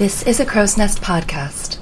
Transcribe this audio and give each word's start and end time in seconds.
This 0.00 0.22
is 0.22 0.40
a 0.40 0.46
Crow's 0.46 0.78
Nest 0.78 1.02
podcast. 1.02 1.76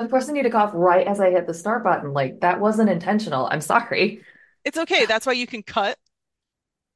of 0.00 0.08
course, 0.08 0.30
I 0.30 0.32
need 0.32 0.44
to 0.44 0.50
cough 0.50 0.70
right 0.72 1.06
as 1.06 1.20
I 1.20 1.28
hit 1.28 1.46
the 1.46 1.52
start 1.52 1.84
button. 1.84 2.14
Like, 2.14 2.40
that 2.40 2.60
wasn't 2.60 2.88
intentional. 2.88 3.44
I'm 3.44 3.60
sorry. 3.60 4.22
It's 4.64 4.78
okay. 4.78 5.04
That's 5.04 5.26
why 5.26 5.34
you 5.34 5.46
can 5.46 5.62
cut. 5.62 5.98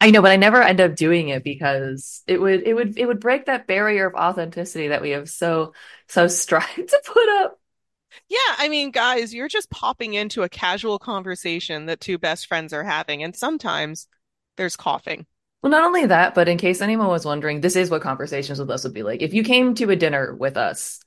I 0.00 0.10
know, 0.10 0.22
but 0.22 0.32
I 0.32 0.36
never 0.36 0.62
end 0.62 0.80
up 0.80 0.96
doing 0.96 1.28
it 1.28 1.44
because 1.44 2.22
it 2.26 2.40
would 2.40 2.62
it 2.62 2.72
would 2.72 2.96
it 2.96 3.04
would 3.04 3.20
break 3.20 3.44
that 3.46 3.66
barrier 3.66 4.06
of 4.06 4.14
authenticity 4.14 4.88
that 4.88 5.02
we 5.02 5.10
have 5.10 5.28
so 5.28 5.74
so 6.08 6.26
strive 6.26 6.74
to 6.74 7.02
put 7.04 7.28
up. 7.42 7.60
Yeah, 8.28 8.38
I 8.58 8.68
mean, 8.68 8.90
guys, 8.90 9.32
you're 9.34 9.48
just 9.48 9.70
popping 9.70 10.14
into 10.14 10.42
a 10.42 10.48
casual 10.48 10.98
conversation 10.98 11.86
that 11.86 12.00
two 12.00 12.18
best 12.18 12.46
friends 12.46 12.72
are 12.72 12.84
having, 12.84 13.22
and 13.22 13.34
sometimes 13.34 14.08
there's 14.56 14.76
coughing. 14.76 15.26
Well, 15.62 15.70
not 15.70 15.84
only 15.84 16.06
that, 16.06 16.34
but 16.34 16.48
in 16.48 16.58
case 16.58 16.80
anyone 16.80 17.08
was 17.08 17.24
wondering, 17.24 17.60
this 17.60 17.76
is 17.76 17.90
what 17.90 18.02
conversations 18.02 18.58
with 18.58 18.70
us 18.70 18.84
would 18.84 18.94
be 18.94 19.02
like. 19.02 19.22
If 19.22 19.34
you 19.34 19.42
came 19.42 19.74
to 19.76 19.90
a 19.90 19.96
dinner 19.96 20.34
with 20.34 20.56
us, 20.56 21.00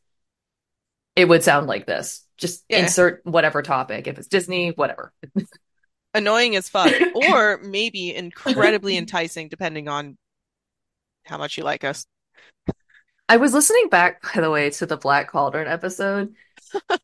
it 1.16 1.26
would 1.28 1.44
sound 1.44 1.68
like 1.68 1.86
this. 1.86 2.26
Just 2.38 2.64
Yeah. 2.70 2.80
insert 2.80 3.22
whatever 3.26 3.62
topic. 3.62 4.08
If 4.08 4.18
it's 4.18 4.28
Disney, 4.28 4.72
whatever. 4.72 5.14
Annoying 6.14 6.56
as 6.56 6.68
fuck, 6.68 6.92
or 7.16 7.60
maybe 7.60 8.16
incredibly 8.16 8.98
enticing, 8.98 9.48
depending 9.48 9.88
on 9.88 10.18
how 11.24 11.38
much 11.38 11.58
you 11.58 11.64
like 11.64 11.84
us. 11.84 12.06
I 13.28 13.38
was 13.38 13.54
listening 13.54 13.90
back, 13.90 14.24
by 14.34 14.42
the 14.42 14.50
way, 14.50 14.72
to 14.72 14.86
the 14.88 14.98
Black 14.98 15.30
Cauldron 15.30 15.68
episode. 15.68 16.34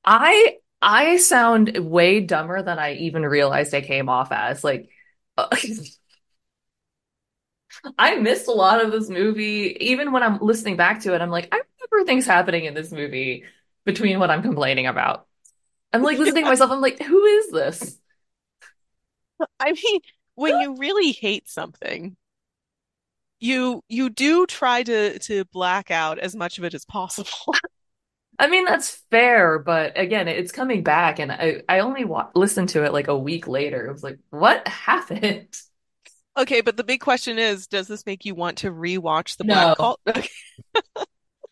I 0.04 0.58
I 0.82 1.18
sound 1.18 1.78
way 1.78 2.22
dumber 2.22 2.62
than 2.62 2.80
I 2.80 2.94
even 2.96 3.24
realized 3.24 3.74
I 3.74 3.82
came 3.82 4.10
off 4.10 4.32
as. 4.32 4.64
Like, 4.64 4.90
I 7.98 8.16
missed 8.16 8.48
a 8.48 8.52
lot 8.52 8.84
of 8.84 8.92
this 8.92 9.10
movie. 9.10 9.76
Even 9.80 10.12
when 10.12 10.24
I'm 10.24 10.40
listening 10.40 10.78
back 10.78 11.02
to 11.02 11.14
it, 11.14 11.22
I'm 11.22 11.30
like, 11.30 11.50
I 11.52 11.62
remember 11.92 12.08
things 12.08 12.26
happening 12.26 12.66
in 12.66 12.74
this 12.74 12.92
movie 12.92 13.44
between 13.86 14.20
what 14.20 14.30
I'm 14.32 14.42
complaining 14.42 14.88
about. 14.88 15.28
I'm 15.94 16.04
like 16.04 16.20
listening 16.20 16.46
to 16.46 16.52
myself. 16.52 16.72
I'm 16.72 16.82
like, 16.82 17.02
who 17.02 17.24
is 17.26 17.52
this? 17.52 18.00
I 19.60 19.72
mean, 19.72 20.02
when 20.36 20.60
you 20.60 20.76
really 20.78 21.12
hate 21.12 21.50
something, 21.50 22.18
you 23.40 23.82
you 23.90 24.10
do 24.10 24.46
try 24.46 24.84
to 24.84 25.20
to 25.20 25.46
black 25.46 25.92
out 25.92 26.20
as 26.20 26.36
much 26.36 26.58
of 26.58 26.64
it 26.64 26.74
as 26.74 26.86
possible. 26.86 27.30
I 28.38 28.48
mean, 28.48 28.66
that's 28.66 29.02
fair, 29.12 29.60
but 29.60 29.98
again, 29.98 30.28
it's 30.28 30.52
coming 30.52 30.84
back, 30.84 31.20
and 31.20 31.32
I 31.32 31.62
I 31.70 31.80
only 31.80 32.04
wa 32.06 32.30
listened 32.36 32.70
to 32.70 32.84
it 32.84 32.92
like 32.94 33.08
a 33.08 33.18
week 33.18 33.48
later. 33.48 33.88
It 33.88 33.92
was 33.94 34.04
like, 34.04 34.20
what 34.30 34.68
happened? 34.68 35.56
Okay, 36.38 36.62
but 36.62 36.76
the 36.76 36.84
big 36.84 37.00
question 37.00 37.40
is, 37.40 37.66
does 37.68 37.88
this 37.88 38.06
make 38.06 38.26
you 38.26 38.36
want 38.36 38.58
to 38.60 38.72
rewatch 38.72 39.38
the 39.38 39.44
No. 39.44 39.54
Black 39.54 39.74
Cauldron? 39.76 40.24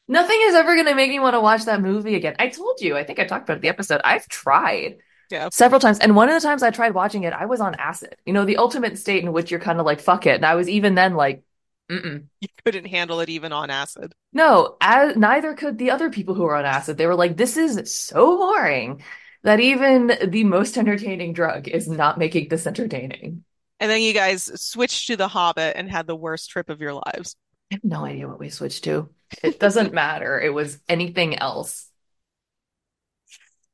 Nothing 0.08 0.38
is 0.44 0.56
ever 0.56 0.76
going 0.76 0.88
to 0.88 0.96
make 0.96 1.10
me 1.10 1.20
want 1.20 1.34
to 1.34 1.40
watch 1.42 1.66
that 1.66 1.82
movie 1.82 2.16
again. 2.16 2.36
I 2.38 2.50
told 2.50 2.82
you, 2.82 2.98
I 2.98 3.04
think 3.04 3.20
I 3.20 3.26
talked 3.26 3.46
about 3.46 3.58
it 3.58 3.62
the 3.62 3.70
episode. 3.70 4.02
I've 4.04 4.28
tried 4.28 4.98
Yeah. 5.30 5.50
several 5.50 5.80
times, 5.80 6.00
and 6.00 6.16
one 6.16 6.28
of 6.30 6.36
the 6.36 6.46
times 6.46 6.62
I 6.62 6.72
tried 6.72 6.94
watching 6.94 7.24
it, 7.24 7.34
I 7.34 7.46
was 7.46 7.62
on 7.62 7.76
acid. 7.76 8.16
You 8.26 8.34
know, 8.34 8.44
the 8.46 8.58
ultimate 8.58 8.98
state 8.98 9.24
in 9.24 9.32
which 9.32 9.50
you're 9.50 9.60
kind 9.62 9.80
of 9.80 9.86
like, 9.86 10.02
fuck 10.02 10.26
it. 10.26 10.36
And 10.36 10.46
I 10.46 10.56
was 10.56 10.68
even 10.68 10.96
then 10.96 11.14
like, 11.16 11.44
mm-mm. 11.90 12.26
You 12.42 12.48
couldn't 12.66 12.86
handle 12.86 13.20
it 13.20 13.30
even 13.30 13.52
on 13.52 13.70
acid. 13.70 14.14
No, 14.32 14.78
as, 14.82 15.16
neither 15.16 15.54
could 15.54 15.78
the 15.78 15.92
other 15.92 16.10
people 16.10 16.36
who 16.36 16.44
were 16.44 16.56
on 16.56 16.66
acid. 16.66 16.98
They 16.98 17.08
were 17.08 17.16
like, 17.16 17.38
this 17.38 17.58
is 17.58 17.94
so 17.94 18.38
boring 18.38 19.04
that 19.44 19.60
even 19.60 20.12
the 20.26 20.44
most 20.44 20.78
entertaining 20.78 21.34
drug 21.34 21.68
is 21.68 21.88
not 21.88 22.18
making 22.18 22.50
this 22.50 22.66
entertaining. 22.66 23.44
And 23.80 23.92
then 23.92 24.02
you 24.02 24.14
guys 24.14 24.50
switched 24.62 25.08
to 25.08 25.18
The 25.18 25.28
Hobbit 25.28 25.76
and 25.76 25.90
had 25.90 26.08
the 26.08 26.16
worst 26.16 26.50
trip 26.50 26.70
of 26.70 26.80
your 26.80 26.94
lives. 26.94 27.36
I 27.72 27.76
have 27.76 27.84
no 27.84 28.06
idea 28.06 28.28
what 28.28 28.40
we 28.40 28.50
switched 28.50 28.86
to. 28.86 29.10
It 29.42 29.60
doesn't 29.60 29.94
matter. 29.96 30.40
It 30.40 30.54
was 30.54 30.80
anything 30.88 31.38
else. 31.38 31.90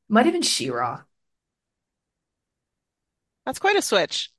Might 0.08 0.26
have 0.26 0.32
been 0.32 0.42
She-Ra. 0.42 1.02
That's 3.46 3.58
quite 3.58 3.76
a 3.76 3.82
switch. 3.82 4.30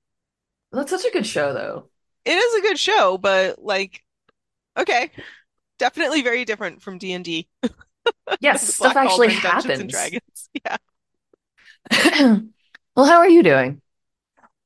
That's 0.71 0.91
such 0.91 1.05
a 1.05 1.11
good 1.11 1.25
show, 1.25 1.53
though. 1.53 1.90
It 2.25 2.31
is 2.31 2.55
a 2.55 2.61
good 2.61 2.79
show, 2.79 3.17
but 3.17 3.63
like, 3.63 4.03
okay, 4.77 5.11
definitely 5.79 6.21
very 6.23 6.45
different 6.45 6.81
from 6.81 6.97
D&D. 6.97 7.47
Yes, 8.39 8.65
The 8.65 8.73
stuff 8.73 8.93
Black 8.93 9.05
actually 9.05 9.29
Cauldron, 9.29 9.41
Dungeons 9.41 9.79
and 9.79 9.91
happens. 9.91 9.91
Dragons. 9.91 10.49
Yeah. 10.65 10.77
Well, 12.95 13.05
how 13.05 13.19
are 13.19 13.29
you 13.29 13.41
doing? 13.41 13.81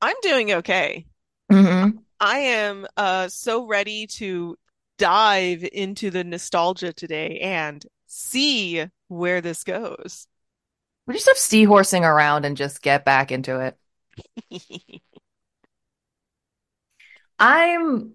I'm 0.01 0.15
doing 0.21 0.51
okay. 0.53 1.05
Mm-hmm. 1.51 1.97
I 2.19 2.37
am 2.39 2.87
uh 2.97 3.27
so 3.27 3.65
ready 3.67 4.07
to 4.07 4.57
dive 4.97 5.67
into 5.73 6.09
the 6.09 6.23
nostalgia 6.23 6.93
today 6.93 7.39
and 7.39 7.85
see 8.07 8.85
where 9.07 9.41
this 9.41 9.63
goes. 9.63 10.27
We 11.07 11.13
just 11.13 11.25
stop 11.25 11.37
seahorsing 11.37 12.01
around 12.01 12.45
and 12.45 12.57
just 12.57 12.81
get 12.81 13.05
back 13.05 13.31
into 13.31 13.59
it? 13.59 13.77
I'm 17.39 18.13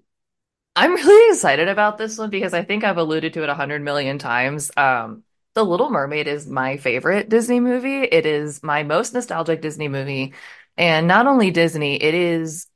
I'm 0.77 0.95
really 0.95 1.35
excited 1.35 1.69
about 1.69 1.99
this 1.99 2.19
one 2.19 2.31
because 2.31 2.55
I 2.55 2.63
think 2.65 2.85
I've 2.85 2.99
alluded 2.99 3.35
to 3.35 3.43
it 3.43 3.49
a 3.49 3.55
hundred 3.55 3.83
million 3.83 4.19
times. 4.19 4.71
Um, 4.77 5.25
The 5.55 5.65
Little 5.65 5.91
Mermaid 5.91 6.29
is 6.29 6.47
my 6.47 6.77
favorite 6.79 7.29
Disney 7.29 7.61
movie. 7.61 8.03
It 8.03 8.27
is 8.27 8.63
my 8.63 8.83
most 8.85 9.15
nostalgic 9.15 9.63
Disney 9.63 9.89
movie. 9.89 10.35
And 10.77 11.09
not 11.09 11.27
only 11.27 11.51
Disney, 11.51 12.03
it 12.03 12.15
is 12.15 12.67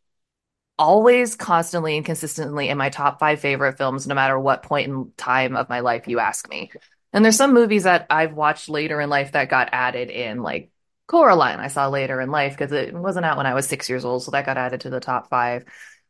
always 0.79 1.37
constantly 1.37 1.97
and 1.97 2.05
consistently 2.07 2.69
in 2.69 2.79
my 2.79 2.91
top 2.91 3.21
five 3.21 3.41
favorite 3.41 3.79
films, 3.79 4.07
no 4.07 4.15
matter 4.15 4.39
what 4.39 4.63
point 4.65 4.89
in 4.89 5.13
time 5.17 5.57
of 5.57 5.69
my 5.69 5.81
life 5.81 6.09
you 6.09 6.19
ask 6.19 6.49
me. 6.49 6.73
And 7.13 7.25
there's 7.25 7.37
some 7.37 7.55
movies 7.55 7.85
that 7.85 8.07
I've 8.11 8.35
watched 8.35 8.69
later 8.69 9.01
in 9.01 9.09
life 9.09 9.33
that 9.33 9.49
got 9.49 9.69
added 9.73 10.11
in, 10.11 10.43
like 10.43 10.71
Coraline, 11.07 11.61
I 11.61 11.69
saw 11.69 11.89
later 11.89 12.21
in 12.21 12.31
life 12.31 12.55
because 12.55 12.73
it 12.73 12.93
wasn't 12.93 13.27
out 13.27 13.37
when 13.37 13.47
I 13.47 13.55
was 13.55 13.69
six 13.69 13.89
years 13.89 14.05
old, 14.05 14.25
so 14.25 14.33
that 14.33 14.47
got 14.47 14.57
added 14.59 14.81
to 14.83 14.91
the 14.91 15.01
top 15.01 15.31
five. 15.31 15.65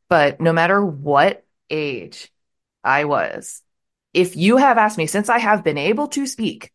But 0.08 0.40
no 0.40 0.52
matter 0.52 0.84
what 0.84 1.44
age 1.70 2.32
I 2.82 3.04
was, 3.04 3.62
if 4.12 4.36
you 4.36 4.58
have 4.58 4.78
asked 4.78 4.98
me 4.98 5.06
since 5.06 5.28
I 5.28 5.38
have 5.38 5.64
been 5.64 5.78
able 5.78 6.08
to 6.08 6.26
speak 6.26 6.72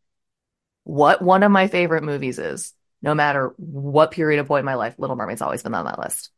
what 0.84 1.22
one 1.22 1.44
of 1.44 1.52
my 1.52 1.68
favorite 1.68 2.04
movies 2.04 2.40
is, 2.40 2.74
no 3.02 3.16
matter 3.16 3.54
what 3.58 4.12
period 4.12 4.40
of 4.40 4.48
point 4.48 4.60
in 4.60 4.66
my 4.66 4.76
life, 4.76 4.96
Little 4.98 5.16
Mermaid's 5.16 5.42
always 5.42 5.64
been 5.64 5.76
on 5.76 5.86
that 5.86 6.00
list. 6.00 6.32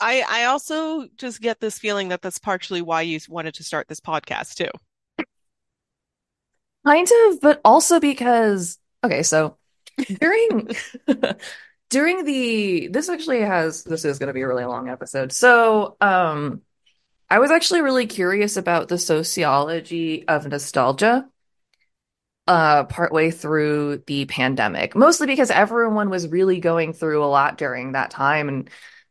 I 0.00 0.22
I 0.28 0.44
also 0.44 1.08
just 1.16 1.40
get 1.40 1.60
this 1.60 1.78
feeling 1.78 2.08
that 2.08 2.22
that's 2.22 2.38
partially 2.38 2.82
why 2.82 3.02
you 3.02 3.18
wanted 3.28 3.54
to 3.54 3.64
start 3.64 3.88
this 3.88 4.00
podcast 4.00 4.54
too. 4.54 4.70
Kind 6.86 7.08
of, 7.26 7.40
but 7.40 7.60
also 7.64 8.00
because 8.00 8.78
okay, 9.04 9.22
so 9.22 9.56
during 10.20 10.70
during 11.90 12.24
the 12.24 12.88
this 12.88 13.08
actually 13.08 13.40
has 13.40 13.84
this 13.84 14.04
is 14.04 14.18
going 14.18 14.28
to 14.28 14.32
be 14.34 14.42
a 14.42 14.48
really 14.48 14.64
long 14.64 14.88
episode. 14.88 15.32
So, 15.32 15.96
um 16.00 16.62
I 17.30 17.40
was 17.40 17.50
actually 17.50 17.82
really 17.82 18.06
curious 18.06 18.56
about 18.56 18.88
the 18.88 18.98
sociology 18.98 20.26
of 20.26 20.46
nostalgia 20.46 21.28
uh 22.46 22.84
partway 22.84 23.30
through 23.30 24.02
the 24.06 24.24
pandemic, 24.24 24.96
mostly 24.96 25.26
because 25.26 25.50
everyone 25.50 26.08
was 26.10 26.28
really 26.28 26.60
going 26.60 26.92
through 26.92 27.22
a 27.22 27.26
lot 27.26 27.58
during 27.58 27.92
that 27.92 28.10
time 28.10 28.48
and 28.48 28.70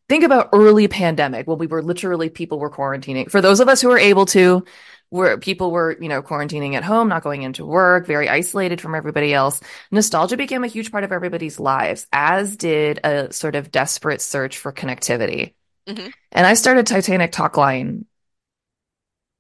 think 0.09 0.23
about 0.23 0.49
early 0.53 0.87
pandemic 0.87 1.47
when 1.47 1.57
we 1.57 1.67
were 1.67 1.83
literally 1.83 2.29
people 2.29 2.59
were 2.59 2.71
quarantining. 2.71 3.29
For 3.29 3.41
those 3.41 3.59
of 3.59 3.67
us 3.67 3.81
who 3.81 3.89
were 3.89 3.99
able 3.99 4.25
to 4.27 4.63
where 5.09 5.37
people 5.37 5.71
were, 5.71 5.97
you 6.01 6.09
know, 6.09 6.21
quarantining 6.21 6.73
at 6.73 6.83
home, 6.83 7.07
not 7.07 7.23
going 7.23 7.43
into 7.43 7.65
work, 7.65 8.05
very 8.05 8.27
isolated 8.27 8.81
from 8.81 8.95
everybody 8.95 9.33
else. 9.33 9.61
Nostalgia 9.91 10.37
became 10.37 10.63
a 10.63 10.67
huge 10.67 10.91
part 10.91 11.03
of 11.03 11.11
everybody's 11.11 11.59
lives, 11.59 12.07
as 12.11 12.57
did 12.57 12.99
a 13.03 13.31
sort 13.31 13.55
of 13.55 13.71
desperate 13.71 14.21
search 14.21 14.57
for 14.57 14.73
connectivity. 14.73 15.53
Mhm. 15.87 16.13
And 16.33 16.45
I 16.45 16.53
started 16.55 16.85
Titanic 16.87 17.31
Talkline 17.31 18.03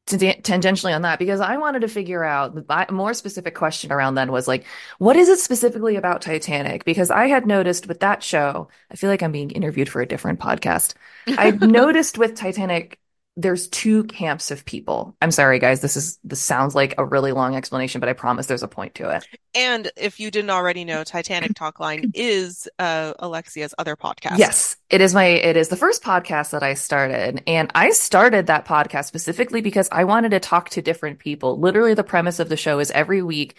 tangentially 0.07 0.95
on 0.95 1.01
that 1.01 1.19
because 1.19 1.41
I 1.41 1.57
wanted 1.57 1.81
to 1.81 1.87
figure 1.89 2.23
out 2.23 2.55
the 2.55 2.85
more 2.91 3.13
specific 3.13 3.55
question 3.55 3.91
around 3.91 4.15
then 4.15 4.31
was 4.31 4.47
like, 4.47 4.65
what 4.99 5.17
is 5.17 5.27
it 5.27 5.39
specifically 5.39 5.97
about 5.97 6.21
Titanic? 6.21 6.85
Because 6.85 7.11
I 7.11 7.27
had 7.27 7.45
noticed 7.45 7.87
with 7.87 7.99
that 7.99 8.23
show, 8.23 8.69
I 8.89 8.95
feel 8.95 9.09
like 9.09 9.21
I'm 9.21 9.33
being 9.33 9.51
interviewed 9.51 9.89
for 9.89 10.01
a 10.01 10.07
different 10.07 10.39
podcast. 10.39 10.93
I 11.27 11.51
noticed 11.51 12.17
with 12.17 12.35
Titanic, 12.35 12.99
there's 13.37 13.67
two 13.67 14.03
camps 14.05 14.49
of 14.49 14.65
people. 14.65 15.15
I'm 15.21 15.29
sorry, 15.29 15.59
guys. 15.59 15.79
This 15.79 15.95
is 15.95 16.17
this 16.23 16.41
sounds 16.41 16.73
like 16.73 16.95
a 16.97 17.05
really 17.05 17.31
long 17.31 17.55
explanation, 17.55 17.99
but 17.99 18.09
I 18.09 18.13
promise 18.13 18.47
there's 18.47 18.63
a 18.63 18.67
point 18.67 18.95
to 18.95 19.15
it. 19.15 19.27
And 19.53 19.91
if 19.95 20.19
you 20.19 20.31
didn't 20.31 20.49
already 20.49 20.83
know, 20.83 21.03
Titanic 21.03 21.53
Talkline 21.53 22.11
is 22.15 22.67
uh, 22.79 23.13
Alexia's 23.19 23.75
other 23.77 23.95
podcast. 23.95 24.39
Yes, 24.39 24.75
it 24.89 25.01
is 25.01 25.13
my 25.13 25.25
it 25.25 25.55
is 25.55 25.69
the 25.69 25.75
first 25.75 26.03
podcast 26.03 26.49
that 26.49 26.63
I 26.63 26.73
started, 26.73 27.43
and 27.45 27.71
I 27.75 27.91
started 27.91 28.47
that 28.47 28.65
podcast 28.65 29.05
specifically 29.05 29.61
because 29.61 29.87
I 29.91 30.03
wanted 30.03 30.31
to 30.31 30.39
talk 30.39 30.69
to 30.71 30.81
different 30.81 31.19
people. 31.19 31.59
Literally, 31.59 31.93
the 31.93 32.03
premise 32.03 32.39
of 32.39 32.49
the 32.49 32.57
show 32.57 32.79
is 32.79 32.89
every 32.89 33.21
week 33.21 33.55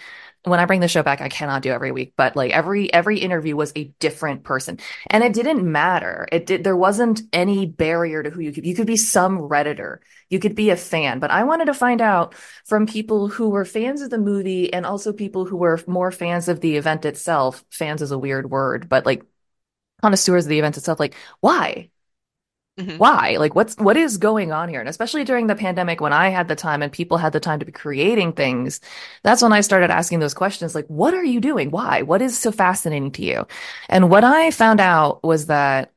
when 0.51 0.61
I 0.61 0.67
bring 0.67 0.81
the 0.81 0.89
show 0.89 1.03
back, 1.03 1.21
I 1.21 1.29
cannot 1.29 1.63
do 1.63 1.71
every 1.71 1.93
week, 1.93 2.15
but 2.17 2.37
like 2.37 2.53
every 2.53 2.93
every 2.93 3.19
interview 3.19 3.57
was 3.57 3.73
a 3.75 3.93
different 4.01 4.45
person. 4.45 4.79
And 5.09 5.25
it 5.25 5.33
didn't 5.33 5.71
matter. 5.71 6.29
It 6.31 6.47
did 6.47 6.65
there 6.65 6.77
wasn't 6.77 7.23
any 7.33 7.67
barrier 7.67 8.23
to 8.23 8.31
who 8.31 8.41
you 8.41 8.53
could 8.53 8.67
you 8.67 8.75
could 8.75 8.87
be 8.87 8.97
some 8.97 9.39
Redditor. 9.39 9.99
You 10.31 10.39
could 10.39 10.55
be 10.55 10.71
a 10.71 10.77
fan, 10.77 11.19
but 11.19 11.31
I 11.31 11.45
wanted 11.45 11.67
to 11.67 11.75
find 11.75 12.01
out 12.01 12.35
from 12.67 12.87
people 12.87 13.29
who 13.29 13.51
were 13.51 13.65
fans 13.65 14.03
of 14.03 14.11
the 14.11 14.19
movie 14.19 14.73
and 14.73 14.85
also 14.85 15.13
people 15.13 15.47
who 15.47 15.57
were 15.57 15.81
more 15.87 16.11
fans 16.11 16.49
of 16.49 16.61
the 16.61 16.77
event 16.77 17.05
itself. 17.05 17.65
Fans 17.71 18.03
is 18.03 18.11
a 18.11 18.19
weird 18.19 18.51
word, 18.51 18.89
but 18.89 19.07
like 19.07 19.23
connoisseurs 20.03 20.47
of 20.47 20.51
the 20.51 20.59
event 20.59 20.77
itself, 20.77 21.01
like 21.01 21.15
why? 21.41 21.91
Hmm 22.79 22.99
why? 22.99 23.37
Like 23.39 23.55
what's 23.55 23.77
what 23.77 23.97
is 23.97 24.19
going 24.19 24.51
on 24.51 24.69
here? 24.69 24.81
And 24.81 24.89
especially 24.89 25.23
during 25.25 25.47
the 25.47 25.55
pandemic 25.55 26.01
when 26.01 26.13
I 26.13 26.31
had 26.31 26.49
the 26.49 26.57
time 26.57 26.83
and 26.83 26.93
people 26.93 27.17
had 27.17 27.33
the 27.33 27.41
time 27.41 27.61
to 27.61 27.65
be 27.67 27.71
creating 27.73 28.33
things, 28.33 28.81
that's 29.23 29.41
when 29.41 29.53
I 29.53 29.61
started 29.61 29.91
asking 29.91 30.19
those 30.21 30.35
questions 30.35 30.75
like 30.75 30.87
what 30.89 31.15
are 31.15 31.25
you 31.25 31.41
doing? 31.41 31.71
Why? 31.71 32.03
What 32.03 32.23
is 32.23 32.39
so 32.39 32.51
fascinating 32.53 33.13
to 33.13 33.23
you? 33.23 33.47
And 33.89 34.11
what 34.11 34.25
I 34.25 34.51
found 34.51 34.81
out 34.81 35.23
was 35.23 35.47
that 35.47 35.93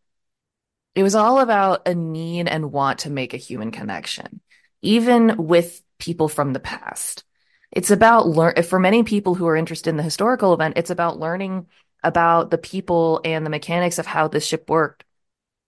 it 0.96 1.04
was 1.04 1.16
all 1.16 1.40
about 1.40 1.88
a 1.88 1.96
need 1.96 2.48
and 2.48 2.72
want 2.72 3.00
to 3.00 3.10
make 3.10 3.34
a 3.34 3.38
human 3.38 3.72
connection, 3.72 4.42
even 4.82 5.48
with 5.48 5.82
people 6.00 6.28
from 6.28 6.54
the 6.54 6.60
past. 6.60 7.24
It's 7.72 7.92
about 7.92 8.28
learn 8.28 8.62
for 8.64 8.80
many 8.80 9.04
people 9.04 9.36
who 9.36 9.48
are 9.48 9.56
interested 9.56 9.90
in 9.90 9.98
the 9.98 10.04
historical 10.04 10.54
event, 10.54 10.74
it's 10.78 10.90
about 10.90 11.20
learning 11.20 11.68
about 12.04 12.50
the 12.52 12.58
people 12.58 13.22
and 13.24 13.46
the 13.46 13.50
mechanics 13.50 14.00
of 14.00 14.06
how 14.06 14.28
this 14.28 14.46
ship 14.46 14.70
worked 14.70 15.04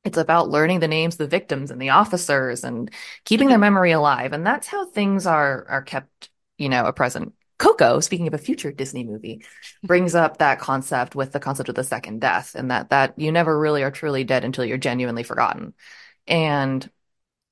it's 0.03 0.17
about 0.17 0.49
learning 0.49 0.79
the 0.79 0.87
names 0.87 1.15
of 1.15 1.19
the 1.19 1.27
victims 1.27 1.71
and 1.71 1.81
the 1.81 1.89
officers 1.89 2.63
and 2.63 2.91
keeping 3.23 3.47
their 3.47 3.57
hmm 3.57 3.61
memory 3.61 3.91
alive. 3.91 4.33
And 4.33 4.45
that's 4.45 4.67
how 4.67 4.85
things 4.89 5.25
are 5.25 5.65
are 5.69 5.81
kept, 5.81 6.29
you 6.57 6.69
know, 6.69 6.85
a 6.85 6.93
present. 6.93 7.33
Coco, 7.57 7.99
speaking 8.01 8.27
of 8.27 8.33
a 8.33 8.37
future 8.37 8.71
Disney 8.71 9.03
movie, 9.05 9.45
brings 9.83 10.15
up 10.15 10.37
that 10.37 10.59
concept 10.59 11.15
with 11.15 11.31
the 11.31 11.39
concept 11.39 11.69
of 11.69 11.75
the 11.75 11.83
second 11.83 12.19
death 12.19 12.55
and 12.55 12.71
that 12.71 12.89
that 12.89 13.17
you 13.17 13.31
never 13.31 13.57
really 13.57 13.83
are 13.83 13.91
truly 13.91 14.23
dead 14.23 14.43
until 14.43 14.65
you're 14.65 14.77
genuinely 14.77 15.23
forgotten. 15.23 15.73
And 16.27 16.89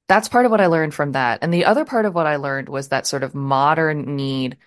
that's 0.08 0.28
part 0.28 0.46
of 0.46 0.52
what 0.52 0.62
I 0.62 0.68
learned 0.68 0.94
from 0.94 1.14
that. 1.14 1.40
And 1.42 1.54
the 1.54 1.66
other 1.66 1.86
part 1.86 2.06
of 2.06 2.14
what 2.14 2.28
I 2.28 2.36
learned 2.38 2.70
was 2.70 2.90
that 2.90 3.08
sort 3.08 3.24
of 3.24 3.34
modern 3.34 4.16
need 4.16 4.58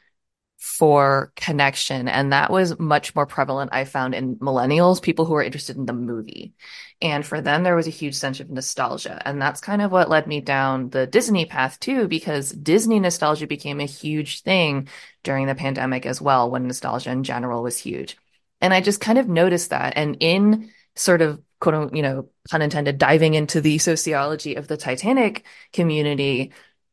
for 0.65 1.31
connection. 1.37 2.09
And 2.09 2.33
that 2.33 2.51
was 2.51 2.79
much 2.79 3.15
more 3.15 3.27
prevalent, 3.27 3.75
I 3.75 3.85
found, 3.85 4.15
in 4.15 4.37
millennials, 4.37 5.03
people 5.03 5.27
who 5.27 5.35
are 5.35 5.43
interested 5.43 5.77
in 5.77 5.85
the 5.85 5.93
movie. 5.93 6.55
And 7.03 7.25
for 7.25 7.43
them, 7.43 7.65
there 7.65 7.77
was 7.77 7.87
a 7.87 7.91
huge 7.91 8.15
sense 8.15 8.41
of 8.41 8.49
nostalgia. 8.49 9.21
And 9.29 9.43
that's 9.43 9.61
kind 9.61 9.83
of 9.83 9.93
what 9.93 10.09
led 10.09 10.27
me 10.27 10.41
down 10.41 10.89
the 10.89 11.07
Disney 11.07 11.45
path 11.45 11.79
too, 11.81 12.09
because 12.09 12.51
Disney 12.51 12.99
nostalgia 12.99 13.47
became 13.47 13.79
a 13.79 13.85
huge 13.85 14.41
thing 14.41 14.89
during 15.23 15.47
the 15.47 15.55
pandemic 15.55 16.07
as 16.07 16.23
well, 16.23 16.51
when 16.51 16.67
nostalgia 16.67 17.11
in 17.11 17.25
general 17.25 17.63
was 17.63 17.77
huge. 17.77 18.17
And 18.63 18.73
I 18.73 18.81
just 18.81 19.03
kind 19.03 19.19
of 19.19 19.29
noticed 19.29 19.69
that. 19.69 19.93
And 19.97 20.17
in 20.21 20.71
sort 20.97 21.21
of 21.21 21.43
quote 21.61 21.95
you 21.95 22.03
know, 22.03 22.31
pun 22.51 22.63
intended, 22.63 22.97
diving 22.97 23.35
into 23.35 23.61
the 23.61 23.77
sociology 23.77 24.55
of 24.55 24.67
the 24.67 24.79
Titanic 24.79 25.45
community, 25.75 26.53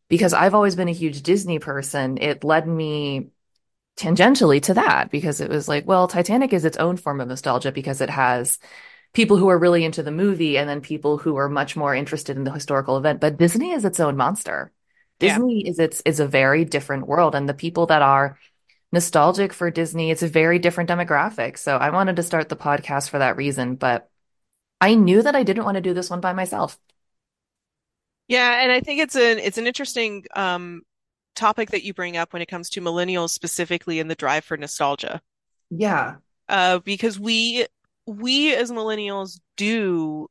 because 0.10 0.34
I've 0.34 0.56
always 0.56 0.76
been 0.76 0.90
a 0.90 0.94
huge 0.94 1.22
Disney 1.22 1.60
person, 1.60 2.18
it 2.18 2.44
led 2.44 2.68
me 2.68 3.30
tangentially 3.98 4.62
to 4.64 4.74
that 4.76 5.12
because 5.12 5.42
it 5.42 5.50
was 5.50 5.68
like, 5.68 5.88
well, 5.88 6.08
Titanic 6.08 6.54
is 6.54 6.66
its 6.66 6.78
own 6.78 6.98
form 6.98 7.22
of 7.22 7.28
nostalgia 7.28 7.72
because 7.72 8.02
it 8.02 8.10
has 8.10 8.60
people 9.14 9.38
who 9.38 9.50
are 9.50 9.58
really 9.58 9.84
into 9.84 10.04
the 10.04 10.12
movie 10.12 10.58
and 10.58 10.70
then 10.70 10.82
people 10.82 11.18
who 11.18 11.36
are 11.38 11.50
much 11.50 11.76
more 11.76 11.94
interested 11.94 12.38
in 12.38 12.44
the 12.44 12.52
historical 12.52 12.98
event. 12.98 13.20
But 13.20 13.38
Disney 13.38 13.72
is 13.72 13.86
its 13.86 14.00
own 14.00 14.18
monster. 14.18 14.72
Yeah. 15.20 15.38
Disney 15.38 15.68
is 15.68 15.80
its 15.80 16.02
is 16.06 16.20
a 16.20 16.28
very 16.28 16.66
different 16.66 17.08
world, 17.08 17.36
and 17.36 17.48
the 17.48 17.54
people 17.54 17.86
that 17.88 18.02
are 18.02 18.40
nostalgic 18.92 19.54
for 19.54 19.70
Disney, 19.72 20.12
it's 20.12 20.24
a 20.24 20.28
very 20.28 20.60
different 20.60 20.90
demographic. 20.90 21.58
So 21.58 21.78
I 21.78 21.92
wanted 21.92 22.16
to 22.18 22.24
start 22.24 22.50
the 22.50 22.56
podcast 22.56 23.10
for 23.10 23.20
that 23.20 23.38
reason, 23.38 23.76
but 23.76 24.10
I 24.82 24.96
knew 24.96 25.22
that 25.22 25.36
I 25.36 25.44
didn't 25.44 25.66
want 25.66 25.76
to 25.76 25.82
do 25.82 25.94
this 25.94 26.10
one 26.10 26.22
by 26.22 26.34
myself. 26.34 26.80
Yeah, 28.28 28.64
and 28.64 28.72
I 28.72 28.80
think 28.80 29.02
it's 29.02 29.16
an 29.16 29.40
it's 29.40 29.58
an 29.58 29.68
interesting 29.68 30.26
um 30.36 30.84
topic 31.36 31.72
that 31.72 31.84
you 31.84 31.94
bring 31.94 32.18
up 32.18 32.34
when 32.34 32.42
it 32.42 32.48
comes 32.48 32.70
to 32.72 32.82
millennials 32.82 33.32
specifically 33.32 34.00
in 34.00 34.08
the 34.08 34.16
drive 34.16 34.46
for 34.46 34.58
nostalgia. 34.58 35.22
Yeah, 35.72 36.18
Uh, 36.48 36.80
because 36.80 37.20
we 37.20 37.66
we 38.06 38.54
as 38.56 38.72
millennials 38.72 39.40
do 39.58 40.28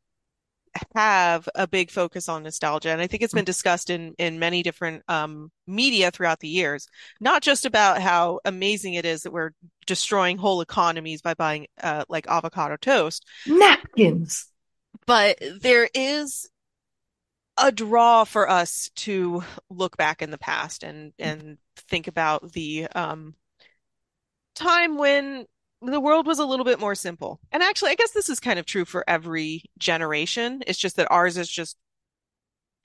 have 0.95 1.49
a 1.55 1.67
big 1.67 1.91
focus 1.91 2.29
on 2.29 2.45
nostalgia, 2.45 2.91
and 2.91 3.01
I 3.01 3.07
think 3.09 3.23
it's 3.23 3.35
been 3.35 3.45
discussed 3.45 3.91
in 3.91 4.15
in 4.19 4.39
many 4.39 4.63
different 4.63 5.03
um 5.09 5.51
media 5.67 6.11
throughout 6.11 6.41
the 6.41 6.49
years. 6.49 6.89
Not 7.21 7.43
just 7.43 7.65
about 7.67 8.01
how 8.03 8.41
amazing 8.45 8.95
it 8.95 9.05
is 9.07 9.23
that 9.23 9.33
we're 9.33 9.53
destroying 9.87 10.39
whole 10.39 10.61
economies 10.61 11.23
by 11.23 11.35
buying 11.35 11.67
uh 11.83 12.05
like 12.09 12.27
avocado 12.29 12.77
toast, 12.77 13.27
napkins. 13.45 14.51
but 15.07 15.39
there 15.61 15.89
is 15.95 16.49
a 17.61 17.73
draw 17.73 18.25
for 18.25 18.49
us 18.49 18.91
to 18.97 19.43
look 19.69 19.97
back 19.97 20.23
in 20.23 20.31
the 20.31 20.39
past 20.39 20.83
and 20.83 21.13
and 21.19 21.59
think 21.77 22.07
about 22.09 22.53
the 22.53 22.87
um 22.95 23.35
time 24.55 24.97
when 24.97 25.47
the 25.83 26.01
world 26.01 26.27
was 26.27 26.39
a 26.39 26.45
little 26.45 26.65
bit 26.65 26.79
more 26.81 26.95
simple. 26.95 27.41
And 27.53 27.63
actually, 27.63 27.91
I 27.93 27.95
guess 27.95 28.11
this 28.13 28.29
is 28.29 28.41
kind 28.41 28.59
of 28.59 28.67
true 28.67 28.85
for 28.85 29.05
every 29.09 29.65
generation. 29.79 30.63
It's 30.67 30.79
just 30.79 30.97
that 30.97 31.11
ours 31.11 31.37
is 31.37 31.49
just 31.49 31.77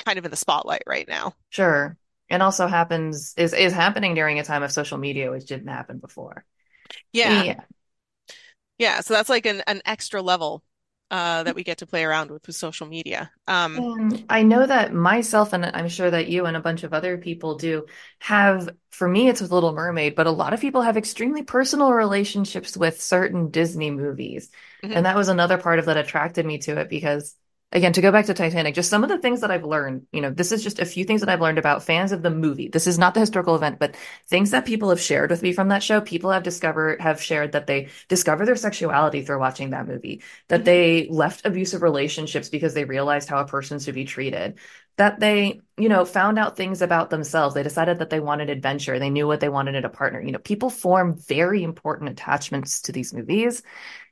kind 0.05 0.17
of 0.17 0.25
in 0.25 0.31
the 0.31 0.37
spotlight 0.37 0.83
right 0.87 1.07
now. 1.07 1.33
Sure. 1.49 1.97
And 2.29 2.41
also 2.41 2.67
happens 2.67 3.33
is 3.37 3.53
is 3.53 3.73
happening 3.73 4.15
during 4.15 4.39
a 4.39 4.43
time 4.43 4.63
of 4.63 4.71
social 4.71 4.97
media, 4.97 5.31
which 5.31 5.45
didn't 5.45 5.67
happen 5.67 5.99
before. 5.99 6.45
Yeah. 7.13 7.43
Yeah. 7.43 7.61
Yeah, 8.77 9.01
so 9.01 9.13
that's 9.13 9.29
like 9.29 9.45
an 9.45 9.61
an 9.67 9.81
extra 9.85 10.21
level 10.21 10.63
uh 11.11 11.43
that 11.43 11.55
we 11.55 11.63
get 11.63 11.77
to 11.79 11.87
play 11.87 12.03
around 12.03 12.31
with 12.31 12.45
with 12.47 12.55
social 12.55 12.87
media. 12.87 13.31
Um 13.47 13.87
And 13.97 14.25
I 14.29 14.43
know 14.43 14.65
that 14.65 14.93
myself, 14.93 15.51
and 15.51 15.65
I'm 15.65 15.89
sure 15.89 16.09
that 16.09 16.29
you 16.29 16.45
and 16.45 16.55
a 16.55 16.61
bunch 16.61 16.83
of 16.83 16.93
other 16.93 17.17
people 17.17 17.55
do, 17.57 17.85
have, 18.19 18.69
for 18.91 19.07
me, 19.07 19.27
it's 19.27 19.41
with 19.41 19.51
Little 19.51 19.73
Mermaid, 19.73 20.15
but 20.15 20.27
a 20.27 20.31
lot 20.31 20.53
of 20.53 20.61
people 20.61 20.81
have 20.81 20.95
extremely 20.95 21.43
personal 21.43 21.91
relationships 21.91 22.77
with 22.77 23.01
certain 23.01 23.49
Disney 23.51 23.91
movies. 23.91 24.49
mhm, 24.83 24.95
And 24.95 25.05
that 25.05 25.17
was 25.17 25.27
another 25.27 25.57
part 25.57 25.79
of 25.79 25.85
that 25.85 25.97
attracted 25.97 26.45
me 26.45 26.59
to 26.59 26.79
it 26.79 26.89
because, 26.89 27.35
again, 27.71 27.91
to 27.93 28.01
go 28.01 28.11
back 28.11 28.25
to 28.27 28.33
Titanic, 28.33 28.73
just 28.73 28.89
some 28.89 29.03
of 29.03 29.09
the 29.09 29.17
things 29.17 29.41
that 29.41 29.51
I've 29.51 29.65
learned, 29.65 30.07
you 30.13 30.21
know, 30.21 30.29
this 30.29 30.53
is 30.53 30.63
just 30.63 30.79
a 30.79 30.85
few 30.85 31.03
things 31.03 31.19
that 31.21 31.29
I've 31.29 31.41
learned 31.41 31.57
about 31.57 31.83
fans 31.83 32.13
of 32.13 32.21
the 32.21 32.29
movie. 32.29 32.69
This 32.69 32.87
is 32.87 32.97
not 32.97 33.13
the 33.13 33.19
historical 33.19 33.55
event, 33.55 33.79
but 33.79 33.95
things 34.27 34.51
that 34.51 34.65
people 34.65 34.89
have 34.89 35.01
shared 35.01 35.29
with 35.29 35.41
me 35.41 35.51
from 35.51 35.67
that 35.69 35.83
show. 35.83 35.99
People 35.99 36.31
have 36.31 36.43
discovered, 36.43 37.01
have 37.01 37.21
shared 37.21 37.51
that 37.51 37.67
they 37.67 37.89
discover 38.07 38.45
their 38.45 38.55
sexuality 38.55 39.23
through 39.23 39.39
watching 39.39 39.71
that 39.71 39.87
movie 39.87 40.23
that 40.47 40.61
mhm, 40.61 40.65
they 40.65 41.07
left 41.09 41.45
abusive 41.45 41.81
relationships 41.81 42.47
because 42.47 42.73
they 42.73 42.85
realized 42.85 43.27
how 43.27 43.39
a 43.39 43.47
person 43.47 43.79
should 43.79 43.95
be 43.95 44.05
treated, 44.05 44.57
that 44.97 45.19
they, 45.19 45.59
you 45.77 45.89
know, 45.89 46.05
found 46.05 46.39
out 46.39 46.55
things 46.55 46.81
about 46.81 47.09
themselves. 47.09 47.53
They 47.55 47.63
decided 47.63 47.99
that 47.99 48.09
they 48.09 48.21
wanted 48.21 48.49
adventure. 48.49 48.99
They 48.99 49.09
knew 49.09 49.27
what 49.27 49.41
they 49.41 49.49
wanted 49.49 49.75
in 49.75 49.83
a 49.83 49.89
partner. 49.89 50.21
You 50.21 50.31
know, 50.31 50.39
people 50.39 50.69
form 50.69 51.17
very 51.27 51.63
important 51.63 52.09
attachments 52.11 52.83
to 52.83 52.93
these 52.93 53.13
movies. 53.13 53.63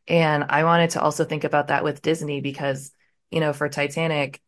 And 0.08 0.46
I 0.50 0.64
wanted 0.64 0.92
to 0.92 1.02
also 1.02 1.26
think 1.26 1.44
about 1.44 1.68
that 1.68 1.84
with 1.84 2.02
Disney 2.02 2.42
because, 2.42 2.92
you 3.34 3.40
know, 3.40 3.54
for 3.54 3.68
Titanic, 3.68 4.42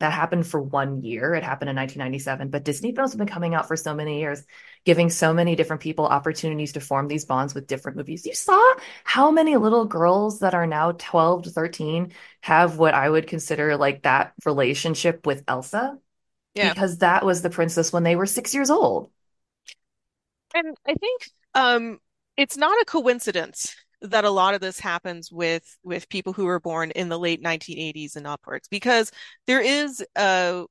that 0.00 0.12
happened 0.12 0.46
for 0.46 0.60
one 0.60 1.02
year. 1.02 1.34
It 1.34 1.44
happened 1.44 1.70
in 1.70 1.76
1997, 1.76 2.50
but 2.50 2.64
Disney 2.64 2.94
films 2.94 3.12
have 3.12 3.18
been 3.18 3.28
coming 3.28 3.54
out 3.54 3.68
for 3.68 3.76
so 3.76 3.94
many 3.94 4.18
years, 4.20 4.42
giving 4.84 5.08
so 5.08 5.32
many 5.32 5.54
different 5.54 5.82
people 5.82 6.06
opportunities 6.06 6.72
to 6.72 6.80
form 6.80 7.06
these 7.06 7.24
bonds 7.24 7.54
with 7.54 7.68
different 7.68 7.96
movies. 7.96 8.26
You 8.26 8.34
saw 8.34 8.74
how 9.04 9.30
many 9.30 9.56
little 9.56 9.84
girls 9.84 10.40
that 10.40 10.54
are 10.54 10.66
now 10.66 10.92
12 10.92 11.44
to 11.44 11.50
13 11.50 12.12
have 12.42 12.76
what 12.76 12.94
I 12.94 13.08
would 13.08 13.28
consider 13.28 13.76
like 13.76 14.02
that 14.02 14.34
relationship 14.44 15.24
with 15.26 15.44
Elsa, 15.46 15.96
yeah. 16.54 16.74
because 16.74 16.98
that 16.98 17.24
was 17.24 17.42
the 17.42 17.50
princess 17.50 17.92
when 17.92 18.02
they 18.02 18.16
were 18.16 18.26
six 18.26 18.54
years 18.54 18.70
old. 18.70 19.10
And 20.54 20.76
I 20.86 20.94
think 20.94 21.28
um 21.54 22.00
it's 22.36 22.56
not 22.56 22.80
a 22.82 22.84
coincidence 22.84 23.76
that 24.04 24.24
a 24.24 24.30
lot 24.30 24.54
of 24.54 24.60
this 24.60 24.78
happens 24.80 25.30
with 25.32 25.64
with 25.82 26.08
people 26.08 26.32
who 26.32 26.44
were 26.44 26.60
born 26.60 26.90
in 26.92 27.08
the 27.08 27.18
late 27.18 27.42
1980s 27.42 28.16
and 28.16 28.26
upwards 28.26 28.68
because 28.68 29.10
there 29.46 29.60
is 29.60 30.04
uh 30.16 30.64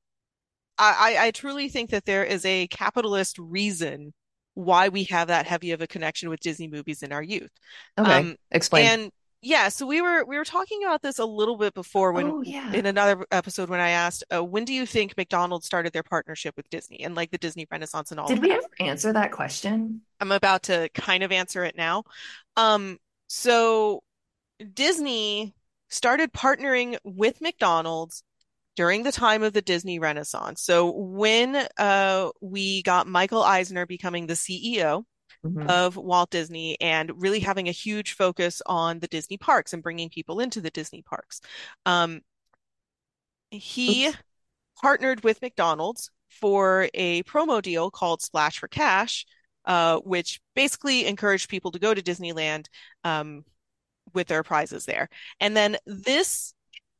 I, 0.77 1.17
I 1.27 1.31
truly 1.31 1.69
think 1.69 1.91
that 1.91 2.05
there 2.05 2.23
is 2.23 2.45
a 2.45 2.67
capitalist 2.67 3.37
reason 3.37 4.13
why 4.55 4.89
we 4.89 5.03
have 5.05 5.27
that 5.27 5.45
heavy 5.45 5.71
of 5.71 5.81
a 5.81 5.87
connection 5.87 6.29
with 6.29 6.39
Disney 6.39 6.67
movies 6.67 7.03
in 7.03 7.11
our 7.11 7.21
youth. 7.23 7.51
Okay, 7.97 8.11
Um, 8.19 8.35
explain. 8.51 8.85
and 8.87 9.11
yeah, 9.45 9.69
so 9.69 9.85
we 9.85 10.01
were 10.01 10.23
we 10.25 10.37
were 10.37 10.45
talking 10.45 10.83
about 10.83 11.01
this 11.01 11.19
a 11.19 11.25
little 11.25 11.57
bit 11.57 11.73
before 11.73 12.11
when 12.13 12.27
Oh, 12.27 12.41
yeah. 12.41 12.71
in 12.73 12.85
another 12.85 13.25
episode 13.31 13.69
when 13.69 13.81
I 13.81 13.89
asked, 13.89 14.23
uh, 14.33 14.43
when 14.43 14.63
do 14.65 14.73
you 14.73 14.85
think 14.85 15.15
McDonald's 15.17 15.65
started 15.65 15.91
their 15.93 16.03
partnership 16.03 16.55
with 16.57 16.69
Disney 16.69 17.03
and 17.03 17.13
like 17.13 17.29
the 17.29 17.37
Disney 17.37 17.67
Renaissance 17.69 18.11
and 18.11 18.19
all 18.19 18.27
Did 18.27 18.41
we 18.41 18.49
that? 18.49 18.57
ever 18.59 18.67
answer 18.79 19.13
that 19.13 19.31
question? 19.31 20.01
I'm 20.19 20.31
about 20.31 20.63
to 20.63 20.89
kind 20.93 21.23
of 21.23 21.31
answer 21.31 21.63
it 21.65 21.75
now. 21.77 22.03
Um, 22.55 22.97
so 23.33 24.03
Disney 24.73 25.55
started 25.89 26.33
partnering 26.33 26.97
with 27.03 27.41
McDonald's 27.41 28.23
during 28.75 29.03
the 29.03 29.11
time 29.11 29.43
of 29.43 29.53
the 29.53 29.61
Disney 29.63 29.99
Renaissance. 29.99 30.63
So 30.63 30.91
when 30.91 31.67
uh 31.77 32.29
we 32.41 32.83
got 32.83 33.07
Michael 33.07 33.43
Eisner 33.43 33.85
becoming 33.87 34.27
the 34.27 34.35
CEO, 34.35 35.05
hmm 35.43 35.69
of 35.69 35.97
Walt 35.97 36.31
Disney 36.31 36.79
and 36.81 37.11
really 37.21 37.39
having 37.41 37.69
a 37.69 37.73
huge 37.73 38.13
focus 38.13 38.61
on 38.67 38.99
the 38.99 39.07
Disney 39.07 39.37
parks 39.37 39.73
and 39.73 39.83
bringing 39.83 40.09
people 40.09 40.39
into 40.39 40.61
the 40.61 40.71
Disney 40.71 41.01
parks. 41.03 41.41
Um, 41.85 42.21
he 43.51 44.11
Oops. 44.11 44.17
partnered 44.81 45.23
with 45.23 45.41
McDonald's 45.41 46.09
for 46.29 46.89
a 46.93 47.23
promo 47.23 47.61
deal 47.61 47.91
called 47.91 48.21
Splash 48.21 48.59
for 48.59 48.67
Cash, 48.67 49.25
uh, 49.65 49.97
which 49.99 50.41
basically 50.55 51.05
encouraged 51.05 51.49
people 51.49 51.71
to 51.71 51.79
go 51.79 51.93
to 51.93 52.01
Disneyland 52.01 52.67
um, 53.03 53.45
with 54.13 54.27
their 54.27 54.43
prizes 54.43 54.85
there. 54.85 55.09
And 55.39 55.55
then 55.55 55.77
this 55.85 56.53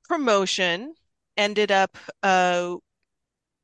promotion 0.08 0.93
ended 1.38 1.72
up 1.72 1.98
uh, 2.22 2.75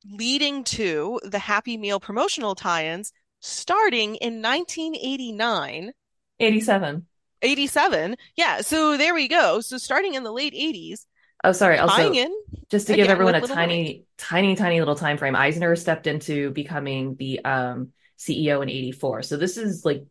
leading 0.10 0.64
to 0.64 1.20
the 1.24 1.40
Happy 1.40 1.78
Meal 1.78 2.00
promotional 2.00 2.56
tie-ins 2.56 3.12
starting 3.40 4.16
in 4.16 4.42
1989 4.42 5.92
87. 6.40 7.06
87. 7.42 8.16
Yeah, 8.36 8.62
so 8.62 8.98
there 8.98 9.14
we 9.14 9.28
go. 9.28 9.62
So 9.62 9.78
starting 9.78 10.16
in 10.16 10.24
the 10.24 10.32
late 10.32 10.54
80s, 10.54 11.06
Oh, 11.44 11.54
sorry. 11.54 11.78
Also, 11.78 12.12
in 12.12 12.34
just 12.70 12.88
to 12.88 12.96
give 12.96 13.08
everyone 13.08 13.36
a 13.36 13.40
Little 13.40 13.56
tiny, 13.56 14.06
tiny, 14.18 14.56
tiny 14.56 14.80
little 14.80 14.96
time 14.96 15.18
frame, 15.18 15.36
Eisner 15.36 15.76
stepped 15.76 16.06
into 16.06 16.52
becoming 16.52 17.16
the 17.16 17.44
um, 17.46 17.94
CEO 18.20 18.62
in 18.62 18.70
84. 18.70 19.24
So 19.24 19.38
this 19.38 19.58
is 19.58 19.86
like 19.86 20.06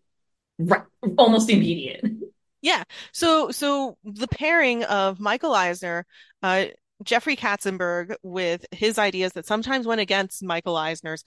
right, 0.59 0.83
almost 1.17 1.51
immediate. 1.51 2.05
Yeah. 2.61 2.83
So 3.13 3.53
so 3.53 3.97
the 4.03 4.27
pairing 4.27 4.83
of 4.85 5.21
Michael 5.21 5.55
Eisner, 5.55 6.05
uh, 6.43 6.67
Jeffrey 7.05 7.37
Katzenberg 7.37 8.17
with 8.23 8.67
his 8.73 8.99
ideas 8.99 9.33
that 9.35 9.47
sometimes 9.47 9.87
went 9.87 10.01
against 10.01 10.43
Michael 10.43 10.77
Eisner's, 10.77 11.23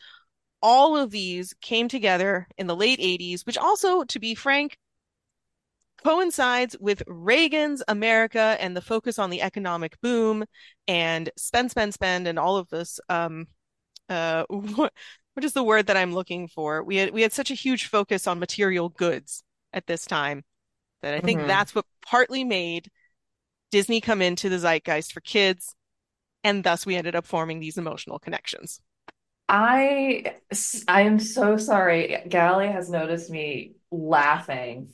all 0.62 0.98
of 0.98 1.12
these 1.12 1.54
came 1.62 1.88
together 1.88 2.48
in 2.58 2.68
the 2.68 2.76
late 2.76 3.00
80s, 3.00 3.46
which 3.46 3.58
also, 3.58 4.04
to 4.04 4.20
be 4.20 4.36
frank, 4.36 4.78
coincides 6.04 6.76
with 6.80 7.04
Reagan's 7.08 7.84
America 7.88 8.58
and 8.60 8.76
the 8.76 8.82
focus 8.82 9.20
on 9.20 9.30
the 9.30 9.42
economic 9.42 10.00
boom 10.02 10.46
and 10.88 11.30
spend, 11.38 11.72
spend, 11.72 11.94
spend, 11.94 12.28
and 12.28 12.40
all 12.40 12.58
of 12.58 12.70
this. 12.70 13.00
Um, 13.10 13.48
uh, 14.10 14.46
what, 15.34 15.44
is 15.46 15.54
the 15.54 15.64
word 15.64 15.88
that 15.88 15.98
I'm 15.98 16.14
looking 16.14 16.48
for? 16.48 16.84
We 16.84 16.98
had 16.98 17.12
we 17.14 17.22
had 17.22 17.34
such 17.34 17.52
a 17.52 17.56
huge 17.56 17.88
focus 17.88 18.28
on 18.28 18.40
material 18.40 18.90
goods 18.90 19.44
at 19.74 19.88
this 19.88 20.06
time 20.06 20.44
that 21.02 21.14
I 21.14 21.22
think 21.22 21.44
hmm 21.44 21.48
that's 21.48 21.76
what 21.76 21.86
partly 22.06 22.44
made 22.44 22.90
Disney 23.72 24.02
come 24.02 24.22
into 24.22 24.50
the 24.50 24.60
zeitgeist 24.60 25.14
for 25.14 25.22
kids, 25.22 25.76
and 26.44 26.64
thus 26.64 26.86
we 26.86 26.96
ended 26.98 27.16
up 27.16 27.26
forming 27.28 27.60
these 27.60 27.78
emotional 27.78 28.20
connections. 28.20 28.82
I 29.50 30.36
I 30.88 31.02
am 31.02 31.20
so 31.20 31.58
sorry. 31.58 32.24
Gally 32.28 32.68
has 32.68 32.90
noticed 32.90 33.30
me 33.30 33.74
laughing. 33.92 34.94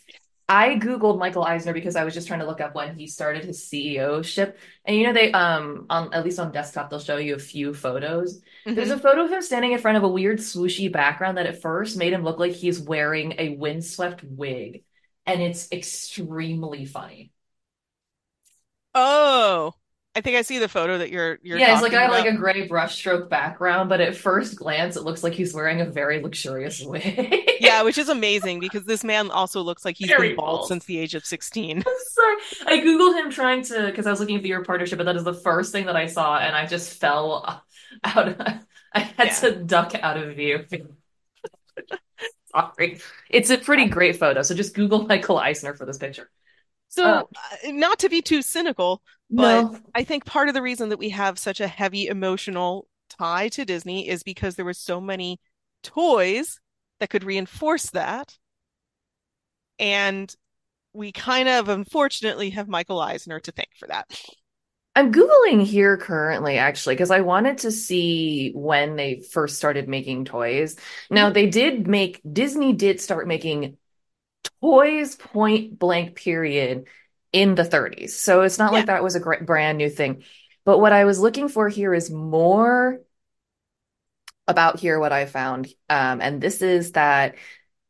I 0.50 0.76
Googled 0.76 1.20
Michael 1.20 1.44
Eisner 1.44 1.74
because 1.74 1.96
I 1.98 2.06
was 2.06 2.14
just 2.14 2.28
trying 2.28 2.40
to 2.40 2.46
look 2.46 2.62
up 2.62 2.74
when 2.74 2.96
he 2.96 3.08
started 3.08 3.44
his 3.44 3.62
CEO 3.64 4.22
ship. 4.24 4.58
And 4.86 4.96
you 4.96 5.06
know, 5.06 5.14
they 5.14 5.32
um 5.34 5.86
on 5.90 6.14
at 6.14 6.24
least 6.24 6.40
on 6.40 6.52
desktop 6.52 6.90
they'll 6.90 7.00
show 7.00 7.18
you 7.18 7.36
a 7.36 7.40
few 7.40 7.74
photos. 7.74 8.42
There's 8.74 8.90
hmm 8.90 8.92
a 8.92 9.00
photo 9.00 9.26
of 9.26 9.32
him 9.32 9.42
standing 9.42 9.74
in 9.74 9.80
front 9.80 9.98
of 9.98 10.04
a 10.04 10.08
weird 10.08 10.40
swooshy 10.40 10.92
background 10.92 11.38
that 11.38 11.48
at 11.48 11.62
first 11.62 11.98
made 11.98 12.14
him 12.14 12.24
look 12.24 12.40
like 12.40 12.54
he's 12.54 12.80
wearing 12.80 13.34
a 13.40 13.50
windswept 13.58 14.24
wig. 14.24 14.84
And 15.26 15.42
it's 15.42 15.70
extremely 15.72 16.86
funny. 16.86 17.32
Oh, 18.94 19.76
I 20.18 20.22
think 20.22 20.36
I 20.36 20.42
see 20.42 20.58
the 20.58 20.68
photo 20.68 20.98
that 20.98 21.12
you're 21.12 21.38
you're 21.44 21.60
Yeah, 21.60 21.74
it's 21.74 21.84
like 21.84 21.94
I 21.94 22.02
have 22.02 22.12
like 22.12 22.26
a 22.26 22.36
gray 22.36 22.68
brushstroke 22.68 23.30
background, 23.30 23.88
but 23.88 24.02
at 24.02 24.16
first 24.16 24.56
glance 24.56 24.96
it 24.96 25.04
looks 25.04 25.22
like 25.24 25.34
he's 25.34 25.54
wearing 25.54 25.80
a 25.80 25.86
very 25.86 26.24
luxurious 26.24 26.82
wig. 26.82 27.52
Yeah, 27.60 27.84
which 27.84 28.00
is 28.00 28.10
amazing 28.10 28.60
because 28.60 28.86
this 28.86 29.04
man 29.04 29.30
also 29.30 29.62
looks 29.62 29.86
like 29.86 29.96
he's 29.96 30.08
been 30.08 30.18
Very 30.18 30.34
bald 30.34 30.68
since 30.68 30.86
the 30.86 30.98
age 30.98 31.14
of 31.14 31.24
16. 31.24 31.84
Sorry. 32.10 32.36
I 32.66 32.80
Googled 32.80 33.24
him 33.24 33.30
trying 33.30 33.62
to, 33.66 33.86
because 33.86 34.08
I 34.08 34.10
was 34.10 34.20
looking 34.20 34.40
for 34.42 34.48
your 34.48 34.64
partnership, 34.66 34.98
but 34.98 35.04
that 35.04 35.16
is 35.16 35.24
the 35.24 35.36
first 35.36 35.72
thing 35.72 35.86
that 35.86 35.96
I 35.96 36.08
saw, 36.08 36.40
and 36.40 36.56
I 36.56 36.66
just 36.66 37.00
fell 37.00 37.64
out. 38.04 38.28
Of, 38.28 38.42
I 38.94 39.00
had 39.02 39.28
Yeah. 39.28 39.34
to 39.42 39.52
duck 39.64 39.94
out 39.94 40.18
of 40.18 40.36
view. 40.36 40.66
Sorry. 42.52 43.00
It's 43.30 43.50
a 43.52 43.58
pretty 43.58 43.88
great 43.88 44.16
photo, 44.18 44.42
so 44.42 44.56
just 44.56 44.74
Google 44.74 45.06
Michael 45.06 45.38
Eisner 45.38 45.76
for 45.76 45.86
this 45.86 46.00
picture. 46.00 46.30
So, 46.90 47.04
uh, 47.04 47.24
not 47.66 48.00
to 48.00 48.10
be 48.10 48.22
too 48.22 48.42
cynical, 48.42 49.02
but 49.30 49.66
no, 49.66 49.80
I 49.94 50.04
think 50.04 50.26
part 50.26 50.48
of 50.48 50.54
the 50.54 50.62
reason 50.62 50.90
that 50.90 51.00
we 51.00 51.10
have 51.10 51.40
such 51.40 51.60
a 51.60 51.68
heavy 51.68 52.08
emotional 52.08 52.88
tie 53.10 53.50
to 53.50 53.66
Disney 53.66 54.08
is 54.08 54.24
because 54.24 54.56
there 54.56 54.66
were 54.66 54.74
so 54.74 55.00
many 55.02 55.40
toys 55.84 56.60
that 57.00 57.10
could 57.10 57.24
reinforce 57.24 57.90
that. 57.92 58.38
And 59.80 60.34
we 60.94 61.12
kind 61.12 61.48
of 61.48 61.70
unfortunately 61.70 62.52
have 62.52 62.68
Michael 62.68 63.00
Eisner 63.00 63.40
to 63.42 63.52
thank 63.52 63.70
for 63.78 63.88
that. 63.88 64.08
I'm 64.96 65.14
Googling 65.14 65.64
here 65.64 65.96
currently, 65.98 66.58
actually, 66.58 66.96
because 66.96 67.12
I 67.12 67.22
wanted 67.22 67.60
to 67.60 67.72
see 67.72 68.52
when 68.56 68.96
they 68.96 69.20
first 69.32 69.58
started 69.58 69.88
making 69.88 70.26
toys. 70.26 70.76
Now, 71.12 71.30
Mhm. 71.30 71.34
they 71.36 71.46
did 71.48 71.88
make, 71.88 72.20
Disney 72.30 72.74
did 72.74 73.00
start 73.00 73.28
making 73.28 73.78
toys 74.60 75.16
point 75.16 75.78
blank 75.78 76.16
period 76.16 76.88
in 77.42 77.56
the 77.56 77.64
30s. 77.66 78.16
So 78.16 78.42
it's 78.42 78.58
not 78.58 78.72
Yeah. 78.72 78.80
like 78.80 78.88
that 78.88 79.04
was 79.04 79.16
a 79.16 79.20
great, 79.20 79.46
brand 79.46 79.78
new 79.78 79.90
thing. 79.90 80.24
But 80.66 80.80
what 80.80 80.92
I 80.94 81.06
was 81.06 81.20
looking 81.20 81.50
for 81.50 81.70
here 81.70 81.94
is 81.94 82.10
more 82.10 83.00
about 84.48 84.80
here 84.80 85.00
what 85.00 85.12
I 85.12 85.26
found. 85.26 85.68
Um, 85.90 86.22
and 86.22 86.42
this 86.42 86.62
is 86.62 86.94
that 86.94 87.36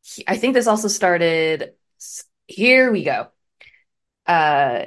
he- 0.02 0.26
I 0.28 0.38
think 0.38 0.54
this 0.54 0.68
also 0.68 0.88
started. 0.88 1.74
Here 2.48 2.92
we 2.92 3.04
go. 3.04 3.28
Uh, 4.26 4.86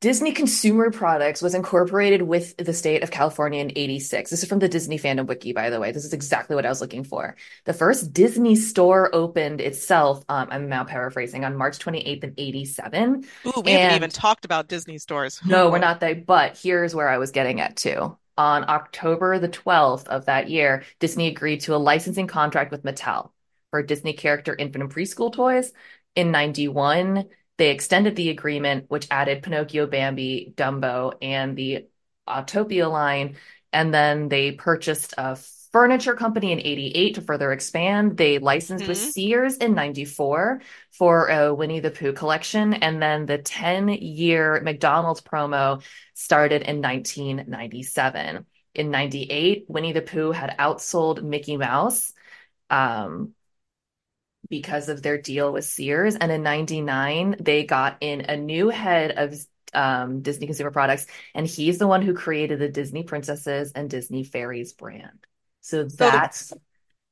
Disney 0.00 0.32
Consumer 0.32 0.90
Products 0.90 1.40
was 1.40 1.54
incorporated 1.54 2.20
with 2.20 2.54
the 2.58 2.74
state 2.74 3.02
of 3.02 3.10
California 3.10 3.58
in 3.58 3.72
86. 3.74 4.30
This 4.30 4.42
is 4.42 4.48
from 4.48 4.58
the 4.58 4.68
Disney 4.68 4.98
Fandom 4.98 5.26
Wiki, 5.26 5.54
by 5.54 5.70
the 5.70 5.80
way. 5.80 5.92
This 5.92 6.04
is 6.04 6.12
exactly 6.12 6.54
what 6.54 6.66
I 6.66 6.68
was 6.68 6.82
looking 6.82 7.04
for. 7.04 7.36
The 7.64 7.72
first 7.72 8.12
Disney 8.12 8.54
store 8.54 9.14
opened 9.14 9.62
itself, 9.62 10.24
um, 10.28 10.48
I'm 10.50 10.68
now 10.68 10.84
paraphrasing, 10.84 11.46
on 11.46 11.56
March 11.56 11.78
28th 11.78 12.24
in 12.24 12.34
87. 12.36 13.24
Ooh, 13.46 13.62
we 13.64 13.70
haven't 13.70 13.96
even 13.96 14.10
talked 14.10 14.44
about 14.44 14.68
Disney 14.68 14.98
stores. 14.98 15.40
No, 15.46 15.70
we're 15.70 15.78
not 15.78 16.00
there, 16.00 16.16
but 16.16 16.58
here's 16.58 16.94
where 16.94 17.08
I 17.08 17.16
was 17.16 17.30
getting 17.30 17.62
at 17.62 17.76
too. 17.76 18.18
On 18.36 18.68
October 18.68 19.38
the 19.38 19.48
12th 19.48 20.06
of 20.08 20.26
that 20.26 20.50
year, 20.50 20.84
Disney 21.00 21.28
agreed 21.28 21.62
to 21.62 21.74
a 21.74 21.76
licensing 21.76 22.26
contract 22.26 22.72
with 22.72 22.82
Mattel 22.82 23.30
for 23.70 23.82
Disney 23.82 24.12
character 24.12 24.54
infant 24.54 24.84
and 24.84 24.92
preschool 24.94 25.32
toys. 25.32 25.72
In 26.14 26.30
91, 26.30 27.24
they 27.58 27.70
extended 27.70 28.16
the 28.16 28.30
agreement, 28.30 28.86
which 28.88 29.06
added 29.10 29.42
Pinocchio, 29.42 29.86
Bambi, 29.86 30.52
Dumbo, 30.56 31.14
and 31.22 31.56
the 31.56 31.86
Autopia 32.28 32.90
line. 32.90 33.36
And 33.72 33.92
then 33.92 34.28
they 34.28 34.52
purchased 34.52 35.14
a 35.18 35.36
furniture 35.72 36.14
company 36.14 36.52
in 36.52 36.60
88 36.60 37.14
to 37.14 37.22
further 37.22 37.52
expand. 37.52 38.16
They 38.16 38.38
licensed 38.38 38.86
with 38.88 38.98
hmm 38.98 39.12
Sears 39.12 39.56
in 39.56 39.74
94 39.74 40.60
for 40.90 41.28
a 41.28 41.54
Winnie 41.54 41.80
the 41.80 41.90
Pooh 41.90 42.12
collection. 42.12 42.74
And 42.74 43.02
then 43.02 43.26
the 43.26 43.38
10 43.38 43.88
year 43.88 44.60
McDonald's 44.62 45.20
promo 45.22 45.82
started 46.14 46.62
in 46.62 46.80
1997. 46.80 48.46
In 48.74 48.90
98, 48.90 49.64
Winnie 49.68 49.92
the 49.92 50.02
Pooh 50.02 50.32
had 50.32 50.56
outsold 50.58 51.22
Mickey 51.22 51.56
Mouse 51.56 52.12
um, 52.70 53.34
because 54.52 54.90
of 54.90 55.00
their 55.00 55.16
deal 55.16 55.50
with 55.50 55.64
Sears. 55.64 56.14
And 56.14 56.30
in 56.30 56.42
99, 56.42 57.36
they 57.40 57.64
got 57.64 57.96
in 58.02 58.20
a 58.20 58.36
new 58.36 58.68
head 58.68 59.12
of 59.12 59.34
um, 59.72 60.20
Disney 60.20 60.44
Consumer 60.46 60.70
Products, 60.70 61.06
and 61.34 61.46
he's 61.46 61.78
the 61.78 61.86
one 61.86 62.02
who 62.02 62.12
created 62.12 62.58
the 62.58 62.68
Disney 62.68 63.02
Princesses 63.02 63.72
and 63.72 63.88
Disney 63.88 64.24
Fairies 64.24 64.74
brand. 64.74 65.26
So 65.62 65.84
So 65.86 66.10
the 66.10 66.10
that's 66.10 66.54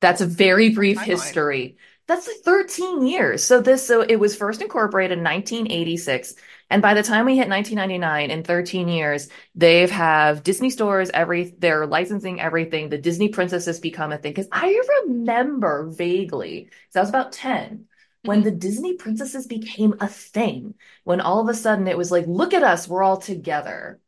that's 0.01 0.21
a 0.21 0.27
very 0.27 0.71
brief 0.71 1.01
history. 1.01 1.79
That's 2.11 2.27
like 2.27 2.39
13 2.45 3.07
years. 3.07 3.45
So 3.45 3.61
this 3.61 3.87
so 3.87 4.03
it 4.03 4.17
was 4.17 4.37
first 4.37 4.61
incorporated 4.63 5.19
in 5.19 5.23
1986 5.25 6.35
and 6.69 6.83
by 6.83 6.95
the 6.95 7.03
time 7.05 7.27
we 7.27 7.37
hit 7.39 7.49
1999 7.49 8.31
in 8.33 8.43
13 8.45 8.89
years 8.89 9.29
they've 9.55 9.91
have 9.91 10.43
Disney 10.43 10.71
stores 10.71 11.11
every 11.15 11.55
they're 11.59 11.87
licensing 11.87 12.41
everything. 12.41 12.89
The 12.91 12.99
Disney 12.99 13.29
princesses 13.29 13.81
become 13.81 14.13
a 14.13 14.19
thing 14.19 14.35
cuz 14.35 14.49
I 14.53 14.81
remember 15.07 15.87
vaguely 15.91 16.65
cuz 16.89 16.97
I 16.97 17.01
was 17.01 17.11
about 17.11 17.33
10 17.33 17.87
when 18.25 18.43
Mhm. 18.43 18.45
the 18.45 18.51
Disney 18.51 18.95
princesses 18.97 19.47
became 19.47 19.95
a 20.01 20.09
thing. 20.09 20.75
When 21.05 21.21
all 21.21 21.41
of 21.41 21.49
a 21.49 21.55
sudden 21.55 21.87
it 21.89 21.97
was 21.99 22.11
like 22.11 22.27
look 22.27 22.53
at 22.55 22.65
us, 22.65 22.89
we're 22.89 23.05
all 23.05 23.19
together. 23.19 24.01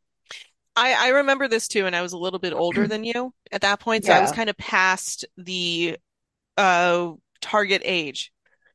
I, 0.75 0.95
I 0.95 1.09
remember 1.09 1.49
this 1.49 1.69
too, 1.69 1.87
and 1.87 1.95
I 1.95 2.03
was 2.03 2.13
a 2.13 2.19
little 2.19 2.39
bit 2.39 2.53
older 2.55 2.89
than 2.89 3.05
you 3.05 3.35
at 3.51 3.61
that 3.61 3.81
point, 3.81 4.05
so 4.05 4.15
I 4.15 4.21
was 4.21 4.33
kind 4.33 4.49
of 4.51 4.57
past 4.57 5.25
the 5.37 5.99
uh 6.59 7.13
target 7.43 7.83
age 7.85 8.33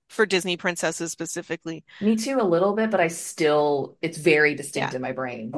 for 0.09 0.25
Disney 0.25 0.57
princesses 0.57 1.11
specifically. 1.11 1.83
Me 1.99 2.15
too 2.15 2.39
a 2.39 2.43
little 2.43 2.73
bit, 2.75 2.89
but 2.91 2.99
I 2.99 3.07
still 3.07 3.97
it's 4.01 4.17
very 4.17 4.55
Yeah. 4.73 4.91
distinct 4.91 4.93
in 4.95 5.01
my 5.01 5.11
brain. 5.11 5.51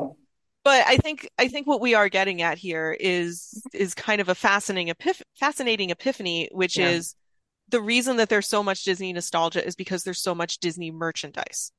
But 0.63 0.85
I 0.87 0.97
think 0.97 1.29
I 1.37 1.47
think 1.47 1.67
what 1.67 1.81
we 1.81 1.95
are 1.95 2.09
getting 2.09 2.41
at 2.41 2.57
here 2.57 2.95
is 2.99 3.65
is 3.73 3.93
kind 3.95 4.21
of 4.21 4.29
a 4.29 4.35
fascinating 4.35 4.93
epiph 4.93 5.21
fascinating 5.35 5.89
epiphany, 5.89 6.49
which 6.51 6.77
Yeah. 6.77 6.79
is 6.79 7.15
the 7.69 7.81
reason 7.81 8.17
that 8.17 8.29
there's 8.29 8.47
so 8.49 8.63
much 8.63 8.83
Disney 8.83 9.13
nostalgia 9.13 9.65
is 9.65 9.75
because 9.75 10.03
there's 10.03 10.21
so 10.21 10.35
much 10.35 10.59
Disney 10.59 10.91
merchandise. 10.91 11.71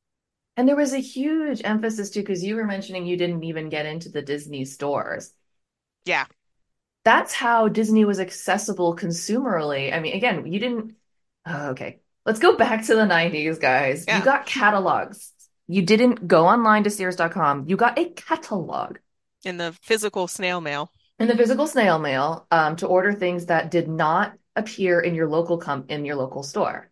And 0.56 0.68
there 0.68 0.76
was 0.76 0.92
a 0.92 0.98
huge 1.00 1.60
emphasis 1.64 2.08
too, 2.10 2.20
because 2.20 2.44
you 2.44 2.54
were 2.54 2.64
mentioning 2.64 3.04
you 3.04 3.16
didn't 3.16 3.42
even 3.42 3.68
get 3.68 3.84
into 3.86 4.08
the 4.10 4.22
Disney 4.22 4.64
stores. 4.64 5.32
Yeah. 6.04 6.26
That's 7.04 7.32
how 7.32 7.68
Disney 7.68 8.04
was 8.04 8.20
accessible 8.20 8.94
consumerly. 8.94 9.92
I 9.92 10.00
mean, 10.00 10.14
again, 10.14 10.46
you 10.52 10.58
didn't. 10.60 10.94
Oh, 11.52 11.70
okay. 11.70 11.98
Let's 12.24 12.38
go 12.38 12.56
back 12.56 12.86
to 12.86 12.94
the 12.94 13.02
90s, 13.06 13.60
guys. 13.60 14.06
You 14.06 14.22
got 14.22 14.46
catalogs. 14.46 15.32
You 15.66 15.82
didn't 15.82 16.26
go 16.28 16.46
online 16.46 16.84
to 16.84 16.90
Sears.com. 16.90 17.64
You 17.68 17.76
got 17.76 17.98
a 17.98 18.10
catalog 18.10 18.98
In 19.44 19.56
the 19.56 19.72
physical 19.82 20.28
snail 20.28 20.60
mail. 20.60 20.92
in 21.18 21.28
the 21.28 21.36
physical 21.36 21.66
snail 21.66 21.98
mail 21.98 22.46
um, 22.50 22.76
to 22.76 22.86
order 22.86 23.12
things 23.12 23.46
that 23.46 23.70
did 23.70 23.88
not 23.88 24.34
appear 24.56 25.00
in 25.00 25.14
your 25.14 25.28
local 25.28 25.58
com 25.58 25.84
in 25.88 26.04
your 26.04 26.16
local 26.16 26.42
store. 26.42 26.90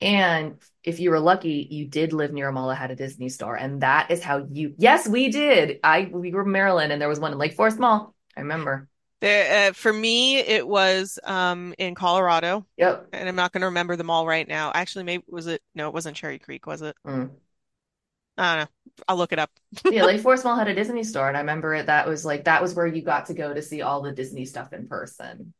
And 0.00 0.58
if 0.84 1.00
you 1.00 1.10
were 1.10 1.18
lucky, 1.20 1.66
you 1.70 1.86
did 1.86 2.12
live 2.12 2.32
near 2.32 2.48
a 2.48 2.52
mall 2.52 2.68
that 2.68 2.76
had 2.76 2.90
a 2.92 2.96
Disney 2.96 3.28
store, 3.28 3.56
and 3.56 3.80
that 3.82 4.10
is 4.10 4.22
how 4.22 4.46
you. 4.50 4.74
Yes, 4.78 5.08
we 5.08 5.28
did. 5.28 5.80
I 5.82 6.08
we 6.12 6.30
were 6.32 6.42
in 6.42 6.52
Maryland, 6.52 6.92
and 6.92 7.00
there 7.02 7.08
was 7.08 7.18
one 7.18 7.32
in 7.32 7.38
Lake 7.38 7.54
Forest 7.54 7.78
Mall. 7.78 8.14
I 8.36 8.40
remember. 8.40 8.88
There, 9.20 9.70
uh, 9.70 9.72
for 9.72 9.92
me, 9.92 10.38
it 10.38 10.66
was 10.66 11.18
um, 11.24 11.74
in 11.78 11.94
Colorado, 11.94 12.66
Yep. 12.76 13.08
and 13.12 13.28
I'm 13.28 13.34
not 13.34 13.52
going 13.52 13.62
to 13.62 13.66
remember 13.66 13.96
them 13.96 14.10
all 14.10 14.26
right 14.26 14.46
now. 14.46 14.70
Actually, 14.74 15.04
maybe 15.04 15.24
was 15.28 15.46
it? 15.48 15.62
No, 15.74 15.88
it 15.88 15.94
wasn't 15.94 16.16
Cherry 16.16 16.38
Creek, 16.38 16.66
was 16.66 16.82
it? 16.82 16.96
Mm. 17.04 17.38
I 18.36 18.56
don't 18.56 18.64
know. 18.64 18.70
I'll 19.08 19.16
look 19.16 19.32
it 19.32 19.38
up. 19.38 19.50
Yeah, 19.90 20.04
Lake 20.04 20.20
Forest 20.20 20.44
Mall 20.44 20.56
had 20.56 20.68
a 20.68 20.74
Disney 20.74 21.02
store, 21.02 21.28
and 21.28 21.36
I 21.36 21.40
remember 21.40 21.74
it. 21.74 21.86
That 21.86 22.06
was 22.06 22.24
like 22.24 22.44
that 22.44 22.60
was 22.60 22.74
where 22.74 22.86
you 22.86 23.02
got 23.02 23.26
to 23.26 23.34
go 23.34 23.54
to 23.54 23.62
see 23.62 23.80
all 23.82 24.02
the 24.02 24.12
Disney 24.12 24.44
stuff 24.44 24.72
in 24.72 24.86
person. 24.86 25.54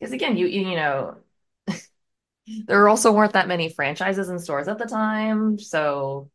Because 0.00 0.12
again, 0.12 0.36
you 0.36 0.46
you, 0.46 0.68
you 0.70 0.76
know, 0.76 1.18
there 2.66 2.88
also 2.88 3.12
weren't 3.12 3.32
that 3.34 3.48
many 3.48 3.68
franchises 3.68 4.28
and 4.28 4.40
stores 4.40 4.68
at 4.68 4.78
the 4.78 4.86
time, 4.86 5.58
so 5.58 6.30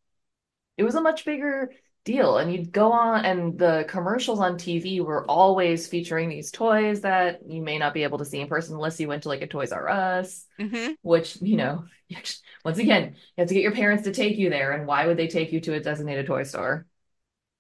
it 0.78 0.84
was 0.84 0.96
a 0.96 1.02
much 1.02 1.26
bigger 1.26 1.72
deal. 2.04 2.38
And 2.38 2.52
you'd 2.52 2.72
go 2.72 2.92
on, 2.92 3.26
and 3.26 3.58
the 3.58 3.86
commercials 3.88 4.40
on 4.40 4.58
TV 4.58 5.02
were 5.02 5.30
always 5.30 5.88
featuring 5.88 6.30
these 6.30 6.52
toys 6.52 7.02
that 7.02 7.42
you 7.48 7.62
may 7.62 7.78
not 7.78 7.94
be 7.94 8.04
able 8.04 8.18
to 8.20 8.26
see 8.26 8.40
in 8.40 8.48
person 8.48 8.76
unless 8.76 9.00
you 9.00 9.08
went 9.08 9.24
to 9.24 9.30
like 9.30 9.42
a 9.42 9.48
Toys 9.48 9.72
R 9.72 9.90
Us, 9.90 10.46
hmm 10.60 10.94
which, 11.02 11.38
you 11.42 11.58
know, 11.58 11.86
once 12.66 12.78
again, 12.80 13.16
you 13.16 13.42
have 13.42 13.48
to 13.48 13.54
get 13.54 13.64
your 13.64 13.74
parents 13.74 14.04
to 14.04 14.12
take 14.12 14.38
you 14.38 14.50
there. 14.50 14.72
And 14.72 14.88
why 14.88 15.08
would 15.08 15.18
they 15.18 15.28
take 15.28 15.52
you 15.52 15.62
to 15.62 15.76
a 15.76 15.80
designated 15.80 16.28
toy 16.28 16.44
store? 16.44 16.86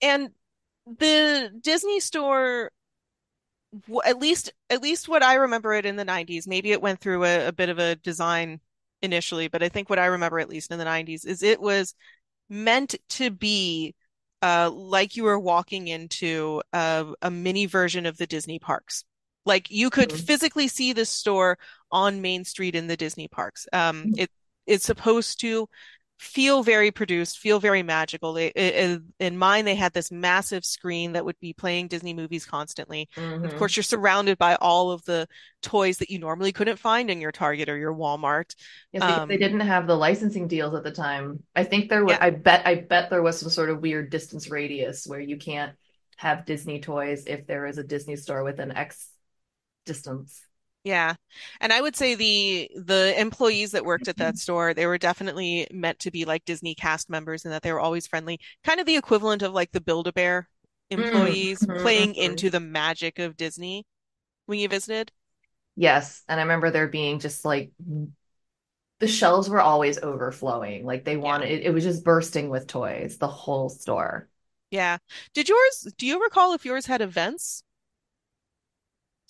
And 0.01 0.31
the 0.85 1.51
Disney 1.61 1.99
store, 1.99 2.71
at 4.05 4.17
least 4.19 4.51
at 4.69 4.81
least 4.81 5.07
what 5.07 5.23
I 5.23 5.35
remember 5.35 5.73
it 5.73 5.85
in 5.85 5.95
the 5.95 6.05
90s, 6.05 6.47
maybe 6.47 6.71
it 6.71 6.81
went 6.81 6.99
through 6.99 7.23
a, 7.25 7.47
a 7.47 7.51
bit 7.51 7.69
of 7.69 7.79
a 7.79 7.95
design 7.95 8.59
initially, 9.01 9.47
but 9.47 9.63
I 9.63 9.69
think 9.69 9.89
what 9.89 9.99
I 9.99 10.07
remember 10.07 10.39
at 10.39 10.49
least 10.49 10.71
in 10.71 10.79
the 10.79 10.85
90s 10.85 11.25
is 11.25 11.43
it 11.43 11.61
was 11.61 11.93
meant 12.49 12.95
to 13.09 13.31
be 13.31 13.95
uh, 14.41 14.69
like 14.71 15.15
you 15.15 15.23
were 15.23 15.39
walking 15.39 15.87
into 15.87 16.61
a, 16.73 17.05
a 17.21 17.31
mini 17.31 17.65
version 17.65 18.05
of 18.05 18.17
the 18.17 18.27
Disney 18.27 18.59
parks. 18.59 19.03
Like 19.45 19.69
you 19.71 19.89
could 19.89 20.09
Mhm. 20.09 20.19
physically 20.25 20.67
see 20.67 20.93
this 20.93 21.09
store 21.09 21.57
on 21.91 22.21
Main 22.21 22.45
Street 22.45 22.75
in 22.75 22.87
the 22.87 22.97
Disney 22.97 23.27
parks. 23.27 23.67
Um, 23.73 24.11
it 24.17 24.29
it's 24.67 24.85
supposed 24.85 25.39
to 25.41 25.67
feel 26.19 26.63
very 26.63 26.91
produced, 26.91 27.39
feel 27.39 27.59
very 27.59 27.81
magical. 27.83 28.33
They, 28.33 28.47
i- 28.55 28.99
in 29.19 29.37
mine, 29.37 29.65
they 29.65 29.75
had 29.75 29.93
this 29.93 30.11
massive 30.11 30.65
screen 30.65 31.13
that 31.13 31.25
would 31.25 31.39
be 31.39 31.53
playing 31.53 31.87
Disney 31.87 32.13
movies 32.13 32.45
constantly. 32.45 33.09
And 33.41 33.49
of 33.49 33.55
course, 33.55 33.75
you're 33.75 33.83
surrounded 33.83 34.37
by 34.37 34.55
all 34.55 34.91
of 34.91 35.03
the 35.05 35.27
toys 35.61 35.97
that 35.99 36.09
you 36.09 36.19
normally 36.19 36.51
couldn't 36.51 36.77
find 36.77 37.09
in 37.09 37.21
your 37.21 37.31
Target 37.31 37.69
or 37.69 37.77
your 37.77 37.93
Walmart. 37.93 38.55
Yes, 38.91 39.05
because 39.05 39.23
they 39.27 39.37
Um, 39.37 39.37
didn't 39.37 39.59
have 39.61 39.87
the 39.87 39.95
licensing 39.95 40.47
deals 40.47 40.73
at 40.73 40.83
the 40.83 40.91
time. 40.91 41.43
I 41.55 41.63
think 41.63 41.89
there 41.89 42.03
was, 42.05 42.17
yeah, 42.17 42.19
I 42.19 42.31
bet, 42.31 42.65
I 42.65 42.75
bet 42.75 43.09
there 43.09 43.21
was 43.21 43.39
some 43.39 43.49
sort 43.49 43.69
of 43.69 43.81
weird 43.81 44.09
distance 44.09 44.49
radius 44.49 45.05
where 45.05 45.19
you 45.19 45.37
can't 45.37 45.75
have 46.17 46.45
Disney 46.45 46.79
toys 46.81 47.25
if 47.27 47.45
there 47.45 47.65
is 47.67 47.77
a 47.77 47.83
Disney 47.83 48.15
store 48.15 48.43
within 48.43 48.71
X 48.71 49.09
distance. 49.85 50.41
Yeah. 50.83 51.15
And 51.59 51.73
I 51.73 51.81
would 51.81 51.95
say 51.95 52.15
the 52.15 52.69
the 52.75 53.13
employees 53.19 53.71
that 53.71 53.85
worked 53.85 54.07
at 54.07 54.17
that 54.17 54.37
store, 54.37 54.73
they 54.73 54.85
were 54.87 54.97
definitely 54.97 55.67
meant 55.71 55.99
to 55.99 56.11
be 56.11 56.25
like 56.25 56.45
Disney 56.45 56.73
cast 56.75 57.09
members 57.09 57.43
and 57.45 57.53
that 57.53 57.63
they 57.63 57.71
were 57.73 57.79
always 57.79 58.07
friendly. 58.07 58.39
Kind 58.63 58.79
of 58.79 58.85
the 58.85 58.95
equivalent 58.95 59.41
of 59.41 59.53
like 59.53 59.71
the 59.71 59.81
Build-A-Bear 59.81 60.47
Mm, 60.97 61.47
employees 61.49 61.67
mhm, 61.67 61.69
playing 61.77 62.15
into 62.15 62.49
the 62.49 62.59
magic 62.61 63.19
of 63.19 63.37
Disney 63.37 63.85
when 64.47 64.59
you 64.59 64.69
visited. 64.69 65.11
Yes, 65.75 66.23
and 66.27 66.39
I 66.39 66.43
remember 66.43 66.71
there 66.71 66.87
being 66.87 67.19
just 67.19 67.45
like 67.45 67.71
the 68.99 69.07
shelves 69.07 69.49
were 69.49 69.61
always 69.61 69.97
overflowing. 69.99 70.85
Like 70.85 71.03
they 71.05 71.17
Yeah. 71.21 71.31
wanted, 71.31 71.49
it, 71.51 71.63
it 71.65 71.71
was 71.73 71.83
just 71.83 72.03
bursting 72.03 72.49
with 72.49 72.67
toys, 72.67 73.17
the 73.17 73.27
whole 73.27 73.69
store. 73.69 74.29
Yeah. 74.71 74.97
Did 75.33 75.47
yours, 75.49 75.87
do 75.97 76.05
you 76.07 76.21
recall 76.23 76.53
if 76.53 76.65
yours 76.65 76.87
had 76.87 77.01
events? 77.01 77.63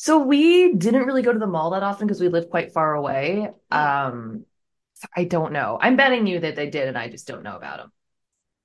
So 0.02 0.20
we 0.20 0.74
didn't 0.76 1.04
really 1.04 1.22
go 1.22 1.34
to 1.34 1.40
the 1.40 1.46
mall 1.46 1.72
that 1.72 1.84
often 1.84 2.08
because 2.08 2.22
we 2.22 2.30
lived 2.30 2.50
quite 2.50 2.72
far 2.72 2.96
away. 2.96 3.50
Um, 3.70 4.46
I 5.16 5.26
don't 5.26 5.52
know. 5.52 5.78
I'm 5.80 5.98
betting 5.98 6.26
you 6.26 6.40
that 6.40 6.56
they 6.56 6.70
did, 6.70 6.88
and 6.88 6.98
I 6.98 7.10
just 7.10 7.28
don't 7.28 7.44
know 7.44 7.58
about 7.58 7.80
them. 7.80 7.92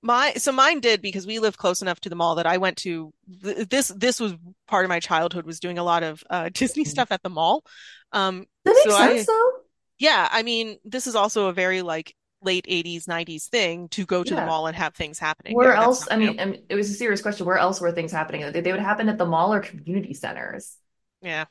My 0.00 0.34
so 0.34 0.52
mine 0.52 0.78
did 0.78 1.02
because 1.02 1.26
we 1.26 1.40
live 1.40 1.58
close 1.58 1.82
enough 1.82 1.98
to 2.00 2.08
the 2.08 2.14
mall 2.14 2.36
that 2.36 2.46
I 2.46 2.58
went 2.58 2.76
to 2.78 3.12
th 3.42 3.68
this 3.68 3.88
this 3.88 4.20
was 4.20 4.34
part 4.68 4.84
of 4.84 4.90
my 4.90 5.00
childhood 5.00 5.44
was 5.44 5.58
doing 5.58 5.78
a 5.78 5.82
lot 5.82 6.04
of 6.04 6.22
uh 6.30 6.50
Disney 6.52 6.84
stuff 6.84 7.10
at 7.10 7.22
the 7.24 7.30
mall. 7.30 7.64
Um 8.12 8.46
That 8.64 8.76
so 8.84 8.90
makes 8.90 8.98
sense 8.98 9.26
I 9.26 9.32
though. 9.32 9.52
Yeah, 9.98 10.28
I 10.30 10.44
mean, 10.44 10.78
this 10.84 11.08
is 11.08 11.16
also 11.16 11.46
a 11.46 11.52
very 11.52 11.82
like 11.82 12.14
late 12.42 12.66
80s, 12.68 13.06
90s 13.08 13.48
thing 13.48 13.88
to 13.88 14.06
go 14.06 14.22
to 14.22 14.34
the 14.34 14.46
mall 14.46 14.68
and 14.68 14.76
have 14.76 14.94
things 14.94 15.18
happening 15.18 15.56
Where. 15.56 15.74
Else? 15.74 16.06
I 16.08 16.16
mean, 16.16 16.38
I 16.38 16.44
mean, 16.44 16.62
it 16.68 16.76
was 16.76 16.90
a 16.90 16.94
serious 16.94 17.22
question. 17.22 17.44
Where 17.46 17.58
else 17.58 17.80
were 17.80 17.90
things 17.90 18.12
happening? 18.12 18.52
They, 18.52 18.60
they 18.60 18.72
would 18.72 18.80
happen 18.80 19.08
at 19.08 19.18
the 19.18 19.26
mall 19.26 19.52
or 19.52 19.60
community 19.60 20.14
centers. 20.14 20.76
Yeah. 21.24 21.46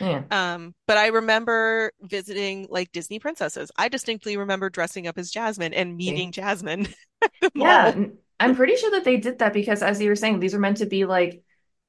Yeah. 0.00 0.24
Um, 0.30 0.74
but 0.88 0.98
I 0.98 1.08
remember 1.08 1.92
visiting 2.02 2.66
like 2.70 2.92
Disney 2.92 3.18
princesses. 3.20 3.70
I 3.76 3.88
distinctly 3.88 4.36
remember 4.36 4.70
dressing 4.70 5.06
up 5.06 5.18
as 5.18 5.30
Jasmine 5.30 5.74
and 5.74 5.96
meeting 5.96 6.32
Jasmine 6.32 6.88
Yeah. 7.54 7.92
mall. 7.94 7.94
n- 7.96 8.18
I'm 8.40 8.56
pretty 8.56 8.76
sure 8.76 8.90
that 8.92 9.04
they 9.04 9.16
did 9.18 9.38
that 9.38 9.52
because, 9.54 9.82
as 9.82 10.00
you 10.00 10.08
were 10.10 10.16
saying, 10.16 10.40
these 10.40 10.54
were 10.54 10.60
meant 10.60 10.78
to 10.78 10.86
be 10.86 11.04
like 11.06 11.42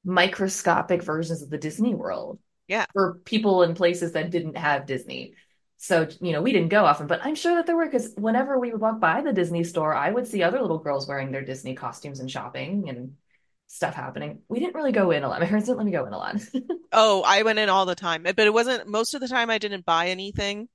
microscopic 0.04 1.02
versions 1.02 1.42
of 1.42 1.50
the 1.50 1.58
Disney 1.58 1.94
World 1.94 2.38
Yeah. 2.68 2.86
for 2.92 3.14
people 3.24 3.62
in 3.62 3.74
places 3.74 4.12
that 4.12 4.30
didn't 4.30 4.56
have 4.56 4.86
Disney. 4.86 5.34
So, 5.78 6.08
you 6.20 6.32
know, 6.32 6.42
we 6.42 6.52
didn't 6.52 6.70
go 6.70 6.84
often, 6.84 7.06
but 7.06 7.20
I'm 7.24 7.34
sure 7.36 7.56
that 7.56 7.66
there 7.66 7.76
were 7.76 7.86
because 7.86 8.14
whenever 8.16 8.58
we 8.58 8.72
would 8.72 8.80
walk 8.80 9.00
by 9.00 9.20
the 9.20 9.32
Disney 9.32 9.64
store, 9.64 9.94
I 9.94 10.10
would 10.10 10.26
see 10.26 10.42
other 10.42 10.60
little 10.60 10.78
girls 10.78 11.06
wearing 11.06 11.30
their 11.32 11.44
Disney 11.44 11.74
costumes 11.74 12.20
and 12.20 12.30
shopping 12.30 12.88
and 12.88 13.16
stuff 13.68 13.94
happening. 13.94 14.40
We 14.48 14.58
didn't 14.58 14.74
really 14.74 14.92
go 14.92 15.10
in 15.12 15.22
a 15.22 15.28
lot. 15.28 15.40
My 15.40 15.46
parents 15.46 15.66
didn't 15.66 15.78
let 15.78 15.86
me 15.86 15.92
go 15.92 16.06
in 16.06 16.12
a 16.12 16.18
lot. 16.18 16.36
Oh, 16.90 17.22
I 17.22 17.42
went 17.42 17.58
in 17.58 17.68
all 17.68 17.84
the 17.86 17.94
time, 17.94 18.22
but 18.22 18.38
it 18.38 18.52
wasn't 18.52 18.88
most 18.88 19.14
of 19.14 19.20
the 19.20 19.28
time 19.28 19.50
I 19.50 19.58
didn't 19.58 19.84
buy 19.84 20.08
anything. 20.08 20.68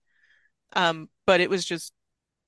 Um, 0.73 1.09
but 1.25 1.41
it 1.41 1.49
was 1.49 1.65
just 1.65 1.93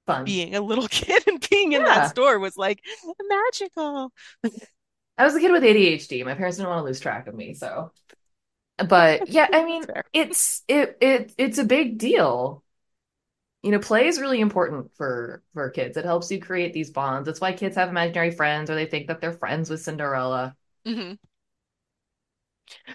Fun. 0.05 0.25
being 0.25 0.55
a 0.55 0.61
little 0.61 0.87
kid 0.89 1.27
and 1.27 1.45
being 1.49 1.73
in 1.73 1.83
that 1.83 2.11
store 2.11 2.39
was 2.39 2.57
like 2.57 2.81
magical. 3.27 4.13
I 5.17 5.23
was 5.25 5.35
a 5.35 5.39
kid 5.39 5.51
with 5.51 5.63
ADHD. 5.63 6.23
My 6.23 6.35
parents 6.35 6.57
didn't 6.57 6.69
want 6.69 6.79
to 6.81 6.85
lose 6.85 6.99
track 6.99 7.27
of 7.27 7.35
me, 7.35 7.53
so. 7.53 7.91
But 8.77 9.29
yeah, 9.29 9.47
I 9.51 9.63
mean, 9.65 9.85
it's 10.13 10.63
it 10.67 10.97
it 11.01 11.33
it's 11.37 11.57
a 11.59 11.65
big 11.65 11.97
deal. 11.97 12.63
You 13.65 13.71
know, 13.71 13.79
play 13.79 14.07
is 14.07 14.21
really 14.21 14.39
important 14.41 14.95
for 14.95 15.43
for 15.53 15.69
kids. 15.71 15.97
It 15.97 16.05
helps 16.05 16.31
you 16.31 16.39
create 16.39 16.71
these 16.73 16.91
bonds. 16.91 17.25
That's 17.25 17.41
why 17.41 17.51
kids 17.53 17.75
have 17.75 17.89
imaginary 17.89 18.31
friends 18.31 18.69
or 18.69 18.75
they 18.75 18.85
think 18.85 19.07
that 19.07 19.19
they're 19.21 19.33
friends 19.33 19.69
with 19.69 19.81
Cinderella. 19.81 20.55
hmm 20.85 21.17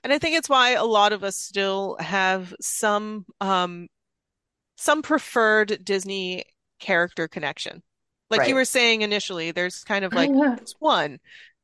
And 0.03 0.13
I 0.13 0.19
think 0.19 0.37
it's 0.37 0.49
why 0.49 0.71
a 0.71 0.85
lot 0.85 1.13
of 1.13 1.25
us 1.25 1.37
still 1.37 1.97
have 2.01 2.55
some 2.61 3.27
um 3.41 3.89
some 4.77 5.03
preferred 5.03 5.85
Disney 5.85 6.45
character 6.81 7.29
connection. 7.29 7.83
Like 8.31 8.47
you 8.47 8.55
were 8.57 8.65
saying 8.67 9.03
initially, 9.03 9.53
there's 9.53 9.85
kind 9.85 10.05
of 10.05 10.15
like 10.15 10.33
one 10.81 11.21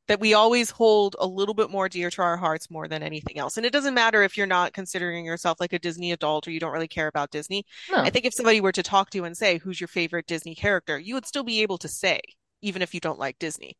that 0.07 0.19
we 0.19 0.33
always 0.33 0.69
hold 0.69 1.15
a 1.19 1.27
little 1.27 1.53
bit 1.53 1.69
more 1.69 1.89
dear 1.89 2.09
to 2.09 2.21
our 2.21 2.37
hearts 2.37 2.69
more 2.69 2.87
than 2.87 3.03
anything 3.03 3.37
else. 3.37 3.57
And 3.57 3.65
it 3.65 3.73
doesn't 3.73 3.93
matter 3.93 4.23
if 4.23 4.37
you're 4.37 4.47
not 4.47 4.73
considering 4.73 5.25
yourself 5.25 5.59
like 5.59 5.73
a 5.73 5.79
Disney 5.79 6.11
adult 6.11 6.47
or 6.47 6.51
you 6.51 6.59
don't 6.59 6.71
really 6.71 6.87
care 6.87 7.07
about 7.07 7.31
Disney. 7.31 7.65
I 7.91 8.09
think 8.09 8.25
if 8.25 8.33
somebody 8.33 8.61
were 8.61 8.71
to 8.71 8.83
talk 8.83 9.09
to 9.11 9.17
you 9.17 9.25
and 9.25 9.35
say, 9.35 9.57
who's 9.57 9.79
your 9.79 9.87
favorite 9.87 10.27
Disney 10.27 10.55
character, 10.55 10.97
you 10.97 11.13
would 11.15 11.25
still 11.25 11.43
be 11.43 11.61
able 11.61 11.77
to 11.79 11.87
say, 11.87 12.21
even 12.61 12.81
if 12.81 12.93
you 12.93 12.99
don't 12.99 13.19
like 13.19 13.37
Disney. 13.39 13.77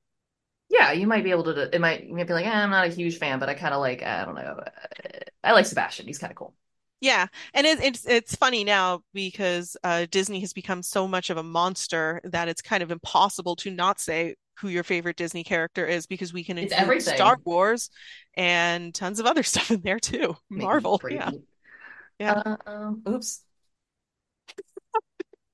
Yeah, 0.70 0.92
you 0.92 1.08
might 1.08 1.24
be 1.24 1.32
able 1.32 1.46
to 1.46 1.74
it 1.74 1.80
might 1.80 2.04
you 2.04 2.14
might 2.14 2.28
be 2.28 2.34
like, 2.34 2.46
eh, 2.46 2.52
I'm 2.52 2.72
not 2.72 2.88
a 2.88 2.90
huge 2.92 3.18
fan, 3.18 3.40
but 3.40 3.48
I 3.48 3.54
kind 3.54 3.74
of 3.74 3.80
like, 3.80 4.04
I 4.04 4.26
don't 4.26 4.36
know. 4.36 4.60
I 5.44 5.54
like 5.54 5.66
Sebastian. 5.66 6.08
He's 6.08 6.20
kind 6.20 6.32
of 6.32 6.36
cool. 6.36 6.54
Yeah, 7.00 7.28
and 7.54 7.68
it, 7.68 7.80
it's 7.82 8.06
it's 8.06 8.36
funny 8.36 8.64
now 8.64 9.02
because 9.14 9.78
uh, 9.84 10.08
Disney 10.10 10.40
has 10.42 10.52
become 10.52 10.82
so 10.82 11.08
much 11.08 11.30
of 11.30 11.38
a 11.38 11.44
monster 11.44 12.20
that 12.24 12.48
it's 12.48 12.62
kind 12.62 12.82
of 12.82 12.92
impossible 12.92 13.56
to 13.58 13.72
not 13.72 14.00
say 14.00 14.36
who 14.60 14.70
your 14.70 14.84
favorite 14.84 15.18
Disney 15.18 15.44
character 15.44 15.86
is 15.86 16.08
because 16.08 16.34
we 16.34 16.44
can 16.44 16.58
It's 16.60 16.74
include 16.74 17.02
Star. 17.02 17.38
Wars 17.46 17.90
and 18.36 18.94
tons 18.94 19.20
of 19.20 19.26
other 19.26 19.44
stuff 19.44 19.72
in 19.72 19.82
there 19.82 20.00
too. 20.00 20.36
Marvel, 20.50 21.04
yeah, 21.08 21.32
yeah. 22.20 22.36
Uh, 22.46 22.58
um, 22.66 23.02
oops. 23.08 23.44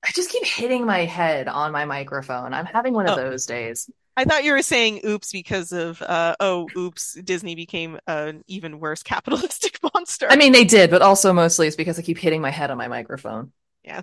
I 0.04 0.10
just 0.14 0.30
keep 0.30 0.44
hitting 0.44 0.84
my 0.86 1.04
head 1.04 1.48
on 1.48 1.72
my 1.72 1.84
microphone. 1.84 2.52
I'm 2.54 2.66
having 2.66 2.92
one 2.94 3.06
of 3.06 3.14
Oh, 3.14 3.16
those 3.16 3.46
days. 3.46 3.90
I 4.16 4.24
thought 4.24 4.44
you 4.44 4.52
were 4.52 4.62
saying 4.62 5.00
oops 5.06 5.32
because 5.32 5.72
of 5.72 6.02
uh 6.02 6.36
oh 6.40 6.70
oops 6.76 7.14
Disney 7.24 7.54
became 7.54 7.98
an 8.06 8.44
even 8.46 8.80
worse 8.80 9.02
capitalistic 9.04 9.80
monster. 9.82 10.28
I 10.30 10.36
mean, 10.36 10.52
they 10.52 10.64
did, 10.64 10.90
but 10.90 11.02
also 11.02 11.32
mostly 11.32 11.66
it's 11.66 11.76
because 11.76 11.98
I 11.98 12.02
keep 12.02 12.18
hitting 12.18 12.40
my 12.40 12.50
head 12.50 12.70
on 12.70 12.78
my 12.78 12.88
microphone. 12.88 13.52
Yeah. 13.84 14.02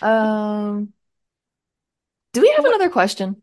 Um, 0.00 0.92
do 2.32 2.40
we 2.42 2.50
have 2.56 2.64
What 2.64 2.74
another 2.74 2.90
question? 2.90 3.41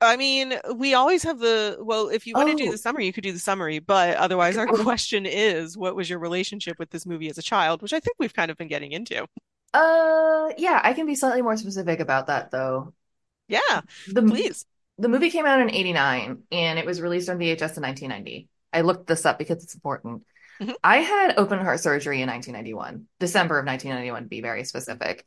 I 0.00 0.16
mean, 0.16 0.54
we 0.76 0.94
always 0.94 1.22
have 1.24 1.38
the 1.38 1.76
well, 1.80 2.08
if 2.08 2.26
you 2.26 2.36
want 2.36 2.48
to 2.48 2.54
do 2.54 2.68
the 2.68 2.76
Oh, 2.76 2.78
summary, 2.78 3.06
you 3.06 3.12
could 3.12 3.24
do 3.24 3.32
the 3.32 3.38
summary, 3.38 3.78
but 3.78 4.16
otherwise 4.16 4.56
our 4.56 4.66
question 4.72 5.26
is 5.26 5.76
what 5.76 5.96
was 5.96 6.08
your 6.08 6.18
relationship 6.18 6.78
with 6.78 6.90
this 6.90 7.06
movie 7.06 7.28
as 7.28 7.38
a 7.38 7.42
child, 7.42 7.82
which 7.82 7.92
I 7.92 8.00
think 8.00 8.16
we've 8.18 8.34
kind 8.34 8.50
of 8.50 8.56
been 8.56 8.68
getting 8.68 8.92
into. 8.92 9.26
Uh, 9.72 10.52
yeah, 10.56 10.80
I 10.84 10.92
can 10.94 11.06
be 11.06 11.14
slightly 11.16 11.42
more 11.42 11.56
specific 11.56 12.00
about 12.00 12.26
that 12.28 12.50
though. 12.50 12.94
Yeah, 13.48 13.82
The 14.06 14.22
please. 14.22 14.66
the 14.98 15.08
movie 15.08 15.30
came 15.30 15.46
out 15.46 15.60
in 15.60 15.70
89 15.70 16.44
and 16.52 16.78
it 16.78 16.86
was 16.86 17.00
released 17.00 17.28
on 17.28 17.38
VHS 17.38 17.76
in 17.76 17.82
1990. 17.82 18.48
I 18.72 18.82
looked 18.82 19.06
this 19.06 19.26
up 19.26 19.38
because 19.38 19.64
it's 19.64 19.74
important. 19.74 20.24
Mhm. 20.60 20.74
I 20.84 20.98
had 20.98 21.38
open 21.38 21.60
heart 21.60 21.80
surgery 21.80 22.22
in 22.22 22.28
1991, 22.28 23.08
December 23.20 23.58
of 23.58 23.66
1991 23.66 24.24
to 24.24 24.28
be 24.30 24.40
very 24.42 24.64
specific. 24.64 25.26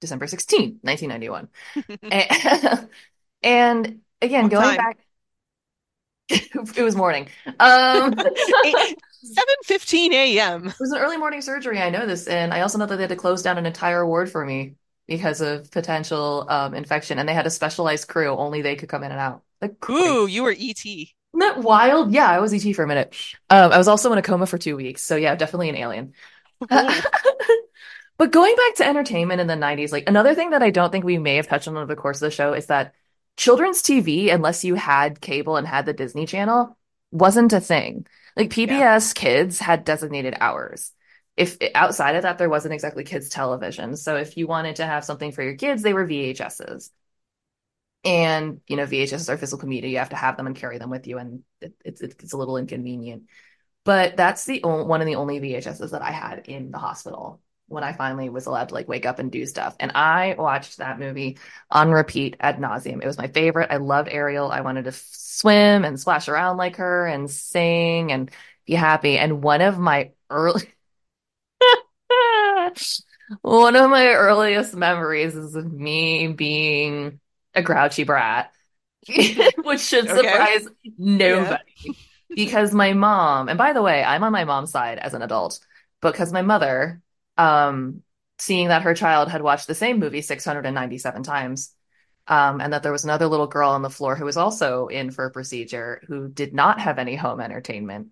December 0.00 0.26
16th, 0.26 0.78
1991. 0.84 1.48
And, 2.10 2.88
and 3.44 4.00
again, 4.20 4.44
Long 4.44 4.50
going 4.50 4.76
time. 4.76 4.76
back, 4.76 4.98
it 6.28 6.82
was 6.82 6.96
morning. 6.96 7.28
Um, 7.60 8.14
it 8.18 8.98
7:15 9.22 10.12
a.m. 10.12 10.68
It 10.68 10.74
was 10.80 10.92
an 10.92 10.98
early 10.98 11.16
morning 11.16 11.40
surgery. 11.40 11.80
I 11.80 11.90
know 11.90 12.06
this, 12.06 12.26
and 12.26 12.52
I 12.52 12.62
also 12.62 12.78
know 12.78 12.86
that 12.86 12.96
they 12.96 13.02
had 13.02 13.10
to 13.10 13.16
close 13.16 13.42
down 13.42 13.58
an 13.58 13.66
entire 13.66 14.06
ward 14.06 14.30
for 14.30 14.44
me 14.44 14.76
because 15.06 15.40
of 15.40 15.70
potential 15.70 16.46
um, 16.48 16.74
infection, 16.74 17.18
and 17.18 17.28
they 17.28 17.34
had 17.34 17.46
a 17.46 17.50
specialized 17.50 18.08
crew. 18.08 18.34
Only 18.34 18.62
they 18.62 18.76
could 18.76 18.88
come 18.88 19.04
in 19.04 19.10
and 19.12 19.20
out. 19.20 19.42
Like. 19.60 19.88
Ooh, 19.90 20.26
you 20.26 20.42
were 20.42 20.54
E.T. 20.56 21.14
Isn't 21.32 21.40
that 21.40 21.58
wild? 21.58 22.12
Yeah, 22.12 22.28
I 22.28 22.38
was 22.38 22.54
ET 22.54 22.72
for 22.72 22.84
a 22.84 22.86
minute. 22.86 23.14
Um, 23.50 23.72
I 23.72 23.78
was 23.78 23.88
also 23.88 24.12
in 24.12 24.18
a 24.18 24.22
coma 24.22 24.46
for 24.46 24.56
two 24.56 24.76
weeks, 24.76 25.02
so 25.02 25.16
yeah, 25.16 25.34
definitely 25.34 25.68
an 25.68 25.76
alien. 25.76 26.12
But 28.16 28.30
going 28.30 28.54
back 28.54 28.76
to 28.76 28.86
entertainment 28.86 29.40
in 29.40 29.46
the 29.48 29.56
90s, 29.56 29.90
like 29.92 30.08
another 30.08 30.34
thing 30.34 30.50
that 30.50 30.62
I 30.62 30.70
don't 30.70 30.92
think 30.92 31.04
we 31.04 31.18
may 31.18 31.36
have 31.36 31.48
touched 31.48 31.66
on 31.66 31.76
over 31.76 31.86
the 31.86 31.96
course 31.96 32.18
of 32.18 32.20
the 32.20 32.30
show 32.30 32.52
is 32.52 32.66
that 32.66 32.94
children's 33.36 33.82
TV, 33.82 34.30
unless 34.30 34.64
you 34.64 34.74
had 34.74 35.20
cable 35.20 35.56
and 35.56 35.66
had 35.66 35.86
the 35.86 35.92
Disney 35.92 36.26
Channel, 36.26 36.76
wasn't 37.10 37.52
a 37.52 37.60
thing. 37.60 38.06
Like 38.36 38.50
Yeah. 38.50 38.50
PBS 38.50 39.14
Kids 39.14 39.58
had 39.58 39.84
designated 39.84 40.36
hours. 40.40 40.92
If 41.36 41.58
outside 41.74 42.16
of 42.16 42.22
that, 42.22 42.38
there 42.38 42.48
wasn't 42.48 42.74
exactly 42.74 43.04
kids 43.04 43.28
television. 43.28 43.96
So 43.96 44.16
if 44.16 44.36
you 44.36 44.46
wanted 44.46 44.76
to 44.76 44.86
have 44.86 45.04
something 45.04 45.32
for 45.32 45.42
your 45.42 45.56
kids, 45.56 45.82
they 45.82 45.92
were 45.94 46.06
VHSs. 46.06 46.90
And, 48.04 48.60
you 48.68 48.76
know, 48.76 48.84
VHSs 48.86 49.30
are 49.30 49.38
physical 49.38 49.68
media. 49.68 49.90
You 49.90 49.98
have 49.98 50.10
to 50.10 50.16
have 50.16 50.36
them 50.36 50.46
and 50.46 50.54
carry 50.56 50.78
them 50.78 50.90
with 50.90 51.06
you, 51.06 51.18
and 51.18 51.42
it, 51.60 51.74
it's 51.84 52.02
it's 52.02 52.32
a 52.34 52.36
little 52.36 52.58
inconvenient. 52.58 53.24
But 53.84 54.16
that's 54.16 54.46
the 54.46 54.64
only 54.64 54.86
one 54.86 55.02
of 55.02 55.06
the 55.08 55.16
only 55.16 55.40
VHSs 55.40 55.92
that 55.92 56.02
I 56.02 56.12
had 56.12 56.48
in 56.48 56.72
the 56.72 56.78
hospital 56.78 57.42
when 57.68 57.84
I 57.84 57.92
finally 57.92 58.28
was 58.28 58.46
allowed 58.46 58.68
to 58.68 58.74
like 58.74 58.88
wake 58.88 59.06
up 59.06 59.18
and 59.18 59.32
do 59.32 59.46
stuff. 59.46 59.74
And 59.80 59.92
I 59.94 60.34
watched 60.38 60.78
that 60.78 60.98
movie 60.98 61.38
on 61.70 61.90
repeat 61.90 62.36
ad 62.40 62.58
nauseum. 62.58 63.02
It 63.02 63.06
was 63.06 63.18
my 63.18 63.28
favorite. 63.28 63.70
I 63.70 63.78
loved 63.78 64.08
Ariel. 64.10 64.50
I 64.50 64.60
wanted 64.60 64.84
to 64.84 64.88
f- 64.90 65.08
swim 65.12 65.84
and 65.84 65.98
splash 65.98 66.28
around 66.28 66.56
like 66.58 66.76
her 66.76 67.06
and 67.06 67.30
sing 67.30 68.12
and 68.12 68.30
be 68.66 68.74
happy. 68.74 69.18
And 69.18 69.42
one 69.42 69.60
of 69.62 69.78
my 69.78 70.12
early 70.30 70.62
one 73.42 73.76
of 73.76 73.90
my 73.90 74.08
earliest 74.08 74.74
memories 74.74 75.34
is 75.34 75.54
of 75.54 75.70
me 75.72 76.28
being 76.28 77.20
a 77.54 77.62
grouchy 77.62 78.04
brat, 78.04 78.52
which 79.62 79.80
should 79.80 80.10
Okay. 80.10 80.10
surprise 80.10 80.68
Yeah. 81.24 81.58
nobody 81.58 81.62
because 82.36 82.74
my 82.74 82.94
mom, 82.94 83.48
and 83.48 83.58
by 83.58 83.72
the 83.74 83.82
way, 83.82 84.04
I'm 84.04 84.24
on 84.24 84.32
my 84.32 84.44
mom's 84.44 84.72
side 84.72 84.98
as 84.98 85.14
an 85.14 85.22
adult, 85.22 85.60
because 86.02 86.32
my 86.32 86.42
mother, 86.42 87.02
um, 87.36 88.02
seeing 88.38 88.68
that 88.68 88.82
her 88.82 88.94
child 88.94 89.28
had 89.30 89.42
watched 89.42 89.66
the 89.66 89.74
same 89.74 89.98
movie 89.98 90.22
697 90.22 91.22
times, 91.22 91.74
um, 92.26 92.60
and 92.60 92.72
that 92.72 92.82
there 92.82 92.92
was 92.92 93.04
another 93.04 93.26
little 93.26 93.46
girl 93.46 93.70
on 93.70 93.82
the 93.82 93.90
floor 93.90 94.16
who 94.16 94.24
was 94.24 94.36
also 94.36 94.86
in 94.88 95.10
for 95.10 95.26
a 95.26 95.30
procedure 95.30 96.02
who 96.06 96.28
did 96.28 96.54
not 96.54 96.80
have 96.80 96.98
any 96.98 97.16
home 97.16 97.40
entertainment, 97.40 98.08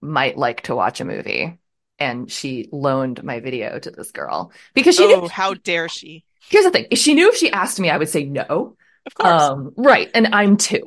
might 0.00 0.36
like 0.36 0.62
to 0.62 0.74
watch 0.76 1.00
a 1.00 1.04
movie. 1.04 1.58
And 1.98 2.30
she 2.30 2.68
loaned 2.72 3.24
my 3.24 3.40
video 3.40 3.78
to 3.78 3.90
this 3.90 4.10
girl 4.10 4.52
because 4.74 4.96
she 4.96 5.06
knew, 5.06 5.22
Oh, 5.22 5.28
how 5.28 5.54
dare 5.54 5.88
she? 5.88 6.24
here's 6.48 6.64
the 6.64 6.70
thing, 6.70 6.86
if 6.90 6.98
she 6.98 7.14
knew 7.14 7.28
if 7.30 7.36
she 7.36 7.50
asked 7.50 7.80
me, 7.80 7.90
I 7.90 7.96
would 7.96 8.08
say 8.08 8.24
no. 8.24 8.76
Of 9.06 9.14
course. 9.14 9.50
Um, 9.50 9.72
right. 9.76 10.10
And 10.14 10.28
I'm 10.34 10.56
two. 10.56 10.82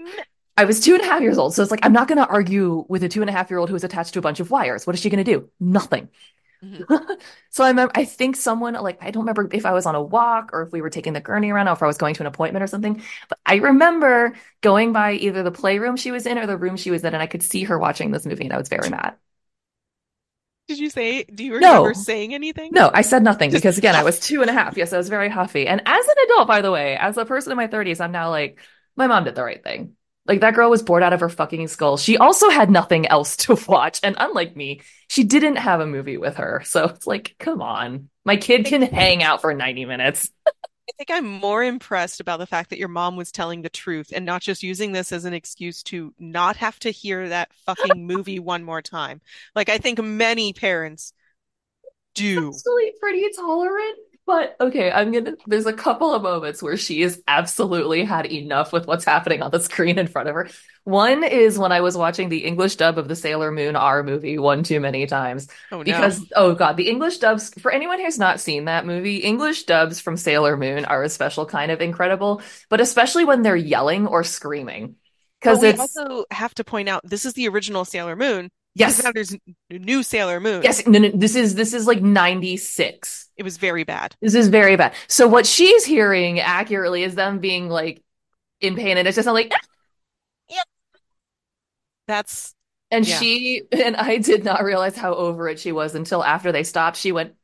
I 0.57 0.65
was 0.65 0.81
two 0.81 0.93
and 0.93 1.01
a 1.01 1.05
half 1.05 1.21
years 1.21 1.37
old. 1.37 1.53
So 1.53 1.61
it's 1.61 1.71
like, 1.71 1.79
I'm 1.83 1.93
not 1.93 2.07
going 2.07 2.17
to 2.17 2.27
argue 2.27 2.85
with 2.89 3.03
a 3.03 3.09
two 3.09 3.21
and 3.21 3.29
a 3.29 3.33
half 3.33 3.49
year 3.49 3.59
old 3.59 3.69
who 3.69 3.75
is 3.75 3.83
attached 3.83 4.13
to 4.13 4.19
a 4.19 4.21
bunch 4.21 4.39
of 4.39 4.51
wires. 4.51 4.85
What 4.85 4.95
is 4.95 5.01
she 5.01 5.09
going 5.09 5.23
to 5.23 5.31
do? 5.31 5.49
Nothing. 5.59 6.09
Mhm. 6.63 6.85
So 7.51 7.63
I 7.63 7.69
remember, 7.69 7.91
I 7.95 8.05
think 8.05 8.35
someone, 8.35 8.73
like, 8.75 8.99
I 9.01 9.11
don't 9.11 9.21
remember 9.23 9.49
if 9.51 9.65
I 9.65 9.71
was 9.73 9.85
on 9.85 9.95
a 9.95 10.01
walk 10.01 10.51
or 10.53 10.61
if 10.63 10.71
we 10.71 10.81
were 10.81 10.89
taking 10.89 11.13
the 11.13 11.19
gurney 11.21 11.49
around 11.51 11.67
or 11.67 11.73
if 11.73 11.81
I 11.83 11.87
was 11.87 11.97
going 11.97 12.13
to 12.15 12.23
an 12.23 12.27
appointment 12.27 12.63
or 12.63 12.67
something. 12.67 13.01
But 13.29 13.39
I 13.45 13.55
remember 13.55 14.35
going 14.61 14.93
by 14.93 15.13
either 15.13 15.41
the 15.43 15.51
playroom 15.51 15.95
she 15.97 16.11
was 16.11 16.25
in 16.25 16.37
or 16.37 16.45
the 16.47 16.57
room 16.57 16.77
she 16.77 16.91
was 16.91 17.03
in, 17.03 17.13
and 17.13 17.23
I 17.23 17.27
could 17.27 17.43
see 17.43 17.63
her 17.63 17.79
watching 17.79 18.11
this 18.11 18.25
movie, 18.25 18.43
and 18.45 18.53
I 18.53 18.57
was 18.57 18.69
very 18.69 18.89
mad. 18.89 19.15
Did 20.69 20.79
you 20.79 20.89
say, 20.89 21.23
do 21.25 21.43
you 21.43 21.53
remember 21.55 21.93
No, 21.93 21.93
saying 21.93 22.33
anything? 22.33 22.71
no, 22.71 22.91
I 22.93 23.01
said 23.03 23.23
nothing 23.23 23.51
Just 23.51 23.63
because, 23.63 23.77
again, 23.79 23.95
I 23.95 24.03
was 24.03 24.19
two 24.21 24.41
and 24.41 24.51
a 24.51 24.53
half. 24.53 24.77
Yes, 24.77 24.93
I 24.93 24.97
was 24.97 25.09
very 25.09 25.29
huffy. 25.29 25.67
And 25.67 25.81
as 25.87 26.07
an 26.07 26.15
adult, 26.25 26.49
by 26.49 26.61
the 26.61 26.71
way, 26.71 26.97
as 26.97 27.17
a 27.17 27.25
person 27.25 27.51
in 27.53 27.57
my 27.57 27.67
30s, 27.67 28.01
I'm 28.01 28.13
now 28.13 28.31
like, 28.31 28.59
my 28.97 29.07
mom 29.07 29.25
did 29.25 29.35
the 29.35 29.43
right 29.45 29.63
thing. 29.63 29.97
Like, 30.29 30.41
that 30.41 30.53
girl 30.53 30.69
was 30.69 30.83
bored 30.83 31.03
out 31.03 31.11
of 31.11 31.19
her 31.19 31.27
fucking 31.27 31.67
skull. 31.67 31.97
She 31.97 32.17
also 32.17 32.49
had 32.49 32.69
nothing 32.69 33.07
else 33.07 33.35
to 33.37 33.57
watch. 33.67 33.99
And 34.03 34.15
unlike 34.19 34.55
me, 34.55 34.81
she 35.07 35.23
didn't 35.23 35.57
have 35.57 35.81
a 35.81 35.87
movie 35.87 36.17
with 36.17 36.37
her. 36.37 36.61
So 36.65 36.85
it's 36.85 37.07
like, 37.07 37.35
come 37.39 37.61
on. 37.61 38.09
My 38.23 38.37
kid 38.37 38.65
can 38.65 38.83
hang 38.83 39.23
out 39.23 39.41
for 39.41 39.53
90 39.53 39.85
minutes. 39.85 40.29
I 40.47 40.91
think 40.97 41.11
I'm 41.11 41.27
more 41.27 41.63
impressed 41.63 42.19
about 42.19 42.39
the 42.39 42.47
fact 42.47 42.69
that 42.69 42.79
your 42.79 42.87
mom 42.87 43.15
was 43.15 43.31
telling 43.31 43.61
the 43.61 43.69
truth 43.69 44.11
and 44.13 44.25
not 44.25 44.41
just 44.41 44.63
using 44.63 44.91
this 44.91 45.11
as 45.11 45.25
an 45.25 45.33
excuse 45.33 45.83
to 45.83 46.13
not 46.19 46.57
have 46.57 46.79
to 46.79 46.91
hear 46.91 47.29
that 47.29 47.53
fucking 47.65 48.05
movie 48.05 48.39
one 48.39 48.63
more 48.63 48.81
time. 48.81 49.21
Like 49.55 49.69
I 49.69 49.77
think 49.77 50.01
many 50.01 50.53
parents 50.53 51.13
do. 52.15 52.49
actually 52.49 52.93
pretty 52.99 53.25
tolerant. 53.35 53.97
But 54.29 54.57
okay, 54.61 54.91
I'm 54.91 55.11
gonna. 55.11 55.33
There's 55.47 55.65
a 55.65 55.73
couple 55.73 56.13
of 56.13 56.21
moments 56.21 56.61
where 56.61 56.77
she 56.77 57.01
has 57.01 57.19
absolutely 57.27 58.03
had 58.03 58.31
enough 58.31 58.71
with 58.71 58.85
what's 58.85 59.03
happening 59.03 59.41
on 59.41 59.49
the 59.49 59.59
screen 59.59 59.97
in 59.97 60.05
front 60.05 60.29
of 60.29 60.35
her. 60.35 60.49
One 60.83 61.23
is 61.23 61.57
when 61.57 61.71
I 61.71 61.81
was 61.81 61.97
watching 61.97 62.29
the 62.29 62.45
English 62.45 62.75
dub 62.75 62.99
of 62.99 63.07
the 63.07 63.15
Sailor 63.15 63.51
Moon 63.51 63.75
R 63.75 64.03
movie 64.03 64.37
one 64.37 64.61
too 64.61 64.79
many 64.79 65.07
times 65.07 65.47
Oh 65.71 65.77
no. 65.77 65.83
because, 65.83 66.23
oh 66.35 66.53
God, 66.53 66.77
the 66.77 66.89
English 66.89 67.17
dubs, 67.17 67.55
for 67.59 67.71
anyone 67.71 67.99
who's 67.99 68.19
not 68.19 68.39
seen 68.39 68.65
that 68.65 68.85
movie, 68.85 69.17
English 69.17 69.63
dubs 69.63 69.99
from 69.99 70.15
Sailor 70.15 70.55
Moon 70.57 70.85
are 70.85 71.01
a 71.01 71.09
special 71.09 71.47
kind 71.47 71.71
of 71.71 71.81
incredible, 71.81 72.43
but 72.69 72.81
especially 72.81 73.25
when 73.25 73.41
they're 73.41 73.55
yelling 73.55 74.05
or 74.05 74.23
screaming. 74.23 74.95
Because 75.41 75.57
oh, 75.57 75.61
we 75.61 75.69
it's, 75.69 75.79
also 75.79 76.25
have 76.29 76.53
to 76.53 76.63
point 76.63 76.87
out 76.87 77.01
this 77.03 77.25
is 77.25 77.33
the 77.33 77.47
original 77.47 77.83
Sailor 77.83 78.15
Moon 78.15 78.51
because 78.75 79.03
now 79.03 79.11
yes, 79.13 79.13
there's 79.13 79.35
new 79.69 80.03
Sailor 80.03 80.39
Moon. 80.39 80.63
yes, 80.63 80.85
no, 80.87 80.99
no, 80.99 81.09
this 81.09 81.35
is, 81.35 81.55
this 81.55 81.73
is 81.73 81.87
like 81.87 82.01
96. 82.01 83.29
It 83.35 83.43
was 83.43 83.57
very 83.57 83.83
bad. 83.83 84.15
This 84.21 84.35
is 84.35 84.47
very 84.47 84.75
bad. 84.75 84.93
So 85.07 85.27
what 85.27 85.45
she's 85.45 85.85
hearing 85.85 86.39
accurately 86.39 87.03
is 87.03 87.15
them 87.15 87.39
being 87.39 87.69
like 87.69 88.03
in 88.61 88.75
pain, 88.75 88.97
and 88.97 89.07
it's 89.07 89.15
just 89.15 89.25
not 89.25 89.33
like, 89.33 89.51
"Ah!" 89.53 89.59
Yep. 90.49 90.65
That's 92.07 92.55
and 92.91 93.07
yeah. 93.07 93.19
she 93.19 93.63
and 93.71 93.95
I 93.95 94.17
did 94.17 94.43
not 94.43 94.63
realize 94.63 94.95
how 94.95 95.13
over 95.13 95.47
it 95.47 95.59
she 95.59 95.71
was 95.71 95.95
until 95.95 96.23
after 96.23 96.51
they 96.51 96.63
stopped. 96.63 96.97
She 96.97 97.11
went, 97.11 97.35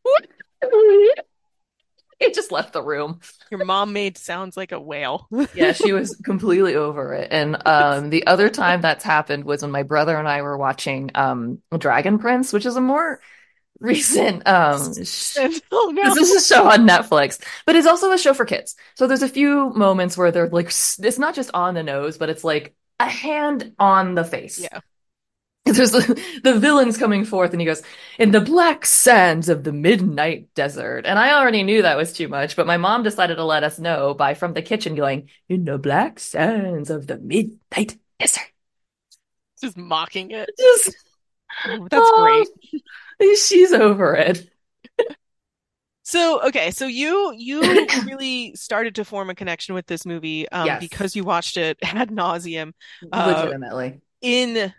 it 2.20 2.34
just 2.34 2.52
left 2.52 2.74
the 2.74 2.82
room. 2.82 3.20
Your 3.52 3.66
mom 3.66 3.94
made 3.94 4.18
sounds 4.18 4.56
like 4.56 4.72
a 4.72 4.80
whale. 4.80 5.28
Yeah, 5.54 5.74
she 5.74 5.94
was 5.94 6.16
completely 6.24 6.76
over 6.76 7.14
it. 7.14 7.30
And 7.32 7.58
um, 7.66 8.10
the 8.10 8.28
other 8.28 8.50
time 8.50 8.82
that's 8.82 9.04
happened 9.04 9.46
was 9.46 9.62
when 9.62 9.72
my 9.72 9.84
brother 9.84 10.18
and 10.18 10.28
I 10.28 10.42
were 10.42 10.58
watching 10.58 11.12
um, 11.16 11.62
Dragon 11.78 12.20
Prince, 12.20 12.52
which 12.52 12.66
is 12.66 12.76
a 12.76 12.82
more 12.82 13.20
recent 13.80 14.48
um, 14.48 14.94
sh- 15.04 15.38
oh 15.72 15.92
no. 15.94 16.16
This 16.16 16.32
is 16.32 16.44
a 16.50 16.56
show 16.56 16.70
on 16.70 16.88
Netflix, 16.88 17.42
but 17.66 17.76
it's 17.76 17.88
also 17.88 18.12
a 18.12 18.18
show 18.18 18.34
for 18.34 18.46
kids. 18.46 18.76
So 18.96 19.08
there's 19.08 19.24
a 19.24 19.30
few 19.30 19.72
moments 19.72 20.18
where 20.18 20.32
they're 20.32 20.50
like, 20.50 20.68
it's 20.68 21.20
not 21.20 21.36
just 21.36 21.52
on 21.54 21.74
the 21.74 21.84
nose, 21.84 22.18
but 22.18 22.30
it's 22.30 22.44
like 22.44 22.76
a 23.00 23.08
hand 23.08 23.74
on 23.78 24.16
the 24.16 24.24
face. 24.24 24.60
Yeah. 24.60 24.80
There's 25.66 25.92
the, 25.92 26.22
the 26.44 26.60
villain's 26.60 26.98
coming 26.98 27.26
forth, 27.26 27.52
and 27.52 27.60
he 27.60 27.66
goes, 27.66 27.82
In 28.20 28.32
the 28.32 28.42
black 28.42 28.86
sands 28.86 29.50
of 29.50 29.64
the 29.64 29.72
midnight 29.72 30.54
desert. 30.54 31.06
And 31.06 31.18
I 31.18 31.34
already 31.40 31.64
knew 31.64 31.82
that 31.82 31.98
was 31.98 32.14
too 32.14 32.28
much, 32.28 32.56
but 32.56 32.68
my 32.68 32.78
mom 32.78 33.04
decided 33.04 33.36
to 33.36 33.44
let 33.44 33.64
us 33.64 33.80
know 33.80 34.14
by 34.14 34.36
from 34.36 34.54
the 34.54 34.62
kitchen 34.62 34.96
going, 34.96 35.30
In 35.50 35.66
the 35.66 35.78
black 35.80 36.20
sands 36.20 36.90
of 36.92 37.08
the 37.08 37.18
midnight 37.18 37.98
desert. 38.20 38.44
Just 39.62 39.78
mocking 39.78 40.32
it. 40.32 40.50
Just, 40.58 40.96
Oh, 41.66 41.88
that's 41.90 42.12
oh, 42.12 42.46
great. 43.20 43.38
she's 43.38 43.74
over 43.74 44.16
it. 44.16 44.50
So, 46.04 46.42
okay, 46.48 46.70
so 46.72 46.86
you 46.86 47.34
you 47.36 47.88
really 48.06 48.54
started 48.56 48.96
to 48.96 49.06
form 49.06 49.30
a 49.30 49.36
connection 49.36 49.74
with 49.76 49.88
this 49.88 50.06
movie 50.06 50.48
um 50.50 50.66
Yes, 50.66 50.80
because 50.80 51.16
you 51.16 51.24
watched 51.24 51.58
it 51.58 51.78
ad 51.84 52.10
nauseum 52.10 52.74
uh 53.12 53.48
legitimately. 53.48 54.02
in 54.22 54.74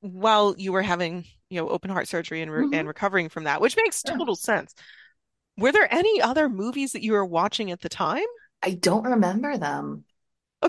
while 0.00 0.54
you 0.58 0.72
were 0.72 0.82
having, 0.82 1.24
you 1.50 1.60
know, 1.60 1.68
open 1.68 1.90
heart 1.90 2.08
surgery 2.08 2.42
and 2.42 2.50
re 2.52 2.64
and 2.72 2.86
hmm 2.86 2.88
recovering 2.88 3.28
from 3.28 3.44
that, 3.44 3.60
which 3.60 3.76
makes 3.76 4.02
Yeah. 4.04 4.18
total 4.18 4.36
sense. 4.36 4.74
Were 5.58 5.72
there 5.72 5.92
any 5.94 6.20
other 6.22 6.48
movies 6.48 6.92
that 6.92 7.02
you 7.02 7.12
were 7.12 7.26
watching 7.26 7.70
at 7.72 7.80
the 7.82 7.88
time? 7.90 8.24
I 8.62 8.72
don't 8.74 9.04
remember 9.04 9.56
them. 9.58 10.04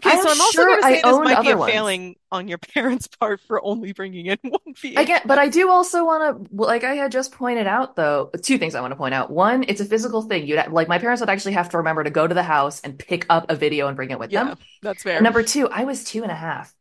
I 0.06 0.12
Okay, 0.12 0.16
am 0.16 0.18
so 0.18 0.32
I'm 0.32 0.42
also 0.42 0.66
sure 0.66 0.66
going 0.66 0.80
to 0.80 0.84
I 0.84 1.00
say 1.00 1.04
this 1.04 1.22
owned 1.22 1.24
might 1.24 1.40
be 1.40 1.52
a 1.52 1.58
ones. 1.58 1.58
failing 1.58 2.16
on 2.32 2.48
your 2.48 2.58
parents' 2.76 3.08
part 3.08 3.42
for 3.42 3.64
only 3.64 3.94
bringing 3.94 4.28
in 4.28 4.38
one 4.44 4.76
I 4.96 5.06
get, 5.06 5.26
but 5.28 5.40
I 5.40 5.50
do 5.50 5.72
also 5.72 6.06
want 6.06 6.50
to, 6.52 6.56
like 6.56 6.84
I 6.84 6.94
had 6.94 7.12
just 7.12 7.32
pointed 7.32 7.66
out, 7.66 7.96
though, 7.96 8.30
two 8.44 8.60
things 8.60 8.76
I 8.76 8.82
want 8.82 8.92
to 8.92 8.96
point 8.96 9.16
out. 9.16 9.32
One, 9.32 9.64
it's 9.68 9.82
a 9.82 9.86
physical 9.86 10.22
thing. 10.22 10.46
You'd 10.46 10.64
like 10.72 10.88
my 10.88 11.00
parents 11.00 11.20
would 11.22 11.30
actually 11.32 11.54
have 11.54 11.70
to 11.70 11.78
remember 11.78 12.04
to 12.04 12.12
go 12.12 12.28
to 12.28 12.34
the 12.36 12.44
house 12.44 12.80
and 12.82 12.98
pick 13.00 13.26
up 13.30 13.50
a 13.50 13.56
video 13.56 13.88
and 13.88 13.96
bring 13.96 14.12
it 14.12 14.20
with 14.20 14.32
Yeah, 14.32 14.34
them. 14.34 14.56
that's 14.82 15.04
And 15.16 15.24
fair. 15.24 15.24
number 15.24 15.42
two, 15.44 15.68
I 15.70 15.86
was 15.86 16.04
two 16.04 16.22
and 16.24 16.32
a 16.32 16.36
half. 16.36 16.74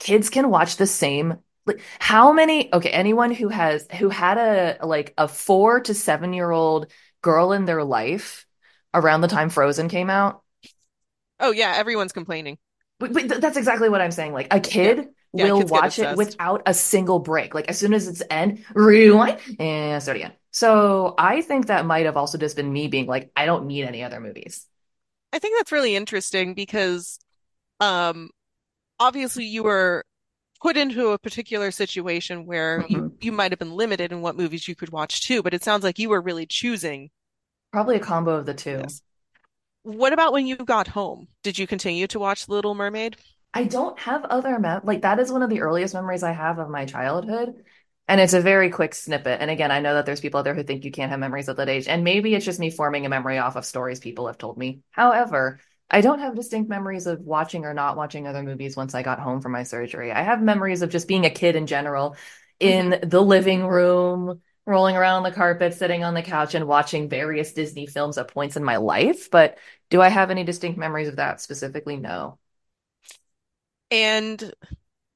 Kids 0.00 0.30
can 0.30 0.50
watch 0.50 0.76
the 0.76 0.86
same. 0.86 1.38
Like, 1.66 1.80
how 2.00 2.32
many? 2.32 2.72
Okay, 2.74 2.90
anyone 2.90 3.32
who 3.32 3.48
has 3.48 3.86
who 3.98 4.08
had 4.08 4.38
a 4.38 4.84
like 4.86 5.14
a 5.18 5.28
four 5.28 5.80
to 5.80 5.94
seven 5.94 6.32
year 6.32 6.50
old 6.50 6.90
girl 7.22 7.52
in 7.52 7.64
their 7.66 7.84
life 7.84 8.46
around 8.94 9.20
the 9.22 9.28
time 9.28 9.48
Frozen 9.50 9.88
came 9.88 10.10
out 10.10 10.42
Oh 11.40 11.50
yeah, 11.50 11.74
everyone's 11.76 12.12
complaining. 12.12 12.58
But, 12.98 13.12
but 13.12 13.28
th- 13.28 13.40
that's 13.40 13.56
exactly 13.56 13.88
what 13.88 14.00
I'm 14.00 14.10
saying. 14.12 14.32
Like 14.32 14.52
a 14.52 14.60
kid 14.60 15.08
Yeah, 15.36 15.50
will 15.52 15.66
watch 15.66 15.98
it 15.98 16.10
without 16.10 16.62
a 16.66 16.74
single 16.74 17.18
break. 17.18 17.54
Like 17.54 17.68
as 17.68 17.78
soon 17.78 17.94
as 17.94 18.06
it's 18.06 18.22
end, 18.30 18.64
rewind 18.74 19.38
and 19.58 20.02
start 20.02 20.16
again. 20.16 20.32
So 20.52 21.14
I 21.18 21.40
think 21.42 21.66
that 21.66 21.86
might 21.86 22.06
have 22.06 22.16
also 22.16 22.38
just 22.38 22.56
been 22.56 22.72
me 22.72 22.88
being 22.88 23.06
like, 23.06 23.32
I 23.36 23.46
don't 23.46 23.66
need 23.66 23.84
any 23.84 24.02
other 24.02 24.20
movies. 24.20 24.66
I 25.32 25.38
think 25.38 25.56
that's 25.58 25.72
really 25.72 25.96
interesting 25.96 26.54
because 26.54 27.18
um 27.80 28.30
obviously 29.00 29.44
you 29.46 29.64
were 29.64 30.04
put 30.62 30.76
into 30.78 31.08
a 31.10 31.18
particular 31.18 31.70
situation 31.70 32.46
where 32.46 32.84
you 32.88 33.04
Mhm. 33.04 33.16
you 33.20 33.32
might 33.32 33.52
have 33.52 33.58
been 33.58 33.72
limited 33.76 34.12
in 34.12 34.22
what 34.22 34.36
movies 34.36 34.68
you 34.68 34.74
could 34.76 34.90
watch 34.90 35.22
too, 35.26 35.42
but 35.42 35.54
it 35.54 35.62
sounds 35.64 35.84
like 35.84 35.98
you 35.98 36.08
were 36.08 36.22
really 36.22 36.46
choosing 36.46 37.10
Probably 37.70 37.96
a 37.96 38.00
combo 38.00 38.34
of 38.36 38.46
the 38.46 38.54
two. 38.54 38.86
this. 38.86 39.02
What 39.84 40.12
about 40.12 40.32
when 40.32 40.46
you 40.46 40.56
got 40.56 40.88
home? 40.88 41.28
Did 41.42 41.58
you 41.58 41.66
continue 41.66 42.06
to 42.08 42.18
watch 42.20 42.48
Little 42.48 42.74
Mermaid? 42.74 43.16
I 43.54 43.64
don't 43.64 43.98
have 44.00 44.24
other 44.24 44.58
mem 44.58 44.80
like 44.84 45.02
that 45.02 45.18
is 45.18 45.30
one 45.30 45.42
of 45.42 45.50
the 45.50 45.60
earliest 45.60 45.94
memories 45.94 46.22
I 46.22 46.32
have 46.32 46.58
of 46.58 46.70
my 46.70 46.84
childhood. 46.86 47.54
And 48.08 48.20
it's 48.20 48.32
a 48.32 48.40
very 48.40 48.70
quick 48.70 48.94
snippet. 48.94 49.40
And 49.40 49.50
again, 49.50 49.70
I 49.70 49.80
know 49.80 49.94
that 49.94 50.06
there's 50.06 50.20
people 50.20 50.38
out 50.38 50.42
there 50.42 50.54
who 50.54 50.64
think 50.64 50.84
you 50.84 50.90
can't 50.90 51.10
have 51.10 51.20
memories 51.20 51.48
at 51.48 51.56
that 51.56 51.68
age. 51.68 51.86
And 51.86 52.02
maybe 52.02 52.34
it's 52.34 52.44
just 52.44 52.58
me 52.58 52.70
forming 52.70 53.06
a 53.06 53.08
memory 53.08 53.38
off 53.38 53.56
of 53.56 53.64
stories 53.64 54.00
people 54.00 54.26
have 54.26 54.38
told 54.38 54.58
me. 54.58 54.80
However, 54.90 55.60
I 55.92 56.00
don't 56.00 56.20
have 56.20 56.34
distinct 56.34 56.70
memories 56.70 57.06
of 57.06 57.20
watching 57.20 57.64
or 57.66 57.74
not 57.74 57.96
watching 57.96 58.26
other 58.26 58.42
movies 58.42 58.76
once 58.76 58.94
I 58.94 59.02
got 59.02 59.20
home 59.20 59.40
from 59.42 59.52
my 59.52 59.62
surgery. 59.62 60.10
I 60.12 60.22
have 60.22 60.42
memories 60.42 60.82
of 60.82 60.90
just 60.90 61.06
being 61.08 61.26
a 61.26 61.30
kid 61.30 61.54
in 61.56 61.66
general 61.66 62.16
in 62.58 62.98
the 63.02 63.20
living 63.20 63.66
room, 63.66 64.40
rolling 64.66 64.96
around 64.96 65.16
on 65.18 65.22
the 65.24 65.32
carpet, 65.36 65.74
sitting 65.74 66.02
on 66.04 66.14
the 66.14 66.22
couch, 66.22 66.54
and 66.54 66.66
watching 66.66 67.08
various 67.10 67.52
Disney 67.52 67.86
films 67.86 68.16
at 68.18 68.28
points 68.28 68.56
in 68.56 68.64
my 68.64 68.76
life. 68.78 69.30
But 69.30 69.58
do 69.90 70.00
I 70.00 70.08
have 70.08 70.30
any 70.30 70.44
distinct 70.44 70.78
memories 70.78 71.08
of 71.08 71.16
that 71.16 71.40
specifically? 71.42 71.96
No. 71.98 72.38
And 73.92 74.54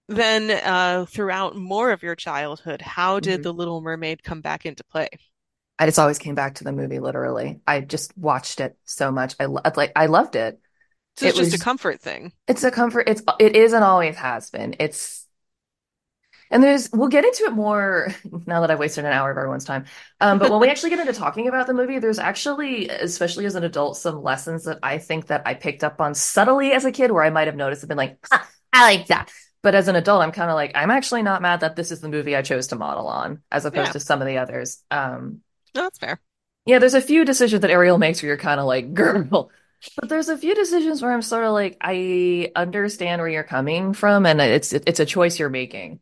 then 0.09 0.51
uh 0.53 1.07
throughout 1.07 1.57
more 1.57 1.91
of 1.93 2.03
your 2.03 2.17
childhood, 2.17 2.83
how 2.83 3.21
did 3.21 3.43
Mhm. 3.43 3.43
The 3.43 3.53
Little 3.55 3.81
Mermaid 3.81 4.23
come 4.23 4.41
back 4.43 4.67
into 4.67 4.85
play? 4.85 5.09
I 5.79 5.87
just 5.87 5.99
always 5.99 6.19
came 6.19 6.35
back 6.35 6.55
to 6.57 6.65
the 6.65 6.73
movie, 6.73 6.99
literally. 7.01 7.61
I 7.67 7.81
just 7.81 8.17
watched 8.17 8.61
it 8.61 8.79
so 8.85 9.11
much. 9.13 9.35
I 9.39 9.45
lo- 9.47 9.61
like 9.77 9.93
I 9.95 10.07
loved 10.07 10.35
it. 10.37 10.59
So 11.17 11.27
It 11.27 11.35
it's 11.37 11.37
just 11.37 11.53
a 11.53 11.59
comfort 11.59 12.01
thing. 12.01 12.33
it's 12.49 12.65
a 12.65 12.71
comfort. 12.71 13.09
It's 13.09 13.23
it 13.41 13.57
is 13.57 13.73
and 13.73 13.85
always 13.85 14.17
has 14.17 14.51
been. 14.51 14.77
It's 14.81 15.27
and 16.51 16.63
there's 16.63 16.89
we'll 16.93 17.09
get 17.09 17.25
into 17.25 17.45
it 17.45 17.53
more 17.53 18.09
now 18.47 18.61
that 18.61 18.71
I've 18.71 18.79
wasted 18.79 19.05
an 19.05 19.13
hour 19.13 19.31
of 19.31 19.37
everyone's 19.37 19.65
time. 19.65 19.85
Um, 20.21 20.39
but 20.39 20.51
when 20.51 20.61
we 20.61 20.69
actually 20.69 20.91
get 20.91 21.01
into 21.01 21.13
talking 21.13 21.49
about 21.49 21.67
the 21.67 21.75
movie, 21.75 21.99
there's 21.99 22.19
actually, 22.19 22.89
especially 22.89 23.47
as 23.47 23.55
an 23.57 23.65
adult, 23.65 23.97
some 23.97 24.23
lessons 24.23 24.65
that 24.65 24.79
I 24.83 24.99
think 24.99 25.27
that 25.27 25.43
I 25.47 25.55
picked 25.55 25.83
up 25.85 26.01
on 26.01 26.15
subtly 26.15 26.73
as 26.73 26.85
a 26.85 26.93
kid 26.93 27.11
where 27.11 27.25
I 27.25 27.31
might 27.31 27.47
have 27.49 27.57
noticed 27.57 27.83
and 27.83 27.89
been 27.89 27.99
like, 27.99 28.19
"Ha, 28.31 28.49
I 28.73 28.83
like 28.97 29.07
that. 29.09 29.31
But 29.63 29.75
as 29.75 29.89
an 29.89 29.97
adult, 29.97 30.23
I'm 30.23 30.31
kind 30.33 30.51
of 30.51 30.55
like, 30.55 30.73
I'm 30.77 30.91
actually 30.93 31.23
not 31.23 31.43
mad 31.43 31.61
that 31.61 31.75
this 31.75 31.91
is 31.91 32.01
the 32.01 32.09
movie 32.09 32.37
I 32.37 32.43
chose 32.43 32.69
to 32.69 32.77
model 32.77 33.09
on, 33.09 33.43
as 33.51 33.65
opposed 33.65 33.93
Yeah, 33.93 33.93
to 33.93 34.01
some 34.01 34.21
of 34.23 34.29
the 34.29 34.39
others. 34.39 34.81
Um, 34.93 35.41
no, 35.75 35.83
that's 35.83 35.99
fair. 35.99 36.21
Yeah, 36.67 36.79
there's 36.79 36.95
a 36.95 37.01
few 37.01 37.25
decisions 37.25 37.63
that 37.63 37.71
Ariel 37.71 37.99
makes 37.99 38.23
where 38.23 38.29
you're 38.29 38.37
kind 38.39 38.61
of 38.61 38.67
like, 38.67 38.93
girl. 38.95 39.51
But 39.97 40.09
there's 40.09 40.29
a 40.29 40.39
few 40.39 40.55
decisions 40.55 41.03
where 41.03 41.13
I'm 41.13 41.23
sort 41.23 41.45
of 41.45 41.53
like, 41.53 41.77
I 41.81 42.51
understand 42.57 43.21
where 43.21 43.29
you're 43.29 43.43
coming 43.45 43.93
from, 43.93 44.27
and 44.27 44.41
it's 44.41 44.73
it's 44.73 45.01
a 45.01 45.07
choice 45.07 45.39
you're 45.39 45.49
making, 45.49 46.01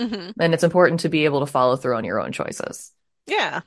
hmm 0.00 0.30
and 0.40 0.54
it's 0.54 0.64
important 0.64 1.00
to 1.00 1.08
be 1.08 1.24
able 1.24 1.40
to 1.40 1.46
follow 1.46 1.76
through 1.76 1.96
on 1.96 2.04
your 2.04 2.20
own 2.20 2.32
choices. 2.32 2.92
Yeah. 3.26 3.60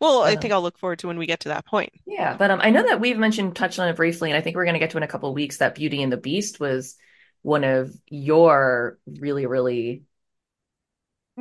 Well, 0.00 0.22
I 0.22 0.36
think 0.36 0.52
I'll 0.52 0.62
look 0.62 0.78
forward 0.78 1.00
to 1.00 1.08
when 1.08 1.18
we 1.18 1.26
get 1.26 1.40
to 1.40 1.50
that 1.50 1.66
point. 1.66 1.92
yeah, 2.06 2.36
but 2.36 2.50
um, 2.50 2.60
I 2.62 2.70
know 2.70 2.82
that 2.82 3.00
we've 3.00 3.18
mentioned 3.18 3.54
touched 3.56 3.78
on 3.78 3.88
it 3.88 3.96
briefly, 3.96 4.30
and 4.30 4.36
I 4.36 4.40
think 4.40 4.56
we're 4.56 4.64
going 4.64 4.74
to 4.74 4.80
get 4.80 4.90
to 4.90 4.96
in 4.96 5.02
a 5.02 5.08
couple 5.08 5.28
of 5.28 5.34
weeks 5.34 5.58
that 5.58 5.74
Beauty 5.74 6.02
and 6.02 6.12
the 6.12 6.16
Beast 6.16 6.58
was 6.58 6.96
one 7.42 7.64
of 7.64 7.94
your 8.08 8.98
really, 9.06 9.46
really 9.46 10.02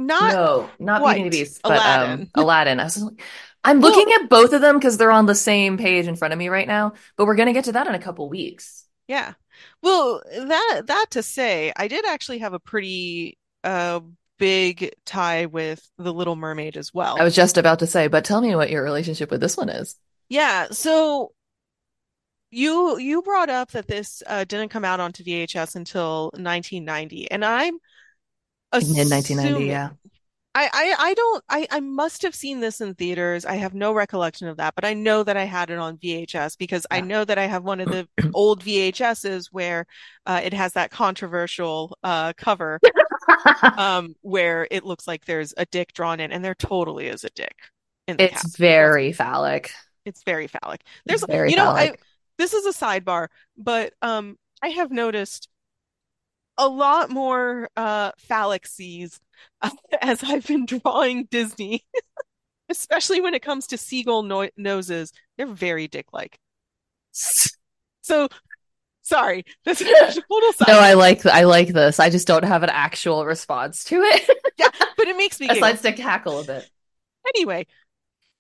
Not 0.07 0.39
no, 0.39 0.75
not 0.79 1.03
Beauty 1.03 1.21
and 1.21 1.31
the 1.31 1.31
Beast, 1.31 1.63
but 1.65 1.85
um, 1.85 2.23
Aladdin. 2.23 2.31
Aladdin. 2.35 2.79
I 2.79 2.85
was 2.85 3.01
like, 3.01 3.21
I'm 3.63 3.79
Well, 3.79 3.81
looking 3.81 4.11
at 4.13 4.29
both 4.29 4.53
of 4.53 4.61
them 4.61 4.77
because 4.77 4.97
they're 4.97 5.11
on 5.11 5.25
the 5.25 5.35
same 5.35 5.77
page 5.77 6.07
in 6.07 6.15
front 6.15 6.33
of 6.33 6.37
me 6.37 6.49
right 6.49 6.67
now, 6.67 6.93
but 7.17 7.25
we're 7.25 7.35
going 7.35 7.47
to 7.47 7.53
get 7.53 7.65
to 7.65 7.73
that 7.73 7.87
in 7.87 7.95
a 7.95 7.99
couple 7.99 8.29
weeks. 8.29 8.85
yeah. 9.07 9.33
Well, 9.81 10.21
that 10.29 10.83
that 10.87 11.07
to 11.11 11.23
say, 11.23 11.73
I 11.75 11.87
did 11.87 12.05
actually 12.05 12.39
have 12.39 12.53
a 12.53 12.59
pretty 12.59 13.37
uh 13.63 14.01
big 14.37 14.93
tie 15.05 15.47
with 15.47 15.89
The 15.97 16.13
Little 16.13 16.35
Mermaid 16.35 16.77
as 16.77 16.93
well. 16.93 17.17
I 17.19 17.23
was 17.23 17.35
just 17.35 17.57
about 17.57 17.79
to 17.79 17.87
say, 17.87 18.07
but 18.07 18.25
tell 18.25 18.41
me 18.41 18.55
what 18.55 18.69
your 18.71 18.83
relationship 18.83 19.29
with 19.31 19.41
this 19.41 19.57
one 19.57 19.69
is. 19.69 19.95
Yeah, 20.29 20.69
so 20.71 21.33
you 22.51 22.97
you 22.97 23.21
brought 23.21 23.49
up 23.49 23.71
that 23.71 23.87
this 23.87 24.23
uh, 24.27 24.43
didn't 24.43 24.69
come 24.69 24.85
out 24.85 24.99
onto 24.99 25.23
VHS 25.23 25.75
until 25.75 26.31
1990, 26.35 27.29
and 27.29 27.45
I'm 27.45 27.79
Mid 28.73 29.09
1990, 29.09 29.65
yeah. 29.65 29.89
I, 30.55 30.69
I 30.73 30.95
I 31.09 31.13
don't 31.13 31.43
I 31.47 31.67
I 31.71 31.79
must 31.79 32.23
have 32.23 32.33
seen 32.33 32.59
this 32.59 32.81
in 32.81 32.95
theaters. 32.95 33.45
I 33.45 33.55
have 33.55 33.73
no 33.73 33.93
recollection 33.93 34.47
of 34.47 34.57
that, 34.57 34.73
but 34.75 34.83
I 34.83 34.93
know 34.93 35.23
that 35.23 35.37
I 35.37 35.43
had 35.43 35.69
it 35.69 35.77
on 35.77 35.97
VHS 35.97 36.57
because 36.57 36.87
I 36.89 37.01
know 37.01 37.23
that 37.23 37.37
I 37.37 37.45
have 37.45 37.63
one 37.63 37.79
of 37.79 37.89
the 37.89 38.07
old 38.33 38.63
VHSs 38.63 39.47
where 39.51 39.85
uh, 40.25 40.41
it 40.43 40.53
has 40.53 40.73
that 40.73 40.91
controversial 40.91 41.97
uh, 42.03 42.33
cover 42.33 42.79
um, 43.77 44.15
where 44.21 44.67
it 44.71 44.83
looks 44.85 45.07
like 45.07 45.25
there's 45.25 45.53
a 45.57 45.65
dick 45.67 45.93
drawn 45.93 46.19
in, 46.19 46.31
and 46.31 46.43
there 46.43 46.55
totally 46.55 47.07
is 47.07 47.23
a 47.23 47.29
dick 47.35 47.55
in 48.07 48.17
the 48.17 48.25
It's 48.25 48.31
castle. 48.31 48.49
Very 48.57 49.11
phallic. 49.13 49.71
it's 50.05 50.23
very 50.23 50.47
phallic. 50.47 50.81
It's 51.07 51.21
There's 51.21 51.23
very 51.23 51.51
you 51.51 51.55
know 51.55 51.69
I 51.69 51.95
this 52.37 52.53
is 52.53 52.65
a 52.65 52.77
sidebar, 52.77 53.27
but 53.57 53.93
um 54.01 54.37
I 54.61 54.69
have 54.69 54.91
noticed 54.91 55.48
a 56.59 56.69
lot 56.69 57.11
more 57.11 57.69
uh 57.77 58.11
phallic 58.19 58.67
seas 58.67 59.19
as 60.01 60.23
I've 60.23 60.47
been 60.47 60.67
drawing 60.67 61.25
Disney. 61.31 61.85
especially 62.69 63.21
when 63.21 63.33
it 63.33 63.41
comes 63.43 63.67
to 63.67 63.77
seagull 63.77 64.23
no 64.23 64.49
noses. 64.57 65.13
They're 65.37 65.47
very 65.47 65.87
dick-like. 65.87 66.39
So 68.01 68.27
sorry, 69.03 69.45
this 69.65 69.81
is 69.81 69.87
a 69.89 70.21
total 70.21 70.53
No, 70.67 70.77
side. 70.77 70.79
I 70.79 70.93
like 70.93 71.25
I 71.25 71.43
like 71.43 71.69
this. 71.69 71.99
I 71.99 72.09
just 72.09 72.27
don't 72.27 72.43
have 72.43 72.63
an 72.63 72.69
actual 72.69 73.25
response 73.25 73.83
to 73.85 74.01
it 74.01 74.29
Yeah, 74.57 74.69
but 74.97 75.07
it 75.07 75.17
makes 75.17 75.39
me 75.39 75.47
aside 75.49 75.79
to 75.81 75.93
cackle 75.93 76.39
a 76.39 76.43
bit. 76.43 76.69
Anyway, 77.35 77.65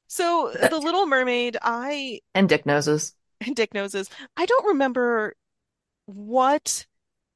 so 0.07 0.51
The 0.53 0.77
Little 0.79 1.05
Mermaid, 1.05 1.57
I 1.61 2.21
And 2.35 2.49
dick 2.49 2.65
noses. 2.65 3.13
and 3.41 3.55
Dick 3.55 3.73
noses. 3.73 4.09
I 4.37 4.45
don't 4.45 4.67
remember 4.67 5.35
what 6.05 6.87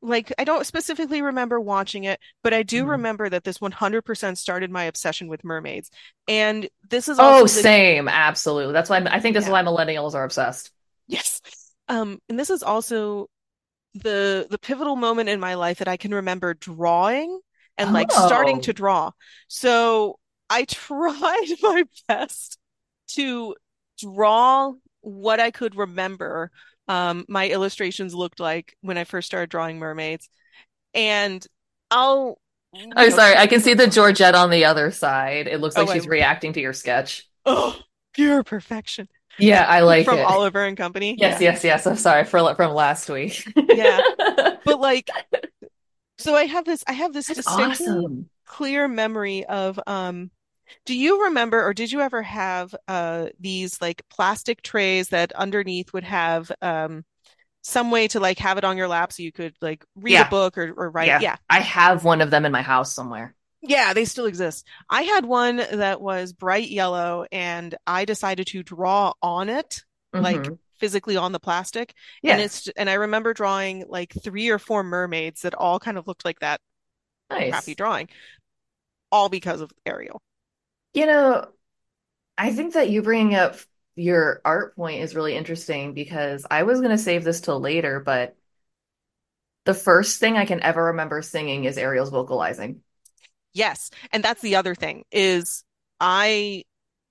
like 0.03 0.33
I 0.37 0.43
don't 0.43 0.65
specifically 0.67 1.21
remember 1.21 1.59
watching 1.59 2.03
it, 2.05 2.19
but 2.43 2.53
I 2.53 2.63
do 2.63 2.85
Mhm. 2.85 2.89
remember 2.89 3.29
that 3.29 3.43
this 3.45 3.61
100% 3.61 4.37
started 4.37 4.71
my 4.71 4.83
obsession 4.85 5.27
with 5.29 5.43
mermaids. 5.43 5.89
And 6.27 6.69
this 6.89 7.07
is 7.07 7.19
Oh, 7.19 7.43
the 7.43 7.49
same. 7.49 8.07
Absolutely. 8.07 8.73
That's 8.73 8.89
why 8.89 8.97
I'm, 8.97 9.07
I 9.07 9.19
think 9.19 9.35
this 9.35 9.45
is 9.45 9.49
why 9.51 9.63
millennials 9.63 10.13
are 10.15 10.23
obsessed. 10.23 10.71
yes. 11.07 11.41
Um, 11.87 12.19
and 12.29 12.39
this 12.39 12.49
is 12.49 12.63
also 12.63 13.27
the 13.95 14.47
the 14.49 14.59
pivotal 14.59 14.95
moment 14.97 15.29
in 15.29 15.39
my 15.39 15.55
life 15.55 15.79
that 15.79 15.87
I 15.89 15.97
can 15.97 16.13
remember 16.13 16.53
drawing 16.55 17.39
and 17.77 17.93
like 17.93 18.11
starting 18.11 18.59
Oh. 18.59 18.61
to 18.61 18.73
draw. 18.73 19.11
So 19.47 20.19
I 20.49 20.65
tried 20.69 21.47
my 21.63 21.85
best 22.07 22.59
to 23.09 23.55
draw 23.99 24.73
what 25.01 25.39
I 25.39 25.51
could 25.51 25.75
remember 25.75 26.51
um, 26.87 27.25
my 27.27 27.49
illustrations 27.49 28.13
looked 28.13 28.39
like 28.39 28.75
when 28.81 28.97
I 28.97 29.03
first 29.03 29.27
started 29.27 29.49
drawing 29.49 29.79
mermaids. 29.79 30.29
And 30.93 31.45
I'll, 31.89 32.39
I'm 32.75 32.89
know, 32.89 33.09
sorry. 33.09 33.35
I 33.35 33.47
can 33.47 33.61
see 33.61 33.73
the 33.73 33.87
Georgette 33.87 34.35
on 34.35 34.49
the 34.49 34.65
other 34.65 34.91
side. 34.91 35.47
It 35.47 35.59
looks 35.59 35.75
oh, 35.77 35.81
like 35.81 35.89
I, 35.89 35.93
she's 35.93 36.07
reacting 36.07 36.53
to 36.53 36.61
your 36.61 36.73
sketch. 36.73 37.27
oh, 37.45 37.77
pure 38.13 38.43
perfection. 38.43 39.07
Yeah, 39.39 39.65
I 39.67 39.81
like 39.81 40.05
from 40.05 40.19
it. 40.19 40.23
Oliver 40.23 40.63
and 40.63 40.77
Company. 40.77 41.15
Yes, 41.17 41.41
Yeah. 41.41 41.51
yes, 41.51 41.63
yes. 41.63 41.87
I'm 41.87 41.95
sorry 41.95 42.23
for 42.23 42.53
from 42.55 42.73
last 42.73 43.09
week. 43.09 43.43
Yeah. 43.55 43.99
But 44.65 44.79
like 44.79 45.09
so 46.17 46.35
I 46.35 46.45
have 46.45 46.63
this 46.63 46.85
I 46.87 46.93
have 46.93 47.11
this 47.11 47.29
awesome. 47.47 48.29
clear 48.45 48.87
memory 48.87 49.45
of 49.45 49.77
um 49.87 50.31
do 50.85 50.95
you 50.97 51.25
remember 51.25 51.63
or 51.65 51.73
did 51.73 51.91
you 51.91 52.01
ever 52.01 52.21
have 52.21 52.75
uh 52.87 53.27
these 53.39 53.81
like 53.81 54.01
plastic 54.09 54.61
trays 54.61 55.09
that 55.09 55.31
underneath 55.33 55.93
would 55.93 56.03
have 56.03 56.51
um 56.61 57.03
some 57.63 57.91
way 57.91 58.07
to 58.09 58.19
like 58.19 58.39
have 58.39 58.57
it 58.57 58.65
on 58.65 58.77
your 58.77 58.87
lap 58.89 59.13
so 59.13 59.23
you 59.23 59.31
could 59.33 59.55
like 59.61 59.85
read 59.95 60.21
a 60.21 60.25
book 60.25 60.57
or, 60.57 60.73
or 60.77 60.89
write? 60.91 61.15
Yeah. 61.15 61.19
yeah. 61.19 61.37
I 61.49 61.59
have 61.61 62.03
one 62.05 62.21
of 62.21 62.31
them 62.31 62.45
in 62.45 62.51
my 62.51 62.61
house 62.61 62.93
somewhere. 62.93 63.35
yeah 63.61 63.93
they 63.93 64.05
still 64.05 64.25
exist. 64.25 64.67
I 64.89 65.03
had 65.03 65.25
one 65.25 65.57
that 65.57 66.01
was 66.01 66.33
bright 66.33 66.69
yellow 66.69 67.25
and 67.31 67.75
I 67.87 68.05
decided 68.05 68.47
to 68.47 68.63
draw 68.63 69.13
on 69.21 69.49
it 69.49 69.81
like 70.17 70.49
hmm 70.49 70.57
physically 70.79 71.15
on 71.17 71.31
the 71.31 71.39
plastic. 71.39 71.93
And 72.25 72.39
Yeah, 72.39 72.41
it's 72.41 72.67
and 72.75 72.89
I 72.89 72.93
remember 72.95 73.33
drawing 73.33 73.85
like 73.87 74.13
three 74.23 74.49
or 74.49 74.59
four 74.59 74.83
mermaids 74.83 75.41
that 75.41 75.55
all 75.55 75.79
kind 75.79 75.97
of 75.97 76.07
looked 76.07 76.25
like 76.25 76.39
that 76.39 76.59
crappy 77.49 77.75
nice. 77.75 77.75
drawing 77.75 78.09
all 79.11 79.29
because 79.29 79.61
of 79.61 79.71
Ariel 79.85 80.21
You 80.93 81.05
know, 81.07 81.47
I 82.37 82.53
think 82.53 82.73
that 82.75 82.89
you 82.89 83.01
bringing 83.03 83.35
up 83.35 83.57
your 83.95 84.41
art 84.45 84.75
point 84.75 85.01
is 85.03 85.15
really 85.15 85.35
interesting 85.35 85.93
because 85.93 86.45
I 86.51 86.63
was 86.63 86.79
going 86.81 86.91
to 86.91 86.99
save 86.99 87.23
this 87.23 87.41
till 87.41 87.59
later, 87.59 87.99
but 88.01 88.37
the 89.65 89.73
first 89.73 90.19
thing 90.19 90.37
I 90.37 90.45
can 90.45 90.61
ever 90.61 90.85
remember 90.85 91.21
singing 91.21 91.65
is 91.65 91.77
Ariel's 91.77 92.09
vocalizing. 92.09 92.81
Yes. 93.53 93.89
And 94.11 94.23
that's 94.23 94.41
the 94.41 94.55
other 94.55 94.75
thing 94.75 95.03
is 95.11 95.63
I 95.99 96.63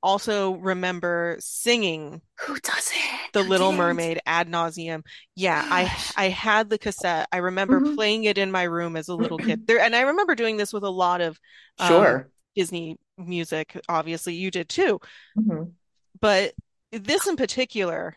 also 0.03 0.53
remember 0.53 1.37
singing 1.40 2.23
Who 2.40 2.59
does 2.61 2.90
it? 2.95 3.31
The 3.33 3.42
Little? 3.42 3.73
Mermaid 3.73 4.21
ad 4.27 4.49
nauseum. 4.49 5.05
Yeah, 5.35 5.64
I 5.71 5.90
I 6.16 6.29
had 6.29 6.68
the 6.68 6.79
cassette. 6.79 7.29
I 7.33 7.38
remember 7.38 7.81
hmm 7.81 7.95
playing 7.95 8.25
it 8.25 8.37
in 8.38 8.51
my 8.51 8.64
room 8.64 8.97
as 8.97 9.09
a 9.09 9.14
little 9.14 9.38
kid. 9.38 9.62
There 9.66 9.81
and 9.81 9.97
I 9.97 10.03
remember 10.03 10.35
doing 10.35 10.57
this 10.59 10.73
with 10.73 10.85
a 10.85 10.90
lot 10.90 11.21
of 11.23 11.38
um 11.79 12.21
Sure. 12.21 12.31
Disney 12.55 12.99
music. 13.19 13.79
Obviously, 13.88 14.35
you 14.35 14.51
did 14.51 14.69
too. 14.69 15.01
hmm 15.37 15.75
But 16.21 16.55
this 16.91 17.27
in 17.27 17.37
particular 17.37 18.17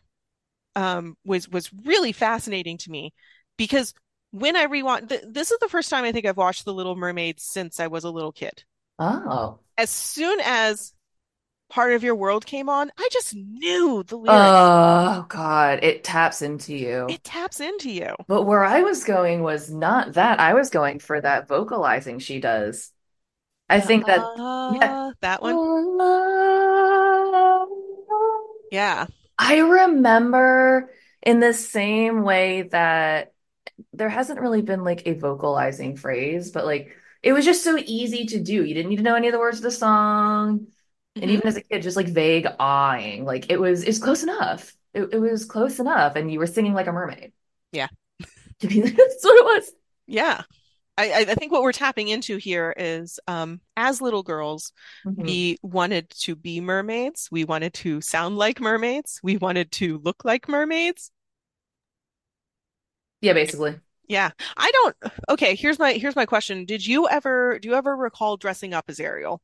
um 0.76 1.18
was 1.26 1.50
was 1.50 1.72
really 1.74 2.12
fascinating 2.14 2.78
to 2.80 2.92
me 2.92 3.14
because 3.58 3.94
when 4.32 4.56
I 4.58 4.68
rewatched 4.68 5.10
th 5.10 5.24
this 5.28 5.52
is 5.52 5.60
the 5.60 5.70
first 5.70 5.90
time 5.90 6.06
I 6.06 6.12
think 6.14 6.26
I've 6.26 6.38
watched 6.38 6.66
The 6.66 6.74
Little 6.74 6.96
Mermaid 6.96 7.40
since 7.40 7.80
I 7.80 7.88
was 7.88 8.04
a 8.06 8.12
little 8.12 8.34
kid. 8.34 8.66
Oh. 9.00 9.60
as 9.78 9.90
soon 9.90 10.40
as 10.44 10.94
part 11.70 11.94
of 11.94 12.04
your 12.04 12.16
world 12.16 12.46
came 12.46 12.70
on, 12.70 12.92
I 12.98 13.10
just 13.12 13.36
knew 13.36 14.04
the 14.04 14.18
lyrics. 14.18 14.72
Oh 15.08 15.26
God, 15.30 15.84
it 15.84 16.04
taps 16.04 16.42
into 16.42 16.76
you. 16.76 17.08
It 17.08 17.24
taps 17.24 17.60
into 17.60 17.90
you. 17.90 18.16
But 18.28 18.44
where 18.44 18.64
I 18.64 18.82
was 18.82 19.04
going 19.04 19.42
was 19.44 19.72
not 19.72 20.14
that. 20.14 20.40
I 20.40 20.54
was 20.54 20.70
going 20.70 21.00
for 21.00 21.20
that 21.22 21.48
vocalizing 21.48 22.20
she 22.20 22.40
does. 22.40 22.92
I 23.70 23.80
think 23.82 24.06
that, 24.08 24.32
yeah. 24.68 24.96
Uh, 25.10 25.14
that 25.22 25.42
one. 25.42 25.60
Yeah. 28.72 29.08
I 29.38 29.58
remember 29.60 30.92
in 31.22 31.40
the 31.40 31.54
same 31.54 32.24
way 32.24 32.64
that 32.64 33.34
there 33.94 34.10
hasn't 34.10 34.40
really 34.42 34.62
been 34.62 34.84
like 34.84 35.08
a 35.08 35.14
vocalizing 35.16 35.98
phrase, 35.98 36.52
but 36.52 36.66
like 36.66 36.96
it 37.24 37.34
was 37.34 37.46
just 37.46 37.64
so 37.64 37.78
easy 37.78 38.26
to 38.28 38.42
do. 38.42 38.64
You 38.66 38.74
didn't 38.74 38.90
need 38.90 38.98
to 38.98 39.04
know 39.04 39.16
any 39.16 39.28
of 39.28 39.34
the 39.34 39.40
words 39.40 39.58
of 39.58 39.64
the 39.64 39.72
song. 39.72 40.68
And 41.22 41.32
hmm 41.32 41.32
even 41.32 41.48
as 41.48 41.58
a 41.58 41.62
kid, 41.64 41.84
just 41.84 41.98
like 41.98 42.08
vague 42.08 42.48
awing, 42.60 43.26
like 43.26 43.52
it 43.52 43.60
was 43.60 43.84
it's 43.84 44.00
close 44.00 44.24
enough. 44.24 44.76
It, 44.94 45.14
it 45.14 45.20
was 45.20 45.46
close 45.46 45.80
enough, 45.80 46.16
and 46.16 46.32
you 46.32 46.40
were 46.40 46.48
singing 46.48 46.74
like 46.74 46.88
a 46.88 46.94
mermaid. 46.94 47.34
Yeah. 47.72 47.88
To 48.60 48.68
be 48.68 48.82
that's 48.82 49.24
what 49.24 49.38
it 49.38 49.46
was. 49.46 49.72
Yeah. 50.08 50.44
I, 50.98 51.26
I 51.30 51.36
think 51.36 51.52
what 51.52 51.62
we're 51.62 51.74
tapping 51.74 52.08
into 52.08 52.38
here 52.38 52.74
is 52.78 53.20
um, 53.28 53.60
as 53.76 54.02
little 54.02 54.24
girls, 54.24 54.72
Mhm. 55.06 55.24
we 55.26 55.58
wanted 55.62 56.10
to 56.22 56.36
be 56.36 56.62
mermaids. 56.62 57.28
We 57.32 57.44
wanted 57.44 57.74
to 57.76 58.00
sound 58.02 58.38
like 58.38 58.62
mermaids. 58.62 59.20
We 59.22 59.38
wanted 59.38 59.72
to 59.74 59.98
look 60.00 60.24
like 60.24 60.48
mermaids. 60.48 61.12
Yeah, 63.22 63.34
basically. 63.34 63.80
Yeah. 64.08 64.32
I 64.56 64.72
don't. 64.72 64.96
Okay, 65.30 65.56
here's 65.56 65.80
my 65.80 65.94
here's 65.94 66.16
my 66.16 66.26
question. 66.26 66.66
Did 66.66 66.86
you 66.86 67.08
ever 67.10 67.60
do 67.60 67.70
you 67.70 67.76
ever 67.76 67.96
recall 67.96 68.38
dressing 68.38 68.74
up 68.74 68.86
as 68.88 69.00
Ariel? 69.00 69.42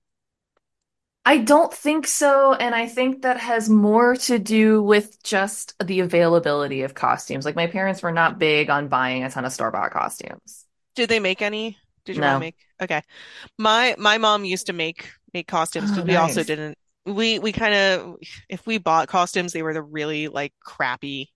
I 1.24 1.38
don't 1.38 1.72
think 1.74 2.08
so, 2.08 2.54
and 2.54 2.74
I 2.74 2.88
think 2.88 3.22
that 3.22 3.38
has 3.40 3.70
more 3.70 4.16
to 4.16 4.40
do 4.40 4.82
with 4.82 5.22
just 5.24 5.76
the 5.84 6.00
availability 6.00 6.82
of 6.82 6.96
costumes. 6.96 7.46
Like 7.46 7.56
my 7.56 7.68
parents 7.68 8.02
were 8.02 8.12
not 8.12 8.40
big 8.40 8.70
on 8.72 8.88
buying 8.88 9.24
a 9.24 9.30
ton 9.30 9.46
of 9.46 9.54
store-bought 9.54 9.92
costumes. 9.92 10.66
Did 10.96 11.10
they 11.10 11.20
make 11.20 11.42
any? 11.42 11.78
Did 12.06 12.16
your 12.16 12.24
mom 12.24 12.40
make? 12.40 12.56
Okay. 12.82 13.02
My 13.58 13.96
my 14.00 14.18
mom 14.18 14.46
used 14.46 14.68
to 14.68 14.74
make 14.74 15.12
make 15.34 15.48
costumes 15.48 15.92
Oh, 15.92 15.92
because 15.92 16.08
we 16.08 16.16
also 16.18 16.44
didn't 16.44 16.78
we 17.06 17.40
we 17.40 17.52
kind 17.54 17.76
of 17.76 18.18
if 18.50 18.66
we 18.68 18.78
bought 18.80 19.08
costumes 19.10 19.54
they 19.54 19.64
were 19.64 19.74
the 19.74 19.84
really 19.84 20.28
like 20.30 20.54
crappy. 20.64 21.32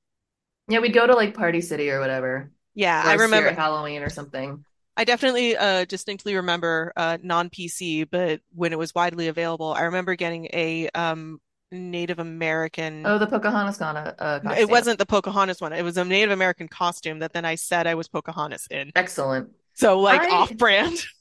Yeah, 0.67 0.79
we'd 0.79 0.93
go 0.93 1.05
to 1.05 1.15
like 1.15 1.33
Party 1.35 1.61
City 1.61 1.89
or 1.91 1.99
whatever, 1.99 2.51
Yeah, 2.73 3.01
I 3.03 3.13
remember 3.13 3.51
Halloween 3.51 4.01
or 4.03 4.09
something. 4.09 4.65
I 4.97 5.03
definitely 5.03 5.57
uh 5.57 5.85
distinctly 5.85 6.35
remember 6.35 6.93
uh 6.95 7.17
non-PC, 7.21 8.03
but 8.05 8.41
when 8.53 8.71
it 8.73 8.79
was 8.79 8.95
widely 8.95 9.27
available, 9.27 9.73
I 9.73 9.83
remember 9.83 10.15
getting 10.15 10.45
a 10.53 10.89
um 10.95 11.39
Native 11.75 12.19
American 12.19 13.05
Oh, 13.05 13.17
the 13.17 13.27
Pocahontas 13.27 13.77
con 13.77 13.97
uh, 13.97 14.39
it 14.57 14.69
wasn't 14.69 14.99
the 14.99 15.05
Pocahontas 15.05 15.61
one. 15.61 15.73
It 15.73 15.83
was 15.83 15.97
a 15.97 16.05
Native 16.05 16.31
American 16.31 16.67
costume 16.67 17.19
that 17.19 17.33
then 17.33 17.45
I 17.45 17.55
said 17.55 17.87
I 17.87 17.95
was 17.95 18.07
Pocahontas 18.07 18.67
in. 18.71 18.91
Excellent. 18.95 19.51
So 19.73 19.99
like 19.99 20.21
I 20.21 20.29
off-brand. 20.29 20.97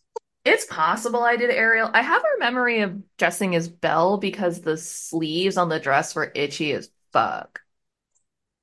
It's 0.45 0.67
possible 0.67 1.23
I 1.23 1.37
did 1.37 1.49
Ariel. 1.49 1.91
I 1.95 2.03
have 2.03 2.23
a 2.23 2.39
memory 2.39 2.81
of 2.81 3.03
dressing 3.17 3.55
as 3.55 3.67
Belle 3.67 4.19
because 4.19 4.61
the 4.61 4.77
sleeves 4.77 5.57
on 5.57 5.71
the 5.71 5.81
dress 5.81 6.15
were 6.15 6.31
itchy 6.35 6.73
as 6.73 6.91
fuck. 7.15 7.61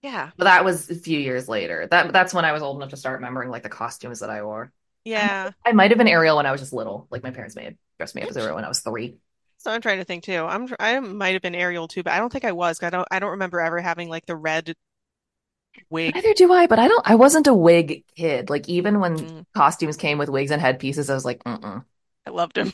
Yeah. 0.03 0.29
But 0.37 0.45
that 0.45 0.63
was 0.63 0.89
a 0.91 0.95
few 0.95 1.19
years 1.19 1.49
later. 1.49 1.87
That 1.89 2.13
that's 2.13 2.33
when 2.33 2.45
I 2.45 2.51
was 2.51 2.61
old 2.61 2.77
enough 2.77 2.91
to 2.91 2.97
start 2.97 3.15
remembering 3.15 3.49
like 3.49 3.63
the 3.63 3.69
costumes 3.69 4.19
that 4.19 4.29
I 4.29 4.43
wore. 4.43 4.71
I 5.05 5.09
Yeah. 5.09 5.51
I 5.65 5.71
might 5.71 5.91
have 5.91 5.97
been 5.97 6.07
Ariel 6.07 6.37
when 6.37 6.45
I 6.45 6.51
was 6.51 6.61
just 6.61 6.73
little. 6.73 7.07
Like 7.09 7.23
my 7.23 7.31
parents 7.31 7.55
made 7.55 7.77
dressed 7.97 8.15
me 8.15 8.21
up 8.21 8.29
as 8.29 8.37
Ariel 8.37 8.55
when 8.55 8.65
I 8.65 8.69
was 8.69 8.81
three. 8.81 9.17
So 9.61 9.71
I'm 9.71 9.81
trying 9.81 9.99
to 9.99 10.03
think 10.05 10.23
too. 10.23 10.43
I'm 10.45 10.67
I 10.79 10.99
might 10.99 11.33
have 11.33 11.41
been 11.41 11.55
Ariel 11.55 11.87
too, 11.87 12.03
but 12.03 12.13
I 12.13 12.17
don't 12.17 12.31
think 12.31 12.45
I 12.45 12.51
was. 12.51 12.81
I 12.83 12.89
don't 12.89 13.07
I 13.11 13.19
don't 13.19 13.31
remember 13.31 13.59
ever 13.61 13.79
having 13.79 14.09
like 14.09 14.25
the 14.25 14.35
red 14.35 14.75
wig. 15.89 16.15
Neither 16.15 16.33
do 16.33 16.51
I, 16.51 16.67
but 16.67 16.79
I 16.79 16.87
don't. 16.87 17.07
I 17.09 17.15
wasn't 17.15 17.47
a 17.47 17.53
wig 17.53 18.03
kid. 18.15 18.49
Like 18.49 18.67
even 18.69 18.99
when 18.99 19.27
Mm, 19.27 19.43
costumes 19.53 19.97
came 19.97 20.17
with 20.17 20.29
wigs 20.29 20.51
and 20.51 20.61
headpieces, 20.61 21.09
I 21.09 21.13
was 21.13 21.25
like, 21.25 21.43
mm-mm. 21.43 21.85
I 22.25 22.31
loved 22.31 22.57
him. 22.57 22.73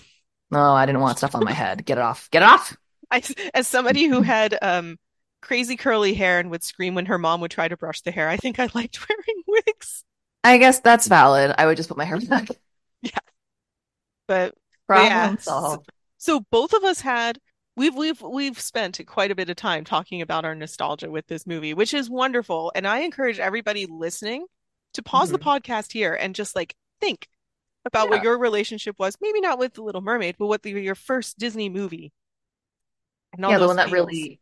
No, 0.52 0.74
I 0.74 0.86
didn't 0.86 1.02
want 1.02 1.18
stuff 1.18 1.36
on 1.36 1.44
my 1.44 1.54
head. 1.54 1.86
Get 1.86 1.98
it 1.98 2.02
off. 2.02 2.30
Get 2.32 2.42
it 2.44 2.50
off. 2.50 2.76
I 3.12 3.22
as 3.54 3.68
somebody 3.68 4.06
who 4.06 4.22
had 4.22 4.58
um 4.62 4.98
crazy 5.42 5.78
curly 5.78 6.14
hair 6.14 6.40
and 6.40 6.50
would 6.52 6.64
scream 6.64 6.96
when 6.96 7.06
her 7.06 7.18
mom 7.18 7.42
would 7.42 7.52
try 7.52 7.68
to 7.68 7.78
brush 7.78 8.02
the 8.02 8.12
hair, 8.12 8.30
I 8.30 8.38
think 8.38 8.60
I 8.60 8.70
liked 8.74 9.00
wearing 9.10 9.44
wigs. 9.48 10.04
I 10.44 10.58
guess 10.58 10.80
that's 10.80 11.08
valid. 11.08 11.54
I 11.58 11.66
would 11.66 11.78
just 11.78 11.90
put 11.90 11.98
my 11.98 12.06
hair 12.06 12.20
back. 12.20 12.48
Yeah, 13.02 13.20
but 14.28 14.54
yeah. 14.94 15.32
Problem 15.32 15.38
So, 15.64 15.78
solved. 15.78 15.90
So 16.18 16.42
both 16.52 16.74
of 16.74 16.84
us 16.84 17.02
had 17.02 17.40
we've 17.76 17.96
we've 17.96 18.22
we've 18.22 18.60
spent 18.60 19.00
quite 19.06 19.32
a 19.32 19.36
bit 19.36 19.50
of 19.50 19.56
time 19.56 19.84
talking 19.86 20.22
about 20.22 20.46
our 20.46 20.56
nostalgia 20.56 21.10
with 21.12 21.28
this 21.28 21.46
movie, 21.48 21.74
which 21.74 21.94
is 21.94 22.10
wonderful. 22.10 22.72
And 22.76 22.88
I 22.88 23.00
encourage 23.00 23.40
everybody 23.40 23.86
listening 23.86 24.46
to 24.94 25.04
pause 25.04 25.30
the 25.32 25.38
Mhm. 25.38 25.60
podcast 25.62 25.92
here 25.92 26.14
and 26.14 26.34
just 26.34 26.56
like 26.56 26.76
think 27.00 27.28
about 27.86 28.10
what 28.10 28.24
your 28.24 28.38
relationship 28.38 28.96
was. 29.00 29.16
Maybe 29.22 29.40
not 29.42 29.60
with 29.60 29.74
The 29.76 29.84
Little 29.84 30.02
Mermaid, 30.02 30.36
but 30.40 30.48
what 30.48 30.64
the, 30.64 30.72
your 30.72 30.96
first 30.96 31.38
Disney 31.38 31.70
movie 31.70 32.12
Yeah, 33.38 33.60
the 33.60 33.68
one 33.68 33.76
that 33.76 33.90
feels. 33.90 34.08
really, 34.08 34.40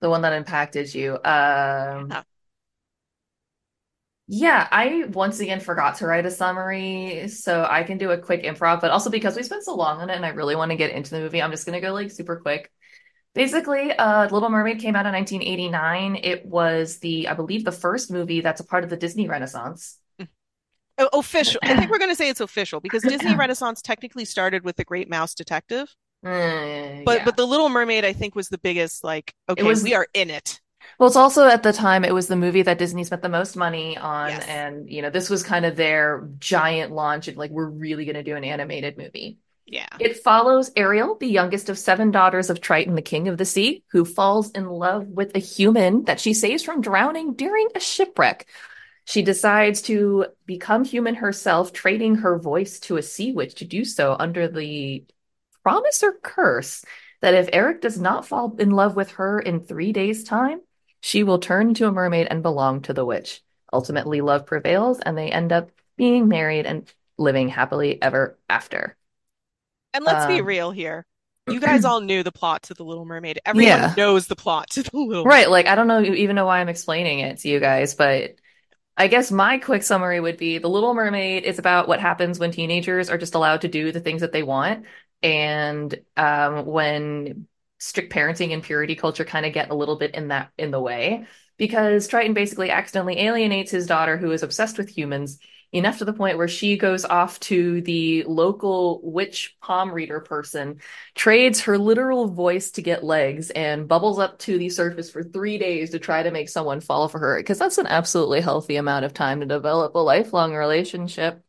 the 0.00 0.10
one 0.10 0.22
that 0.22 0.32
impacted 0.32 0.92
you. 0.94 1.14
Um, 1.24 2.10
Yeah. 2.10 2.22
Yeah, 4.26 4.66
I 4.70 5.04
once 5.12 5.40
again 5.40 5.60
forgot 5.60 5.96
to 5.96 6.06
write 6.06 6.24
a 6.26 6.30
summary, 6.30 7.28
so 7.28 7.66
I 7.68 7.82
can 7.82 7.98
do 7.98 8.10
a 8.10 8.18
quick 8.18 8.42
improv, 8.42 8.80
but 8.80 8.90
also 8.90 9.10
because 9.10 9.36
we 9.36 9.42
spent 9.42 9.64
so 9.64 9.74
long 9.74 10.00
on 10.00 10.10
it 10.10 10.16
and 10.16 10.24
I 10.24 10.30
really 10.30 10.56
want 10.56 10.70
to 10.70 10.76
get 10.76 10.92
into 10.92 11.10
the 11.10 11.20
movie, 11.20 11.42
I'm 11.42 11.50
just 11.50 11.66
gonna 11.66 11.80
go 11.80 11.92
like 11.92 12.10
super 12.10 12.36
quick. 12.36 12.70
Basically, 13.34 13.92
uh, 13.92 14.28
Little 14.30 14.48
Mermaid 14.48 14.78
came 14.78 14.94
out 14.96 15.06
in 15.06 15.12
1989. 15.12 16.16
It 16.22 16.46
was 16.46 16.98
the, 17.00 17.28
I 17.28 17.34
believe, 17.34 17.64
the 17.64 17.72
first 17.72 18.10
movie 18.10 18.40
that's 18.40 18.60
a 18.60 18.64
part 18.64 18.84
of 18.84 18.90
the 18.90 18.96
Disney 18.96 19.28
Renaissance. 19.28 19.98
Official. 21.12 21.60
I 21.64 21.76
think 21.76 21.90
we're 21.90 21.98
going 21.98 22.10
to 22.12 22.14
say 22.14 22.28
it's 22.28 22.40
official 22.40 22.80
because 22.80 23.02
Disney 23.02 23.34
Renaissance 23.36 23.82
technically 23.82 24.24
started 24.24 24.64
with 24.64 24.76
The 24.76 24.84
Great 24.84 25.10
Mouse 25.10 25.34
Detective, 25.34 25.92
Uh, 26.24 27.02
but 27.04 27.16
yeah. 27.18 27.24
but 27.24 27.36
The 27.36 27.44
Little 27.44 27.68
Mermaid 27.68 28.04
I 28.04 28.12
think 28.12 28.36
was 28.36 28.48
the 28.48 28.58
biggest 28.58 29.02
like 29.02 29.34
okay, 29.48 29.62
was 29.64 29.82
we 29.82 29.94
are 29.94 30.06
in 30.14 30.30
it. 30.30 30.60
Well, 30.98 31.08
it's 31.08 31.16
also 31.16 31.46
at 31.48 31.62
the 31.62 31.72
time 31.72 32.04
it 32.04 32.14
was 32.14 32.28
the 32.28 32.36
movie 32.36 32.62
that 32.62 32.78
Disney 32.78 33.04
spent 33.04 33.22
the 33.22 33.28
most 33.28 33.56
money 33.56 33.96
on, 33.96 34.28
Yes. 34.30 34.46
and 34.46 34.88
you 34.90 35.02
know 35.02 35.10
this 35.10 35.28
was 35.30 35.42
kind 35.42 35.64
of 35.64 35.76
their 35.76 36.28
giant 36.38 36.92
launch 36.92 37.28
And 37.28 37.36
like 37.36 37.50
we're 37.50 37.68
really 37.68 38.04
going 38.04 38.16
to 38.16 38.22
do 38.22 38.36
an 38.36 38.44
animated 38.44 38.96
movie. 38.96 39.38
Yeah. 39.66 39.88
It 39.98 40.18
follows 40.18 40.70
Ariel, 40.76 41.16
the 41.18 41.26
youngest 41.26 41.68
of 41.68 41.78
seven 41.78 42.10
daughters 42.10 42.50
of 42.50 42.60
Triton, 42.60 42.94
the 42.94 43.02
king 43.02 43.28
of 43.28 43.38
the 43.38 43.46
sea, 43.46 43.82
who 43.92 44.04
falls 44.04 44.50
in 44.50 44.66
love 44.68 45.06
with 45.06 45.34
a 45.34 45.38
human 45.38 46.04
that 46.04 46.20
she 46.20 46.34
saves 46.34 46.62
from 46.62 46.82
drowning 46.82 47.34
during 47.34 47.68
a 47.74 47.80
shipwreck. 47.80 48.46
She 49.06 49.22
decides 49.22 49.82
to 49.82 50.26
become 50.46 50.84
human 50.84 51.14
herself, 51.16 51.72
trading 51.72 52.16
her 52.16 52.38
voice 52.38 52.78
to 52.80 52.96
a 52.96 53.02
sea 53.02 53.32
witch 53.32 53.56
to 53.56 53.64
do 53.64 53.84
so 53.84 54.16
under 54.18 54.48
the 54.48 55.04
promise 55.62 56.02
or 56.02 56.12
curse 56.22 56.84
that 57.20 57.34
if 57.34 57.48
Eric 57.52 57.80
does 57.80 57.98
not 57.98 58.26
fall 58.26 58.54
in 58.58 58.70
love 58.70 58.96
with 58.96 59.12
her 59.12 59.40
in 59.40 59.60
three 59.60 59.92
days' 59.92 60.24
time, 60.24 60.60
she 61.04 61.22
will 61.22 61.38
turn 61.38 61.68
into 61.68 61.86
a 61.86 61.92
mermaid 61.92 62.28
and 62.30 62.42
belong 62.42 62.80
to 62.80 62.94
the 62.94 63.04
witch. 63.04 63.42
Ultimately, 63.70 64.22
love 64.22 64.46
prevails, 64.46 65.00
and 65.00 65.18
they 65.18 65.30
end 65.30 65.52
up 65.52 65.68
being 65.98 66.28
married 66.28 66.64
and 66.64 66.90
living 67.18 67.50
happily 67.50 68.00
ever 68.00 68.38
after. 68.48 68.96
And 69.92 70.02
let's 70.02 70.24
be 70.24 70.40
Um, 70.40 70.46
real 70.46 70.70
here. 70.70 71.04
You 71.46 71.60
guys 71.60 71.84
all 71.84 72.00
knew 72.00 72.22
the 72.22 72.32
plot 72.32 72.62
to 72.64 72.74
The 72.74 72.84
Little 72.84 73.04
Mermaid. 73.04 73.38
Everyone 73.44 73.68
yeah, 73.68 73.94
knows 73.98 74.28
the 74.28 74.34
plot 74.34 74.70
to 74.70 74.82
The 74.82 74.96
Little 74.96 75.24
right. 75.24 75.50
Like, 75.50 75.66
I 75.66 75.74
don't 75.74 75.88
know 75.88 76.00
even 76.00 76.36
know 76.36 76.46
why 76.46 76.60
I'm 76.60 76.70
explaining 76.70 77.18
it 77.18 77.36
to 77.40 77.48
you 77.50 77.60
guys, 77.60 77.94
but 77.94 78.36
I 78.96 79.08
guess 79.08 79.30
my 79.30 79.58
quick 79.58 79.82
summary 79.82 80.20
would 80.20 80.38
be 80.38 80.56
The 80.56 80.70
Little 80.70 80.94
Mermaid 80.94 81.44
is 81.44 81.58
about 81.58 81.86
what 81.86 82.00
happens 82.00 82.38
when 82.38 82.50
teenagers 82.50 83.10
are 83.10 83.18
just 83.18 83.34
allowed 83.34 83.60
to 83.60 83.68
do 83.68 83.92
the 83.92 84.00
things 84.00 84.22
that 84.22 84.32
they 84.32 84.42
want. 84.42 84.86
And 85.22 85.94
um, 86.16 86.64
when 86.64 87.46
strict 87.84 88.12
parenting 88.12 88.52
and 88.52 88.62
purity 88.62 88.94
culture 88.94 89.24
kind 89.24 89.44
of 89.44 89.52
get 89.52 89.70
a 89.70 89.74
little 89.74 89.96
bit 89.96 90.14
in 90.14 90.28
that 90.28 90.50
in 90.56 90.70
the 90.70 90.80
way, 90.80 91.26
because 91.58 92.08
Triton 92.08 92.32
basically 92.32 92.70
accidentally 92.70 93.20
alienates 93.20 93.70
his 93.70 93.86
daughter, 93.86 94.16
who 94.16 94.32
is 94.32 94.42
obsessed 94.42 94.78
with 94.78 94.88
humans, 94.88 95.38
enough 95.70 95.98
to 95.98 96.04
the 96.04 96.12
point 96.12 96.38
where 96.38 96.48
she 96.48 96.76
goes 96.76 97.04
off 97.04 97.38
to 97.40 97.82
the 97.82 98.22
local 98.24 99.00
witch 99.02 99.56
palm 99.60 99.92
reader 99.92 100.20
person 100.20 100.80
trades 101.14 101.62
her 101.62 101.76
literal 101.76 102.28
voice 102.28 102.70
to 102.70 102.82
get 102.82 103.02
legs 103.02 103.50
and 103.50 103.88
bubbles 103.88 104.20
up 104.20 104.38
to 104.38 104.56
the 104.56 104.68
surface 104.68 105.10
for 105.10 105.24
three 105.24 105.58
days 105.58 105.90
to 105.90 105.98
try 105.98 106.22
to 106.22 106.30
make 106.30 106.48
someone 106.48 106.80
fall 106.80 107.08
for 107.08 107.18
her 107.18 107.36
because 107.38 107.58
that's 107.58 107.78
an 107.78 107.88
absolutely 107.88 108.40
healthy 108.40 108.76
amount 108.76 109.04
of 109.04 109.12
time 109.12 109.40
to 109.40 109.46
develop 109.46 109.94
a 109.94 109.98
lifelong 109.98 110.54
relationship. 110.54 111.42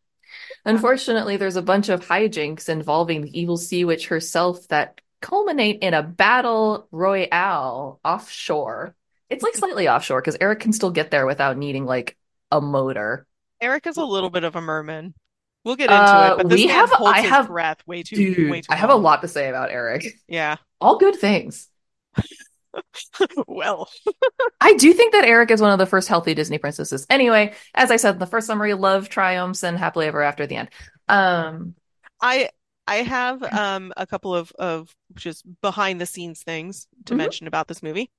Unfortunately, 0.65 1.37
there's 1.37 1.55
a 1.55 1.61
bunch 1.61 1.89
of 1.89 2.05
hijinks 2.05 2.67
involving 2.67 3.21
the 3.21 3.39
evil 3.39 3.57
sea 3.57 3.85
witch 3.85 4.07
herself 4.07 4.67
that 4.69 4.99
culminate 5.25 5.79
in 5.81 5.93
a 5.93 6.03
battle 6.03 6.87
royale 6.91 7.99
offshore. 8.05 8.95
It's 9.29 9.43
like 9.43 9.55
slightly 9.55 9.89
offshore 9.89 10.21
because 10.21 10.37
Eric 10.39 10.59
can 10.59 10.71
still 10.71 10.91
get 10.91 11.09
there 11.09 11.25
without 11.25 11.57
needing 11.57 11.85
like 11.85 12.15
a 12.51 12.61
motor. 12.61 13.25
Eric 13.59 13.87
is 13.87 13.97
a 13.97 14.05
little 14.05 14.29
bit 14.29 14.43
of 14.43 14.55
a 14.55 14.61
merman. 14.61 15.15
We'll 15.63 15.75
get 15.75 15.89
into 15.89 16.03
it, 16.03 16.07
Uh, 16.07 16.35
but 16.37 16.49
this 16.49 16.57
we 16.57 16.67
have, 16.67 16.91
holds 16.91 17.17
I 17.17 17.21
his 17.23 17.29
have, 17.31 17.47
breath 17.47 17.79
way 17.87 18.03
too 18.03 18.49
way 18.51 18.61
too 18.61 18.67
I 18.69 18.75
have 18.75 18.91
a 18.91 18.95
lot 18.95 19.23
to 19.23 19.27
say 19.27 19.49
about 19.49 19.71
Eric. 19.71 20.05
Yeah. 20.27 20.57
All 20.79 20.97
good 20.99 21.15
things. 21.15 21.69
Well, 23.47 23.89
I 24.61 24.73
do 24.73 24.93
think 24.93 25.13
that 25.13 25.25
Eric 25.25 25.51
is 25.51 25.61
one 25.61 25.71
of 25.71 25.79
the 25.79 25.85
first 25.85 26.07
healthy 26.07 26.33
Disney 26.33 26.57
princesses. 26.57 27.05
Anyway, 27.09 27.53
as 27.73 27.91
I 27.91 27.95
said 27.95 28.15
in 28.15 28.19
the 28.19 28.25
first 28.25 28.47
summary, 28.47 28.73
love 28.73 29.09
triumphs 29.09 29.63
and 29.63 29.77
happily 29.77 30.07
ever 30.07 30.21
after 30.21 30.45
the 30.45 30.57
end. 30.57 30.69
Um, 31.07 31.75
I 32.21 32.49
I 32.87 32.97
have 32.97 33.43
um 33.43 33.93
a 33.97 34.07
couple 34.07 34.35
of 34.35 34.51
of 34.53 34.95
just 35.15 35.45
behind 35.61 35.99
the 36.01 36.05
scenes 36.05 36.43
things 36.43 36.87
to 37.05 37.13
mhm. 37.13 37.17
mention 37.17 37.47
about 37.47 37.67
this 37.67 37.83
movie. 37.83 38.11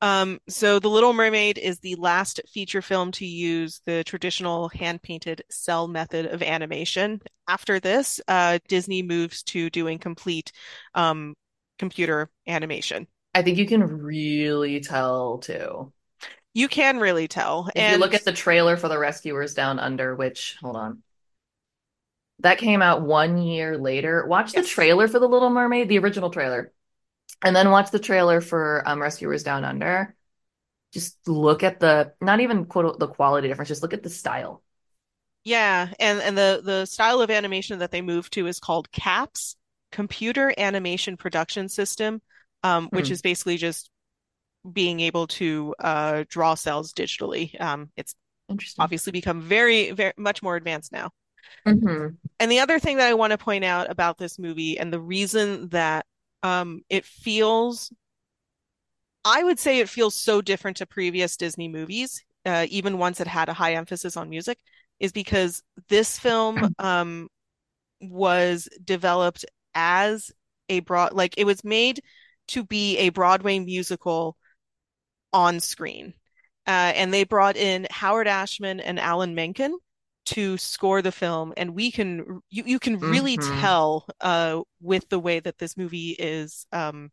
Um, 0.00 0.38
so 0.48 0.78
The 0.78 0.88
Little 0.88 1.12
Mermaid 1.12 1.58
is 1.58 1.80
the 1.80 1.96
last 1.96 2.40
feature 2.52 2.82
film 2.82 3.10
to 3.12 3.26
use 3.26 3.80
the 3.84 4.04
traditional 4.04 4.68
hand-painted 4.68 5.42
cell 5.50 5.88
method 5.88 6.26
of 6.26 6.40
animation. 6.40 7.20
After 7.48 7.80
this, 7.80 8.20
uh, 8.28 8.60
Disney 8.68 9.02
moves 9.02 9.42
to 9.44 9.70
doing 9.70 9.98
complete 9.98 10.52
um, 10.94 11.34
computer 11.80 12.30
animation. 12.46 13.08
I 13.34 13.42
think 13.42 13.58
you 13.58 13.66
can 13.66 13.82
really 13.82 14.80
tell 14.80 15.38
too. 15.38 15.92
You 16.54 16.68
can 16.68 16.98
really 16.98 17.28
tell. 17.28 17.68
If 17.74 17.92
you 17.92 17.98
look 17.98 18.14
at 18.14 18.24
the 18.24 18.32
trailer 18.32 18.76
for 18.76 18.88
The 18.88 18.98
Rescuers 18.98 19.54
Down 19.54 19.78
Under, 19.78 20.14
which, 20.14 20.56
hold 20.60 20.76
on, 20.76 21.02
that 22.40 22.58
came 22.58 22.82
out 22.82 23.02
one 23.02 23.38
year 23.38 23.76
later. 23.78 24.26
Watch 24.26 24.54
the 24.54 24.62
trailer 24.62 25.08
for 25.08 25.18
The 25.18 25.28
Little 25.28 25.50
Mermaid, 25.50 25.88
the 25.88 25.98
original 25.98 26.30
trailer, 26.30 26.72
and 27.44 27.56
then 27.56 27.70
watch 27.70 27.90
the 27.92 27.98
trailer 28.00 28.40
for 28.40 28.82
um, 28.86 29.02
Rescuers 29.02 29.44
Down 29.44 29.64
Under. 29.64 30.16
Just 30.92 31.28
look 31.28 31.62
at 31.64 31.80
the, 31.80 32.14
not 32.20 32.40
even 32.40 32.66
quote 32.66 32.98
the 33.00 33.08
quality 33.08 33.48
difference, 33.48 33.68
just 33.68 33.82
look 33.82 33.94
at 33.94 34.02
the 34.04 34.10
style. 34.10 34.62
yeah, 35.44 35.88
and 35.98 36.20
and 36.20 36.36
the 36.36 36.60
the 36.64 36.86
style 36.86 37.20
of 37.20 37.30
animation 37.30 37.78
that 37.78 37.90
they 37.90 38.02
moved 38.02 38.32
to 38.34 38.46
is 38.46 38.60
called 38.60 38.90
CAPS, 38.92 39.56
Computer 39.92 40.52
Animation 40.58 41.16
Production 41.16 41.68
System, 41.68 42.20
um, 42.62 42.88
which 42.92 43.10
Hmm, 43.10 43.10
is 43.10 43.22
basically 43.22 43.56
just 43.56 43.90
being 44.72 45.00
able 45.00 45.26
to 45.28 45.74
uh, 45.80 46.24
draw 46.30 46.54
cells 46.54 46.92
digitally. 46.94 47.60
Um, 47.60 47.90
it's 47.96 48.14
interesting. 48.48 48.88
obviously 48.88 49.12
become 49.12 49.42
very, 49.42 49.92
very 49.92 50.14
much 50.18 50.42
more 50.42 50.56
advanced 50.56 50.92
now. 50.92 51.10
Hmm 51.64 52.08
And 52.40 52.50
the 52.50 52.60
other 52.60 52.78
thing 52.78 52.96
that 52.98 53.08
I 53.08 53.14
want 53.14 53.32
to 53.32 53.38
point 53.38 53.64
out 53.64 53.90
about 53.90 54.18
this 54.18 54.38
movie 54.38 54.78
and 54.78 54.92
the 54.92 55.00
reason 55.00 55.68
that 55.70 56.06
um, 56.42 56.82
it 56.88 57.04
feels, 57.04 57.92
I 59.24 59.42
would 59.42 59.58
say 59.58 59.80
it 59.80 59.88
feels 59.88 60.14
so 60.14 60.40
different 60.40 60.78
to 60.78 60.86
previous 60.86 61.36
Disney 61.36 61.68
movies, 61.68 62.24
uh, 62.46 62.66
even 62.70 62.98
ones 62.98 63.18
that 63.18 63.26
had 63.26 63.48
a 63.48 63.54
high 63.54 63.74
emphasis 63.74 64.16
on 64.16 64.30
music, 64.30 64.58
is 65.00 65.12
because 65.12 65.62
this 65.88 66.18
film 66.18 66.74
um, 66.78 67.28
was 68.00 68.68
developed 68.84 69.44
as 69.74 70.30
a 70.68 70.80
broad, 70.80 71.12
like 71.12 71.34
it 71.36 71.44
was 71.44 71.64
made 71.64 72.02
to 72.48 72.64
be 72.64 72.96
a 72.98 73.10
Broadway 73.10 73.58
musical 73.58 74.36
on 75.32 75.60
screen. 75.60 76.14
Uh, 76.66 76.92
and 76.94 77.12
they 77.12 77.24
brought 77.24 77.56
in 77.56 77.86
Howard 77.90 78.28
Ashman 78.28 78.80
and 78.80 78.98
Alan 78.98 79.34
Menken 79.34 79.76
to 80.28 80.58
score 80.58 81.02
the 81.02 81.12
film, 81.12 81.54
and 81.56 81.74
we 81.74 81.90
can 81.90 82.42
you 82.50 82.64
you 82.66 82.78
can 82.78 83.00
really 83.00 83.38
hmm 83.38 83.38
tell 83.38 84.06
uh, 84.20 84.62
with 84.80 85.08
the 85.10 85.18
way 85.20 85.40
that 85.40 85.58
this 85.58 85.76
movie 85.76 86.10
is 86.12 86.66
um, 86.72 87.10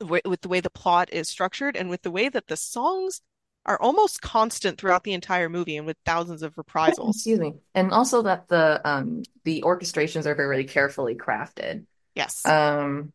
w 0.00 0.20
with 0.26 0.42
the 0.42 0.48
way 0.48 0.60
the 0.60 0.70
plot 0.70 1.10
is 1.12 1.28
structured 1.28 1.76
and 1.76 1.90
with 1.90 2.02
the 2.02 2.10
way 2.12 2.28
that 2.30 2.48
the 2.48 2.56
songs 2.58 3.22
are 3.66 3.80
almost 3.80 4.22
constant 4.22 4.78
throughout 4.80 5.04
the 5.04 5.12
entire 5.14 5.48
movie 5.50 5.76
and 5.76 5.86
with 5.86 5.98
thousands 6.06 6.42
of 6.42 6.58
reprisals. 6.58 7.28
Excuse 7.28 7.38
me. 7.38 7.54
And 7.74 7.92
also 7.92 8.22
that 8.22 8.48
the 8.48 8.80
um 8.88 9.22
the 9.44 9.62
orchestrations 9.62 10.26
are 10.26 10.34
very 10.34 10.64
carefully 10.64 11.14
crafted. 11.16 11.86
Yes. 12.14 12.52
Um 12.52 13.12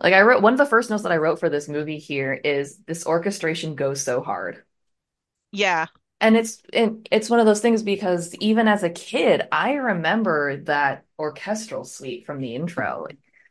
like 0.00 0.14
I 0.14 0.22
wrote 0.22 0.42
one 0.42 0.52
of 0.54 0.58
the 0.58 0.66
first 0.66 0.90
notes 0.90 1.02
that 1.02 1.12
I 1.12 1.16
wrote 1.18 1.40
for 1.40 1.48
this 1.50 1.68
movie 1.68 1.98
here 1.98 2.32
is 2.32 2.78
this 2.86 3.06
orchestration 3.06 3.74
goes 3.74 4.02
so 4.02 4.22
hard. 4.22 4.62
Yeah. 5.52 5.86
And 6.20 6.36
it's 6.36 6.62
and 6.72 7.08
it's 7.10 7.30
one 7.30 7.40
of 7.40 7.46
those 7.46 7.60
things 7.60 7.82
because 7.82 8.34
even 8.36 8.68
as 8.68 8.82
a 8.82 8.90
kid, 8.90 9.48
I 9.50 9.74
remember 9.74 10.58
that 10.64 11.04
orchestral 11.18 11.84
suite 11.84 12.26
from 12.26 12.40
the 12.40 12.54
intro. 12.54 13.06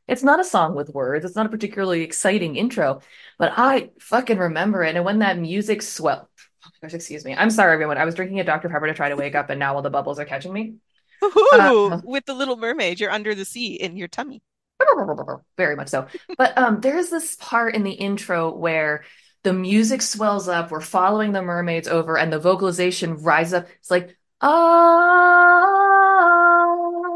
It's 0.08 0.24
not 0.24 0.40
a 0.40 0.44
song 0.44 0.76
with 0.76 0.90
words. 0.90 1.26
It's 1.26 1.36
not 1.36 1.46
a 1.46 1.50
particularly 1.50 2.02
exciting 2.02 2.56
intro, 2.56 3.02
but 3.38 3.54
I 3.56 3.92
fucking 4.00 4.38
remember 4.38 4.84
it. 4.84 4.96
And 4.96 5.06
when 5.06 5.20
that 5.20 5.38
music 5.38 5.82
swell, 5.82 6.30
oh 6.66 6.70
my 6.82 6.88
gosh, 6.88 6.96
excuse 6.96 7.26
me. 7.26 7.36
I'm 7.36 7.52
sorry, 7.52 7.74
everyone. 7.74 7.98
I 7.98 8.06
was 8.06 8.16
drinking 8.16 8.40
a 8.40 8.44
Dr. 8.44 8.70
Pepper 8.70 8.88
to 8.88 8.94
try 8.94 9.10
to 9.10 9.16
wake 9.16 9.36
up, 9.36 9.50
and 9.50 9.60
now 9.60 9.76
all 9.76 9.82
the 9.82 9.90
bubbles 9.90 10.20
are 10.20 10.26
catching 10.26 10.54
me. 10.54 10.76
Woohoo! 11.22 11.92
Um, 11.92 12.02
With 12.04 12.26
the 12.26 12.34
Little 12.34 12.58
Mermaid, 12.58 13.00
you're 13.00 13.12
under 13.12 13.36
the 13.36 13.46
sea 13.46 13.76
in 13.76 13.98
your 13.98 14.08
tummy. 14.08 14.42
very 15.58 15.76
much 15.76 15.90
so. 15.90 16.08
But 16.38 16.58
um, 16.58 16.82
there's 16.82 17.10
this 17.10 17.36
part 17.36 17.76
in 17.76 17.84
the 17.84 17.92
intro 17.92 18.56
where 18.56 19.04
the 19.44 19.54
music 19.54 20.02
swells 20.02 20.48
up. 20.48 20.72
We're 20.72 20.82
following 20.82 21.32
the 21.32 21.42
mermaids 21.42 21.88
over, 21.88 22.18
and 22.18 22.32
the 22.32 22.40
vocalization 22.40 23.18
rises 23.18 23.54
up. 23.54 23.68
It's 23.80 23.92
like 23.92 24.18
ah, 24.42 25.88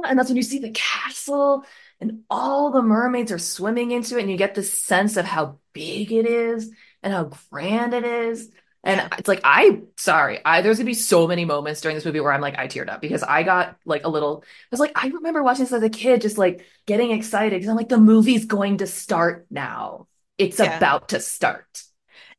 and 0.05 0.17
that's 0.17 0.29
when 0.29 0.37
you 0.37 0.43
see 0.43 0.59
the 0.59 0.71
castle, 0.71 1.65
and 1.99 2.23
all 2.29 2.71
the 2.71 2.81
mermaids 2.81 3.31
are 3.31 3.39
swimming 3.39 3.91
into 3.91 4.17
it, 4.17 4.21
and 4.21 4.31
you 4.31 4.37
get 4.37 4.55
this 4.55 4.73
sense 4.73 5.17
of 5.17 5.25
how 5.25 5.59
big 5.73 6.11
it 6.11 6.25
is 6.25 6.71
and 7.01 7.13
how 7.13 7.31
grand 7.51 7.93
it 7.93 8.03
is. 8.05 8.49
And 8.85 9.09
it's 9.17 9.29
like 9.29 9.39
I 9.45 9.81
sorry, 9.97 10.39
I 10.43 10.61
there's 10.61 10.77
gonna 10.77 10.85
be 10.87 10.93
so 10.93 11.25
many 11.25 11.45
moments 11.45 11.79
during 11.79 11.95
this 11.95 12.03
movie 12.05 12.19
where 12.19 12.33
I'm 12.33 12.41
like 12.41 12.57
I 12.57 12.67
teared 12.67 12.89
up 12.89 12.99
because 12.99 13.23
I 13.23 13.43
got 13.43 13.77
like 13.85 14.03
a 14.03 14.09
little 14.09 14.43
I 14.45 14.47
was 14.71 14.79
like 14.81 14.91
I 14.95 15.07
remember 15.07 15.41
watching 15.41 15.63
this 15.63 15.71
as 15.73 15.83
a 15.83 15.89
kid 15.89 16.21
just 16.21 16.37
like 16.37 16.65
getting 16.85 17.11
excited 17.11 17.51
because 17.55 17.69
I'm 17.69 17.77
like 17.77 17.87
the 17.89 17.97
movie's 17.97 18.43
going 18.45 18.79
to 18.79 18.87
start 18.87 19.45
now. 19.49 20.07
It's 20.37 20.59
Yeah. 20.59 20.75
about 20.77 21.09
to 21.09 21.21
start. 21.21 21.83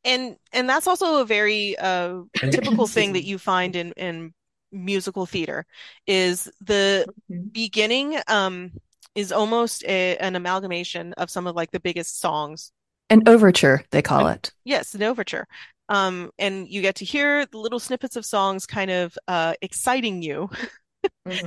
And 0.04 0.36
and 0.52 0.68
that's 0.68 0.86
also 0.86 1.20
a 1.22 1.24
very 1.24 1.76
uh 1.78 2.22
typical 2.50 2.86
thing 2.86 3.12
that 3.14 3.24
you 3.24 3.38
find 3.38 3.74
in 3.76 3.92
in 3.92 4.34
musical 4.72 5.24
theater 5.24 5.64
is 6.06 6.50
the 6.60 7.06
beginning 7.52 8.18
um 8.28 8.72
is 9.14 9.30
almost 9.30 9.84
a, 9.84 10.16
an 10.16 10.34
amalgamation 10.34 11.12
of 11.14 11.30
some 11.30 11.46
of 11.46 11.54
like 11.54 11.70
the 11.70 11.78
biggest 11.80 12.18
songs. 12.20 12.72
An 13.10 13.28
overture, 13.28 13.84
they 13.90 14.02
call 14.02 14.26
it. 14.28 14.52
yes, 14.64 14.94
an 14.94 15.02
overture. 15.02 15.46
Um 15.88 16.30
and 16.38 16.68
you 16.68 16.82
get 16.82 16.96
to 16.96 17.04
hear 17.04 17.46
the 17.46 17.58
little 17.58 17.78
snippets 17.78 18.16
of 18.16 18.24
songs 18.26 18.66
kind 18.66 18.90
of 18.90 19.16
uh 19.28 19.54
exciting 19.62 20.22
you 20.22 20.50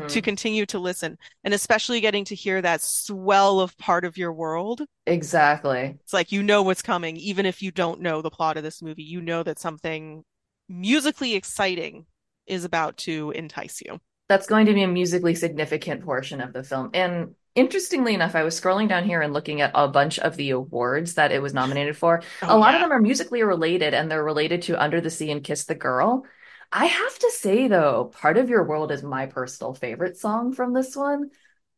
to 0.08 0.22
hmm 0.22 0.24
continue 0.24 0.66
to 0.68 0.80
listen. 0.80 1.18
And 1.44 1.54
especially 1.54 2.02
getting 2.02 2.26
to 2.26 2.36
hear 2.36 2.62
that 2.62 2.82
swell 2.82 3.60
of 3.60 3.78
part 3.78 4.06
of 4.06 4.18
your 4.18 4.34
world. 4.34 4.82
Exactly. 5.08 5.98
It's 6.06 6.14
like 6.14 6.32
you 6.32 6.42
know 6.42 6.64
what's 6.64 6.82
coming, 6.82 7.18
even 7.18 7.46
if 7.46 7.62
you 7.62 7.72
don't 7.72 8.02
know 8.02 8.22
the 8.22 8.32
plot 8.32 8.58
of 8.58 8.64
this 8.64 8.82
movie. 8.82 9.04
You 9.04 9.22
know 9.22 9.44
that 9.44 9.60
something 9.60 10.24
musically 10.70 11.36
exciting 11.36 12.06
is 12.46 12.64
about 12.64 12.98
to 13.00 13.32
entice 13.32 13.82
you. 13.82 14.00
That's 14.30 14.48
going 14.48 14.66
to 14.66 14.74
be 14.74 14.84
a 14.84 14.88
musically 14.88 15.36
significant 15.36 16.04
portion 16.04 16.42
of 16.42 16.52
the 16.52 16.64
film. 16.64 16.90
And 16.94 17.36
interestingly 17.56 18.14
enough, 18.14 18.36
I 18.36 18.44
was 18.44 18.60
scrolling 18.60 18.90
down 18.90 19.06
here 19.06 19.22
and 19.22 19.34
looking 19.34 19.62
at 19.62 19.72
a 19.74 19.88
bunch 19.88 20.20
of 20.20 20.36
the 20.36 20.50
awards 20.50 21.14
that 21.14 21.32
it 21.32 21.42
was 21.42 21.54
nominated 21.54 21.96
for. 21.96 22.22
Oh 22.42 22.50
A 22.50 22.58
lot 22.58 22.76
of 22.76 22.82
them 22.82 22.92
are 22.92 23.00
musically 23.00 23.44
related 23.44 23.94
and 23.94 24.12
they're 24.12 24.24
related 24.24 24.64
to 24.64 24.82
Under 24.82 25.00
the 25.00 25.10
Sea 25.10 25.32
and 25.32 25.44
Kiss 25.44 25.64
the 25.66 25.76
Girl. 25.76 26.26
I 26.72 26.86
have 26.86 27.20
to 27.20 27.32
say, 27.32 27.68
though, 27.68 28.12
Part 28.14 28.38
of 28.38 28.50
Your 28.50 28.64
World 28.64 28.92
is 28.92 29.04
my 29.04 29.26
personal 29.26 29.74
favorite 29.74 30.18
song 30.18 30.54
from 30.54 30.74
this 30.74 30.96
one. 30.96 31.30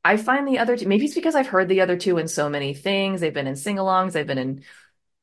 I 0.04 0.18
find 0.18 0.48
the 0.48 0.60
other 0.60 0.78
two, 0.78 0.88
maybe 0.88 1.06
it's 1.06 1.16
because 1.16 1.36
I've 1.36 1.48
heard 1.48 1.70
the 1.70 1.82
other 1.82 1.98
two 1.98 2.18
in 2.18 2.28
so 2.28 2.50
many 2.50 2.74
things. 2.74 3.22
They've 3.22 3.34
been 3.34 3.48
in 3.48 3.56
sing-alongs, 3.56 4.14
they've 4.14 4.26
been 4.26 4.38
in 4.38 4.64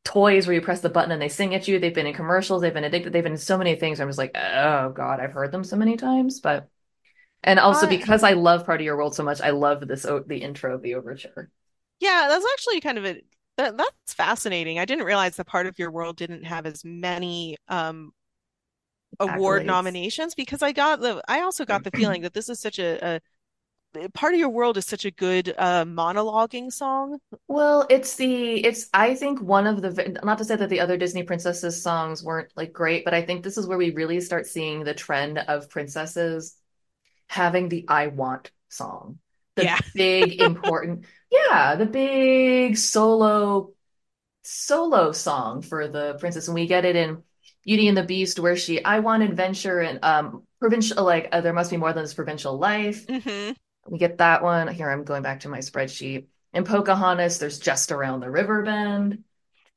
toys 0.05 0.47
where 0.47 0.55
you 0.55 0.61
press 0.61 0.81
the 0.81 0.89
button 0.89 1.11
and 1.11 1.21
they 1.21 1.29
sing 1.29 1.55
at 1.55 1.67
you. 1.67 1.79
They've 1.79 1.95
been 1.95 2.07
in 2.07 2.15
commercials, 2.15 2.63
they've 2.63 2.73
been 2.73 2.85
addicted, 2.85 3.13
they've 3.13 3.23
been 3.23 3.33
in 3.33 3.39
so 3.39 3.59
many 3.59 3.75
things. 3.75 4.01
I'm 4.01 4.09
just 4.09 4.19
like, 4.19 4.37
oh 4.37 4.91
God, 4.91 5.19
I've 5.21 5.33
heard 5.33 5.51
them 5.51 5.65
so 5.65 5.77
many 5.77 5.97
times. 5.97 6.41
But 6.41 6.69
and 7.43 7.59
also 7.59 7.87
because 7.87 8.23
I 8.23 8.33
love 8.33 8.67
Part 8.67 8.81
of 8.81 8.85
Your 8.85 8.97
World 8.97 9.15
so 9.15 9.25
much, 9.25 9.41
I 9.41 9.51
love 9.51 9.87
this 9.87 10.03
the 10.03 10.39
intro 10.43 10.75
of 10.75 10.83
the 10.83 10.95
overture. 10.95 11.51
yeah, 12.01 12.27
that's 12.29 12.47
actually 12.53 12.81
kind 12.81 12.99
of 12.99 13.07
a 13.07 13.23
that, 13.57 13.77
that's 13.77 14.13
fascinating. 14.13 14.79
I 14.79 14.85
didn't 14.85 15.07
realize 15.07 15.37
that 15.37 15.47
part 15.47 15.67
of 15.67 15.79
your 15.79 15.91
world 15.91 16.17
didn't 16.17 16.45
have 16.45 16.67
as 16.67 16.85
many 16.85 17.57
um 17.69 18.13
award 19.21 19.65
Accolades. 19.65 19.67
nominations 19.67 20.35
because 20.35 20.63
I 20.63 20.73
got 20.73 21.01
the 21.01 21.23
I 21.29 21.41
also 21.43 21.65
got 21.65 21.85
the 21.85 21.93
feeling 21.93 22.23
that 22.23 22.35
this 22.35 22.49
is 22.49 22.61
such 22.61 22.79
a, 22.79 23.21
a 23.97 24.09
part 24.11 24.35
of 24.35 24.41
your 24.41 24.51
world 24.51 24.77
is 24.79 24.87
such 24.87 25.05
a 25.05 25.11
good 25.11 25.55
uh 25.59 25.85
monologuing 25.85 26.73
song. 26.73 27.19
Well, 27.49 27.87
it's 27.91 28.17
the 28.17 28.65
it's 28.65 28.89
I 28.93 29.15
think 29.15 29.41
one 29.41 29.67
of 29.67 29.81
the 29.83 30.19
not 30.25 30.39
to 30.39 30.45
say 30.45 30.57
that 30.57 30.69
the 30.69 30.81
other 30.81 30.97
Disney 30.97 31.23
princesses 31.23 31.81
songs 31.83 32.23
weren't 32.23 32.51
like 32.57 32.73
great, 32.73 33.05
but 33.05 33.15
I 33.15 33.23
think 33.23 33.43
this 33.45 33.57
is 33.57 33.67
where 33.67 33.79
we 33.79 33.91
really 33.91 34.21
start 34.21 34.47
seeing 34.47 34.85
the 34.85 34.95
trend 34.95 35.39
of 35.39 35.69
princesses 35.71 36.57
having 37.29 37.69
the 37.71 37.87
I 37.89 38.09
want 38.09 38.53
song. 38.71 39.21
The 39.57 39.65
Yeah. 39.65 39.79
big 39.95 40.41
important, 40.41 41.07
yeah, 41.31 41.77
the 41.77 41.87
big 41.87 42.77
solo 42.79 43.73
solo 44.45 45.13
song 45.13 45.63
for 45.63 45.89
the 45.89 46.17
princess, 46.21 46.49
and 46.49 46.55
we 46.57 46.67
get 46.69 46.85
it 46.87 46.97
in 46.97 47.23
Beauty 47.67 47.89
and 47.89 47.97
the 47.97 48.05
Beast, 48.05 48.39
where 48.41 48.57
she 48.57 48.83
I 48.85 49.01
want 49.01 49.23
adventure 49.25 49.81
and 49.81 49.99
um 50.03 50.45
provincial 50.61 51.05
like 51.05 51.29
uh, 51.33 51.43
there 51.43 51.53
must 51.53 51.71
be 51.71 51.77
more 51.77 51.93
than 51.93 52.05
this 52.05 52.15
provincial 52.15 52.59
life. 52.59 53.07
hmm 53.09 53.51
We 53.89 53.99
get 53.99 54.19
that 54.19 54.43
one. 54.43 54.69
Here 54.69 54.91
I'm 54.91 55.05
going 55.05 55.23
back 55.23 55.41
to 55.41 55.49
my 55.49 55.59
spreadsheet. 55.59 56.27
In 56.53 56.65
Pocahontas, 56.65 57.39
there's 57.39 57.59
just 57.59 57.93
around 57.93 58.21
the 58.21 58.31
river 58.31 58.63
bend. 58.63 59.25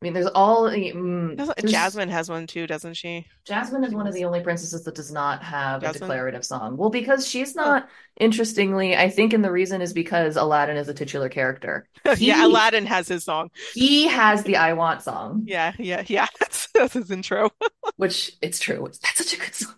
I 0.02 0.06
mean, 0.06 0.14
there's 0.14 0.28
all 0.28 0.64
mm, 0.70 1.36
there's 1.36 1.72
Jasmine 1.72 2.08
has 2.08 2.30
one 2.30 2.48
too, 2.48 2.66
doesn't 2.68 2.94
she? 2.94 3.28
Jasmine 3.46 3.84
is 3.84 3.94
one 3.94 4.08
of 4.08 4.14
the 4.14 4.24
only 4.24 4.40
princesses 4.40 4.86
that 4.86 4.96
does 4.96 5.12
not 5.12 5.44
have 5.44 5.84
a 5.84 5.92
declarative 5.92 6.46
song. 6.46 6.78
Well, 6.78 6.90
because 6.90 7.28
she's 7.28 7.56
Oh. 7.58 7.62
not, 7.62 7.90
interestingly, 8.18 8.96
I 8.96 9.10
think, 9.10 9.34
and 9.34 9.44
the 9.44 9.52
reason 9.52 9.82
is 9.82 9.92
because 9.92 10.38
Aladdin 10.38 10.78
is 10.78 10.88
a 10.88 10.94
titular 10.94 11.28
character. 11.28 11.86
Yeah, 12.18 12.46
Aladdin 12.46 12.86
has 12.86 13.10
his 13.10 13.26
song. 13.26 13.50
he 13.74 14.08
has 14.08 14.44
the 14.44 14.56
I 14.56 14.72
Want 14.74 15.02
song, 15.02 15.44
Yeah, 15.46 15.74
yeah, 15.78 16.04
yeah. 16.08 16.28
That's, 16.40 16.70
that's 16.74 16.94
his 16.94 17.12
intro. 17.12 17.50
which 17.98 18.32
it's 18.42 18.60
true. 18.60 18.88
That's 19.04 19.18
such 19.18 19.34
a 19.34 19.38
good 19.38 19.54
song. 19.56 19.76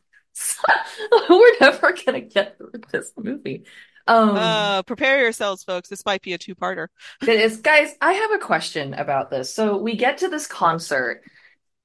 We're 1.30 1.58
never 1.60 1.94
gonna 2.06 2.22
get 2.22 2.58
through 2.58 2.74
this 2.92 3.12
movie. 3.18 3.66
Um, 4.08 4.36
Uh, 4.38 4.84
prepare 4.84 5.20
yourselves, 5.22 5.64
folks. 5.64 5.90
This 5.90 6.06
might 6.06 6.22
be 6.22 6.34
a 6.34 6.38
two-parter. 6.38 6.88
it 7.22 7.30
is, 7.30 7.58
guys, 7.58 7.96
I 8.02 8.14
have 8.14 8.32
a 8.32 8.40
question 8.40 8.94
about 8.94 9.30
this. 9.30 9.54
So 9.54 9.78
we 9.78 9.96
get 9.96 10.20
to 10.20 10.28
this 10.28 10.48
concert. 10.48 11.24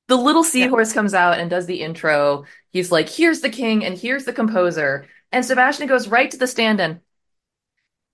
The 0.08 0.16
little 0.16 0.44
Yeah. 0.54 0.68
seahorse 0.68 0.92
comes 0.92 1.14
out 1.14 1.38
and 1.38 1.50
does 1.50 1.66
the 1.66 1.80
intro. 1.82 2.44
He's 2.70 2.92
like, 2.92 3.08
here's 3.08 3.40
the 3.40 3.50
king 3.50 3.84
and 3.84 3.96
here's 3.98 4.24
the 4.24 4.32
composer. 4.32 5.06
And 5.32 5.44
Sebastian 5.44 5.88
goes 5.88 6.08
right 6.08 6.30
to 6.30 6.36
the 6.36 6.46
stand 6.46 6.80
and 6.80 7.00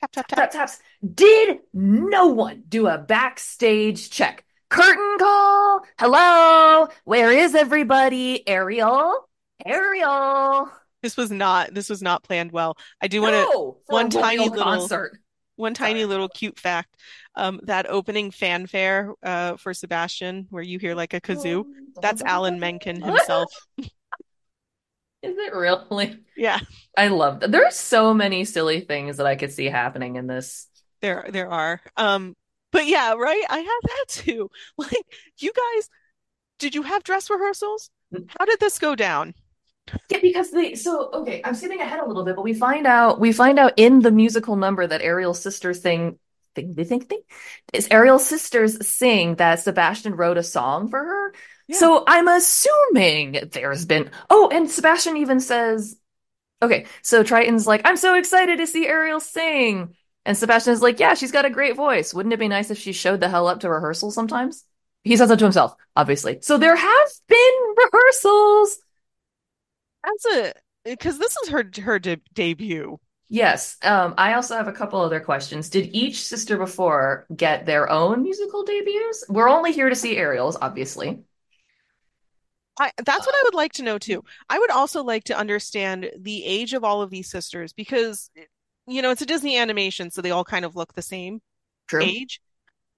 Tap, 0.01 0.11
tap, 0.13 0.27
tap, 0.27 0.37
tap. 0.39 0.51
tap, 0.51 0.51
taps. 0.51 0.81
Did 1.15 1.61
no 1.73 2.27
one 2.29 2.65
do 2.69 2.89
a 2.89 2.99
backstage 2.99 4.11
check? 4.11 4.45
Curtain 4.69 5.19
call? 5.19 5.83
Hello? 5.99 6.89
Where 7.05 7.31
is 7.31 7.55
everybody? 7.55 8.47
Ariel? 8.49 9.29
Ariel? 9.65 10.73
This 11.03 11.17
was 11.17 11.31
not 11.31 11.75
this 11.75 11.89
was 11.91 12.03
not 12.03 12.23
planned 12.25 12.53
well. 12.53 12.77
I 13.01 13.09
do 13.09 13.23
want 13.23 13.35
to 13.35 13.49
No, 13.53 13.79
for 13.87 14.03
a 14.03 14.05
one 14.05 14.11
tiny 14.11 14.49
little 14.49 14.65
concert. 14.65 15.19
one 15.57 15.75
tiny 15.75 16.01
Sorry. 16.01 16.07
little 16.07 16.29
cute 16.29 16.59
fact. 16.59 16.97
Um, 17.35 17.61
that 17.65 17.87
opening 17.91 18.31
fanfare 18.31 19.13
uh 19.23 19.57
for 19.57 19.75
Sebastian, 19.75 20.47
where 20.51 20.63
you 20.63 20.79
hear 20.79 20.95
like 20.95 21.15
a 21.15 21.21
kazoo, 21.21 21.65
that's 22.01 22.23
Alan 22.23 22.59
Menken 22.61 23.01
himself. 23.03 23.53
Is 25.23 25.37
it 25.39 25.55
really? 25.55 26.19
Yeah, 26.37 26.59
I 26.97 27.09
love 27.09 27.41
that. 27.41 27.53
There 27.53 27.65
are 27.65 27.71
so 27.71 28.13
many 28.13 28.45
silly 28.45 28.81
things 28.81 29.19
that 29.19 29.27
I 29.27 29.37
could 29.37 29.53
see 29.53 29.67
happening 29.67 30.17
in 30.17 30.27
this. 30.27 30.67
there 31.01 31.27
there 31.31 31.51
are. 31.51 31.81
Um, 31.97 32.35
but 32.73 32.87
yeah, 32.87 33.13
right. 33.15 33.45
I 33.49 33.59
have 33.59 33.83
that 33.91 34.05
too. 34.09 34.51
Like, 34.79 34.93
you 35.39 35.53
guys, 35.53 35.89
did 36.59 36.75
you 36.75 36.83
have 36.83 37.05
dress 37.05 37.31
rehearsals? 37.31 37.91
How 38.39 38.45
did 38.47 38.61
this 38.61 38.79
go 38.79 38.95
down? 38.97 39.35
Yeah, 40.09 40.19
because 40.23 40.51
they 40.51 40.75
so 40.75 41.11
okay, 41.13 41.43
I'm 41.45 41.55
skipping 41.55 41.81
ahead 41.81 42.01
a 42.01 42.07
little 42.07 42.25
bit, 42.25 42.37
but 42.37 42.43
we 42.43 42.55
find 42.55 42.87
out 42.87 43.19
we 43.21 43.33
find 43.33 43.59
out 43.59 43.75
in 43.77 44.01
the 44.01 44.11
musical 44.11 44.57
number 44.57 44.87
that 44.87 45.03
Ariel's 45.03 45.41
sisters 45.41 45.83
sing 45.83 46.19
thing 46.55 46.75
they 46.75 46.85
think 46.85 47.09
thing 47.09 47.23
is 47.73 47.89
Ariel's 47.91 48.27
sisters 48.27 48.87
sing 48.87 49.37
that 49.37 49.61
Sebastian 49.61 50.15
wrote 50.15 50.37
a 50.37 50.43
song 50.43 50.89
for 50.89 50.99
her. 50.99 51.35
Yeah. 51.67 51.77
So 51.77 52.05
I'm 52.07 52.29
assuming 52.29 53.49
there's 53.53 53.85
been 53.85 54.11
oh, 54.31 54.51
and 54.53 54.71
Sebastian 54.71 55.17
even 55.17 55.41
says 55.41 55.97
okay, 56.63 56.87
so 57.03 57.23
Triton's 57.23 57.67
like, 57.67 57.83
I'm 57.85 57.97
so 57.97 58.15
excited 58.15 58.59
to 58.59 58.67
see 58.67 58.87
Ariel 58.87 59.21
sing. 59.21 59.97
And 60.25 60.39
Sebastian's 60.39 60.81
like, 60.81 61.01
yeah, 61.01 61.15
she's 61.15 61.33
got 61.33 61.45
a 61.45 61.51
great 61.51 61.75
voice. 61.75 62.15
Wouldn't 62.15 62.33
it 62.33 62.39
be 62.39 62.49
nice 62.49 62.71
if 62.71 62.79
she 62.79 62.93
showed 62.93 63.19
the 63.19 63.29
hell 63.29 63.49
up 63.49 63.61
to 63.61 63.69
rehearsal 63.69 64.13
sometimes? 64.13 64.65
He 65.03 65.17
says 65.17 65.29
that 65.29 65.41
to 65.41 65.45
himself, 65.45 65.75
obviously. 65.97 66.39
So 66.43 66.59
there 66.59 66.77
have 66.77 67.09
been 67.29 67.75
rehearsals. 67.77 68.79
As 70.05 70.25
a 70.37 70.53
because 70.85 71.19
this 71.19 71.37
is 71.39 71.49
her 71.51 71.65
her 71.83 71.99
de 71.99 72.17
debut. 72.35 72.99
Yes. 73.29 73.79
Um, 73.83 74.15
I 74.19 74.35
also 74.35 74.57
have 74.57 74.69
a 74.69 74.73
couple 74.73 75.01
other 75.01 75.21
questions. 75.21 75.71
Did 75.71 75.95
each 75.95 76.23
sister 76.23 76.59
before 76.59 77.27
get 77.35 77.65
their 77.65 77.89
own 77.89 78.23
musical 78.23 78.63
debuts? 78.63 79.25
We're 79.29 79.49
only 79.49 79.73
here 79.73 79.89
to 79.89 79.95
see 79.95 80.19
Ariel's, 80.19 80.59
obviously. 80.61 81.25
I 82.79 82.91
that's 83.05 83.27
what 83.27 83.35
I 83.35 83.43
would 83.45 83.55
like 83.55 83.73
to 83.75 83.83
know 83.83 83.99
too. 83.99 84.25
I 84.49 84.59
would 84.59 84.71
also 84.71 85.03
like 85.03 85.25
to 85.25 85.37
understand 85.37 86.11
the 86.19 86.45
age 86.45 86.73
of 86.75 86.85
all 86.85 87.03
of 87.03 87.11
these 87.11 87.31
sisters 87.31 87.73
because 87.73 88.31
you 88.87 89.03
know 89.03 89.11
it's 89.11 89.23
a 89.23 89.27
Disney 89.27 89.57
animation, 89.57 90.11
so 90.11 90.23
they 90.23 90.31
all 90.31 90.45
kind 90.45 90.65
of 90.65 90.77
look 90.77 90.95
the 90.95 91.03
same 91.03 91.41
True. 91.87 92.05
age. 92.05 92.41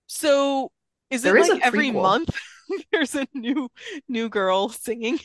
So 0.06 0.70
is 1.10 1.24
it 1.24 1.28
There 1.28 1.36
is 1.36 1.48
like 1.48 1.62
every 1.62 1.90
month 1.90 2.36
there's 2.92 3.14
a 3.14 3.26
new 3.34 3.68
new 4.08 4.28
girl 4.28 4.68
singing? 4.68 5.18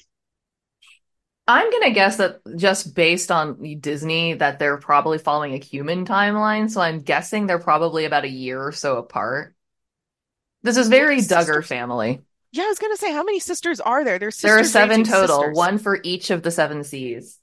I'm 1.50 1.72
gonna 1.72 1.89
guess 1.89 2.18
that 2.18 2.41
just 2.58 2.93
based 2.93 3.32
on 3.32 3.80
Disney, 3.80 4.36
that 4.36 4.60
they're 4.60 4.78
probably 4.78 5.18
following 5.18 5.56
a 5.56 5.58
human 5.58 6.06
timeline. 6.06 6.70
So 6.70 6.80
I'm 6.80 7.00
guessing 7.00 7.47
they're 7.47 7.58
probably 7.58 8.06
about 8.06 8.24
a 8.24 8.30
year 8.30 8.62
or 8.62 8.72
so 8.72 8.97
apart. 8.97 9.56
This 10.62 10.78
is 10.78 10.89
very 10.89 11.18
Duggar 11.18 11.66
family. 11.66 12.22
Yeah, 12.52 12.66
I 12.66 12.68
was 12.68 12.78
gonna 12.78 12.97
say 12.97 13.12
how 13.12 13.24
many 13.24 13.39
sisters 13.39 13.80
are 13.80 14.04
there? 14.04 14.20
There's 14.20 14.39
There 14.39 14.60
are 14.60 14.64
seven 14.64 15.04
total, 15.04 15.39
sisters. 15.39 15.58
one 15.58 15.80
for 15.80 16.00
each 16.04 16.30
of 16.30 16.43
the 16.43 16.52
seven 16.52 16.84
seas. 16.84 17.39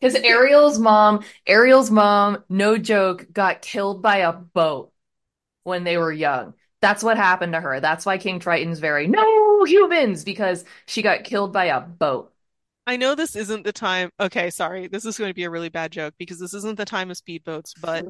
Because 0.00 0.14
Ariel's 0.14 0.78
mom, 0.78 1.24
Ariel's 1.44 1.90
mom, 1.90 2.44
no 2.48 2.78
joke, 2.78 3.26
got 3.32 3.62
killed 3.62 4.00
by 4.00 4.18
a 4.18 4.32
boat 4.32 4.92
when 5.64 5.82
they 5.82 5.98
were 5.98 6.12
young. 6.12 6.54
That's 6.80 7.02
what 7.02 7.16
happened 7.16 7.54
to 7.54 7.60
her. 7.60 7.80
That's 7.80 8.06
why 8.06 8.18
King 8.18 8.38
Triton's 8.38 8.78
very 8.78 9.08
no 9.08 9.64
humans 9.64 10.22
because 10.22 10.64
she 10.86 11.02
got 11.02 11.24
killed 11.24 11.52
by 11.52 11.64
a 11.64 11.80
boat. 11.80 12.32
I 12.88 12.96
know 12.96 13.14
this 13.14 13.36
isn't 13.36 13.64
the 13.64 13.72
time. 13.72 14.10
Okay, 14.18 14.50
sorry. 14.50 14.88
This 14.88 15.04
is 15.04 15.18
going 15.18 15.30
to 15.30 15.34
be 15.34 15.44
a 15.44 15.50
really 15.50 15.68
bad 15.68 15.92
joke 15.92 16.14
because 16.18 16.40
this 16.40 16.54
isn't 16.54 16.76
the 16.78 16.86
time 16.86 17.10
of 17.10 17.18
speedboats, 17.18 17.74
but 17.78 18.06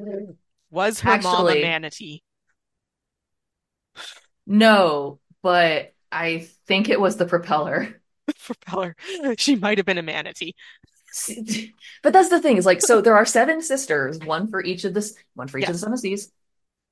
was 0.71 1.01
her 1.01 1.17
mom 1.17 1.49
a 1.49 1.55
manatee? 1.55 2.23
no, 4.45 5.19
but 5.41 5.93
I 6.11 6.47
think 6.67 6.89
it 6.89 6.99
was 6.99 7.17
the 7.17 7.25
propeller. 7.25 8.01
Propeller. 8.45 8.95
She 9.37 9.55
might 9.55 9.77
have 9.77 9.85
been 9.85 9.97
a 9.97 10.03
manatee. 10.03 10.53
But 12.03 12.13
that's 12.13 12.29
the 12.29 12.39
thing 12.39 12.57
is 12.57 12.65
like 12.65 12.81
so 12.81 13.01
there 13.01 13.15
are 13.15 13.25
seven 13.25 13.61
sisters, 13.61 14.19
one 14.19 14.47
for 14.47 14.63
each 14.63 14.83
of 14.85 14.93
this, 14.93 15.15
one 15.33 15.47
for 15.47 15.57
each 15.57 15.67
of 15.67 15.73
the 15.73 15.79
seven 15.79 15.97
seas. 15.97 16.31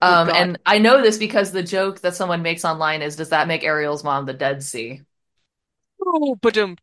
Oh 0.01 0.17
Um, 0.21 0.27
God. 0.27 0.35
and 0.37 0.59
I 0.65 0.79
know 0.79 1.01
this 1.01 1.17
because 1.17 1.51
the 1.51 1.63
joke 1.63 2.01
that 2.01 2.15
someone 2.15 2.41
makes 2.43 2.65
online 2.65 3.01
is, 3.01 3.15
does 3.15 3.29
that 3.29 3.47
make 3.47 3.63
Ariel's 3.63 4.03
mom 4.03 4.25
the 4.25 4.33
Dead 4.33 4.63
Sea? 4.63 5.01
Oh, 6.05 6.35
but 6.41 6.57
um, 6.57 6.77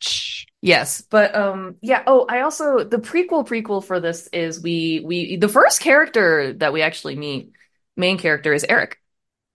Yes, 0.64 1.02
but 1.02 1.34
um 1.34 1.76
yeah, 1.82 2.02
oh, 2.06 2.24
I 2.26 2.40
also 2.40 2.84
the 2.84 2.96
prequel 2.96 3.46
prequel 3.46 3.84
for 3.84 4.00
this 4.00 4.28
is 4.28 4.62
we 4.62 5.02
we 5.04 5.36
the 5.36 5.48
first 5.50 5.80
character 5.80 6.54
that 6.54 6.72
we 6.72 6.80
actually 6.80 7.16
meet, 7.16 7.52
main 7.98 8.16
character 8.16 8.54
is 8.54 8.64
Eric. 8.66 8.98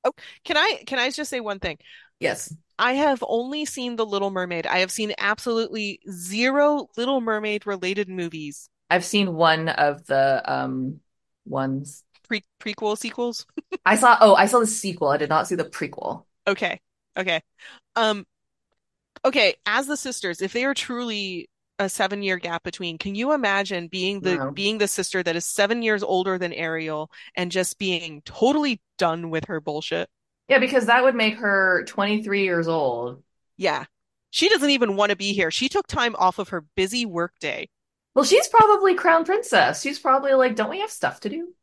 Oh, 0.04 0.12
can 0.44 0.56
I 0.56 0.84
can 0.86 1.00
I 1.00 1.10
just 1.10 1.32
say 1.32 1.40
one 1.40 1.58
thing? 1.58 1.80
Yes. 2.20 2.54
I 2.78 2.94
have 2.94 3.24
only 3.28 3.66
seen 3.66 3.96
The 3.96 4.06
Little 4.06 4.30
Mermaid. 4.30 4.68
I 4.68 4.80
have 4.80 4.92
seen 4.92 5.14
absolutely 5.18 6.00
zero 6.12 6.88
Little 6.96 7.22
Mermaid 7.22 7.66
related 7.66 8.08
movies. 8.08 8.70
I've 8.92 9.04
seen 9.04 9.34
one 9.34 9.68
of 9.68 10.06
the 10.06 10.44
um 10.46 11.00
ones. 11.44 12.04
Pre 12.28 12.44
prequel 12.62 12.96
sequels. 12.96 13.48
I 13.84 13.96
saw 13.96 14.16
oh, 14.22 14.36
I 14.36 14.46
saw 14.46 14.60
the 14.60 14.68
sequel. 14.68 15.08
I 15.08 15.18
did 15.18 15.30
not 15.30 15.48
see 15.48 15.56
the 15.56 15.66
prequel. 15.66 16.26
Okay. 16.48 16.80
Okay. 17.18 17.42
Um 17.96 18.28
okay, 19.26 19.56
as 19.66 19.88
the 19.88 19.98
sisters, 19.98 20.42
if 20.42 20.54
they 20.54 20.66
are 20.66 20.74
truly 20.74 21.50
a 21.78 21.88
seven 21.90 22.22
year 22.24 22.38
gap 22.38 22.64
between, 22.64 22.98
can 22.98 23.16
you 23.16 23.32
imagine 23.34 23.88
being 23.88 24.22
the 24.22 24.36
No. 24.36 24.52
being 24.52 24.78
the 24.78 24.88
sister 24.88 25.24
that 25.24 25.36
is 25.36 25.46
seven 25.46 25.82
years 25.82 26.04
older 26.04 26.38
than 26.38 26.52
Ariel 26.54 27.10
and 27.36 27.52
just 27.52 27.78
being 27.80 28.22
totally 28.24 28.82
done 28.98 29.30
with 29.30 29.46
her 29.46 29.60
bullshit? 29.62 30.10
Yeah, 30.48 30.60
because 30.60 30.88
that 30.88 31.04
would 31.04 31.16
make 31.16 31.36
her 31.38 31.84
23 31.86 32.44
years 32.44 32.68
old. 32.68 33.24
Yeah. 33.58 33.86
She 34.32 34.50
doesn't 34.50 34.70
even 34.70 34.96
want 34.96 35.12
to 35.12 35.16
be 35.16 35.34
here. 35.34 35.52
She 35.52 35.70
took 35.70 35.88
time 35.88 36.16
off 36.18 36.40
of 36.40 36.50
her 36.50 36.66
busy 36.76 37.06
workday. 37.06 37.70
Well, 38.16 38.26
she's 38.26 38.48
probably 38.48 38.96
crown 38.96 39.26
princess. 39.26 39.82
She's 39.82 40.00
probably 40.00 40.34
like, 40.34 40.56
don't 40.56 40.70
we 40.70 40.80
have 40.82 40.92
stuff 40.92 41.20
to 41.22 41.30
do? 41.30 41.54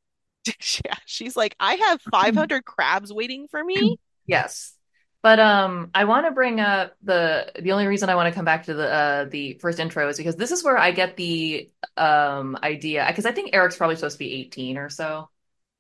Yeah, 0.85 0.95
she's 1.07 1.37
like, 1.37 1.57
I 1.59 1.75
have 1.75 2.01
500 2.03 2.65
crabs 2.65 3.13
waiting 3.13 3.49
for 3.49 3.63
me. 3.63 3.99
Yes. 4.27 4.76
But 5.23 5.41
um 5.41 5.91
I 5.95 6.05
want 6.05 6.27
to 6.27 6.33
bring 6.33 6.61
up 6.61 6.95
the 7.03 7.51
the 7.61 7.73
only 7.73 7.87
reason 7.87 8.09
I 8.09 8.15
want 8.15 8.29
to 8.29 8.35
come 8.35 8.45
back 8.45 8.65
to 8.65 8.75
the 8.75 8.89
uh 8.93 9.25
the 9.27 9.55
first 9.61 9.81
intro 9.81 10.09
is 10.09 10.17
because 10.17 10.37
this 10.37 10.53
is 10.53 10.63
where 10.63 10.79
I 10.79 10.93
get 10.93 11.17
the 11.17 11.71
um 11.97 12.57
idea 12.63 13.05
because 13.09 13.27
I 13.27 13.33
think 13.33 13.51
Eric's 13.53 13.77
probably 13.77 13.97
supposed 13.97 14.15
to 14.17 14.19
be 14.25 14.33
18 14.35 14.79
or 14.79 14.89
so. 14.89 15.29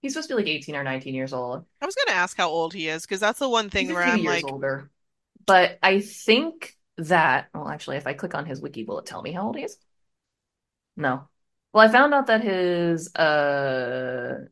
He's 0.03 0.12
supposed 0.14 0.28
to 0.28 0.37
be 0.37 0.43
like 0.43 0.51
18 0.51 0.74
or 0.76 0.82
19 0.84 1.14
years 1.14 1.32
old. 1.32 1.64
I 1.80 1.87
was 1.87 1.95
gonna 1.95 2.16
ask 2.16 2.37
how 2.37 2.49
old 2.49 2.74
he 2.74 2.89
is 2.89 3.03
because 3.03 3.20
that's 3.20 3.39
the 3.39 3.49
one 3.49 3.70
He's 3.74 3.91
thing 3.91 3.91
a 3.91 3.95
where 3.95 4.03
few 4.03 4.12
I'm 4.12 4.22
years 4.22 4.43
like, 4.43 4.45
older. 4.45 4.91
But 5.47 5.78
I 5.82 6.01
think 6.01 6.76
that 6.99 7.49
well 7.55 7.68
actually 7.68 7.99
if 7.99 8.07
I 8.07 8.14
click 8.14 8.34
on 8.34 8.47
his 8.47 8.61
wiki 8.61 8.84
will 8.84 8.99
it 9.01 9.07
tell 9.07 9.22
me 9.22 9.32
how 9.32 9.47
old 9.49 9.57
he 9.57 9.64
is? 9.64 9.78
No. 10.97 11.28
Well, 11.72 11.87
I 11.89 11.93
found 11.93 12.14
out 12.14 12.26
that 12.28 12.43
his 12.43 13.14
uh 13.14 14.47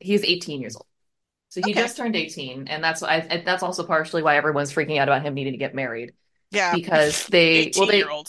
he 0.00 0.14
is 0.14 0.24
18 0.24 0.60
years 0.60 0.76
old. 0.76 0.86
So 1.56 1.62
he 1.62 1.72
okay, 1.72 1.80
just 1.80 1.96
turned 1.96 2.14
18, 2.14 2.68
and 2.68 2.84
that's 2.84 3.02
I 3.02 3.42
that's 3.42 3.62
also 3.62 3.82
partially 3.86 4.22
why 4.22 4.36
everyone's 4.36 4.70
freaking 4.70 4.98
out 4.98 5.08
about 5.08 5.22
him 5.22 5.32
needing 5.32 5.54
to 5.54 5.58
get 5.58 5.74
married 5.74 6.12
yeah, 6.50 6.74
because 6.74 7.26
they 7.28 7.72
well 7.74 7.88
18 7.88 7.92
year 7.94 8.04
they 8.04 8.22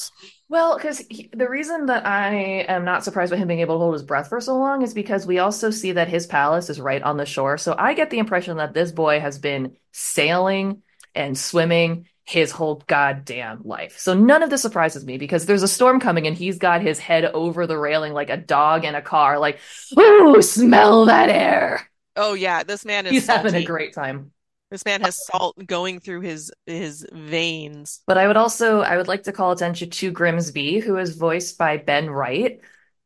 well 0.47 0.77
because 0.77 1.03
the 1.33 1.49
reason 1.49 1.87
that 1.87 2.05
I 2.05 2.65
am 2.69 2.85
not 2.85 3.03
surprised 3.03 3.31
by 3.31 3.37
him 3.37 3.49
being 3.49 3.59
able 3.59 3.75
to 3.75 3.79
hold 3.79 3.95
his 3.95 4.03
breath 4.03 4.29
for 4.29 4.39
so 4.39 4.55
long 4.55 4.81
is 4.81 4.93
because 4.93 5.27
we 5.27 5.39
also 5.39 5.71
see 5.71 5.91
that 5.91 6.07
his 6.07 6.25
palace 6.25 6.69
is 6.69 6.79
right 6.79 7.03
on 7.03 7.17
the 7.17 7.25
shore. 7.25 7.57
So 7.57 7.75
I 7.77 7.95
get 7.95 8.11
the 8.11 8.19
impression 8.19 8.55
that 8.57 8.73
this 8.73 8.93
boy 8.93 9.19
has 9.19 9.39
been 9.39 9.75
sailing 9.91 10.83
and 11.13 11.37
swimming 11.37 12.07
his 12.23 12.51
whole 12.51 12.81
goddamn 12.87 13.63
life. 13.65 13.97
So 13.99 14.13
none 14.13 14.41
of 14.41 14.49
this 14.49 14.61
surprises 14.61 15.03
me 15.03 15.17
because 15.17 15.45
there's 15.45 15.63
a 15.63 15.67
storm 15.67 15.99
coming 15.99 16.27
and 16.27 16.37
he's 16.37 16.59
got 16.59 16.81
his 16.81 16.97
head 16.97 17.25
over 17.25 17.67
the 17.67 17.77
railing 17.77 18.13
like 18.13 18.29
a 18.29 18.37
dog 18.37 18.85
in 18.85 18.95
a 18.95 19.01
car, 19.01 19.37
like, 19.37 19.59
ooh, 19.99 20.41
smell 20.41 21.05
that 21.05 21.27
air. 21.27 21.89
Oh 22.17 22.33
yeah, 22.33 22.63
this 22.63 22.83
man 22.85 23.05
is 23.05 23.13
He's 23.13 23.27
having 23.27 23.55
a 23.55 23.63
great 23.63 23.93
time. 23.93 24.31
This 24.69 24.83
man 24.83 25.01
has 25.01 25.15
salt 25.25 25.55
going 25.65 25.99
through 26.01 26.21
his 26.21 26.51
his 26.65 27.07
veins. 27.13 28.01
But 28.05 28.17
I 28.17 28.27
would 28.27 28.35
also 28.37 28.81
I 28.81 28.97
would 28.97 29.07
like 29.07 29.23
to 29.23 29.31
call 29.31 29.51
attention 29.51 29.89
to 29.89 30.11
Grimsby, 30.11 30.79
who 30.79 30.97
is 30.97 31.15
voiced 31.15 31.57
by 31.57 31.77
Ben 31.77 32.09
Wright. 32.09 32.59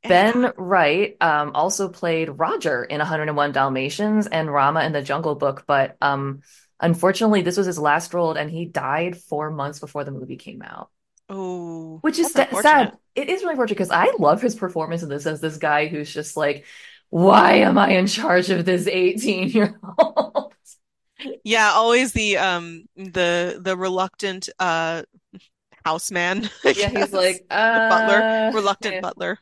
Ben 0.03 0.51
Wright 0.57 1.15
um, 1.21 1.51
also 1.53 1.87
played 1.87 2.29
Roger 2.29 2.83
in 2.83 2.97
101 2.97 3.51
Dalmatians 3.51 4.25
and 4.25 4.51
Rama 4.51 4.83
in 4.83 4.91
the 4.93 5.03
Jungle 5.03 5.35
Book, 5.35 5.65
but 5.67 5.95
um, 6.01 6.41
unfortunately, 6.79 7.43
this 7.43 7.57
was 7.57 7.67
his 7.67 7.77
last 7.77 8.13
role, 8.15 8.31
and 8.33 8.49
he 8.49 8.65
died 8.65 9.15
four 9.17 9.51
months 9.51 9.79
before 9.79 10.03
the 10.03 10.09
movie 10.11 10.37
came 10.37 10.63
out, 10.63 10.89
Oh, 11.29 11.99
which 12.01 12.19
is 12.19 12.31
that's 12.33 12.33
sa- 12.33 12.41
unfortunate. 12.41 12.91
sad. 12.91 12.97
It 13.15 13.29
is 13.29 13.41
really 13.41 13.51
unfortunate 13.53 13.77
because 13.77 13.91
I 13.91 14.11
love 14.17 14.41
his 14.41 14.55
performance 14.55 15.03
in 15.03 15.09
this 15.09 15.25
as 15.25 15.41
this 15.41 15.57
guy 15.57 15.87
who's 15.87 16.11
just 16.13 16.37
like, 16.37 16.65
why 17.11 17.53
am 17.57 17.77
I 17.77 17.91
in 17.91 18.07
charge 18.07 18.49
of 18.51 18.65
this 18.65 18.87
18 18.87 19.49
year 19.49 19.79
old? 19.99 20.53
Yeah, 21.43 21.71
always 21.73 22.13
the 22.13 22.37
um 22.37 22.85
the 22.95 23.59
the 23.61 23.77
reluctant 23.77 24.49
uh 24.59 25.03
houseman, 25.85 26.49
Yeah, 26.63 26.89
he's 26.89 27.13
like, 27.13 27.45
The 27.73 27.81
butler, 27.89 28.17
uh, 28.17 28.51
reluctant 28.51 28.93
yeah. 28.95 29.01
butler. 29.01 29.39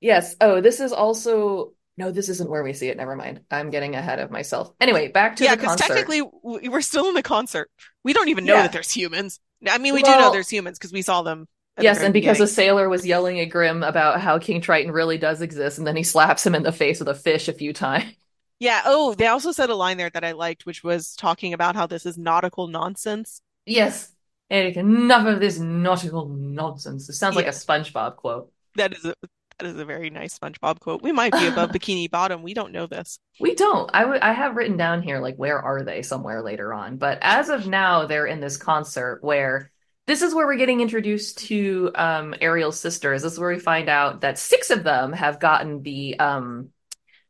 Yes. 0.00 0.36
Oh, 0.40 0.60
this 0.60 0.80
is 0.80 0.92
also 0.92 1.72
no, 1.98 2.10
this 2.10 2.28
isn't 2.28 2.50
where 2.50 2.62
we 2.62 2.74
see 2.74 2.88
it. 2.88 2.96
Never 2.98 3.16
mind. 3.16 3.40
I'm 3.50 3.70
getting 3.70 3.94
ahead 3.94 4.18
of 4.18 4.30
myself. 4.30 4.70
Anyway, 4.80 5.08
back 5.08 5.36
to 5.36 5.44
Yeah, 5.44 5.54
because 5.54 5.76
technically 5.76 6.22
we're 6.42 6.82
still 6.82 7.08
in 7.08 7.14
the 7.14 7.22
concert. 7.22 7.70
We 8.04 8.12
don't 8.12 8.28
even 8.28 8.44
know 8.44 8.56
that 8.56 8.72
there's 8.72 8.90
humans. 8.90 9.40
I 9.66 9.78
mean, 9.78 9.94
we 9.94 10.02
do 10.02 10.10
know 10.10 10.30
there's 10.30 10.50
humans 10.50 10.78
because 10.78 10.92
we 10.92 11.02
saw 11.02 11.22
them 11.22 11.48
yes, 11.78 12.00
and 12.00 12.12
because 12.12 12.40
a 12.40 12.46
sailor 12.46 12.88
was 12.88 13.06
yelling 13.06 13.40
at 13.40 13.46
Grim 13.46 13.82
about 13.82 14.20
how 14.20 14.38
King 14.38 14.60
Triton 14.60 14.92
really 14.92 15.18
does 15.18 15.42
exist, 15.42 15.78
and 15.78 15.86
then 15.86 15.96
he 15.96 16.02
slaps 16.02 16.44
him 16.46 16.54
in 16.54 16.62
the 16.62 16.72
face 16.72 16.98
with 16.98 17.08
a 17.08 17.14
fish 17.14 17.48
a 17.48 17.52
few 17.52 17.72
times. 17.72 18.04
Yeah. 18.58 18.80
Oh, 18.86 19.12
they 19.12 19.26
also 19.26 19.52
said 19.52 19.68
a 19.68 19.74
line 19.74 19.98
there 19.98 20.08
that 20.08 20.24
I 20.24 20.32
liked, 20.32 20.64
which 20.64 20.82
was 20.82 21.14
talking 21.14 21.52
about 21.52 21.76
how 21.76 21.86
this 21.86 22.06
is 22.06 22.16
nautical 22.16 22.68
nonsense. 22.68 23.42
Yes. 23.66 24.10
Eric, 24.50 24.76
enough 24.78 25.26
of 25.26 25.40
this 25.40 25.58
nautical 25.58 26.26
nonsense. 26.28 27.06
It 27.10 27.14
sounds 27.14 27.36
like 27.36 27.46
a 27.46 27.50
SpongeBob 27.50 28.16
quote. 28.16 28.50
that 28.76 28.94
is 28.94 29.04
a 29.04 29.14
that 29.58 29.66
is 29.68 29.78
a 29.78 29.84
very 29.84 30.08
nice 30.10 30.38
SpongeBob 30.38 30.80
quote. 30.80 31.02
We 31.02 31.12
might 31.12 31.34
be 31.36 31.46
above 31.48 31.70
Bikini 31.70 32.10
Bottom. 32.10 32.42
We 32.42 32.54
don't 32.54 32.72
know 32.72 32.86
this. 32.86 33.18
We 33.38 33.54
don't. 33.54 33.90
I 33.92 34.04
would 34.06 34.20
I 34.22 34.32
have 34.32 34.56
written 34.56 34.76
down 34.78 35.02
here 35.02 35.18
like 35.20 35.36
where 35.36 35.60
are 35.60 35.82
they 35.82 36.00
somewhere 36.02 36.42
later 36.42 36.72
on. 36.72 36.96
But 36.96 37.18
as 37.22 37.48
of 37.50 37.66
now, 37.66 38.06
they're 38.06 38.26
in 38.26 38.40
this 38.40 38.56
concert 38.56 39.18
where 39.22 39.70
this 40.06 40.22
is 40.22 40.34
where 40.34 40.46
we're 40.46 40.56
getting 40.56 40.80
introduced 40.80 41.38
to 41.46 41.90
um 41.94 42.34
Ariel's 42.40 42.78
sisters. 42.80 43.22
This 43.22 43.34
is 43.34 43.38
where 43.40 43.52
we 43.52 43.58
find 43.58 43.88
out 43.88 44.20
that 44.20 44.38
six 44.38 44.70
of 44.70 44.84
them 44.84 45.12
have 45.12 45.40
gotten 45.40 45.82
the 45.82 46.18
um 46.18 46.70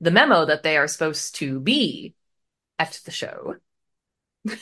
the 0.00 0.10
memo 0.10 0.44
that 0.44 0.62
they 0.62 0.76
are 0.76 0.88
supposed 0.88 1.36
to 1.36 1.58
be 1.60 2.14
at 2.78 3.00
the 3.04 3.10
show. 3.10 3.56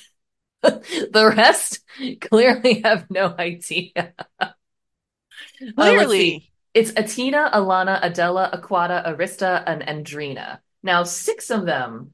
The 0.62 1.34
rest 1.36 1.80
clearly 2.22 2.80
have 2.80 3.10
no 3.10 3.34
idea. 3.38 4.14
Uh. 4.40 5.72
Clearly. 5.74 6.50
It's 6.72 6.90
Attina, 6.92 7.52
Alana, 7.52 8.02
Adella, 8.02 8.52
Aquata, 8.52 9.06
Arista, 9.06 9.62
and 9.64 9.82
Andrina. 9.82 10.58
Now, 10.82 11.04
six 11.04 11.50
of 11.50 11.66
them, 11.66 12.12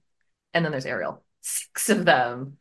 and 0.52 0.64
then 0.64 0.72
there's 0.72 0.86
Ariel. 0.86 1.22
Six 1.40 1.88
of 1.88 2.04
them 2.04 2.58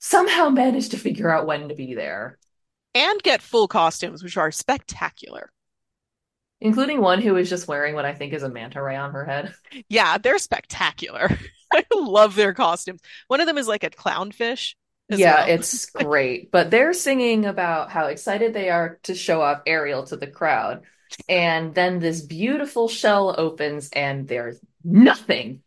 somehow 0.00 0.48
managed 0.50 0.90
to 0.92 0.98
figure 0.98 1.30
out 1.30 1.46
when 1.46 1.68
to 1.68 1.74
be 1.76 1.94
there, 1.94 2.38
And 2.94 3.20
get 3.24 3.42
full 3.42 3.66
costumes, 3.66 4.22
which 4.22 4.36
are 4.36 4.52
spectacular. 4.52 5.50
including 6.60 7.00
one 7.00 7.20
who 7.22 7.36
is 7.36 7.48
just 7.50 7.68
wearing 7.68 7.94
what 7.94 8.04
I 8.04 8.14
think 8.14 8.32
is 8.32 8.42
a 8.42 8.48
manta 8.48 8.82
ray 8.82 8.96
on 8.96 9.12
her 9.12 9.24
head. 9.24 9.54
Yeah, 9.88 10.18
they're 10.18 10.38
spectacular. 10.38 11.28
I 11.72 11.84
love 11.94 12.34
their 12.34 12.54
costumes. 12.54 13.00
One 13.28 13.40
of 13.40 13.46
them 13.46 13.58
is 13.58 13.68
like 13.68 13.84
a 13.84 13.90
clownfish 13.90 14.74
Yeah, 15.08 15.44
well. 15.44 15.46
it's 15.46 15.86
great. 15.90 16.50
But 16.50 16.70
they're 16.70 16.92
singing 16.92 17.44
about 17.46 17.90
how 17.90 18.06
excited 18.06 18.52
they 18.54 18.70
are 18.70 18.98
to 19.04 19.14
show 19.14 19.42
off 19.42 19.62
Ariel 19.66 20.04
to 20.06 20.16
the 20.16 20.26
crowd. 20.26 20.84
And 21.28 21.74
then 21.74 21.98
this 21.98 22.20
beautiful 22.22 22.88
shell 22.88 23.34
opens 23.36 23.90
and 23.90 24.28
there's 24.28 24.60
nothing. 24.84 25.62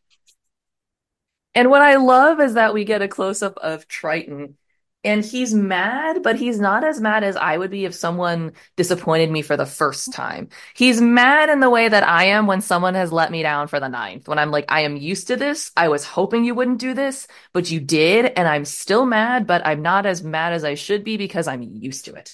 And 1.55 1.69
what 1.69 1.81
I 1.81 1.95
love 1.95 2.39
is 2.39 2.55
that 2.55 2.73
we 2.73 2.83
get 2.83 3.01
a 3.01 3.07
close 3.07 3.41
up 3.43 3.57
of 3.57 3.87
Triton. 3.87 4.57
And 5.05 5.23
he's 5.25 5.53
mad, 5.53 6.23
but 6.23 6.37
he's 6.37 6.61
not 6.61 6.85
as 6.85 7.01
mad 7.01 7.25
as 7.25 7.35
I 7.35 7.57
would 7.57 7.71
be 7.71 7.83
if 7.83 7.93
someone 7.93 8.53
disappointed 8.77 9.29
me 9.29 9.41
for 9.41 9.57
the 9.57 9.65
first 9.65 10.13
time. 10.13 10.47
He's 10.75 11.01
mad 11.01 11.49
in 11.49 11.59
the 11.59 11.69
way 11.69 11.89
that 11.89 12.03
I 12.07 12.23
am 12.25 12.47
when 12.47 12.61
someone 12.61 12.93
has 12.95 13.11
let 13.11 13.29
me 13.29 13.41
down 13.43 13.67
for 13.67 13.81
the 13.81 13.89
ninth. 13.89 14.29
When 14.29 14.39
I'm 14.39 14.49
like, 14.51 14.63
I 14.69 14.81
am 14.81 14.95
used 14.95 15.27
to 15.27 15.35
this. 15.35 15.71
I 15.75 15.89
was 15.89 16.05
hoping 16.05 16.45
you 16.45 16.55
wouldn't 16.55 16.79
do 16.79 16.93
this, 16.93 17.27
but 17.51 17.69
you 17.69 17.81
did. 17.81 18.31
And 18.37 18.47
I'm 18.47 18.63
still 18.63 19.05
mad, 19.05 19.45
but 19.45 19.65
I'm 19.67 19.81
not 19.81 20.05
as 20.05 20.23
mad 20.23 20.53
as 20.53 20.63
I 20.63 20.75
should 20.75 21.03
be 21.03 21.17
because 21.17 21.47
I'm 21.49 21.61
used 21.63 22.05
to 22.05 22.13
it. 22.15 22.33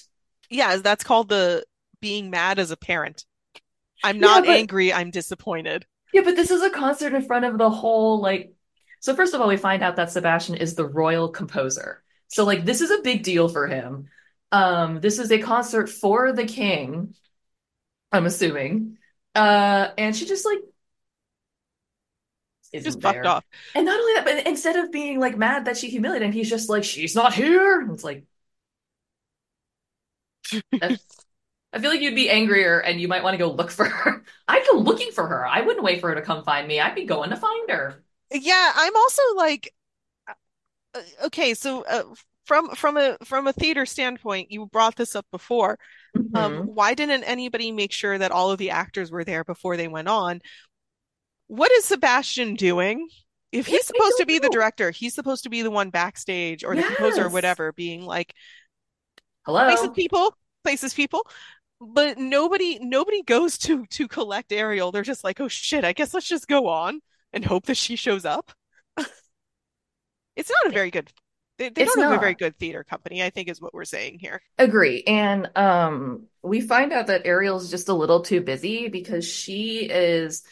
Yeah, 0.50 0.76
that's 0.76 1.04
called 1.04 1.28
the 1.28 1.64
being 2.00 2.30
mad 2.30 2.58
as 2.58 2.70
a 2.70 2.76
parent. 2.76 3.24
I'm 4.02 4.18
Yeah, 4.18 4.40
not 4.40 4.44
but 4.44 4.68
angry, 4.68 4.92
I'm 4.92 5.10
disappointed. 5.10 5.86
yeah, 6.12 6.22
but 6.22 6.36
this 6.36 6.50
is 6.50 6.62
a 6.62 6.70
concert 6.70 7.14
in 7.14 7.22
front 7.22 7.44
of 7.44 7.58
the 7.58 7.70
whole 7.70 8.20
like 8.20 8.52
so 9.00 9.14
first 9.14 9.34
of 9.34 9.40
all, 9.40 9.48
we 9.48 9.56
find 9.56 9.82
out 9.82 9.96
that 9.96 10.12
Sebastian 10.12 10.56
is 10.56 10.74
the 10.74 10.86
royal 10.86 11.28
composer. 11.28 12.02
So 12.28 12.44
like 12.44 12.64
this 12.64 12.80
is 12.80 12.90
a 12.90 13.02
big 13.02 13.22
deal 13.22 13.48
for 13.48 13.66
him. 13.66 14.08
Um, 14.52 15.00
this 15.00 15.18
is 15.18 15.30
a 15.32 15.38
concert 15.38 15.88
for 15.88 16.32
the 16.32 16.44
king, 16.46 17.14
I'm 18.12 18.26
assuming. 18.26 18.98
Uh, 19.34 19.90
and 19.98 20.16
she 20.16 20.26
just 20.26 20.44
like 20.46 20.60
Just 22.84 23.00
isn't 23.00 23.02
fucked 23.02 23.26
there. 23.26 23.26
off. 23.26 23.44
And 23.74 23.84
not 23.86 24.00
only 24.00 24.14
that, 24.14 24.24
but 24.24 24.46
instead 24.46 24.76
of 24.76 24.90
being 24.90 25.20
like 25.20 25.36
mad 25.36 25.66
that 25.66 25.76
she 25.76 25.90
humiliated 25.90 26.26
him, 26.28 26.32
he's 26.32 26.50
just 26.50 26.68
like, 26.68 26.84
she's 26.84 27.14
not 27.14 27.34
here. 27.34 27.80
And 27.80 27.90
it's 27.92 28.04
like, 28.04 28.24
I 31.72 31.78
feel 31.78 31.90
like 31.90 32.00
you'd 32.00 32.14
be 32.16 32.30
angrier 32.30 32.80
and 32.80 33.00
you 33.00 33.08
might 33.08 33.22
want 33.22 33.34
to 33.34 33.38
go 33.38 33.52
look 33.52 33.70
for 33.70 33.84
her. 33.84 34.24
I'd 34.48 34.66
go 34.70 34.78
looking 34.78 35.12
for 35.12 35.26
her. 35.26 35.46
I 35.46 35.60
wouldn't 35.60 35.84
wait 35.84 36.00
for 36.00 36.08
her 36.08 36.16
to 36.16 36.22
come 36.22 36.44
find 36.44 36.66
me. 36.66 36.80
I'd 36.80 36.94
be 36.94 37.04
going 37.04 37.30
to 37.30 37.36
find 37.36 37.70
her. 37.70 38.02
Yeah, 38.32 38.72
I'm 38.74 38.96
also 38.96 39.22
like, 39.36 39.72
uh, 40.94 41.00
okay, 41.26 41.54
so 41.54 41.84
uh, 41.84 42.04
from 42.44 42.70
from 42.74 42.96
a 42.96 43.16
from 43.24 43.46
a 43.46 43.52
theater 43.52 43.86
standpoint, 43.86 44.50
you 44.50 44.66
brought 44.66 44.96
this 44.96 45.14
up 45.16 45.26
before. 45.30 45.78
Um, 46.34 46.58
hmm 46.58 46.64
why 46.64 46.94
didn't 46.94 47.24
anybody 47.24 47.72
make 47.72 47.92
sure 47.92 48.18
that 48.18 48.32
all 48.32 48.50
of 48.52 48.58
the 48.58 48.70
actors 48.70 49.10
were 49.10 49.24
there 49.24 49.44
before 49.44 49.76
they 49.76 49.88
went 49.88 50.08
on? 50.08 50.40
What 51.48 51.72
is 51.72 51.84
Sebastian 51.86 52.54
doing? 52.54 53.08
If 53.52 53.66
he's 53.66 53.84
supposed 53.86 54.16
to 54.18 54.26
be 54.26 54.38
the 54.38 54.48
director, 54.48 54.90
he's 54.92 55.14
supposed 55.14 55.42
to 55.42 55.50
be 55.50 55.62
the 55.62 55.70
one 55.70 55.90
backstage 55.90 56.62
or 56.62 56.76
the 56.76 56.84
composer 56.84 57.24
or 57.24 57.30
whatever, 57.30 57.72
being 57.72 58.02
like 58.04 58.34
hello 59.44 59.66
places 59.66 59.90
people, 59.94 60.34
places 60.64 60.94
people. 60.94 61.26
But 61.80 62.18
nobody 62.18 62.78
nobody 62.80 63.22
goes 63.22 63.58
to 63.58 63.86
to 63.86 64.08
collect 64.08 64.52
Ariel. 64.52 64.92
They're 64.92 65.02
just 65.02 65.24
like, 65.24 65.40
oh 65.40 65.48
shit, 65.48 65.84
I 65.84 65.92
guess 65.92 66.12
let's 66.14 66.28
just 66.28 66.48
go 66.48 66.68
on 66.68 67.00
and 67.32 67.44
hope 67.44 67.66
that 67.66 67.76
she 67.76 67.96
shows 67.96 68.24
up. 68.24 68.52
It's 70.36 70.50
not 70.50 70.72
a 70.72 70.74
very 70.74 70.90
good 70.90 71.12
they, 71.58 71.68
they 71.68 71.84
don't 71.84 72.00
have 72.00 72.12
a 72.12 72.18
very 72.18 72.34
good 72.34 72.56
theater 72.56 72.82
company, 72.84 73.22
I 73.22 73.28
think 73.28 73.50
is 73.50 73.60
what 73.60 73.74
we're 73.74 73.84
saying 73.84 74.18
here. 74.18 74.40
Agree. 74.56 75.02
And 75.06 75.50
um 75.56 76.26
we 76.42 76.62
find 76.62 76.92
out 76.92 77.08
that 77.08 77.26
Ariel's 77.26 77.70
just 77.70 77.90
a 77.90 77.94
little 77.94 78.22
too 78.22 78.40
busy 78.40 78.88
because 78.88 79.26
she 79.26 79.80
is 79.80 80.42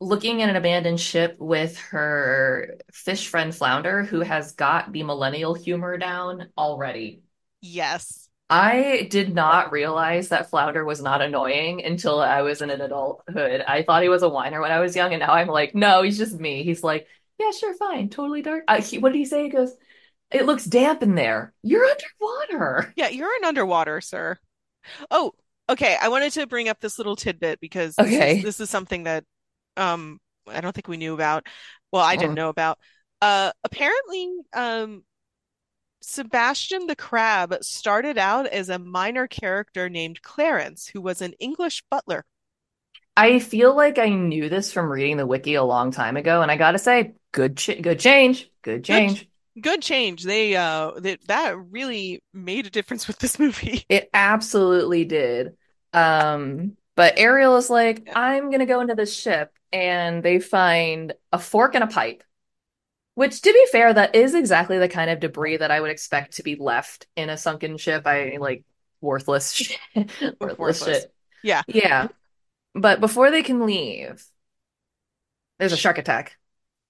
looking 0.00 0.42
at 0.42 0.50
an 0.50 0.56
abandoned 0.56 1.00
ship 1.00 1.36
with 1.38 1.78
her 1.78 2.76
fish 2.92 3.28
friend 3.28 3.54
Flounder, 3.54 4.02
who 4.04 4.20
has 4.20 4.52
got 4.52 4.92
the 4.92 5.02
millennial 5.02 5.54
humor 5.54 5.96
down 5.96 6.48
already. 6.56 7.22
Yes. 7.62 8.27
I 8.50 9.06
did 9.10 9.34
not 9.34 9.72
realize 9.72 10.30
that 10.30 10.48
Flounder 10.48 10.84
was 10.84 11.02
not 11.02 11.20
annoying 11.20 11.84
until 11.84 12.18
I 12.20 12.40
was 12.42 12.62
in 12.62 12.70
an 12.70 12.80
adulthood. 12.80 13.62
I 13.66 13.82
thought 13.82 14.02
he 14.02 14.08
was 14.08 14.22
a 14.22 14.28
whiner 14.28 14.60
when 14.60 14.72
I 14.72 14.80
was 14.80 14.96
young, 14.96 15.12
and 15.12 15.20
now 15.20 15.32
I'm 15.32 15.48
like, 15.48 15.74
no, 15.74 16.02
he's 16.02 16.16
just 16.16 16.38
me. 16.38 16.62
He's 16.64 16.82
like, 16.82 17.06
yeah, 17.38 17.50
sure, 17.50 17.74
fine, 17.74 18.08
totally 18.08 18.40
dark. 18.42 18.64
Uh, 18.66 18.80
he, 18.80 18.98
what 18.98 19.12
did 19.12 19.18
he 19.18 19.26
say? 19.26 19.44
He 19.44 19.48
goes, 19.50 19.74
it 20.30 20.46
looks 20.46 20.64
damp 20.64 21.02
in 21.02 21.14
there. 21.14 21.54
You're 21.62 21.84
underwater. 21.84 22.92
Yeah, 22.96 23.08
you're 23.08 23.34
in 23.36 23.44
underwater, 23.44 24.00
sir. 24.00 24.38
Oh, 25.10 25.32
okay. 25.68 25.96
I 26.00 26.08
wanted 26.08 26.32
to 26.34 26.46
bring 26.46 26.68
up 26.68 26.80
this 26.80 26.98
little 26.98 27.16
tidbit 27.16 27.60
because 27.60 27.98
this 27.98 28.18
is 28.18 28.18
Okay. 28.18 28.42
this 28.42 28.60
is 28.60 28.70
something 28.70 29.04
that 29.04 29.24
um 29.76 30.20
I 30.48 30.60
don't 30.60 30.74
think 30.74 30.88
we 30.88 30.96
knew 30.96 31.14
about. 31.14 31.46
Well, 31.92 32.02
I 32.04 32.16
didn't 32.16 32.34
Mm. 32.34 32.36
know 32.36 32.48
about. 32.50 32.78
Uh 33.22 33.52
apparently 33.64 34.30
um 34.54 35.04
Sebastian 36.08 36.86
the 36.88 36.96
Crab 36.96 37.62
started 37.62 38.18
out 38.18 38.46
as 38.48 38.68
a 38.68 38.78
minor 38.80 39.28
character 39.28 39.88
named 39.88 40.22
Clarence, 40.22 40.88
who 40.88 41.00
was 41.00 41.22
an 41.22 41.34
English 41.34 41.84
butler. 41.90 42.24
I 43.16 43.40
feel 43.40 43.74
like 43.74 43.98
I 43.98 44.08
knew 44.10 44.48
this 44.48 44.72
from 44.72 44.90
reading 44.90 45.16
the 45.16 45.26
wiki 45.26 45.54
a 45.54 45.64
long 45.64 45.90
time 45.90 46.16
ago, 46.16 46.40
and 46.42 46.50
I 46.50 46.56
gotta 46.56 46.78
say, 46.78 47.14
good 47.32 47.56
ch 47.56 47.70
good 47.82 47.98
change, 47.98 48.50
good 48.62 48.84
Good 48.90 49.04
change. 49.06 49.28
good 49.60 49.82
change. 49.82 50.24
They 50.24 50.54
uh 50.56 50.92
that 51.00 51.26
that 51.28 51.56
really 51.58 52.22
made 52.32 52.66
a 52.66 52.70
difference 52.70 53.06
with 53.08 53.18
this 53.18 53.38
movie. 53.38 53.86
It 53.88 54.10
absolutely 54.12 55.04
did. 55.04 55.56
Um, 55.92 56.76
but 56.94 57.14
Ariel 57.18 57.56
is 57.56 57.70
like, 57.70 58.08
I'm 58.14 58.50
gonna 58.50 58.66
go 58.66 58.80
into 58.80 58.94
this 58.94 59.14
ship, 59.16 59.52
and 59.72 60.22
they 60.22 60.40
find 60.40 61.14
a 61.32 61.38
fork 61.38 61.74
and 61.74 61.84
a 61.84 61.86
pipe. 61.86 62.22
Which, 63.18 63.42
to 63.42 63.52
be 63.52 63.66
fair, 63.72 63.92
that 63.92 64.14
is 64.14 64.36
exactly 64.36 64.78
the 64.78 64.88
kind 64.88 65.10
of 65.10 65.18
debris 65.18 65.56
that 65.56 65.72
I 65.72 65.80
would 65.80 65.90
expect 65.90 66.36
to 66.36 66.44
be 66.44 66.54
left 66.54 67.08
in 67.16 67.30
a 67.30 67.36
sunken 67.36 67.76
ship. 67.76 68.06
I 68.06 68.36
like 68.38 68.62
worthless 69.00 69.52
shit. 69.52 69.76
Worthless 70.40 70.58
worthless. 70.58 71.00
shit. 71.02 71.14
Yeah. 71.42 71.62
Yeah. 71.66 72.08
But 72.76 73.00
before 73.00 73.32
they 73.32 73.42
can 73.42 73.66
leave, 73.66 74.24
there's 75.58 75.72
a 75.72 75.76
shark 75.76 75.98
attack. 75.98 76.36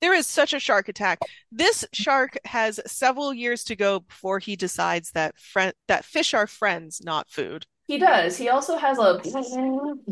There 0.02 0.12
is 0.12 0.26
such 0.26 0.52
a 0.52 0.58
shark 0.58 0.90
attack. 0.90 1.20
This 1.50 1.86
shark 1.94 2.36
has 2.44 2.78
several 2.86 3.32
years 3.32 3.64
to 3.64 3.74
go 3.74 4.00
before 4.00 4.38
he 4.38 4.54
decides 4.54 5.12
that 5.12 5.38
friend 5.38 5.72
that 5.86 6.04
fish 6.04 6.34
are 6.34 6.46
friends, 6.46 7.00
not 7.02 7.30
food. 7.30 7.64
He 7.86 7.96
does. 7.96 8.36
He 8.36 8.50
also 8.50 8.76
has 8.76 8.98
a 8.98 9.18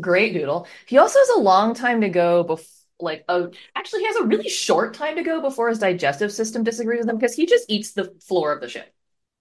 great 0.01 0.33
doodle. 0.33 0.65
He 0.87 0.97
also 0.97 1.19
has 1.19 1.29
a 1.29 1.39
long 1.39 1.75
time 1.75 2.01
to 2.01 2.09
go 2.09 2.41
before, 2.41 2.65
like, 2.99 3.23
a, 3.29 3.49
actually, 3.75 4.01
he 4.01 4.07
has 4.07 4.15
a 4.17 4.23
really 4.23 4.49
short 4.49 4.93
time 4.93 5.15
to 5.15 5.23
go 5.23 5.41
before 5.41 5.69
his 5.69 5.79
digestive 5.79 6.31
system 6.31 6.63
disagrees 6.63 6.99
with 7.01 7.09
him 7.09 7.17
because 7.17 7.35
he 7.35 7.45
just 7.45 7.65
eats 7.69 7.91
the 7.93 8.13
floor 8.21 8.51
of 8.53 8.61
the 8.61 8.69
ship. 8.69 8.93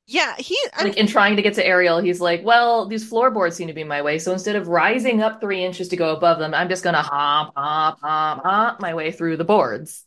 Yeah, 0.09 0.37
he 0.39 0.57
I'm 0.75 0.87
Like, 0.87 0.97
in 0.97 1.09
trying 1.09 1.35
to 1.37 1.43
get 1.43 1.55
to 1.55 1.67
Ariel, 1.67 1.99
he's 1.99 2.21
like, 2.21 2.45
well, 2.45 2.87
these 2.87 3.09
floorboards 3.09 3.57
seem 3.57 3.67
to 3.67 3.75
be 3.75 3.83
my 3.83 4.03
way. 4.03 4.19
So 4.21 4.33
instead 4.33 4.55
of 4.55 4.69
rising 4.69 5.21
up 5.21 5.41
three 5.41 5.65
inches 5.65 5.89
to 5.89 5.97
go 5.97 6.15
above 6.15 6.39
them, 6.39 6.55
I'm 6.55 6.69
just 6.69 6.85
gonna 6.85 7.03
hop, 7.03 7.53
hop, 7.57 7.99
hop, 8.01 8.43
hop 8.45 8.81
my 8.81 8.95
way 8.95 9.11
through 9.11 9.37
the 9.37 9.45
boards. 9.45 10.05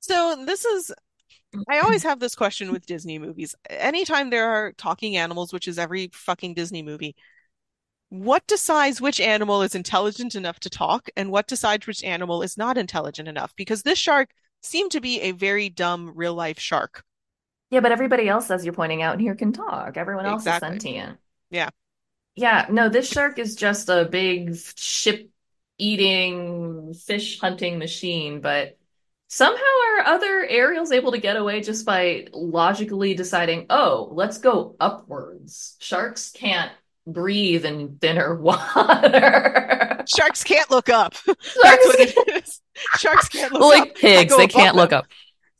so 0.00 0.42
this 0.46 0.64
is 0.64 0.92
I 1.68 1.80
always 1.80 2.02
have 2.04 2.20
this 2.20 2.34
question 2.36 2.72
with 2.72 2.86
Disney 2.86 3.18
movies. 3.18 3.54
Anytime 3.70 4.30
there 4.30 4.48
are 4.50 4.72
talking 4.74 5.16
animals, 5.16 5.52
which 5.52 5.68
is 5.68 5.78
every 5.78 6.10
fucking 6.12 6.54
Disney 6.54 6.82
movie, 6.82 7.16
what 8.12 8.46
decides 8.46 9.00
which 9.00 9.20
animal 9.20 9.62
is 9.62 9.74
intelligent 9.74 10.34
enough 10.34 10.60
to 10.60 10.68
talk 10.68 11.08
and 11.16 11.30
what 11.30 11.46
decides 11.46 11.86
which 11.86 12.04
animal 12.04 12.42
is 12.42 12.58
not 12.58 12.76
intelligent 12.76 13.26
enough? 13.26 13.54
Because 13.56 13.84
this 13.84 13.98
shark 13.98 14.32
seemed 14.60 14.90
to 14.90 15.00
be 15.00 15.22
a 15.22 15.32
very 15.32 15.70
dumb 15.70 16.12
real 16.14 16.34
life 16.34 16.58
shark. 16.58 17.04
Yeah, 17.70 17.80
but 17.80 17.90
everybody 17.90 18.28
else, 18.28 18.50
as 18.50 18.66
you're 18.66 18.74
pointing 18.74 19.00
out 19.00 19.18
here, 19.18 19.34
can 19.34 19.54
talk. 19.54 19.96
Everyone 19.96 20.26
else 20.26 20.46
is 20.46 20.58
sentient. 20.58 21.16
Yeah. 21.48 21.70
Yeah, 22.34 22.66
no, 22.68 22.90
this 22.90 23.08
shark 23.08 23.38
is 23.38 23.56
just 23.56 23.88
a 23.88 24.04
big 24.04 24.56
ship 24.76 25.30
eating, 25.78 26.92
fish 26.92 27.40
hunting 27.40 27.78
machine, 27.78 28.42
but 28.42 28.76
somehow 29.28 29.62
or 29.96 30.04
other, 30.04 30.46
Ariel's 30.50 30.92
able 30.92 31.12
to 31.12 31.18
get 31.18 31.38
away 31.38 31.62
just 31.62 31.86
by 31.86 32.26
logically 32.34 33.14
deciding, 33.14 33.66
oh, 33.70 34.10
let's 34.12 34.36
go 34.36 34.76
upwards. 34.78 35.76
Sharks 35.80 36.30
can't 36.30 36.72
breathe 37.06 37.64
in 37.64 37.98
thinner 38.00 38.34
water. 38.40 40.04
Sharks 40.06 40.44
can't 40.44 40.70
look 40.70 40.88
up. 40.88 41.14
That's 41.26 41.38
what 41.62 41.98
Sharks, 42.08 42.14
it 42.16 42.44
is. 42.44 42.60
Sharks 42.98 43.28
can't 43.28 43.52
look 43.52 43.62
like 43.62 43.90
up. 43.90 43.94
Pigs, 43.96 44.36
they 44.36 44.48
can't 44.48 44.76
look 44.76 44.90
them. 44.90 45.00
up. 45.00 45.06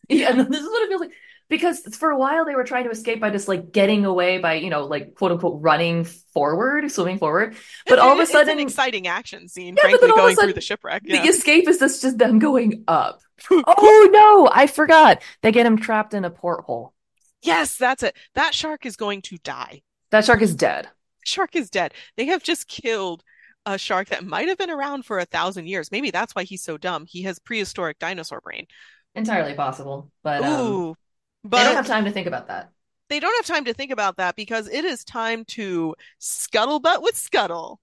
Yeah, 0.09 0.33
this 0.33 0.61
is 0.61 0.65
what 0.67 0.83
it 0.83 0.89
feels 0.89 1.01
like. 1.01 1.13
Because 1.49 1.81
for 1.97 2.11
a 2.11 2.17
while 2.19 2.47
they 2.47 2.55
were 2.55 2.65
trying 2.65 2.85
to 2.85 2.91
escape 2.91 3.21
by 3.21 3.29
just 3.29 3.47
like 3.47 3.73
getting 3.73 4.07
away 4.07 4.39
by, 4.39 4.55
you 4.55 4.71
know, 4.71 4.87
like 4.87 5.15
quote 5.17 5.33
unquote 5.33 5.61
running 5.61 6.05
forward, 6.05 6.91
swimming 6.91 7.19
forward. 7.19 7.57
But 7.87 7.95
It's, 7.95 8.03
all 8.03 8.13
of 8.15 8.19
a 8.21 8.27
sudden, 8.27 8.59
exciting 8.59 9.07
action 9.07 9.49
scene, 9.49 9.77
yeah, 9.77 9.83
but 9.91 10.01
then 10.01 10.11
frankly, 10.11 10.11
all 10.11 10.27
of 10.29 10.33
a 10.33 10.37
going 10.37 10.37
through 10.37 10.53
the 10.55 10.61
sudden 10.61 10.63
shipwreck. 10.63 11.03
the 11.05 11.19
escape 11.29 11.69
is 11.69 11.79
this 11.79 12.01
just 12.01 12.17
them 12.17 12.39
going 12.39 12.85
up. 12.89 13.21
Oh 13.51 14.09
no, 14.11 14.49
I 14.51 14.67
forgot. 14.67 15.21
They 15.43 15.53
get 15.53 15.67
him 15.67 15.77
trapped 15.77 16.15
in 16.15 16.25
a 16.25 16.31
porthole. 16.31 16.95
Yes, 17.43 17.77
that's 17.77 18.03
it. 18.03 18.17
That 18.35 18.55
shark 18.55 18.87
is 18.87 18.97
going 18.97 19.21
to 19.23 19.37
die. 19.39 19.83
That 20.11 20.25
shark 20.25 20.41
is 20.43 20.55
dead. 20.55 20.89
Shark 21.25 21.57
is 21.57 21.71
dead. 21.71 21.95
They 22.17 22.27
have 22.27 22.43
just 22.43 22.69
killed 22.69 23.23
a 23.67 23.79
shark 23.79 24.09
that 24.09 24.25
might 24.27 24.49
have 24.49 24.59
been 24.59 24.71
around 24.71 25.05
for 25.05 25.19
a 25.19 25.25
thousand 25.25 25.67
years. 25.69 25.91
Maybe 25.93 26.11
that's 26.11 26.35
why 26.35 26.45
he's 26.45 26.63
so 26.63 26.77
dumb. 26.79 27.07
He 27.07 27.23
has 27.23 27.39
prehistoric 27.39 27.99
dinosaur 27.99 28.41
brain. 28.41 28.67
Entirely 29.15 29.55
possible. 29.55 30.11
But 30.23 30.43
um 30.45 30.83
Ooh, 30.83 30.97
they 31.45 31.65
don't 31.65 31.77
have 31.77 31.87
time 31.87 32.05
to 32.07 32.13
think 32.13 32.27
about 32.27 32.49
that. 32.49 32.73
they 33.09 33.21
don't 33.21 33.37
have 33.37 33.47
time 33.47 33.65
to 33.67 33.75
think 33.75 33.91
about 33.93 34.17
that 34.17 34.35
because 34.37 34.69
it 34.69 34.85
is 34.85 35.05
time 35.05 35.45
to 35.45 35.95
scuttlebutt 36.21 37.03
with 37.03 37.17
Scuttle. 37.17 37.81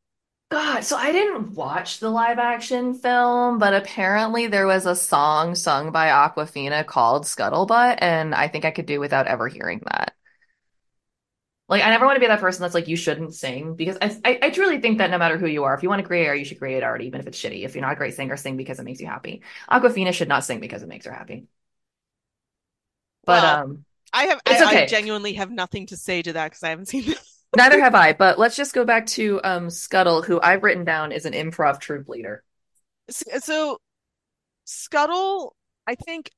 God, 0.52 0.82
so 0.84 0.96
I 0.98 1.12
didn't 1.12 1.54
watch 1.54 2.00
the 2.00 2.10
live 2.10 2.38
action 2.40 2.94
film, 2.96 3.60
but 3.60 3.74
apparently 3.76 4.48
there 4.48 4.66
was 4.68 4.86
a 4.88 4.96
song 4.96 5.54
sung 5.56 5.92
by 5.92 6.08
Awkwafina 6.10 6.86
called 6.88 7.26
Scuttlebutt, 7.26 7.98
and 8.02 8.34
I 8.34 8.48
think 8.48 8.66
I 8.66 8.72
could 8.72 8.86
do 8.88 9.00
without 9.00 9.28
ever 9.28 9.48
hearing 9.48 9.82
that. 9.86 10.16
Like, 11.70 11.84
I 11.84 11.90
never 11.90 12.06
want 12.06 12.16
to 12.16 12.20
be 12.20 12.28
that 12.28 12.40
person 12.40 12.62
that's 12.64 12.74
like, 12.74 12.88
you 12.88 12.96
shouldn't 12.98 13.34
sing 13.36 13.76
because 13.76 13.98
I, 14.02 14.18
I, 14.26 14.40
I 14.44 14.50
truly 14.50 14.82
think 14.82 14.98
that 14.98 15.12
no 15.12 15.18
matter 15.20 15.38
who 15.38 15.48
you 15.48 15.64
are, 15.66 15.76
if 15.76 15.84
you 15.84 15.90
want 15.90 16.02
to 16.02 16.08
create 16.08 16.28
art, 16.28 16.40
you 16.40 16.46
should 16.46 16.60
create 16.60 16.84
art, 16.84 17.02
even 17.04 17.20
if 17.22 17.28
it's 17.28 17.40
shitty. 17.40 17.64
If 17.64 17.76
you're 17.76 17.84
not 17.84 17.94
a 17.94 17.96
great 17.96 18.16
singer, 18.16 18.38
sing 18.38 18.58
because 18.58 18.80
it 18.80 18.84
makes 18.84 19.00
you 19.02 19.08
happy. 19.08 19.44
Awkwafina 19.72 20.14
should 20.14 20.28
not 20.30 20.44
sing 20.44 20.60
because 20.60 20.84
it 20.84 20.90
makes 20.90 21.06
her 21.06 21.14
happy. 21.14 21.48
But 23.26 23.44
Well, 23.44 23.46
um, 23.46 23.86
I 24.14 24.26
have 24.26 24.42
I, 24.46 24.62
I 24.66 24.80
genuinely 24.80 25.34
have 25.34 25.52
nothing 25.52 25.86
to 25.88 25.98
say 25.98 26.22
to 26.22 26.34
that 26.34 26.46
because 26.52 26.64
I 26.64 26.70
haven't 26.70 26.88
seen 26.88 27.06
this. 27.06 27.46
Neither 27.56 27.80
have 27.82 27.96
I. 27.96 28.14
But 28.14 28.40
let's 28.40 28.56
just 28.56 28.74
go 28.74 28.86
back 28.86 29.06
to 29.08 29.40
um 29.44 29.70
Scuttle, 29.70 30.22
who 30.22 30.40
I've 30.42 30.64
written 30.64 30.86
down 30.86 31.12
as 31.12 31.26
an 31.26 31.34
improv 31.34 31.80
troupe 31.80 32.08
leader. 32.10 32.44
So 33.40 33.80
Scuttle, 34.66 35.56
I 35.88 35.96
think 35.96 36.32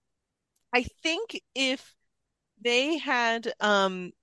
I 0.74 0.84
think 1.04 1.42
if 1.56 1.96
they 2.62 2.98
had 2.98 3.54
um 3.62 4.14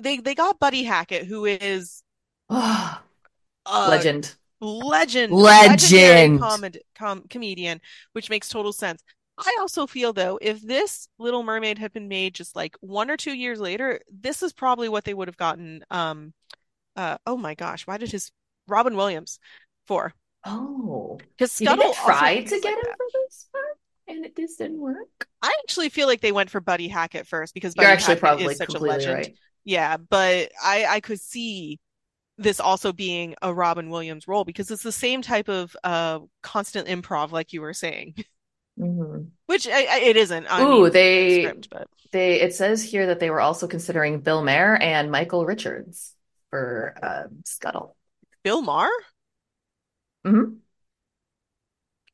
they 0.00 0.18
they 0.18 0.34
got 0.34 0.58
Buddy 0.58 0.84
Hackett, 0.84 1.26
who 1.26 1.44
is 1.44 2.02
a 2.50 2.98
legend. 3.74 4.36
legend, 4.60 5.32
Legend. 5.32 6.40
comedy 6.40 6.80
com 6.96 7.22
comedian, 7.28 7.80
which 8.12 8.30
makes 8.30 8.48
total 8.48 8.72
sense. 8.72 9.02
I 9.38 9.56
also 9.60 9.86
feel 9.86 10.12
though, 10.12 10.38
if 10.42 10.60
this 10.62 11.08
Little 11.18 11.42
Mermaid 11.44 11.78
had 11.78 11.92
been 11.92 12.08
made 12.08 12.34
just 12.34 12.56
like 12.56 12.76
one 12.80 13.10
or 13.10 13.16
two 13.16 13.32
years 13.34 13.60
later, 13.60 14.00
this 14.10 14.42
is 14.42 14.52
probably 14.52 14.88
what 14.88 15.04
they 15.04 15.14
would 15.14 15.28
have 15.28 15.36
gotten 15.36 15.84
um 15.90 16.32
uh 16.96 17.18
oh 17.26 17.36
my 17.36 17.54
gosh, 17.54 17.86
why 17.86 17.98
did 17.98 18.12
his 18.12 18.32
Robin 18.68 18.96
Williams 18.96 19.38
for? 19.86 20.14
Oh, 20.44 21.18
Because 21.36 21.56
do 21.56 21.64
you 21.64 21.68
think 21.68 21.80
they 21.80 21.90
Scuttle 21.90 21.94
tried 21.94 22.46
to 22.46 22.60
get 22.60 22.74
like 22.74 22.78
him 22.78 22.92
for 22.96 23.06
this 23.12 23.48
part 23.52 23.78
and 24.08 24.24
it 24.26 24.36
just 24.36 24.58
didn't 24.58 24.80
work? 24.80 25.28
I 25.42 25.54
actually 25.62 25.88
feel 25.90 26.06
like 26.08 26.20
they 26.20 26.32
went 26.32 26.50
for 26.50 26.60
Buddy 26.60 26.88
Hackett 26.88 27.26
first 27.26 27.54
because 27.54 27.74
You're 27.74 27.86
Buddy 27.86 27.92
actually 27.92 28.16
Hackett 28.16 28.16
is 28.16 28.20
probably 28.20 28.54
such 28.54 28.74
a 28.74 28.78
legend. 28.78 29.14
right. 29.14 29.34
Yeah, 29.68 29.98
but 29.98 30.50
I 30.62 30.86
I 30.86 31.00
could 31.00 31.20
see 31.20 31.78
this 32.38 32.60
also 32.60 32.92
being 32.92 33.36
a 33.42 33.54
Robin 33.54 33.90
Williams 33.90 34.28
role 34.28 34.44
because 34.44 34.70
it's 34.70 34.82
the 34.84 34.92
same 34.92 35.22
type 35.22 35.48
of 35.48 35.76
uh 35.84 36.20
constant 36.42 36.88
improv 36.88 37.32
like 37.32 37.52
you 37.52 37.60
were 37.62 37.74
saying, 37.74 38.14
hmm 38.78 39.30
which 39.46 39.66
I, 39.66 39.84
I, 39.84 40.00
it 40.04 40.16
isn't. 40.16 40.46
Ooh, 40.60 40.64
mean, 40.64 40.90
they 40.90 41.28
script, 41.28 41.68
but 41.70 41.88
they 42.12 42.40
it 42.40 42.54
says 42.54 42.82
here 42.82 43.06
that 43.06 43.20
they 43.20 43.30
were 43.30 43.40
also 43.40 43.66
considering 43.66 44.20
Bill 44.20 44.42
Maher 44.42 44.76
and 44.76 45.10
Michael 45.10 45.46
Richards 45.46 46.14
for 46.50 46.94
um, 47.02 47.42
Scuttle. 47.44 47.96
Bill 48.42 48.62
Maher 48.62 48.90
hmm 50.24 50.60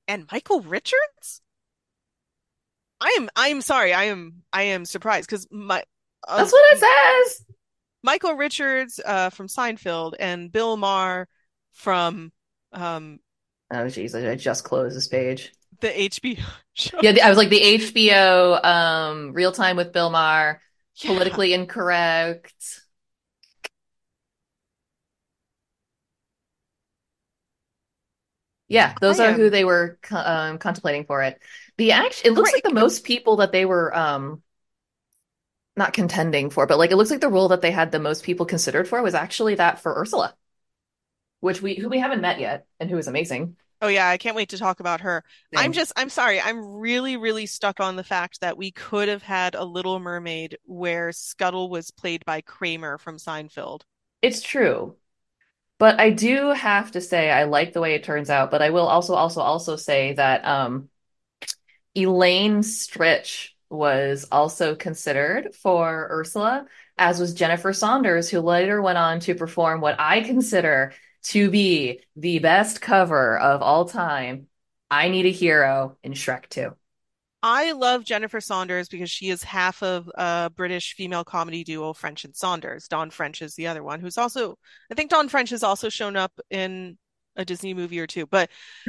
and 0.08 0.26
Michael 0.32 0.60
Richards? 0.62 1.42
I 3.00 3.16
am 3.18 3.28
I 3.36 3.48
am 3.48 3.60
sorry. 3.60 3.92
I 3.92 4.04
am 4.04 4.42
I 4.52 4.62
am 4.62 4.84
surprised 4.84 5.28
because 5.28 5.46
my 5.50 5.84
uh, 6.28 6.36
That's 6.38 6.52
what 6.52 6.72
it 6.72 6.78
says. 6.78 7.44
Michael 8.02 8.34
Richards 8.34 9.00
uh, 9.04 9.30
from 9.30 9.46
Seinfeld 9.48 10.14
and 10.18 10.52
Bill 10.52 10.76
Maher 10.76 11.28
from 11.72 12.32
um, 12.72 13.20
Oh, 13.70 13.88
geez, 13.88 14.14
I 14.14 14.30
I 14.30 14.34
just 14.36 14.64
closed 14.64 14.96
this 14.96 15.08
page. 15.08 15.52
the 15.80 16.00
HBO 16.00 16.44
show. 16.74 17.00
Yeah, 17.02 17.16
I 17.24 17.28
was 17.28 17.38
like 17.38 17.50
the 17.50 17.60
HBO 17.60 18.54
um 18.62 19.32
Real 19.32 19.52
Time 19.52 19.76
with 19.76 19.92
Bill 19.92 20.10
Maher, 20.10 20.60
Yeah, 21.02 21.08
politically 21.08 21.52
incorrect. 21.52 22.80
Yeah, 28.68 28.94
I 28.94 29.00
those 29.00 29.20
are 29.20 29.32
who 29.32 29.50
they 29.50 29.64
were 29.64 29.98
um, 30.10 30.58
contemplating 30.58 31.04
for 31.04 31.22
it. 31.22 31.38
The 31.76 31.92
act, 31.92 32.22
it 32.24 32.32
looks 32.32 32.52
like 32.52 32.62
the 32.62 32.72
most 32.72 33.04
people 33.04 33.36
that 33.36 33.52
they 33.52 33.64
were 33.66 33.94
um 33.96 34.42
not 35.76 35.92
contending 35.92 36.50
for, 36.50 36.66
but 36.66 36.78
like 36.78 36.90
it 36.90 36.96
looks 36.96 37.10
like 37.10 37.20
the 37.20 37.28
role 37.28 37.48
that 37.48 37.60
they 37.62 37.70
had 37.70 37.92
the 37.92 37.98
most 37.98 38.24
people 38.24 38.46
considered 38.46 38.88
for 38.88 39.02
was 39.02 39.14
actually 39.14 39.56
that 39.56 39.80
for 39.80 39.94
Ursula, 39.98 40.34
which 41.40 41.62
we 41.62 41.74
who 41.76 41.88
we 41.88 41.98
haven't 41.98 42.20
met 42.20 42.40
yet 42.40 42.66
and 42.80 42.90
who 42.90 42.98
is 42.98 43.06
amazing. 43.08 43.56
Oh 43.80 43.88
yeah, 43.88 44.08
I 44.08 44.16
can't 44.16 44.34
wait 44.36 44.48
to 44.50 44.58
talk 44.58 44.80
about 44.80 45.02
her. 45.02 45.22
I'm 45.54 45.72
just 45.72 45.92
I'm 45.96 46.08
sorry. 46.08 46.40
I'm 46.40 46.76
really 46.78 47.16
really 47.16 47.46
stuck 47.46 47.80
on 47.80 47.96
the 47.96 48.04
fact 48.04 48.40
that 48.40 48.56
we 48.56 48.70
could 48.70 49.08
have 49.08 49.22
had 49.22 49.54
a 49.54 49.64
Little 49.64 50.00
Mermaid 50.00 50.58
where 50.64 51.12
Scuttle 51.12 51.68
was 51.68 51.90
played 51.90 52.24
by 52.24 52.40
Kramer 52.40 52.98
from 52.98 53.18
Seinfeld. 53.18 53.82
It's 54.22 54.42
true. 54.42 54.96
But 55.78 56.00
I 56.00 56.10
do 56.10 56.50
have 56.52 56.92
to 56.92 57.00
say 57.02 57.30
I 57.30 57.44
like 57.44 57.72
the 57.72 57.80
way 57.80 57.94
it 57.94 58.04
turns 58.04 58.30
out, 58.30 58.50
but 58.50 58.62
I 58.62 58.70
will 58.70 58.86
also 58.88 59.14
also 59.14 59.42
also 59.42 59.76
say 59.76 60.14
that 60.14 60.44
um 60.46 60.90
Elaine 61.96 62.60
Stritch 62.62 63.53
was 63.74 64.26
also 64.30 64.74
considered 64.74 65.54
for 65.54 66.08
Ursula, 66.10 66.66
as 66.96 67.20
was 67.20 67.34
Jennifer 67.34 67.72
Saunders, 67.72 68.30
who 68.30 68.40
later 68.40 68.80
went 68.80 68.98
on 68.98 69.20
to 69.20 69.34
perform 69.34 69.80
what 69.80 69.96
I 69.98 70.22
consider 70.22 70.92
to 71.24 71.50
be 71.50 72.00
the 72.16 72.38
best 72.38 72.80
cover 72.80 73.38
of 73.38 73.62
all 73.62 73.86
time, 73.86 74.46
I 74.90 75.08
Need 75.08 75.26
a 75.26 75.30
Hero 75.30 75.96
in 76.02 76.12
Shrek 76.12 76.48
2. 76.48 76.70
I 77.42 77.72
love 77.72 78.04
Jennifer 78.04 78.40
Saunders 78.40 78.88
because 78.88 79.10
she 79.10 79.28
is 79.28 79.42
half 79.42 79.82
of 79.82 80.10
a 80.14 80.50
British 80.54 80.94
female 80.94 81.24
comedy 81.24 81.62
duo 81.62 81.92
French 81.92 82.24
and 82.24 82.34
Saunders. 82.34 82.88
Dawn 82.88 83.10
French 83.10 83.42
is 83.42 83.54
the 83.54 83.66
other 83.66 83.82
one, 83.82 84.00
who's 84.00 84.16
also 84.16 84.56
I 84.90 84.94
think 84.94 85.10
Dawn 85.10 85.28
French 85.28 85.50
has 85.50 85.62
also 85.62 85.90
shown 85.90 86.16
up 86.16 86.32
in 86.48 86.96
a 87.36 87.44
Disney 87.44 87.74
movie 87.74 88.00
or 88.00 88.06
two. 88.06 88.24
But 88.26 88.48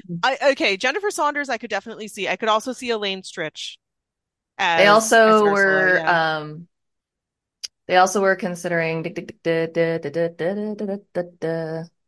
mm-hmm. 0.09 0.19
I 0.23 0.51
okay, 0.51 0.77
Jennifer 0.77 1.11
Saunders 1.11 1.49
I 1.49 1.57
could 1.57 1.69
definitely 1.69 2.07
see. 2.07 2.29
I 2.29 2.37
could 2.37 2.47
also 2.47 2.71
see 2.71 2.91
Elaine 2.91 3.23
Stritch 3.23 3.75
as 4.57 4.81
as 4.81 4.89
also 4.89 5.51
were 5.51 5.97
yeah. 5.97 6.37
um 6.37 6.67
they 7.87 7.97
also 7.97 8.21
were 8.21 8.35
considering 8.35 9.03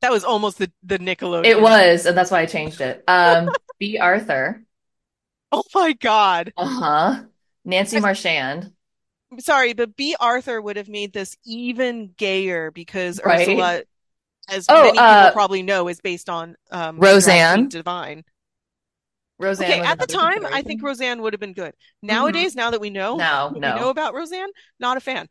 That 0.01 0.11
was 0.11 0.23
almost 0.23 0.57
the 0.57 0.71
the 0.83 0.99
Nickelodeon. 0.99 1.45
It 1.45 1.61
was, 1.61 2.05
and 2.05 2.17
that's 2.17 2.31
why 2.31 2.41
I 2.41 2.45
changed 2.45 2.81
it. 2.81 3.03
Um, 3.07 3.49
Bea 3.79 3.99
Arthur. 3.99 4.63
Oh 5.51 5.63
my 5.73 5.93
God. 5.93 6.51
Uh-huh. 6.57 7.23
Nancy 7.63 7.99
Marchand, 7.99 8.71
sorry, 9.39 9.73
but 9.73 9.95
Bea 9.95 10.15
Arthur 10.19 10.61
would 10.61 10.77
have 10.77 10.89
made 10.89 11.13
this 11.13 11.35
even 11.45 12.13
gayer 12.17 12.71
because 12.71 13.19
right? 13.23 13.47
Ursula, 13.47 13.83
as 14.49 14.65
Oh, 14.69 14.83
many 14.83 14.91
people 14.91 15.03
uh, 15.03 15.31
probably 15.31 15.63
know, 15.63 15.87
is 15.89 15.99
based 15.99 16.29
on 16.29 16.55
um 16.71 16.99
the 16.99 17.19
drag 17.19 17.51
queen 17.51 17.67
Roseanne. 17.67 17.69
Divine. 17.69 18.23
Roseanne 19.39 19.79
Okay, 19.79 19.81
at 19.81 19.99
the 19.99 20.07
time, 20.07 20.45
I 20.51 20.61
think. 20.61 20.81
Roseanne 20.83 21.21
would 21.21 21.33
have 21.33 21.39
been 21.39 21.53
good. 21.53 21.73
hmm 22.07 22.07
Nowadays, 22.07 22.55
now 22.55 22.71
that 22.71 22.81
we 22.81 22.89
know 22.89 23.15
No, 23.17 23.47
what 23.47 23.63
we 23.63 23.71
know 23.71 23.89
about 23.89 24.13
Roseanne, 24.13 24.49
not 24.79 24.97
a 24.97 24.99
fan. 25.01 25.27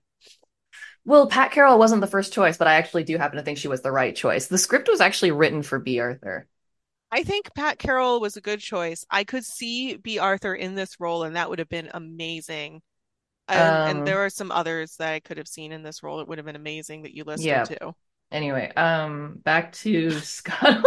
Well, 1.05 1.29
Pat 1.29 1.53
Carroll 1.53 1.79
wasn't 1.79 2.01
the 2.01 2.07
first 2.07 2.33
choice, 2.33 2.57
but 2.57 2.67
I 2.67 2.75
actually 2.75 3.05
do 3.05 3.17
happen 3.17 3.37
to 3.39 3.43
think 3.43 3.59
she 3.59 3.69
was 3.69 3.83
the 3.83 3.93
right 3.93 4.15
choice. 4.15 4.47
The 4.49 4.59
script 4.59 4.89
was 4.89 5.01
actually 5.01 5.31
written 5.31 5.63
for 5.63 5.79
Bea 5.79 6.01
Arthur. 6.01 6.49
I 7.11 7.23
think 7.23 7.55
Pat 7.55 7.79
Carroll 7.79 8.21
was 8.21 8.37
a 8.37 8.41
good 8.41 8.61
choice. 8.61 9.05
I 9.11 9.25
could 9.25 9.45
see 9.45 9.97
Bea 9.97 10.19
Arthur 10.19 10.55
in 10.55 10.75
this 10.75 10.99
role, 11.01 11.23
and 11.25 11.37
that 11.37 11.49
would 11.49 11.59
have 11.59 11.69
been 11.69 11.91
amazing. 11.95 12.83
And 13.49 13.81
and 13.87 14.05
Um, 14.05 14.07
there 14.07 14.25
are 14.25 14.31
some 14.31 14.53
others 14.53 14.97
that 14.99 15.13
I 15.15 15.21
could 15.21 15.39
have 15.39 15.49
seen 15.49 15.73
in 15.73 15.83
this 15.83 16.03
role. 16.03 16.21
It 16.21 16.29
would 16.29 16.39
have 16.39 16.47
been 16.47 16.57
amazing 16.57 17.03
that 17.05 17.15
you 17.15 17.25
listed 17.25 17.65
yeah. 17.65 17.65
too. 17.65 17.95
Anyway, 18.33 18.73
um, 18.77 19.41
back 19.45 19.73
to 19.73 20.11
Scuttle, 20.21 20.83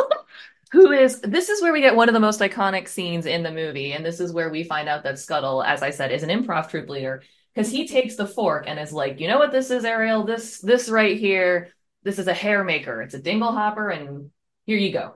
who 0.71 0.91
is 0.91 1.19
this 1.21 1.49
is 1.49 1.61
where 1.61 1.73
we 1.73 1.81
get 1.81 1.95
one 1.95 2.09
of 2.09 2.13
the 2.13 2.19
most 2.19 2.39
iconic 2.41 2.87
scenes 2.87 3.25
in 3.25 3.43
the 3.43 3.51
movie, 3.51 3.93
and 3.93 4.05
this 4.05 4.19
is 4.19 4.33
where 4.33 4.49
we 4.49 4.63
find 4.63 4.87
out 4.87 5.03
that 5.03 5.19
Scuttle, 5.19 5.63
as 5.63 5.81
I 5.81 5.89
said, 5.89 6.11
is 6.11 6.23
an 6.23 6.29
improv 6.29 6.69
troupe 6.69 6.89
leader 6.89 7.23
because 7.53 7.71
he 7.71 7.87
takes 7.87 8.15
the 8.15 8.27
fork 8.27 8.65
and 8.67 8.79
is 8.79 8.93
like, 8.93 9.19
you 9.19 9.27
know 9.27 9.39
what 9.39 9.51
this 9.51 9.71
is, 9.71 9.85
Ariel? 9.85 10.23
This 10.25 10.59
this 10.59 10.89
right 10.89 11.17
here, 11.17 11.69
this 12.03 12.19
is 12.19 12.27
a 12.27 12.33
hair 12.33 12.63
maker. 12.63 13.01
It's 13.01 13.15
a 13.15 13.21
dinglehopper, 13.21 13.95
and 13.95 14.31
here 14.65 14.77
you 14.77 14.91
go. 14.93 15.15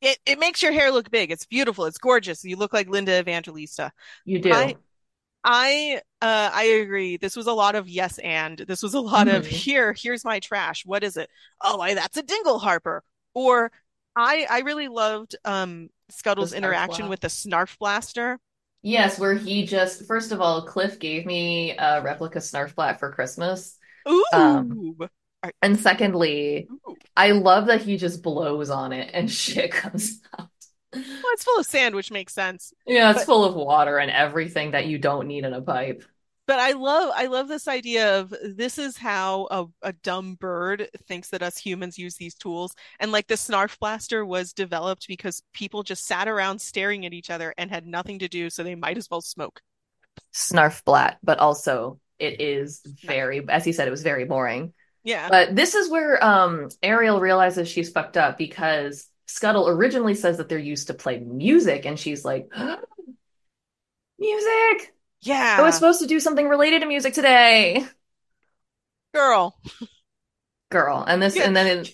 It 0.00 0.18
it 0.26 0.38
makes 0.38 0.62
your 0.62 0.72
hair 0.72 0.90
look 0.90 1.10
big. 1.10 1.30
It's 1.30 1.46
beautiful. 1.46 1.84
It's 1.84 1.98
gorgeous. 1.98 2.44
You 2.44 2.56
look 2.56 2.72
like 2.72 2.88
Linda 2.88 3.18
Evangelista. 3.18 3.92
You 4.24 4.38
I 4.50 4.74
do. 4.74 4.82
I 5.44 6.02
uh 6.22 6.50
I 6.52 6.64
agree. 6.64 7.16
This 7.18 7.36
was 7.36 7.46
a 7.48 7.54
lot 7.54 7.76
of 7.76 7.88
yes 7.88 8.18
and. 8.20 8.58
This 8.60 8.82
was 8.82 8.94
a 8.94 9.00
lot 9.00 9.28
of 9.28 9.46
hmm 9.46 9.62
here, 9.64 9.94
here's 9.94 10.24
my 10.24 10.40
trash. 10.40 10.84
What 10.86 11.04
is 11.04 11.16
it? 11.18 11.30
Oh, 11.62 11.80
I, 11.80 11.94
that's 11.94 12.16
a 12.18 12.22
dingle 12.24 12.58
harper. 12.60 13.04
Or 13.34 13.72
I 14.16 14.46
I 14.48 14.60
really 14.60 14.88
loved 14.88 15.36
um 15.44 15.88
Scuttle's 16.10 16.52
Snarf 16.52 16.58
interaction 16.58 17.08
with 17.08 17.20
the 17.20 17.28
Snarf 17.28 17.78
Blaster. 17.78 18.38
Yes, 18.82 19.18
where 19.18 19.34
he 19.34 19.64
just 19.64 20.06
first 20.06 20.32
of 20.32 20.40
all, 20.40 20.66
Cliff 20.66 20.98
gave 20.98 21.24
me 21.24 21.76
a 21.76 22.02
replica 22.02 22.38
Snarfblat 22.40 22.98
for 22.98 23.12
Christmas. 23.12 23.78
Um, 24.32 24.72
Ooh. 24.72 25.08
Are- 25.42 25.52
and 25.62 25.78
secondly, 25.78 26.68
ooh. 26.70 26.96
I 27.16 27.32
love 27.32 27.66
that 27.66 27.82
he 27.82 27.96
just 27.96 28.22
blows 28.22 28.70
on 28.70 28.92
it 28.92 29.10
and 29.12 29.30
shit 29.42 29.70
comes 29.70 30.20
out. 30.38 30.48
Well, 30.94 31.32
it's 31.32 31.44
full 31.44 31.58
of 31.58 31.66
sand, 31.66 31.94
which 31.94 32.10
makes 32.10 32.34
sense. 32.34 32.72
Yeah, 32.86 33.10
it's 33.10 33.20
But 33.20 33.26
full 33.26 33.44
of 33.44 33.54
water 33.54 33.98
and 33.98 34.10
everything 34.10 34.72
that 34.72 34.86
you 34.86 34.98
don't 34.98 35.26
need 35.26 35.44
in 35.44 35.52
a 35.54 35.62
pipe. 35.62 36.04
But 36.52 36.60
I 36.60 36.72
love 36.72 37.10
I 37.16 37.28
love 37.28 37.48
this 37.48 37.66
idea 37.66 38.20
of 38.20 38.34
this 38.44 38.76
is 38.76 38.98
how 38.98 39.48
a, 39.50 39.64
a 39.88 39.94
dumb 39.94 40.34
bird 40.34 40.86
thinks 41.08 41.30
that 41.30 41.42
us 41.42 41.56
humans 41.56 41.96
use 41.96 42.16
these 42.16 42.34
tools. 42.34 42.74
And 43.00 43.10
like 43.10 43.26
the 43.26 43.36
Snarf 43.36 43.78
Blaster 43.78 44.26
was 44.26 44.52
developed 44.52 45.08
because 45.08 45.42
people 45.54 45.82
just 45.82 46.04
sat 46.06 46.28
around 46.28 46.60
staring 46.60 47.06
at 47.06 47.14
each 47.14 47.30
other 47.30 47.54
and 47.56 47.70
had 47.70 47.86
nothing 47.86 48.18
to 48.18 48.28
do, 48.28 48.50
so 48.50 48.62
they 48.62 48.74
might 48.74 48.98
as 48.98 49.08
well 49.10 49.22
smoke. 49.22 49.62
Snarfblat, 50.34 51.16
but 51.22 51.38
also 51.38 51.98
it 52.18 52.42
is 52.42 52.82
very, 53.02 53.42
as 53.48 53.64
he 53.64 53.72
said, 53.72 53.88
it 53.88 53.92
was 53.92 54.02
very 54.02 54.26
boring. 54.26 54.74
Yeah. 55.04 55.30
But 55.30 55.56
this 55.56 55.74
is 55.74 55.90
where 55.90 56.22
um 56.22 56.68
Ariel 56.82 57.18
realizes 57.18 57.66
she's 57.66 57.88
fucked 57.88 58.18
up 58.18 58.36
because 58.36 59.08
Scuttle 59.24 59.70
originally 59.70 60.14
says 60.14 60.36
that 60.36 60.50
they're 60.50 60.58
used 60.58 60.88
to 60.88 60.94
play 60.94 61.18
music, 61.18 61.86
and 61.86 61.98
she's 61.98 62.26
like, 62.26 62.50
music! 64.18 64.92
I 65.26 65.62
was 65.62 65.74
supposed 65.74 66.00
to 66.00 66.06
do 66.06 66.20
something 66.20 66.48
related 66.48 66.80
to 66.80 66.86
music 66.86 67.14
today. 67.14 67.86
Girl. 69.14 69.54
Girl. 70.70 71.04
And 71.06 71.22
this, 71.22 71.36
Yeah. 71.36 71.44
and 71.44 71.56
then 71.56 71.66
it, 71.66 71.90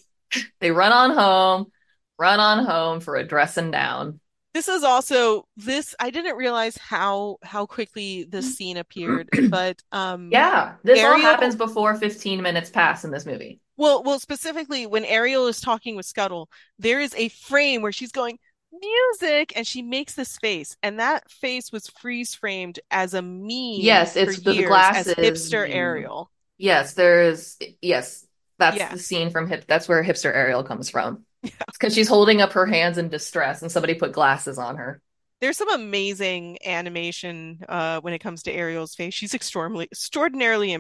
they 0.61 0.71
run 0.71 0.93
on 0.93 1.11
home, 1.11 1.73
run 2.19 2.41
on 2.41 2.65
home 2.65 3.01
for 3.01 3.17
a 3.17 3.25
dressing 3.27 3.71
down. 3.71 4.21
This 4.55 4.69
is 4.69 4.83
also 4.83 5.47
this 5.57 5.95
I 6.01 6.11
didn't 6.11 6.37
realize 6.37 6.77
how 6.77 7.37
how 7.43 7.67
quickly 7.67 8.25
this 8.25 8.57
scene 8.57 8.77
appeared, 8.77 9.29
but 9.51 9.81
um 9.93 10.31
Yeah, 10.33 10.75
this 10.83 11.05
all 11.05 11.19
happens 11.19 11.55
before 11.55 11.95
15 11.95 12.43
minutes 12.43 12.71
pass 12.71 13.05
in 13.05 13.11
this 13.11 13.27
movie. 13.27 13.61
well 13.77 14.03
well 14.03 14.19
specifically 14.19 14.87
when 14.87 15.05
Ariel 15.05 15.47
is 15.47 15.61
talking 15.61 15.97
with 15.97 16.07
Scuttle, 16.07 16.49
there 16.79 16.99
is 17.01 17.15
a 17.15 17.29
frame 17.29 17.83
where 17.83 17.93
she's 17.93 18.11
going 18.11 18.39
music 18.73 19.53
and 19.57 19.67
she 19.67 19.83
makes 19.83 20.15
this 20.15 20.37
face 20.37 20.77
and 20.83 21.01
that 21.01 21.31
face 21.31 21.73
was 21.73 21.89
freeze 21.89 22.35
framed 22.35 22.79
as 22.91 23.15
a 23.15 23.23
meme 23.23 23.81
Yes, 23.81 24.17
it's 24.17 24.37
the, 24.37 24.51
the 24.51 24.55
years 24.55 24.65
as 24.65 24.69
glasses 24.69 25.15
hipster. 25.15 25.69
Ariel. 25.69 26.31
Yes, 26.59 26.95
there's, 26.95 27.57
yes. 27.81 28.27
That's 28.59 28.77
Yeah. 28.77 28.93
the 28.93 28.99
scene 28.99 29.31
from 29.31 29.49
Hip. 29.49 29.65
That's 29.69 29.89
where 29.89 30.03
hipster 30.03 30.35
Ariel 30.35 30.65
comes 30.65 30.91
from. 30.91 31.25
Because 31.73 31.95
she's 31.95 32.09
holding 32.09 32.41
up 32.41 32.53
her 32.55 32.67
hands 32.67 32.99
in 32.99 33.09
distress, 33.09 33.63
and 33.63 33.71
somebody 33.71 33.95
put 33.95 34.11
glasses 34.13 34.59
on 34.59 34.77
her. 34.77 35.01
There's 35.41 35.57
some 35.57 35.71
amazing 35.71 36.59
animation 36.65 37.61
uh, 37.69 38.01
when 38.01 38.13
it 38.13 38.19
comes 38.19 38.43
to 38.43 38.53
Ariel's 38.53 38.97
face. 38.97 39.15
She's 39.15 39.35
extraordinarily, 39.35 39.85
extraordinarily 39.93 40.77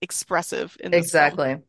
expressive 0.00 0.74
in 0.80 0.90
this 0.92 1.12
film. 1.12 1.62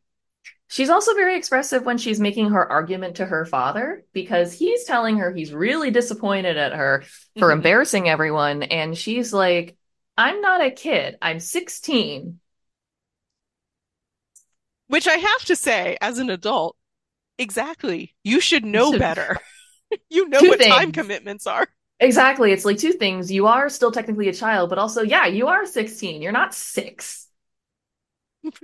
She's 0.70 0.90
also 0.92 1.16
very 1.16 1.36
expressive 1.36 1.84
when 1.84 1.98
she's 1.98 2.20
making 2.20 2.52
her 2.52 2.72
argument 2.72 3.16
to 3.18 3.26
her 3.26 3.46
father 3.46 4.06
because 4.14 4.54
he's 4.54 4.86
telling 4.86 5.18
her 5.18 5.34
he's 5.34 5.52
really 5.52 5.92
disappointed 5.92 6.58
at 6.58 6.74
her 6.74 7.04
for 7.40 7.50
Mhm. 7.50 7.54
embarrassing 7.54 8.08
everyone. 8.08 8.64
And 8.64 8.98
she's 8.98 9.34
like, 9.34 9.78
I'm 10.18 10.42
not 10.42 10.64
a 10.64 10.72
kid. 10.72 11.18
I'm 11.22 11.40
16. 11.40 12.40
Which 14.88 15.08
I 15.08 15.16
have 15.16 15.46
to 15.46 15.56
say, 15.56 15.98
as 16.02 16.18
an 16.18 16.30
adult, 16.30 16.76
exactly. 17.38 18.16
You 18.24 18.42
should 18.42 18.66
know 18.66 18.94
better. 18.94 19.38
You 20.10 20.30
know 20.30 20.44
what 20.44 20.62
time 20.62 20.92
commitments 20.92 21.48
are. 21.48 21.68
Exactly. 22.02 22.52
It's 22.52 22.66
like 22.66 22.78
two 22.78 22.94
things. 22.94 23.32
You 23.32 23.48
are 23.48 23.70
still 23.70 23.92
technically 23.92 24.30
a 24.30 24.34
child, 24.34 24.70
but 24.70 24.80
also, 24.80 25.02
yeah, 25.02 25.26
you 25.28 25.48
are 25.48 25.66
16. 25.66 26.22
You're 26.22 26.34
not 26.34 26.54
six. 26.54 27.29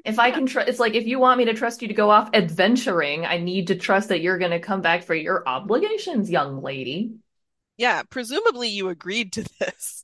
If 0.03 0.19
I 0.19 0.31
can 0.31 0.45
trust, 0.45 0.69
it's 0.69 0.79
like 0.79 0.93
if 0.93 1.05
you 1.05 1.19
want 1.19 1.37
me 1.37 1.45
to 1.45 1.53
trust 1.53 1.81
you 1.81 1.87
to 1.87 1.93
go 1.93 2.09
off 2.09 2.29
adventuring, 2.33 3.25
I 3.25 3.37
need 3.37 3.67
to 3.67 3.75
trust 3.75 4.09
that 4.09 4.21
you're 4.21 4.37
going 4.37 4.51
to 4.51 4.59
come 4.59 4.81
back 4.81 5.03
for 5.03 5.15
your 5.15 5.43
obligations, 5.47 6.29
young 6.29 6.61
lady. 6.61 7.15
Yeah, 7.77 8.03
presumably 8.03 8.67
you 8.69 8.89
agreed 8.89 9.31
to 9.33 9.43
this. 9.59 10.03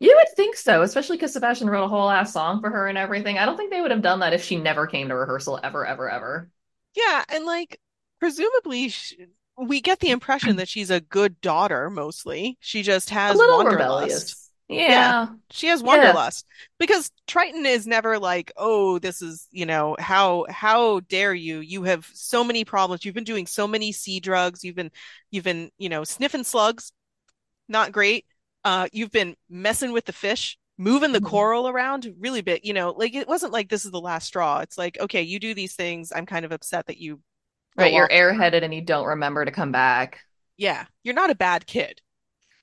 You 0.00 0.14
would 0.16 0.28
think 0.36 0.56
so, 0.56 0.82
especially 0.82 1.16
because 1.16 1.32
Sebastian 1.32 1.68
wrote 1.70 1.84
a 1.84 1.88
whole 1.88 2.10
ass 2.10 2.32
song 2.32 2.60
for 2.60 2.70
her 2.70 2.86
and 2.88 2.96
everything. 2.98 3.38
I 3.38 3.46
don't 3.46 3.56
think 3.56 3.70
they 3.70 3.80
would 3.80 3.90
have 3.92 4.02
done 4.02 4.20
that 4.20 4.32
if 4.32 4.44
she 4.44 4.56
never 4.56 4.86
came 4.88 5.08
to 5.08 5.14
rehearsal 5.16 5.58
ever, 5.62 5.84
ever, 5.86 6.08
ever. 6.10 6.50
Yeah, 6.94 7.24
and 7.28 7.44
like 7.44 7.80
presumably 8.20 8.88
sh 8.90 9.14
we 9.56 9.80
get 9.80 10.00
the 10.00 10.10
impression 10.10 10.56
that 10.56 10.68
she's 10.68 10.90
a 10.90 11.00
good 11.00 11.40
daughter 11.40 11.90
mostly. 11.90 12.56
She 12.60 12.82
just 12.82 13.10
has 13.10 13.34
A 13.34 13.38
little 13.38 13.64
wanderlust. 13.64 13.72
rebellious. 13.72 14.47
Yeah, 14.68 15.14
Yeah. 15.14 15.28
she 15.50 15.68
has 15.68 15.82
Yeah. 15.82 16.18
wanderlust 16.22 16.46
because 16.78 17.10
Triton 17.26 17.64
is 17.66 17.86
never 17.86 18.18
like, 18.18 18.52
"Oh, 18.56 18.98
this 18.98 19.22
is, 19.22 19.48
you 19.50 19.66
know, 19.66 19.96
how 19.98 20.46
how 20.50 21.00
dare 21.00 21.34
you? 21.34 21.60
You 21.60 21.84
have 21.84 22.06
so 22.14 22.44
many 22.44 22.64
problems. 22.64 23.04
You've 23.04 23.14
been 23.14 23.24
doing 23.24 23.46
so 23.46 23.66
many 23.66 23.92
sea 23.92 24.20
drugs. 24.20 24.64
You've 24.64 24.76
been 24.76 24.90
you've 25.30 25.44
been, 25.44 25.70
you 25.78 25.88
know, 25.88 26.04
sniffing 26.04 26.44
slugs. 26.44 26.92
Not 27.68 27.92
great. 27.92 28.26
Uh, 28.64 28.88
you've 28.92 29.10
been 29.12 29.36
messing 29.48 29.92
with 29.92 30.04
the 30.06 30.12
fish, 30.12 30.58
moving 30.78 31.12
the 31.12 31.20
Mhm. 31.20 31.22
coral 31.22 31.68
around 31.68 32.14
really 32.18 32.42
bit, 32.42 32.64
you 32.64 32.74
know, 32.74 32.90
like 32.92 33.14
it 33.14 33.28
wasn't 33.28 33.52
like 33.52 33.68
this 33.68 33.84
is 33.84 33.90
the 33.92 34.00
last 34.00 34.26
straw. 34.28 34.60
It's 34.60 34.78
like, 34.78 34.98
okay, 35.00 35.22
you 35.22 35.38
do 35.40 35.54
these 35.54 35.74
things. 35.76 36.12
I'm 36.14 36.26
kind 36.26 36.44
of 36.44 36.52
upset 36.52 36.86
that 36.86 36.98
you 36.98 37.22
Right, 37.76 37.92
you're 37.94 38.08
off. 38.08 38.10
airheaded 38.10 38.62
and 38.64 38.74
you 38.74 38.82
don't 38.82 39.06
remember 39.06 39.44
to 39.44 39.50
come 39.52 39.72
back. 39.72 40.20
Yeah, 40.58 40.86
you're 41.02 41.14
not 41.14 41.30
a 41.30 41.34
bad 41.34 41.66
kid. 41.66 42.02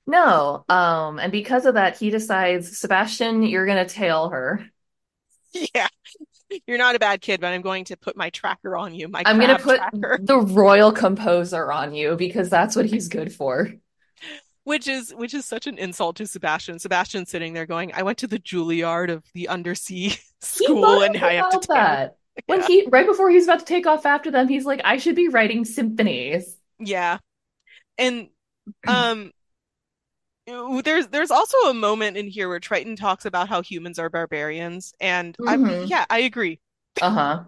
No, 0.06 0.64
um, 0.68 1.18
and 1.18 1.32
because 1.32 1.66
of 1.66 1.74
that, 1.74 1.98
he 1.98 2.10
decides, 2.10 2.78
Sebastian, 2.78 3.42
you're 3.42 3.66
gonna 3.66 3.88
tail 3.88 4.28
her. 4.30 4.70
Yeah, 5.74 5.88
you're 6.66 6.78
not 6.78 6.96
a 6.96 6.98
bad 6.98 7.20
kid, 7.20 7.40
but 7.40 7.52
I'm 7.52 7.62
going 7.62 7.84
to 7.86 7.96
put 7.96 8.16
my 8.16 8.30
tracker 8.30 8.76
on 8.76 8.94
you, 8.94 9.08
my 9.08 9.24
I'm 9.24 9.38
gonna 9.40 9.58
put 9.58 9.80
tracker, 9.90 10.18
the 10.18 10.38
royal 10.38 10.92
composer 10.92 11.70
on 11.72 11.94
you 11.94 12.16
because 12.16 12.48
that's 12.48 12.76
what 12.76 12.86
he's 12.86 13.08
good 13.08 13.32
for. 13.32 13.72
which 14.64 14.88
is 14.88 15.14
which 15.14 15.34
is 15.34 15.44
such 15.44 15.66
an 15.66 15.78
insult 15.78 16.16
to 16.16 16.26
Sebastian. 16.26 16.78
Sebastian's 16.78 17.30
sitting 17.30 17.52
there 17.52 17.66
going, 17.66 17.92
I 17.94 18.02
went 18.02 18.18
to 18.18 18.26
the 18.26 18.38
Juilliard 18.38 19.10
of 19.10 19.24
the 19.34 19.48
undersea 19.48 20.14
school 20.40 21.02
and 21.02 21.16
I 21.16 21.34
have 21.34 21.48
to 21.50 21.60
that. 21.68 22.16
When 22.46 22.60
Yeah. 22.60 22.66
he, 22.68 22.86
right 22.88 23.06
before 23.06 23.30
he's 23.30 23.44
about 23.44 23.60
to 23.60 23.64
take 23.64 23.86
off 23.86 24.04
after 24.04 24.30
them, 24.30 24.46
he's 24.46 24.66
like, 24.66 24.82
I 24.84 24.98
should 24.98 25.16
be 25.16 25.28
writing 25.28 25.64
symphonies. 25.64 26.56
Yeah. 26.78 27.18
And 27.98 28.30
um 28.86 29.32
there's 30.46 31.08
there's 31.08 31.30
also 31.30 31.56
a 31.68 31.74
moment 31.74 32.16
in 32.16 32.28
here 32.28 32.48
where 32.48 32.60
Triton 32.60 32.96
talks 32.96 33.24
about 33.24 33.48
how 33.48 33.62
humans 33.62 33.98
are 33.98 34.08
barbarians 34.08 34.94
and 35.00 35.36
I 35.46 35.56
Mhm. 35.56 35.88
yeah, 35.88 36.06
I 36.08 36.20
agree. 36.20 36.60
Uh-huh. 37.00 37.46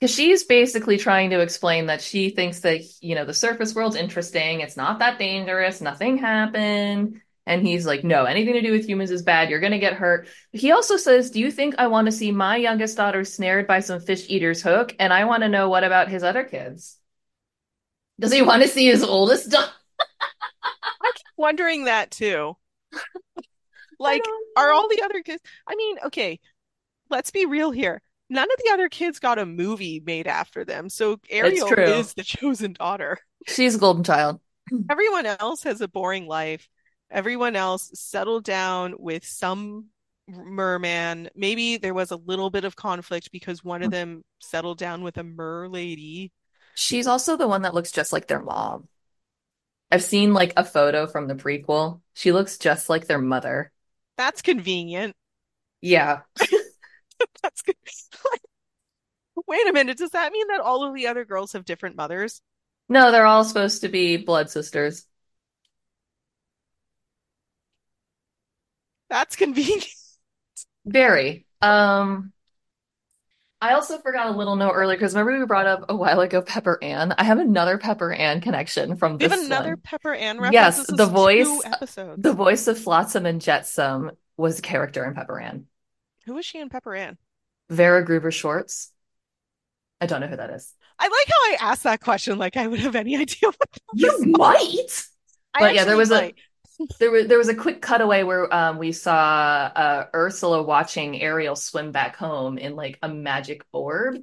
Because 0.00 0.14
she's 0.14 0.42
basically 0.44 0.98
trying 0.98 1.30
to 1.30 1.40
explain 1.40 1.86
that 1.86 2.02
she 2.02 2.30
thinks 2.30 2.60
that, 2.60 2.80
you 3.00 3.14
know, 3.14 3.24
the 3.24 3.32
surface 3.34 3.74
world's 3.74 3.94
interesting. 3.96 4.60
It's 4.60 4.76
not 4.76 4.98
that 4.98 5.18
dangerous. 5.18 5.80
Nothing 5.80 6.18
happened. 6.18 7.20
And 7.46 7.66
he's 7.66 7.86
like, 7.86 8.02
no, 8.04 8.24
anything 8.24 8.54
to 8.54 8.62
do 8.62 8.72
with 8.72 8.88
humans 8.88 9.10
is 9.12 9.22
bad. 9.22 9.48
You're 9.48 9.60
going 9.60 9.72
to 9.72 9.78
get 9.78 9.94
hurt. 9.94 10.28
He 10.52 10.72
also 10.72 10.96
says, 10.96 11.30
do 11.30 11.40
you 11.40 11.50
think 11.50 11.76
I 11.78 11.86
want 11.86 12.06
to 12.06 12.12
see 12.12 12.32
my 12.32 12.56
youngest 12.56 12.96
daughter 12.96 13.24
snared 13.24 13.66
by 13.66 13.80
some 13.80 14.00
fish 14.00 14.26
eater's 14.28 14.62
hook? 14.62 14.94
And 14.98 15.12
I 15.12 15.24
want 15.24 15.42
to 15.42 15.48
know 15.48 15.68
what 15.68 15.84
about 15.84 16.08
his 16.08 16.22
other 16.24 16.44
kids? 16.44 16.98
Does 18.18 18.32
he 18.32 18.42
want 18.42 18.62
to 18.62 18.68
see 18.68 18.86
his 18.86 19.02
oldest 19.02 19.50
daughter? 19.50 19.72
I 21.02 21.12
keep 21.14 21.26
wondering 21.36 21.84
that 21.84 22.10
too. 22.10 22.56
Like, 24.02 24.22
are 24.56 24.72
all 24.72 24.88
the 24.88 25.02
other 25.02 25.22
kids? 25.22 25.40
I 25.66 25.76
mean, 25.76 25.96
okay, 26.06 26.40
let's 27.08 27.30
be 27.30 27.46
real 27.46 27.70
here. 27.70 28.02
None 28.28 28.48
of 28.50 28.58
the 28.64 28.72
other 28.72 28.88
kids 28.88 29.20
got 29.20 29.38
a 29.38 29.46
movie 29.46 30.02
made 30.04 30.26
after 30.26 30.64
them, 30.64 30.88
so 30.88 31.20
Ariel 31.30 31.72
is 31.78 32.14
the 32.14 32.22
chosen 32.24 32.72
daughter. 32.72 33.18
She's 33.46 33.76
a 33.76 33.78
golden 33.78 34.02
child. 34.02 34.40
Everyone 34.90 35.26
else 35.26 35.62
has 35.62 35.80
a 35.80 35.88
boring 35.88 36.26
life. 36.26 36.68
Everyone 37.10 37.54
else 37.54 37.90
settled 37.94 38.44
down 38.44 38.94
with 38.98 39.24
some 39.24 39.86
merman. 40.26 41.28
Maybe 41.36 41.76
there 41.76 41.94
was 41.94 42.10
a 42.10 42.16
little 42.16 42.50
bit 42.50 42.64
of 42.64 42.74
conflict 42.74 43.30
because 43.30 43.62
one 43.62 43.82
of 43.82 43.88
hmm. 43.88 43.92
them 43.92 44.24
settled 44.40 44.78
down 44.78 45.02
with 45.04 45.18
a 45.18 45.24
mer 45.24 45.68
lady. 45.68 46.32
She's 46.74 47.06
also 47.06 47.36
the 47.36 47.48
one 47.48 47.62
that 47.62 47.74
looks 47.74 47.92
just 47.92 48.12
like 48.12 48.26
their 48.26 48.42
mom. 48.42 48.88
I've 49.92 50.02
seen 50.02 50.32
like 50.32 50.54
a 50.56 50.64
photo 50.64 51.06
from 51.06 51.28
the 51.28 51.34
prequel. 51.34 52.00
She 52.14 52.32
looks 52.32 52.56
just 52.56 52.88
like 52.88 53.06
their 53.06 53.20
mother. 53.20 53.70
That's 54.16 54.42
convenient. 54.42 55.14
Yeah. 55.84 56.20
That's 57.42 57.62
good. 57.62 57.74
Wait 59.46 59.68
a 59.68 59.72
minute, 59.72 59.98
does 59.98 60.10
that 60.10 60.32
mean 60.32 60.46
that 60.48 60.60
all 60.60 60.84
of 60.84 60.94
the 60.94 61.06
other 61.08 61.24
girls 61.24 61.52
have 61.52 61.64
different 61.64 61.96
mothers? 61.96 62.40
No, 62.88 63.10
they're 63.10 63.26
all 63.26 63.44
supposed 63.44 63.80
to 63.82 63.88
be 63.88 64.16
blood 64.16 64.50
sisters. 64.50 65.06
That's 69.10 69.36
convenient. 69.36 69.86
Very. 70.84 71.46
Um, 71.60 72.32
I 73.62 73.74
also 73.74 73.98
forgot 73.98 74.26
a 74.26 74.36
little 74.36 74.56
note 74.56 74.72
earlier 74.72 74.96
because 74.96 75.14
remember 75.14 75.38
we 75.38 75.46
brought 75.46 75.68
up 75.68 75.84
a 75.88 75.94
while 75.94 76.18
ago 76.20 76.42
Pepper 76.42 76.80
Ann. 76.82 77.14
I 77.16 77.22
have 77.22 77.38
another 77.38 77.78
Pepper 77.78 78.12
Ann 78.12 78.40
connection 78.40 78.96
from 78.96 79.18
this. 79.18 79.30
We 79.30 79.36
have 79.36 79.46
another 79.46 79.68
one. 79.68 79.80
Pepper 79.84 80.14
Ann 80.14 80.40
reference. 80.40 80.78
Yes, 80.78 80.86
the 80.88 81.06
voice, 81.06 81.46
the 82.16 82.32
voice 82.32 82.66
of 82.66 82.76
Flotsam 82.76 83.24
and 83.24 83.40
Jetsam 83.40 84.10
was 84.36 84.58
a 84.58 84.62
character 84.62 85.04
in 85.04 85.14
Pepper 85.14 85.38
Ann. 85.38 85.66
Who 86.26 86.36
is 86.38 86.44
she 86.44 86.58
in 86.58 86.70
Pepper 86.70 86.96
Ann? 86.96 87.18
Vera 87.70 88.04
Gruber 88.04 88.32
Schwartz. 88.32 88.90
I 90.00 90.06
don't 90.06 90.20
know 90.20 90.26
who 90.26 90.36
that 90.36 90.50
is. 90.50 90.74
I 90.98 91.04
like 91.04 91.28
how 91.28 91.66
I 91.66 91.70
asked 91.70 91.84
that 91.84 92.00
question 92.00 92.38
like 92.38 92.56
I 92.56 92.66
would 92.66 92.80
have 92.80 92.96
any 92.96 93.16
idea 93.20 93.46
what 93.46 93.58
that 93.60 93.80
You 93.94 94.12
was. 94.12 94.26
might. 94.26 95.06
But 95.56 95.76
yeah, 95.76 95.84
there 95.84 95.96
was 95.96 96.10
a 96.10 96.14
might. 96.16 96.34
There 96.98 97.10
was 97.10 97.26
there 97.26 97.38
was 97.38 97.48
a 97.48 97.54
quick 97.54 97.82
cutaway 97.82 98.22
where 98.22 98.52
um 98.54 98.78
we 98.78 98.92
saw 98.92 99.14
uh 99.14 100.06
Ursula 100.14 100.62
watching 100.62 101.20
Ariel 101.20 101.56
swim 101.56 101.92
back 101.92 102.16
home 102.16 102.58
in 102.58 102.76
like 102.76 102.98
a 103.02 103.08
magic 103.08 103.64
orb 103.72 104.16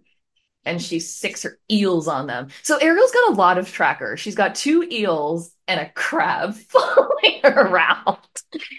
and 0.65 0.81
she 0.81 0.99
sticks 0.99 1.43
her 1.43 1.59
eels 1.71 2.07
on 2.07 2.27
them. 2.27 2.49
So 2.63 2.77
Ariel's 2.77 3.11
got 3.11 3.31
a 3.33 3.35
lot 3.35 3.57
of 3.57 3.71
trackers. 3.71 4.19
She's 4.19 4.35
got 4.35 4.55
two 4.55 4.87
eels 4.91 5.51
and 5.67 5.79
a 5.79 5.89
crab 5.91 6.55
following 6.69 7.41
her 7.43 7.67
around. 7.67 8.17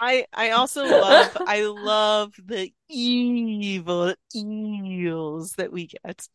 I 0.01 0.27
I 0.33 0.51
also 0.51 0.89
love 0.89 1.37
I 1.47 1.63
love 1.65 2.33
the 2.43 2.73
evil 2.89 4.15
eels 4.35 5.53
that 5.55 5.73
we 5.73 5.89
get. 5.89 6.27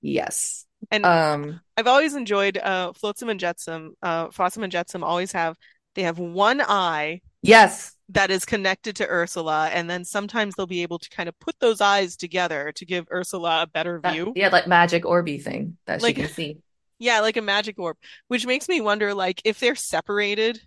Yes. 0.00 0.66
And 0.90 1.04
Um 1.04 1.60
I've 1.76 1.86
always 1.86 2.14
enjoyed 2.14 2.58
uh 2.58 2.92
Flotsam 2.94 3.28
and 3.28 3.40
Jetsam. 3.40 3.94
Uh 4.02 4.30
Flotsam 4.30 4.62
and 4.62 4.72
Jetsam 4.72 5.04
always 5.04 5.32
have 5.32 5.56
they 5.94 6.02
have 6.02 6.18
one 6.18 6.60
eye 6.60 7.20
yes. 7.42 7.96
that 8.10 8.30
is 8.30 8.44
connected 8.44 8.96
to 8.96 9.08
Ursula, 9.08 9.68
and 9.72 9.88
then 9.90 10.04
sometimes 10.04 10.54
they'll 10.54 10.66
be 10.66 10.82
able 10.82 10.98
to 10.98 11.10
kind 11.10 11.28
of 11.28 11.38
put 11.40 11.58
those 11.60 11.80
eyes 11.80 12.16
together 12.16 12.72
to 12.76 12.86
give 12.86 13.06
Ursula 13.12 13.62
a 13.62 13.66
better 13.66 14.00
That- 14.02 14.12
view. 14.12 14.32
yeah, 14.36 14.48
like 14.48 14.66
magic 14.66 15.04
orby 15.04 15.42
thing 15.42 15.76
that 15.86 16.02
Like- 16.02 16.16
she 16.16 16.22
can 16.22 16.30
see. 16.30 16.58
Yeah, 17.02 17.20
like 17.20 17.38
a 17.38 17.42
magic 17.42 17.78
orb, 17.78 17.96
which 18.28 18.44
makes 18.46 18.68
me 18.68 18.82
wonder, 18.82 19.14
like, 19.14 19.40
if 19.46 19.58
they're 19.58 19.74
separated. 19.74 20.60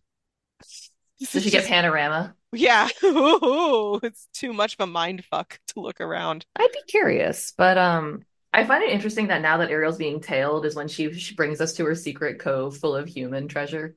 Does 1.31 1.43
she 1.43 1.51
get 1.51 1.65
panorama? 1.67 2.33
Yeah, 2.51 2.87
Ooh, 3.03 3.99
it's 4.01 4.27
too 4.33 4.51
much 4.51 4.73
of 4.73 4.79
a 4.79 4.87
mind 4.87 5.23
fuck 5.25 5.59
to 5.67 5.79
look 5.79 6.01
around. 6.01 6.45
I'd 6.55 6.71
be 6.71 6.81
curious, 6.87 7.53
but 7.55 7.77
um 7.77 8.23
I 8.51 8.63
find 8.65 8.83
it 8.83 8.89
interesting 8.91 9.27
that 9.27 9.41
now 9.41 9.57
that 9.57 9.69
Ariel's 9.71 9.97
being 9.97 10.21
tailed 10.21 10.65
is 10.65 10.75
when 10.75 10.87
she, 10.87 11.11
she 11.13 11.33
brings 11.33 11.59
us 11.61 11.73
to 11.73 11.85
her 11.85 11.95
secret 11.95 12.39
cove 12.39 12.77
full 12.77 12.95
of 12.95 13.07
human 13.07 13.47
treasure. 13.47 13.95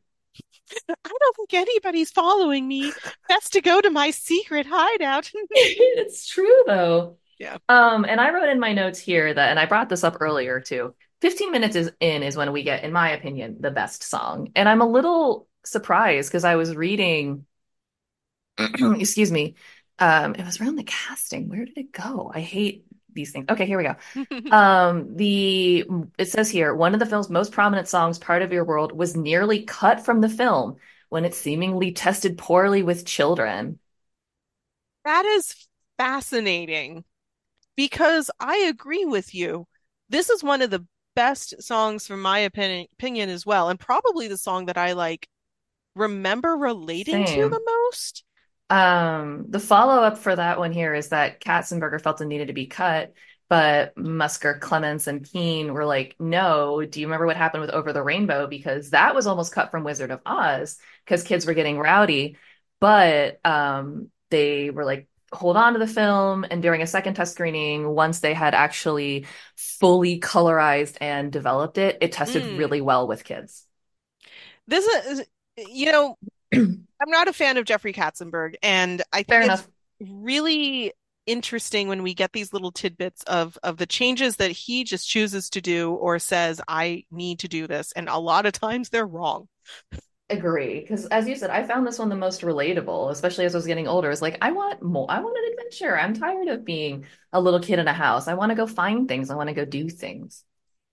I 0.89 0.95
don't 1.05 1.37
think 1.37 1.55
anybody's 1.55 2.11
following 2.11 2.67
me. 2.67 2.93
Best 3.29 3.53
to 3.53 3.61
go 3.61 3.81
to 3.81 3.91
my 3.91 4.11
secret 4.11 4.67
hideout. 4.69 5.31
It's 5.55 6.27
true 6.27 6.63
though. 6.67 7.19
Yeah. 7.39 7.59
Um, 7.69 8.05
and 8.05 8.21
I 8.21 8.33
wrote 8.33 8.49
in 8.49 8.61
my 8.61 8.73
notes 8.73 8.99
here 8.99 9.33
that, 9.33 9.51
and 9.51 9.59
I 9.59 9.67
brought 9.67 9.89
this 9.89 10.05
up 10.05 10.17
earlier 10.21 10.61
too. 10.61 10.95
15 11.21 11.51
minutes 11.51 11.77
is 11.77 11.91
in 12.01 12.23
is 12.23 12.37
when 12.37 12.53
we 12.53 12.63
get, 12.63 12.85
in 12.85 12.93
my 12.93 13.11
opinion, 13.11 13.57
the 13.61 13.71
best 13.71 14.03
song. 14.03 14.51
And 14.55 14.69
I'm 14.69 14.81
a 14.81 14.89
little 14.89 15.49
surprised 15.65 16.31
because 16.31 16.45
I 16.45 16.57
was 16.57 16.75
reading, 16.75 17.47
excuse 18.59 19.31
me, 19.31 19.55
um, 19.99 20.35
it 20.35 20.45
was 20.45 20.61
around 20.61 20.77
the 20.77 20.85
casting. 20.85 21.49
Where 21.49 21.65
did 21.65 21.77
it 21.77 21.93
go? 21.93 22.31
I 22.35 22.41
hate 22.41 22.86
these 23.17 23.33
things. 23.33 23.47
Okay, 23.51 23.67
here 23.67 23.79
we 23.79 23.85
go. 23.85 23.97
Um, 24.57 25.17
the 25.17 25.85
it 26.19 26.29
says 26.29 26.49
here, 26.49 26.73
one 26.75 26.95
of 26.95 27.01
the 27.01 27.07
film's 27.07 27.29
most 27.29 27.51
prominent 27.53 27.89
songs, 27.89 28.19
Part 28.19 28.43
of 28.43 28.53
Your 28.53 28.65
World, 28.65 28.93
was 28.93 29.17
nearly 29.17 29.65
cut 29.65 30.05
from 30.05 30.21
the 30.21 30.29
film 30.29 30.77
when 31.09 31.25
it 31.25 31.35
seemingly 31.35 31.93
tested 31.93 32.39
poorly 32.39 32.83
with 32.85 33.05
children. 33.05 33.81
That 35.05 35.25
is 35.25 35.69
fascinating 35.99 37.05
because 37.77 38.31
I 38.41 38.57
agree 38.59 39.05
with 39.05 39.35
you. 39.35 39.69
This 40.09 40.31
is 40.31 40.45
one 40.45 40.63
of 40.63 40.71
the 40.71 40.87
best 41.15 41.63
songs 41.63 42.07
from 42.07 42.23
my 42.23 42.41
opinion, 42.41 42.89
opinion 42.95 43.31
as 43.31 43.47
well, 43.47 43.69
and 43.71 43.81
probably 43.81 44.29
the 44.29 44.39
song 44.39 44.67
that 44.67 44.79
I 44.79 44.93
like 44.93 45.29
remember 45.97 46.57
relating 46.57 47.25
to 47.25 47.49
the 47.51 47.63
most. 47.67 48.25
Um, 48.69 49.47
the 49.49 49.61
follow-up 49.61 50.19
for 50.19 50.35
that 50.35 50.59
one 50.59 50.73
here 50.73 50.95
is 50.95 51.09
that 51.11 51.41
Katzenberg 51.41 52.01
felt 52.03 52.21
it 52.21 52.27
needed 52.27 52.49
to 52.49 52.53
be 52.53 52.67
cut, 52.67 53.13
but 53.49 53.95
Musker, 53.95 54.59
Clements, 54.61 55.07
and 55.07 55.25
Keane 55.25 55.73
were 55.73 55.85
like, 55.85 56.17
no, 56.19 56.85
do 56.85 57.01
you 57.01 57.07
remember 57.07 57.27
what 57.27 57.37
happened 57.37 57.61
with 57.61 57.71
Over 57.71 57.93
the 57.93 58.03
Rainbow? 58.03 58.49
Because 58.49 58.91
that 58.91 59.15
was 59.15 59.27
almost 59.29 59.53
cut 59.53 59.71
from 59.71 59.85
Wizard 59.85 60.11
of 60.11 60.21
Oz 60.27 60.79
because 61.05 61.23
kids 61.23 61.47
were 61.47 61.55
getting 61.55 61.79
rowdy. 61.79 62.37
But 62.81 63.41
um, 63.45 64.11
they 64.31 64.71
were 64.71 64.85
like, 64.85 65.09
hold 65.33 65.57
on 65.57 65.75
to 65.75 65.79
the 65.79 65.87
film. 65.87 66.45
And 66.51 66.61
during 66.61 66.83
a 66.83 66.87
second 66.87 67.15
test 67.15 67.33
screening, 67.35 67.89
once 67.89 68.21
they 68.21 68.35
had 68.35 68.55
actually 68.55 69.27
fully 69.55 70.19
colorized 70.21 70.97
and 71.01 71.31
developed 71.33 71.79
it, 71.79 71.99
it 72.01 72.13
tested 72.13 72.43
Mm. 72.43 72.59
really 72.59 72.81
well 72.81 73.07
with 73.07 73.25
kids. 73.25 73.65
This 74.67 74.85
is, 74.85 75.27
you 75.57 75.93
know, 75.93 76.17
I'm 77.01 77.11
not 77.11 77.29
a 77.29 77.33
fan 77.33 77.57
of 77.57 77.65
Jeffrey 77.65 77.93
Katzenberg, 77.93 78.55
and 78.63 79.03
I 79.13 79.23
Fair 79.29 79.43
think 79.43 79.45
it's 79.45 79.63
enough. 79.63 79.69
really 80.01 80.93
interesting 81.27 81.89
when 81.89 82.03
we 82.03 82.15
get 82.15 82.33
these 82.33 82.53
little 82.53 82.71
tidbits 82.71 83.23
of 83.25 83.59
of 83.63 83.77
the 83.79 83.87
changes 83.87 84.37
that 84.37 84.53
he 84.53 84.85
just 84.85 85.09
chooses 85.09 85.51
to 85.51 85.61
do 85.61 85.93
or 85.93 86.19
says, 86.19 86.61
I 86.69 87.05
need 87.11 87.41
to 87.41 87.49
do 87.49 87.67
this. 87.67 87.93
And 87.93 88.09
a 88.09 88.19
lot 88.19 88.47
of 88.47 88.53
times 88.53 88.89
they're 88.89 89.07
wrong. 89.07 89.49
Agree. 90.29 90.81
Because 90.81 91.07
as 91.07 91.29
you 91.29 91.37
said, 91.37 91.51
I 91.51 91.63
found 91.63 91.87
this 91.87 92.01
one 92.01 92.09
the 92.09 92.17
most 92.17 92.41
relatable, 92.41 93.11
especially 93.13 93.45
as 93.45 93.55
I 93.55 93.59
was 93.59 93.67
getting 93.67 93.87
older. 93.87 94.11
It's 94.11 94.23
like, 94.23 94.39
I 94.43 94.51
want 94.51 94.83
more. 94.83 95.07
I 95.09 95.21
want 95.21 95.37
an 95.39 95.53
adventure. 95.53 95.97
I'm 95.97 96.15
tired 96.15 96.49
of 96.49 96.65
being 96.65 97.07
a 97.33 97.41
little 97.41 97.61
kid 97.61 97.79
in 97.79 97.87
a 97.87 97.93
house. 97.93 98.27
I 98.27 98.35
want 98.35 98.51
to 98.51 98.57
go 98.57 98.67
find 98.67 99.07
things. 99.07 99.31
I 99.31 99.37
want 99.37 99.51
to 99.51 99.55
go 99.55 99.65
do 99.65 99.89
things. 99.89 100.43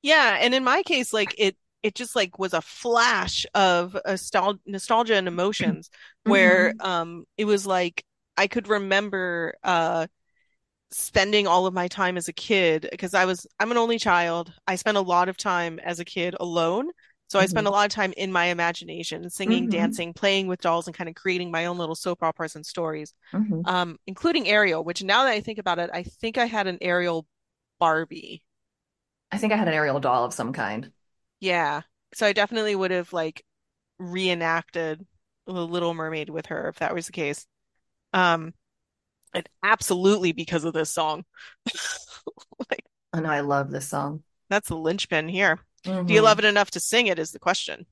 Yeah, 0.03 0.37
and 0.39 0.53
in 0.53 0.63
my 0.63 0.83
case, 0.83 1.13
like 1.13 1.33
it 1.37 1.55
it 1.83 1.95
just 1.95 2.15
like 2.15 2.39
was 2.39 2.53
a 2.53 2.61
flash 2.61 3.45
of 3.55 3.97
nostal 4.07 4.59
nostalgia 4.65 5.15
and 5.15 5.27
emotions 5.27 5.89
where 6.23 6.73
hmm 6.73 6.81
um 6.81 7.25
it 7.37 7.45
was 7.45 7.67
like 7.67 8.03
I 8.37 8.47
could 8.47 8.67
remember 8.69 9.55
uh 9.63 10.07
spending 10.91 11.47
all 11.47 11.65
of 11.65 11.73
my 11.73 11.87
time 11.87 12.17
as 12.17 12.27
a 12.27 12.33
kid 12.33 12.87
because 12.91 13.13
I 13.13 13.25
was 13.25 13.47
I'm 13.59 13.71
an 13.71 13.77
only 13.77 13.97
child. 13.99 14.53
I 14.67 14.75
spent 14.75 14.97
a 14.97 15.01
lot 15.01 15.29
of 15.29 15.37
time 15.37 15.79
as 15.79 15.99
a 15.99 16.05
kid 16.05 16.35
alone. 16.39 16.89
So 17.27 17.39
I 17.39 17.47
spent 17.47 17.65
a 17.67 17.69
hmm 17.69 17.71
lot 17.71 17.85
of 17.85 17.91
time 17.91 18.13
in 18.15 18.31
my 18.31 18.45
imagination, 18.45 19.27
singing, 19.29 19.67
hmm 19.67 19.67
dancing, 19.67 20.13
playing 20.13 20.47
with 20.47 20.61
dolls, 20.61 20.87
and 20.87 20.95
kind 20.95 21.09
of 21.09 21.15
creating 21.15 21.49
my 21.51 21.65
own 21.65 21.77
little 21.79 21.95
soap 21.95 22.21
operas 22.21 22.55
and 22.55 22.63
stories, 22.65 23.13
hmm 23.33 23.63
um, 23.65 23.97
including 24.07 24.47
Ariel, 24.47 24.83
which 24.83 25.03
now 25.03 25.23
that 25.25 25.31
I 25.31 25.41
think 25.41 25.57
about 25.59 25.79
it, 25.79 25.89
I 25.93 26.03
think 26.03 26.37
I 26.37 26.45
had 26.45 26.67
an 26.67 26.77
Ariel 26.81 27.25
Barbie. 27.79 28.43
I 29.33 29.37
think 29.37 29.51
I 29.53 29.57
had 29.57 29.67
an 29.67 29.73
Ariel 29.73 29.99
doll 29.99 30.23
of 30.25 30.33
some 30.33 30.53
kind. 30.53 30.91
Yeah. 31.43 31.81
So 32.13 32.25
I 32.25 32.33
definitely 32.33 32.75
would 32.75 32.91
have 32.91 33.11
like 33.13 33.43
reenacted 33.99 35.05
The 35.45 35.53
Little 35.53 35.93
Mermaid 35.93 36.29
with 36.29 36.47
her 36.47 36.69
if 36.69 36.77
that 36.79 36.93
was 36.95 37.07
the 37.07 37.13
case. 37.13 37.45
Um, 38.13 38.53
and 39.33 39.47
absolutely 39.63 40.33
because 40.33 40.63
of 40.65 40.73
this 40.73 40.91
song. 40.91 41.25
Like 42.69 42.85
I 43.11 43.19
know 43.21 43.29
I 43.29 43.39
love 43.41 43.71
this 43.71 43.87
song. 43.89 44.23
that's 44.49 44.69
the 44.69 44.77
linchpin 44.77 45.27
here. 45.27 45.59
Do 46.05 46.13
you 46.13 46.21
love 46.21 46.39
hmm 46.39 46.39
it 46.39 46.45
enough 46.45 46.71
to 46.71 46.79
sing 46.79 47.07
it 47.07 47.19
is 47.19 47.31
the 47.31 47.39
question. 47.39 47.85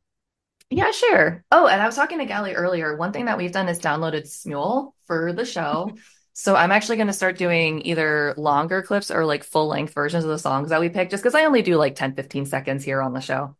Yeah, 0.69 0.91
sure. 0.91 1.43
Oh, 1.51 1.67
and 1.67 1.81
I 1.81 1.85
was 1.85 1.95
talking 1.95 2.19
to 2.19 2.25
Gally 2.25 2.53
earlier. 2.53 2.95
One 2.95 3.11
thing 3.11 3.25
that 3.25 3.37
we've 3.37 3.51
done 3.51 3.67
is 3.67 3.79
downloaded 3.79 4.23
Smule 4.25 4.93
for 5.05 5.33
the 5.33 5.45
show. 5.45 5.95
So 6.41 6.55
I'm 6.55 6.71
actually 6.71 6.95
going 6.95 7.05
to 7.05 7.13
start 7.13 7.37
doing 7.37 7.85
either 7.85 8.33
longer 8.35 8.81
clips 8.81 9.11
or 9.11 9.25
like 9.27 9.43
full 9.43 9.67
length 9.67 9.93
versions 9.93 10.23
of 10.23 10.29
the 10.31 10.39
songs 10.39 10.69
that 10.69 10.81
we 10.81 10.89
pick, 10.89 11.11
just 11.11 11.21
because 11.21 11.35
I 11.35 11.45
only 11.45 11.61
do 11.61 11.75
like 11.75 11.95
10, 11.95 12.15
15 12.15 12.47
seconds 12.47 12.83
here 12.83 12.99
on 12.99 13.13
the 13.13 13.21
show. 13.21 13.55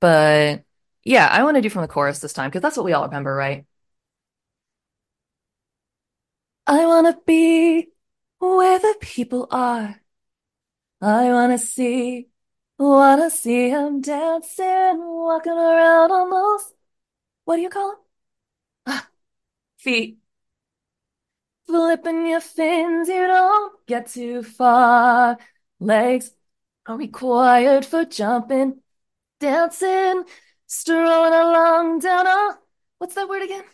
But 0.00 0.64
yeah, 1.02 1.26
I 1.26 1.42
want 1.42 1.56
to 1.56 1.62
do 1.62 1.70
from 1.70 1.82
the 1.82 1.88
chorus 1.88 2.20
this 2.20 2.32
time 2.32 2.50
because 2.50 2.62
that's 2.62 2.76
what 2.76 2.86
we 2.86 2.92
all 2.92 3.06
remember, 3.06 3.34
right? 3.34 3.66
I 6.68 6.86
want 6.86 7.08
to 7.08 7.20
be 7.26 7.88
where 8.38 8.78
the 8.78 8.96
people 9.00 9.48
are. 9.50 10.00
I 11.00 11.28
want 11.30 11.52
to 11.52 11.58
see, 11.58 12.28
want 12.78 13.22
to 13.22 13.30
see 13.30 13.70
them 13.70 14.00
dancing, 14.02 14.98
walking 14.98 15.52
around 15.52 16.12
on 16.12 16.30
those, 16.30 16.74
what 17.44 17.56
do 17.56 17.62
you 17.62 17.70
call 17.70 17.90
them? 17.90 18.00
Ah, 18.86 19.08
feet. 19.78 20.18
Flipping 21.66 22.26
your 22.26 22.40
fins, 22.40 23.08
you 23.08 23.26
don't 23.26 23.86
get 23.86 24.08
too 24.08 24.42
far. 24.42 25.38
Legs 25.80 26.30
are 26.86 26.96
required 26.96 27.84
for 27.84 28.04
jumping, 28.04 28.80
dancing, 29.40 30.24
strolling 30.66 31.32
along 31.32 31.98
down 32.00 32.26
a, 32.26 32.58
what's 32.98 33.14
that 33.14 33.28
word 33.28 33.42
again? 33.42 33.64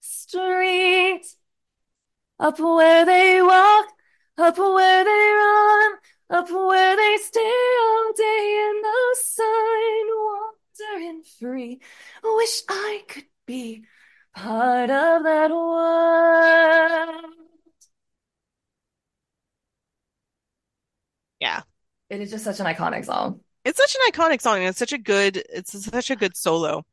Street. 0.00 1.22
Up 2.40 2.58
where 2.58 3.04
they 3.04 3.42
walk, 3.42 3.86
up 4.36 4.58
where 4.58 5.04
they 5.04 5.10
run, 5.10 5.92
up 6.30 6.50
where 6.50 6.96
they 6.96 7.16
stay 7.22 7.40
all 7.80 8.12
day 8.16 8.70
in 8.70 8.82
the 8.82 9.16
sun, 9.22 10.06
wandering 10.90 11.22
free. 11.38 11.80
Wish 12.24 12.62
I 12.68 13.02
could 13.08 13.26
be 13.46 13.84
part 14.38 14.90
of 14.90 15.24
that 15.24 15.50
world. 15.50 17.24
Yeah. 21.40 21.62
It 22.10 22.20
is 22.20 22.30
just 22.30 22.44
such 22.44 22.60
an 22.60 22.66
iconic 22.66 23.04
song. 23.04 23.40
It's 23.64 23.78
such 23.78 23.96
an 23.96 24.12
iconic 24.12 24.40
song 24.40 24.58
and 24.58 24.68
it's 24.68 24.78
such 24.78 24.92
a 24.92 24.98
good 24.98 25.36
it's 25.36 25.84
such 25.84 26.10
a 26.10 26.16
good 26.16 26.36
solo. 26.36 26.84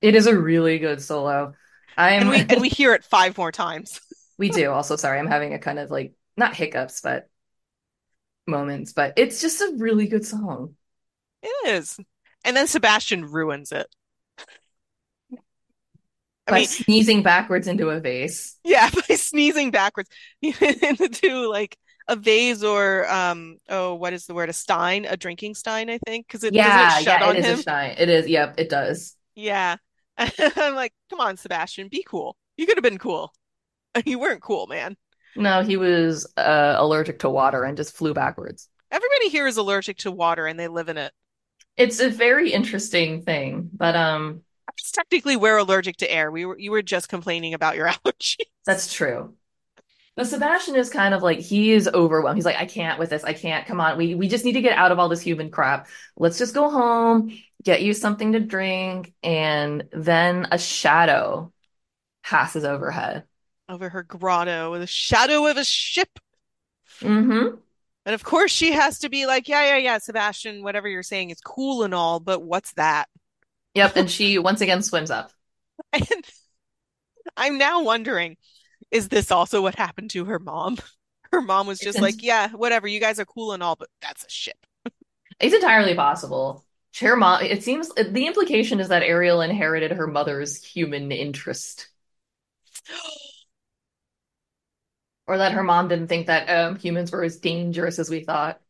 It 0.00 0.14
is 0.14 0.26
a 0.26 0.38
really 0.38 0.78
good 0.78 1.02
solo. 1.02 1.54
I'm, 1.96 2.28
we 2.28 2.40
and 2.40 2.60
we 2.60 2.68
hear 2.68 2.92
it 2.92 3.04
five 3.04 3.38
more 3.38 3.52
times. 3.52 4.00
we 4.38 4.50
do 4.50 4.70
also, 4.70 4.96
sorry, 4.96 5.18
I'm 5.18 5.26
having 5.26 5.54
a 5.54 5.58
kind 5.58 5.78
of 5.78 5.90
like, 5.90 6.12
not 6.36 6.54
hiccups, 6.54 7.00
but 7.00 7.28
moments, 8.46 8.92
but 8.92 9.14
it's 9.16 9.40
just 9.40 9.60
a 9.60 9.74
really 9.78 10.06
good 10.06 10.26
song. 10.26 10.74
It 11.42 11.68
is. 11.68 11.98
And 12.44 12.56
then 12.56 12.66
Sebastian 12.66 13.24
ruins 13.24 13.72
it. 13.72 13.86
I 16.46 16.52
By 16.52 16.62
mean, 16.62 16.68
sneezing 16.68 17.22
backwards 17.22 17.66
into 17.66 17.90
a 17.90 18.00
vase. 18.00 18.56
yeah, 18.64 18.90
by 19.08 19.14
sneezing 19.16 19.70
backwards 19.70 20.10
into 20.42 21.48
like 21.50 21.76
a 22.08 22.16
vase 22.16 22.62
or 22.62 23.10
um 23.10 23.58
oh, 23.68 23.94
what 23.94 24.12
is 24.12 24.26
the 24.26 24.34
word? 24.34 24.48
A 24.48 24.52
stein, 24.52 25.04
a 25.06 25.16
drinking 25.16 25.54
stein, 25.54 25.90
I 25.90 25.98
think, 26.06 26.26
because 26.26 26.44
it 26.44 26.56
Yeah, 26.56 26.98
yeah, 27.00 27.24
it 27.24 27.36
is 27.36 27.48
a 27.48 27.56
him? 27.56 27.62
shine. 27.62 27.94
It 27.98 28.08
is. 28.08 28.28
Yep, 28.28 28.54
it 28.58 28.68
does. 28.68 29.16
Yeah. 29.34 29.76
I'm 30.18 30.74
like, 30.74 30.92
come 31.10 31.20
on, 31.20 31.36
Sebastian, 31.36 31.88
be 31.88 32.04
cool. 32.06 32.36
You 32.56 32.66
could 32.66 32.76
have 32.76 32.82
been 32.84 32.98
cool. 32.98 33.32
You 34.06 34.18
weren't 34.20 34.42
cool, 34.42 34.66
man. 34.68 34.96
No, 35.36 35.62
he 35.62 35.76
was 35.76 36.32
uh, 36.36 36.74
allergic 36.78 37.20
to 37.20 37.30
water 37.30 37.64
and 37.64 37.76
just 37.76 37.96
flew 37.96 38.14
backwards. 38.14 38.68
Everybody 38.90 39.28
here 39.28 39.46
is 39.46 39.58
allergic 39.58 39.98
to 39.98 40.10
water 40.10 40.46
and 40.46 40.58
they 40.58 40.68
live 40.68 40.88
in 40.88 40.96
it. 40.96 41.12
It's 41.76 42.00
a 42.00 42.08
very 42.08 42.52
interesting 42.52 43.22
thing, 43.22 43.68
but 43.72 43.96
um, 43.96 44.42
technically 44.92 45.36
we're 45.36 45.58
allergic 45.58 45.96
to 45.98 46.12
air. 46.12 46.30
We 46.30 46.44
were 46.44 46.58
you 46.58 46.70
were 46.70 46.82
just 46.82 47.08
complaining 47.08 47.54
about 47.54 47.76
your 47.76 47.88
allergies. 48.06 48.46
that's 48.64 48.92
true. 48.92 49.34
But 50.16 50.28
Sebastian 50.28 50.76
is 50.76 50.90
kind 50.90 51.12
of 51.12 51.22
like 51.22 51.40
he 51.40 51.72
is 51.72 51.88
overwhelmed. 51.88 52.36
He's 52.36 52.44
like, 52.44 52.58
I 52.58 52.66
can't 52.66 53.00
with 53.00 53.10
this. 53.10 53.24
I 53.24 53.32
can't. 53.32 53.66
Come 53.66 53.80
on, 53.80 53.98
we 53.98 54.14
we 54.14 54.28
just 54.28 54.44
need 54.44 54.52
to 54.52 54.60
get 54.60 54.78
out 54.78 54.92
of 54.92 54.98
all 54.98 55.08
this 55.08 55.20
human 55.20 55.50
crap. 55.50 55.88
Let's 56.16 56.38
just 56.38 56.54
go 56.54 56.70
home, 56.70 57.36
get 57.62 57.82
you 57.82 57.92
something 57.94 58.32
to 58.32 58.40
drink, 58.40 59.12
and 59.22 59.84
then 59.92 60.48
a 60.52 60.58
shadow 60.58 61.52
passes 62.22 62.64
overhead. 62.64 63.24
Over 63.68 63.88
her 63.88 64.02
grotto 64.02 64.70
with 64.70 64.82
a 64.82 64.86
shadow 64.86 65.46
of 65.46 65.56
a 65.56 65.64
ship. 65.64 66.18
Mm-hmm. 67.00 67.56
And 68.06 68.14
of 68.14 68.22
course 68.22 68.52
she 68.52 68.72
has 68.72 68.98
to 69.00 69.08
be 69.08 69.26
like, 69.26 69.48
yeah, 69.48 69.64
yeah, 69.64 69.76
yeah, 69.78 69.98
Sebastian, 69.98 70.62
whatever 70.62 70.88
you're 70.88 71.02
saying 71.02 71.30
is 71.30 71.40
cool 71.40 71.82
and 71.82 71.94
all, 71.94 72.20
but 72.20 72.42
what's 72.42 72.72
that? 72.74 73.08
Yep, 73.74 73.96
and 73.96 74.10
she 74.10 74.38
once 74.38 74.60
again 74.60 74.82
swims 74.82 75.10
up. 75.10 75.32
And 75.92 76.24
I'm 77.36 77.58
now 77.58 77.82
wondering, 77.82 78.36
is 78.90 79.08
this 79.08 79.30
also 79.30 79.62
what 79.62 79.74
happened 79.74 80.10
to 80.10 80.26
her 80.26 80.38
mom? 80.38 80.78
her 81.32 81.40
mom 81.40 81.66
was 81.66 81.80
just 81.80 82.00
like, 82.00 82.22
yeah, 82.22 82.50
whatever, 82.50 82.86
you 82.86 83.00
guys 83.00 83.18
are 83.18 83.24
cool 83.24 83.52
and 83.52 83.62
all, 83.62 83.76
but 83.76 83.88
that's 84.00 84.24
a 84.24 84.30
ship. 84.30 84.66
it's 85.40 85.54
entirely 85.54 85.94
possible. 85.94 86.64
Her 87.00 87.16
mom, 87.16 87.42
it 87.42 87.64
seems 87.64 87.88
the 87.94 88.26
implication 88.26 88.78
is 88.78 88.88
that 88.88 89.02
Ariel 89.02 89.40
inherited 89.40 89.92
her 89.92 90.06
mother's 90.06 90.62
human 90.62 91.10
interest, 91.10 91.88
or 95.26 95.38
that 95.38 95.52
her 95.52 95.64
mom 95.64 95.88
didn't 95.88 96.08
think 96.08 96.26
that 96.28 96.48
um, 96.48 96.76
humans 96.76 97.10
were 97.10 97.24
as 97.24 97.38
dangerous 97.38 97.98
as 97.98 98.10
we 98.10 98.22
thought. 98.22 98.60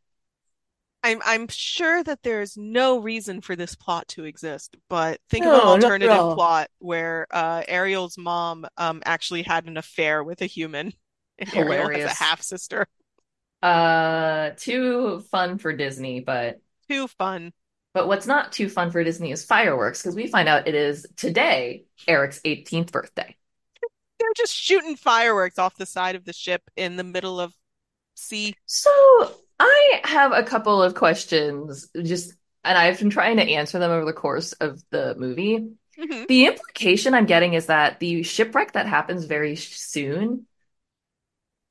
I'm 1.05 1.21
I'm 1.25 1.47
sure 1.49 2.03
that 2.03 2.23
there's 2.23 2.57
no 2.57 2.99
reason 2.99 3.41
for 3.41 3.55
this 3.55 3.75
plot 3.75 4.07
to 4.09 4.23
exist, 4.25 4.75
but 4.89 5.19
think 5.29 5.45
of 5.45 5.53
an 5.53 5.63
No, 5.63 5.75
not 5.75 5.75
at 5.75 5.83
alternative 5.83 6.25
plot 6.31 6.69
where 6.79 7.27
uh, 7.31 7.63
Ariel's 7.67 8.17
mom 8.17 8.65
um, 8.77 9.01
actually 9.05 9.43
had 9.43 9.65
an 9.67 9.77
affair 9.77 10.23
with 10.23 10.41
a 10.41 10.45
human, 10.47 10.93
and 11.37 11.49
Ariel 11.53 11.89
has 11.89 12.03
a 12.03 12.09
Hilarious. 12.09 12.19
half 12.19 12.41
sister. 12.41 12.87
Uh, 13.61 14.51
too 14.57 15.21
fun 15.31 15.57
for 15.57 15.73
Disney, 15.73 16.19
but 16.19 16.61
Too 16.89 17.07
fun. 17.07 17.53
but 17.93 18.07
what's 18.07 18.27
not 18.27 18.51
too 18.51 18.69
fun 18.69 18.91
for 18.91 19.03
Disney 19.03 19.31
is 19.31 19.45
fireworks, 19.45 20.01
because 20.01 20.15
we 20.15 20.27
find 20.27 20.47
out 20.49 20.67
it 20.67 20.75
is 20.75 21.05
today 21.15 21.85
Eric's 22.07 22.39
18th 22.45 22.91
birthday. 22.91 23.35
They're 24.19 24.33
just 24.35 24.53
shooting 24.53 24.95
fireworks 24.95 25.59
off 25.59 25.75
the 25.75 25.85
side 25.85 26.15
of 26.15 26.25
the 26.25 26.33
ship 26.33 26.63
in 26.75 26.95
the 26.95 27.03
middle 27.03 27.39
of 27.39 27.53
sea. 28.15 28.55
So 28.65 29.33
I 29.59 30.01
have 30.03 30.31
a 30.33 30.43
couple 30.43 30.81
of 30.81 30.95
questions, 30.95 31.89
just 32.03 32.33
and 32.63 32.77
I've 32.77 32.99
been 32.99 33.09
trying 33.09 33.37
to 33.37 33.43
answer 33.43 33.79
them 33.79 33.91
over 33.91 34.05
the 34.05 34.13
course 34.13 34.53
of 34.53 34.81
the 34.89 35.15
movie. 35.15 35.69
Mhm. 35.97 36.27
The 36.27 36.47
implication 36.47 37.13
I'm 37.13 37.25
getting 37.25 37.53
is 37.53 37.67
that 37.67 37.99
the 37.99 38.23
shipwreck 38.23 38.73
that 38.73 38.87
happens 38.87 39.25
very 39.25 39.55
soon, 39.55 40.47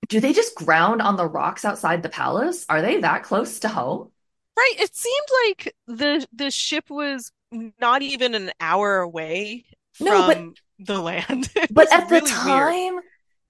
do 0.09 0.20
they 0.20 0.32
just 0.32 0.55
ground 0.55 1.01
on 1.02 1.16
the 1.16 1.27
rocks 1.27 1.65
outside 1.65 2.02
the 2.02 2.09
palace? 2.09 2.66
Are 2.69 2.82
they 2.82 3.01
that 3.01 3.23
close 3.23 3.61
to 3.61 3.69
home? 3.69 4.11
Right. 4.56 4.74
It 4.78 4.94
seemed 4.94 5.27
like 5.47 5.74
the 5.86 6.27
the 6.32 6.51
ship 6.51 6.89
was 6.90 7.32
not 7.81 8.02
even 8.02 8.35
an 8.35 8.52
hour 8.61 8.98
away 8.98 9.65
No, 10.01 10.23
but 10.23 10.36
from 10.36 10.55
the 10.78 11.01
land. 11.01 11.51
But 11.70 11.93
at 11.93 12.09
the 12.09 12.15
really 12.16 12.31
weird. 12.36 12.78
time 12.94 13.01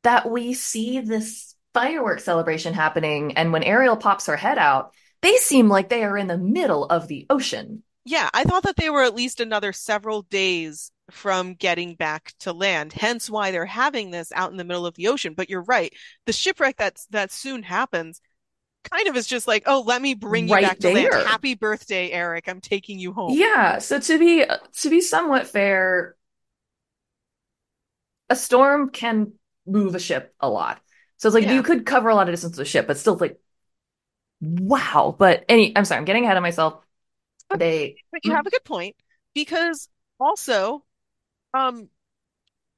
that 0.03 0.31
we 0.31 0.55
see 0.55 1.01
this 1.01 1.54
fireworks 1.75 2.25
celebration 2.25 2.73
happening, 2.73 3.37
and 3.37 3.53
when 3.53 3.63
Ariel 3.63 3.97
pops 3.97 4.27
her 4.27 4.37
head 4.37 4.59
out, 4.59 4.95
they 5.21 5.37
seem 5.37 5.69
like 5.69 5.89
they 5.89 6.05
are 6.05 6.17
in 6.17 6.29
the 6.29 6.39
middle 6.39 6.85
of 6.87 7.09
the 7.09 7.27
ocean. 7.29 7.83
Yeah, 8.05 8.29
I 8.33 8.45
thought 8.45 8.65
that 8.65 8.77
they 8.77 8.91
were 8.91 9.03
at 9.03 9.15
least 9.15 9.41
another 9.41 9.73
several 9.73 10.23
days 10.23 10.93
from 11.11 11.55
getting 11.55 11.95
back 11.95 12.33
to 12.41 12.53
land. 12.53 12.93
Hence 12.93 13.31
why 13.31 13.51
they're 13.51 13.67
having 13.67 14.11
this 14.11 14.31
out 14.33 14.51
in 14.51 14.59
the 14.59 14.65
middle 14.65 14.87
of 14.87 14.95
the 14.95 15.09
ocean. 15.09 15.35
But 15.35 15.49
you're 15.49 15.63
right. 15.63 15.93
The 16.27 16.33
shipwreck 16.33 16.77
that's 16.77 17.07
that 17.07 17.33
soon 17.33 17.63
happens 17.63 18.21
kind 18.85 19.09
of 19.09 19.17
is 19.17 19.27
just 19.27 19.49
like, 19.49 19.63
oh, 19.67 19.83
let 19.87 20.03
me 20.03 20.15
bring 20.15 20.49
you 20.49 20.55
Right 20.55 20.63
back 20.63 20.79
to 20.81 20.93
land. 20.93 21.15
Happy 21.15 21.55
birthday, 21.55 22.11
Eric. 22.11 22.49
I'm 22.49 22.61
taking 22.61 22.99
you 22.99 23.13
home. 23.13 23.35
Yeah, 23.37 23.79
so 23.79 23.99
to 23.99 24.19
be 24.19 24.45
to 24.45 24.91
be 24.91 25.01
somewhat 25.01 25.47
fair, 25.47 26.17
a 28.29 28.37
storm 28.37 28.91
can 28.91 29.33
move 29.67 29.95
a 29.95 30.01
ship 30.01 30.35
a 30.41 30.49
lot. 30.49 30.81
So 31.17 31.29
it's 31.29 31.35
like 31.35 31.45
you 31.45 31.63
could 31.63 31.87
cover 31.87 32.09
a 32.09 32.15
lot 32.15 32.29
of 32.29 32.33
distance 32.33 32.57
with 32.57 32.67
a 32.67 32.71
ship, 32.71 32.87
but 32.87 32.99
still 32.99 33.17
like 33.17 33.39
wow. 34.41 35.15
But 35.19 35.45
any 35.49 35.77
I'm 35.77 35.85
sorry, 35.85 35.99
I'm 35.99 36.05
getting 36.05 36.25
ahead 36.25 36.37
of 36.37 36.43
myself. 36.43 36.83
But, 37.49 37.61
They 37.61 37.97
but 38.13 38.25
you 38.25 38.35
have 38.35 38.47
a 38.47 38.51
good 38.51 38.65
point 38.65 38.97
because 39.35 39.89
also, 40.21 40.85
um, 41.55 41.89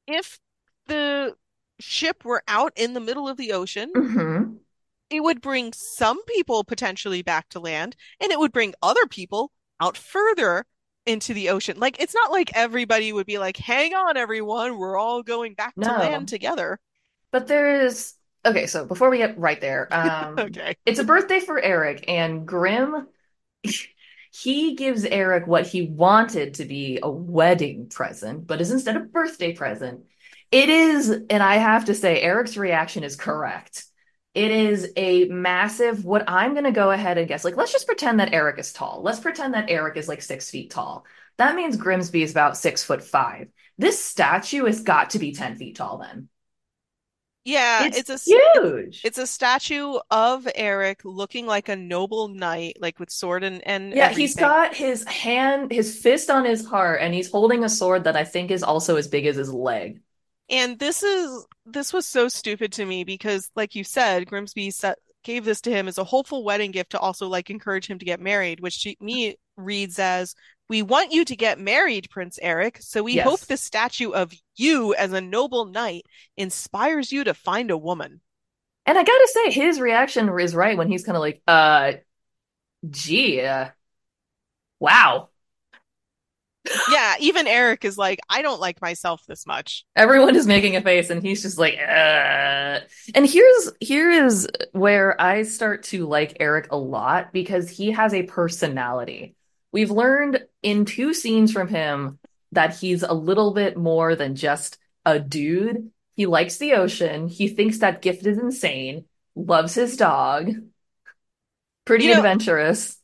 if 0.06 0.38
the 0.86 1.36
ship 1.80 2.24
were 2.24 2.42
out 2.48 2.72
in 2.76 2.94
the 2.94 3.00
middle 3.00 3.28
of 3.28 3.36
the 3.36 3.52
ocean, 3.52 3.92
Mhm. 3.94 4.60
it 5.10 5.20
would 5.20 5.40
bring 5.40 5.72
some 5.72 6.22
people 6.24 6.64
potentially 6.64 7.22
back 7.22 7.48
to 7.50 7.60
land, 7.60 7.96
and 8.20 8.30
it 8.32 8.38
would 8.38 8.52
bring 8.52 8.74
other 8.82 9.06
people 9.06 9.52
out 9.80 9.96
further 9.96 10.66
into 11.06 11.32
the 11.34 11.48
ocean. 11.48 11.78
Like, 11.78 12.00
it's 12.00 12.14
not 12.14 12.32
like 12.32 12.50
everybody 12.54 13.12
would 13.12 13.26
be 13.26 13.38
like, 13.38 13.56
hang 13.56 13.94
on, 13.94 14.16
everyone, 14.16 14.78
we're 14.78 14.96
all 14.96 15.22
going 15.22 15.54
back 15.54 15.74
to 15.82 15.92
land 15.92 16.28
together. 16.28 16.80
But 17.30 17.46
there 17.46 17.82
is 17.82 18.14
okay, 18.46 18.66
so 18.66 18.84
before 18.86 19.10
we 19.10 19.18
get 19.18 19.38
right 19.38 19.60
there, 19.60 19.88
um 19.94 20.38
Okay. 20.38 20.76
it's 20.84 20.98
a 20.98 21.04
birthday 21.04 21.40
for 21.40 21.60
Eric 21.60 22.04
and 22.08 22.46
Grim 22.46 23.08
he 24.32 24.74
gives 24.74 25.04
Eric 25.04 25.46
what 25.46 25.66
he 25.66 25.82
wanted 25.82 26.54
to 26.54 26.64
be 26.64 26.98
a 27.02 27.10
wedding 27.10 27.88
present, 27.88 28.46
but 28.46 28.60
is 28.60 28.70
instead 28.70 28.96
a 28.96 29.00
birthday 29.00 29.52
present. 29.54 30.04
It 30.50 30.68
is, 30.68 31.10
and 31.10 31.42
I 31.42 31.56
have 31.56 31.86
to 31.86 31.94
say, 31.94 32.20
Eric's 32.20 32.56
reaction 32.56 33.02
is 33.02 33.16
correct. 33.16 33.84
It 34.34 34.50
is 34.50 34.92
a 34.96 35.24
massive, 35.26 36.04
what 36.04 36.24
I'm 36.28 36.52
going 36.52 36.64
to 36.64 36.70
go 36.70 36.90
ahead 36.90 37.16
and 37.18 37.26
guess. 37.26 37.44
Like, 37.44 37.56
let's 37.56 37.72
just 37.72 37.86
pretend 37.86 38.20
that 38.20 38.34
Eric 38.34 38.58
is 38.58 38.72
tall. 38.72 39.00
Let's 39.02 39.20
pretend 39.20 39.54
that 39.54 39.70
Eric 39.70 39.96
is 39.96 40.08
like 40.08 40.20
six 40.22 40.50
feet 40.50 40.70
tall. 40.70 41.06
That 41.38 41.56
means 41.56 41.76
Grimsby 41.76 42.22
is 42.22 42.30
about 42.30 42.56
six 42.56 42.84
foot 42.84 43.02
five. 43.02 43.48
This 43.78 44.02
statue 44.02 44.64
has 44.66 44.82
got 44.82 45.10
to 45.10 45.18
be 45.18 45.32
10 45.32 45.56
feet 45.56 45.76
tall 45.76 45.98
then. 45.98 46.28
Yeah, 47.46 47.88
It's 47.90 47.92
it's 47.92 48.10
a 48.10 48.20
huge. 48.26 49.04
it's 49.04 49.18
a 49.18 49.26
statue 49.26 49.98
of 50.10 50.48
Eric 50.54 51.04
looking 51.04 51.46
like 51.46 51.68
a 51.68 51.76
noble 51.76 52.28
knight, 52.28 52.78
like 52.80 52.98
with 53.00 53.10
sword 53.10 53.44
and 53.44 53.62
and 53.66 53.94
Yeah, 53.94 54.10
he's 54.10 54.34
everything. 54.34 54.36
got 54.36 54.74
his 54.74 55.04
hand, 55.04 55.70
his 55.72 55.96
fist 56.00 56.28
on 56.30 56.44
his 56.44 56.66
heart, 56.66 57.00
and 57.00 57.14
he's 57.14 57.30
holding 57.30 57.64
a 57.64 57.68
sword 57.68 58.04
that 58.04 58.16
I 58.16 58.24
think 58.24 58.50
is 58.50 58.62
also 58.62 58.96
as 58.96 59.08
big 59.08 59.26
as 59.26 59.36
his 59.36 59.52
leg. 59.52 60.00
And 60.48 60.78
this 60.78 61.02
is 61.02 61.44
this 61.64 61.92
was 61.92 62.06
so 62.06 62.28
stupid 62.28 62.72
to 62.74 62.84
me 62.86 63.02
because, 63.04 63.50
like 63.56 63.74
you 63.74 63.82
said, 63.84 64.26
Grimsby 64.28 64.70
set, 64.70 64.98
gave 65.24 65.44
this 65.44 65.60
to 65.62 65.70
him 65.70 65.88
as 65.88 65.98
a 65.98 66.04
hopeful 66.04 66.44
wedding 66.44 66.70
gift 66.70 66.90
to 66.90 67.00
also 67.00 67.26
like 67.28 67.50
encourage 67.50 67.86
him 67.88 67.98
to 67.98 68.04
get 68.04 68.20
married, 68.20 68.60
which 68.60 68.82
to 68.84 68.94
me 69.00 69.36
reads 69.56 69.98
as, 69.98 70.34
"We 70.68 70.82
want 70.82 71.12
you 71.12 71.24
to 71.24 71.36
get 71.36 71.58
married, 71.58 72.10
Prince 72.10 72.38
Eric, 72.42 72.78
so 72.80 73.02
we 73.02 73.18
hope 73.18 73.40
the 73.40 73.56
statue 73.56 74.10
of 74.10 74.32
you 74.56 74.94
as 74.94 75.12
a 75.12 75.20
noble 75.20 75.66
knight 75.66 76.06
inspires 76.36 77.12
you 77.12 77.24
to 77.24 77.34
find 77.34 77.70
a 77.70 77.78
woman." 77.78 78.20
And 78.84 78.96
I 78.96 79.02
gotta 79.02 79.28
say, 79.32 79.50
his 79.50 79.80
reaction 79.80 80.28
is 80.38 80.54
right 80.54 80.76
when 80.76 80.88
he's 80.88 81.04
kind 81.04 81.16
of 81.16 81.20
like, 81.20 81.42
uh, 81.46 81.94
gee, 82.88 83.40
uh, 83.42 83.70
wow. 84.78 85.28
Yeah, 86.90 87.14
even 87.20 87.46
Eric 87.46 87.84
is 87.84 87.96
like, 87.96 88.18
"I 88.28 88.42
don't 88.42 88.60
like 88.60 88.80
myself 88.80 89.24
this 89.26 89.46
much." 89.46 89.84
Everyone 89.94 90.34
is 90.34 90.48
making 90.48 90.74
a 90.74 90.82
face, 90.82 91.10
and 91.10 91.22
he's 91.22 91.42
just 91.42 91.58
like, 91.58 91.74
uh. 91.74 92.80
And 93.14 93.24
here's 93.24 93.72
here 93.80 94.10
is 94.10 94.48
where 94.72 95.20
I 95.20 95.44
start 95.44 95.84
to 95.84 96.06
like 96.06 96.36
Eric 96.40 96.68
a 96.72 96.76
lot 96.76 97.32
because 97.32 97.70
he 97.70 97.92
has 97.92 98.12
a 98.12 98.24
personality. 98.24 99.35
We've 99.76 99.90
learned 99.90 100.42
in 100.62 100.86
two 100.86 101.12
scenes 101.12 101.52
from 101.52 101.68
him 101.68 102.18
that 102.52 102.76
he's 102.76 103.02
a 103.02 103.12
little 103.12 103.52
bit 103.52 103.76
more 103.76 104.16
than 104.16 104.34
just 104.34 104.78
a 105.04 105.18
dude. 105.20 105.90
He 106.14 106.24
likes 106.24 106.56
the 106.56 106.72
ocean. 106.72 107.28
He 107.28 107.46
thinks 107.48 107.80
that 107.80 108.00
gift 108.00 108.24
is 108.24 108.38
insane, 108.38 109.04
loves 109.34 109.74
his 109.74 109.98
dog, 109.98 110.50
pretty 111.84 112.06
You 112.06 112.14
know, 112.14 112.20
adventurous. 112.20 112.96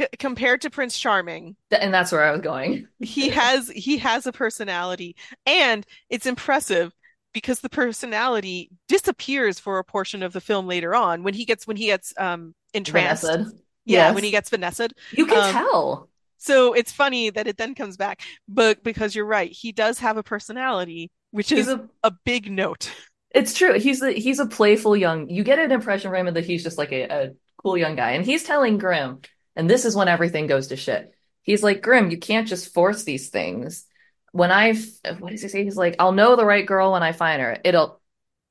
c 0.00 0.06
compared 0.18 0.60
to 0.62 0.70
Prince 0.70 0.98
Charming, 0.98 1.56
Th- 1.70 1.82
And 1.82 1.92
that's 1.92 2.12
where 2.12 2.22
I 2.22 2.30
was 2.30 2.40
going. 2.40 2.86
he 3.00 3.30
has 3.30 3.68
he 3.68 3.98
has 3.98 4.26
a 4.26 4.32
personality 4.32 5.16
and 5.46 5.84
it's 6.08 6.26
impressive 6.26 6.92
because 7.32 7.60
the 7.60 7.68
personality 7.70 8.70
disappears 8.88 9.58
for 9.58 9.78
a 9.78 9.84
portion 9.84 10.22
of 10.22 10.32
the 10.32 10.40
film 10.40 10.66
later 10.66 10.94
on 10.94 11.22
when 11.22 11.34
he 11.34 11.44
gets 11.44 11.66
when 11.66 11.76
he 11.76 11.86
gets 11.86 12.14
um 12.18 12.54
entranced 12.74 13.24
Vanessa. 13.24 13.52
Yeah 13.84 14.10
when 14.12 14.24
he 14.24 14.30
gets 14.30 14.50
Vanessa'd 14.50 14.92
You 15.10 15.26
can 15.26 15.38
um 15.38 15.52
tell. 15.52 16.08
so 16.38 16.72
it's 16.74 16.92
funny 16.92 17.30
that 17.30 17.46
it 17.46 17.56
then 17.56 17.74
comes 17.74 17.96
back 17.96 18.22
but 18.48 18.82
because 18.82 19.14
you're 19.14 19.26
right 19.26 19.50
he 19.50 19.72
does 19.72 19.98
have 20.00 20.16
a 20.16 20.22
personality 20.22 21.10
which 21.30 21.50
He's 21.50 21.68
is 21.68 21.68
a 21.68 21.88
a 22.02 22.12
big 22.24 22.50
note 22.50 22.90
It's 23.30 23.54
true. 23.54 23.78
He's 23.78 24.02
a 24.02 24.12
he's 24.12 24.38
a 24.40 24.46
playful 24.46 24.96
young. 24.96 25.28
You 25.30 25.42
get 25.44 25.58
an 25.58 25.72
impression 25.72 26.10
from 26.10 26.26
him 26.28 26.34
that 26.34 26.44
he's 26.44 26.62
just 26.62 26.76
like 26.78 26.92
a, 26.92 27.02
a 27.04 27.30
cool 27.56 27.78
young 27.78 27.96
guy, 27.96 28.12
and 28.12 28.24
he's 28.24 28.44
telling 28.44 28.76
Grim, 28.78 29.20
and 29.56 29.70
this 29.70 29.84
is 29.84 29.96
when 29.96 30.08
everything 30.08 30.46
goes 30.46 30.68
to 30.68 30.76
shit. 30.76 31.12
He's 31.42 31.62
like, 31.62 31.82
Grim, 31.82 32.10
you 32.10 32.18
can't 32.18 32.46
just 32.46 32.74
force 32.74 33.04
these 33.04 33.30
things. 33.30 33.86
When 34.32 34.50
I, 34.52 34.74
what 35.18 35.30
does 35.30 35.42
he 35.42 35.48
say? 35.48 35.64
He's 35.64 35.76
like, 35.76 35.96
I'll 35.98 36.12
know 36.12 36.36
the 36.36 36.44
right 36.44 36.64
girl 36.66 36.92
when 36.92 37.02
I 37.02 37.12
find 37.12 37.40
her. 37.42 37.58
It'll, 37.64 38.00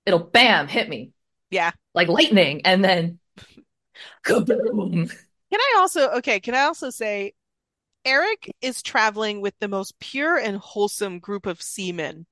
it'll, 0.05 0.19
bam, 0.19 0.67
hit 0.67 0.89
me 0.89 1.11
yeah 1.49 1.71
like 1.93 2.07
lightning, 2.07 2.61
and 2.65 2.83
then 2.83 3.19
kaboom. 4.23 5.09
can 5.51 5.59
I 5.59 5.75
also 5.77 6.09
okay 6.17 6.39
can 6.39 6.55
I 6.55 6.61
also 6.63 6.89
say 6.89 7.33
Eric 8.05 8.51
is 8.61 8.81
traveling 8.81 9.41
with 9.41 9.53
the 9.59 9.67
most 9.67 9.99
pure 9.99 10.37
and 10.37 10.57
wholesome 10.57 11.19
group 11.19 11.45
of 11.45 11.61
seamen 11.61 12.25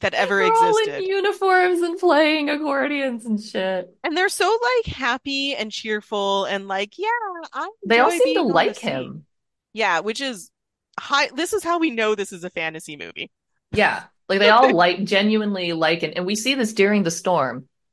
that 0.00 0.14
ever 0.14 0.38
They're 0.42 0.52
all 0.52 0.76
in 0.78 0.82
existed 0.88 1.04
uniforms 1.06 1.80
and 1.80 1.98
playing 1.98 2.50
accordions 2.50 3.24
and 3.24 3.40
shit. 3.40 3.88
And 4.04 4.16
they're 4.16 4.28
so 4.28 4.58
like 4.84 4.94
happy 4.94 5.54
and 5.54 5.72
cheerful 5.72 6.44
and 6.44 6.68
like, 6.68 6.98
yeah, 6.98 7.06
I 7.52 7.70
They 7.86 7.98
all 8.00 8.10
seem 8.10 8.20
to 8.20 8.24
being 8.24 8.38
on 8.38 8.52
like 8.52 8.74
sea. 8.76 8.88
him. 8.88 9.24
Yeah, 9.72 10.00
which 10.00 10.20
is 10.20 10.50
high. 10.98 11.28
This 11.34 11.52
is 11.52 11.64
how 11.64 11.78
we 11.78 11.90
know 11.90 12.14
this 12.14 12.32
is 12.32 12.44
a 12.44 12.50
fantasy 12.50 12.96
movie. 12.96 13.30
Yeah. 13.72 14.04
Like 14.28 14.40
they 14.40 14.50
all 14.50 14.74
like 14.74 15.04
genuinely 15.04 15.72
like 15.72 16.02
it. 16.02 16.14
And 16.16 16.26
we 16.26 16.34
see 16.34 16.54
this 16.54 16.72
during 16.74 17.02
the 17.02 17.10
storm. 17.10 17.68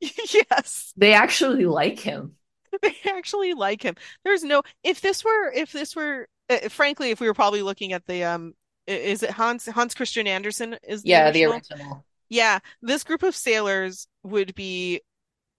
Yes, 0.50 0.92
They 0.96 1.14
actually 1.14 1.64
like 1.64 1.98
him. 2.00 2.32
they 2.82 2.96
actually 3.06 3.54
like 3.54 3.82
him. 3.82 3.94
There's 4.24 4.44
no 4.44 4.62
if 4.82 5.00
this 5.00 5.24
were 5.24 5.52
if 5.52 5.72
this 5.72 5.94
were 5.96 6.28
uh, 6.50 6.68
frankly 6.68 7.10
if 7.10 7.20
we 7.20 7.26
were 7.26 7.34
probably 7.34 7.62
looking 7.62 7.92
at 7.92 8.06
the 8.06 8.24
um 8.24 8.54
is 8.86 9.22
it 9.22 9.30
Hans 9.30 9.66
Hans 9.66 9.94
Christian 9.94 10.26
Andersen 10.26 10.76
is 10.86 11.04
the 11.04 11.10
Yeah, 11.10 11.30
the 11.30 11.44
original? 11.44 11.60
original. 11.70 12.04
Yeah, 12.30 12.60
this 12.82 13.04
group 13.04 13.22
of 13.22 13.36
sailors 13.36 14.08
would 14.24 14.54
be 14.54 15.02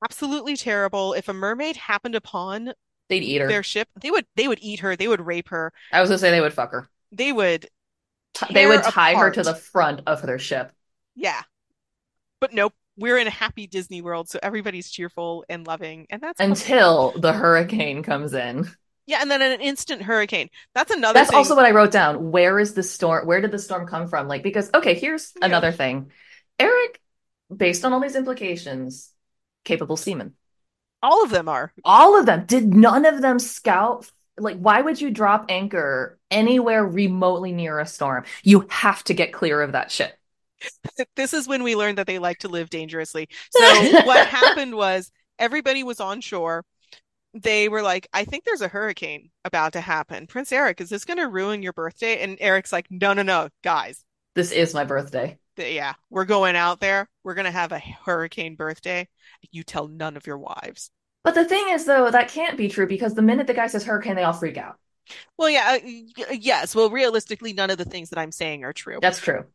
absolutely 0.03 0.57
terrible 0.57 1.13
if 1.13 1.29
a 1.29 1.33
mermaid 1.33 1.77
happened 1.77 2.15
upon 2.15 2.73
They'd 3.07 3.23
eat 3.23 3.41
her. 3.41 3.49
their 3.49 3.63
ship. 3.63 3.89
They 4.01 4.11
would 4.11 4.27
they 4.35 4.47
would 4.47 4.59
eat 4.61 4.81
her, 4.81 4.95
they 4.95 5.07
would 5.09 5.21
rape 5.25 5.49
her, 5.49 5.73
I 5.91 6.01
was 6.01 6.09
gonna 6.09 6.19
say 6.19 6.31
they 6.31 6.41
would 6.41 6.53
fuck 6.53 6.71
her. 6.71 6.89
they 7.11 7.31
would 7.31 7.69
They 8.49 8.65
would 8.67 8.83
tie 8.83 9.15
her 9.15 9.29
to 9.31 9.43
the 9.43 9.55
front 9.55 10.01
of 10.07 10.21
their 10.21 10.39
ship 10.39 10.71
Yeah. 11.15 11.43
But 12.39 12.53
nope, 12.53 12.73
we're 12.97 13.17
in 13.17 13.27
a 13.27 13.31
happy 13.31 13.67
Disney 13.67 14.01
world, 14.01 14.29
so 14.29 14.39
everybody's 14.41 14.89
cheerful 14.89 15.45
and 15.49 15.65
loving, 15.67 16.07
and 16.09 16.21
that's 16.21 16.39
until 16.39 17.11
the 17.11 17.33
hurricane 17.33 18.03
comes 18.03 18.33
in. 18.33 18.67
Yeah, 19.07 19.19
and 19.21 19.29
then 19.29 19.41
an 19.41 19.61
instant 19.61 20.01
hurricane. 20.01 20.49
That's 20.73 20.91
another 20.91 21.19
That's 21.19 21.29
thing. 21.29 21.37
also 21.37 21.55
what 21.55 21.65
I 21.65 21.71
wrote 21.71 21.91
down. 21.91 22.31
Where 22.31 22.59
is 22.59 22.73
the 22.73 22.81
storm? 22.83 23.27
Where 23.27 23.39
did 23.39 23.51
the 23.51 23.59
storm 23.59 23.87
come 23.87 24.07
from? 24.07 24.27
Like, 24.27 24.41
because, 24.41 24.71
okay, 24.73 24.95
here's 24.95 25.31
Yeah. 25.39 25.45
another 25.45 25.71
thing. 25.71 26.11
Eric, 26.59 26.99
based 27.55 27.85
on 27.85 27.93
all 27.93 27.99
these 27.99 28.15
implications, 28.15 29.11
capable 29.63 29.97
seaman. 29.97 30.33
All 31.03 31.23
of 31.23 31.29
them 31.29 31.47
are. 31.47 31.71
All 31.83 32.19
of 32.19 32.25
them. 32.25 32.45
Did 32.45 32.73
none 32.73 33.05
of 33.05 33.21
them 33.21 33.37
scout? 33.37 34.11
Like, 34.37 34.57
why 34.57 34.81
would 34.81 34.99
you 34.99 35.11
drop 35.11 35.45
anchor 35.49 36.17
anywhere 36.31 36.83
remotely 36.83 37.51
near 37.51 37.79
a 37.79 37.85
storm? 37.85 38.25
You 38.43 38.65
have 38.69 39.03
to 39.05 39.13
get 39.13 39.33
clear 39.33 39.61
of 39.61 39.73
that 39.73 39.91
shit. 39.91 40.17
This 41.15 41.33
is 41.33 41.47
when 41.47 41.63
we 41.63 41.75
learned 41.75 41.97
that 41.97 42.07
they 42.07 42.19
like 42.19 42.39
to 42.39 42.47
live 42.47 42.69
dangerously. 42.69 43.27
So 43.49 43.61
what 44.05 44.27
happened 44.27 44.75
was 44.75 45.11
everybody 45.39 45.83
was 45.83 45.99
on 45.99 46.21
shore. 46.21 46.63
They 47.33 47.67
were 47.67 47.81
like, 47.81 48.07
I 48.13 48.23
think 48.23 48.45
there's 48.45 48.61
a 48.61 48.69
hurricane 48.69 49.29
about 49.43 49.73
to 49.73 49.81
happen. 49.81 50.27
Prince 50.27 50.51
Eric, 50.51 50.79
is 50.79 50.89
this 50.89 51.03
going 51.03 51.17
to 51.17 51.27
ruin 51.27 51.61
your 51.61 51.73
birthday? 51.73 52.21
And 52.21 52.37
Eric's 52.39 52.71
like, 52.71 52.87
no, 52.89 53.13
no, 53.13 53.23
no, 53.23 53.49
guys. 53.63 54.05
This 54.35 54.51
is 54.51 54.73
my 54.73 54.85
birthday. 54.85 55.37
Yeah, 55.57 55.93
we're 56.09 56.25
going 56.25 56.55
out 56.55 56.79
there. 56.79 57.09
We're 57.23 57.33
going 57.33 57.45
to 57.45 57.51
have 57.51 57.71
a 57.71 57.79
hurricane 57.79 58.55
birthday. 58.55 59.07
You 59.51 59.63
tell 59.63 59.87
none 59.87 60.17
of 60.17 60.27
your 60.27 60.37
wives. 60.37 60.91
But 61.23 61.35
the 61.35 61.45
thing 61.45 61.65
is, 61.69 61.85
though, 61.85 62.11
that 62.11 62.29
can't 62.29 62.57
be 62.57 62.67
true 62.67 62.87
because 62.87 63.15
the 63.15 63.21
minute 63.21 63.47
the 63.47 63.53
guy 63.53 63.67
says 63.67 63.83
hurricane, 63.83 64.15
they 64.15 64.23
all 64.23 64.33
freak 64.33 64.57
out. 64.57 64.77
Well, 65.37 65.49
yeah, 65.49 65.77
uh, 65.83 66.33
yes. 66.33 66.75
Well, 66.75 66.89
realistically, 66.89 67.53
none 67.53 67.69
of 67.69 67.77
the 67.77 67.85
things 67.85 68.09
that 68.09 68.19
I'm 68.19 68.31
saying 68.31 68.63
are 68.63 68.73
true. 68.73 68.99
That's 69.01 69.19
true. 69.19 69.45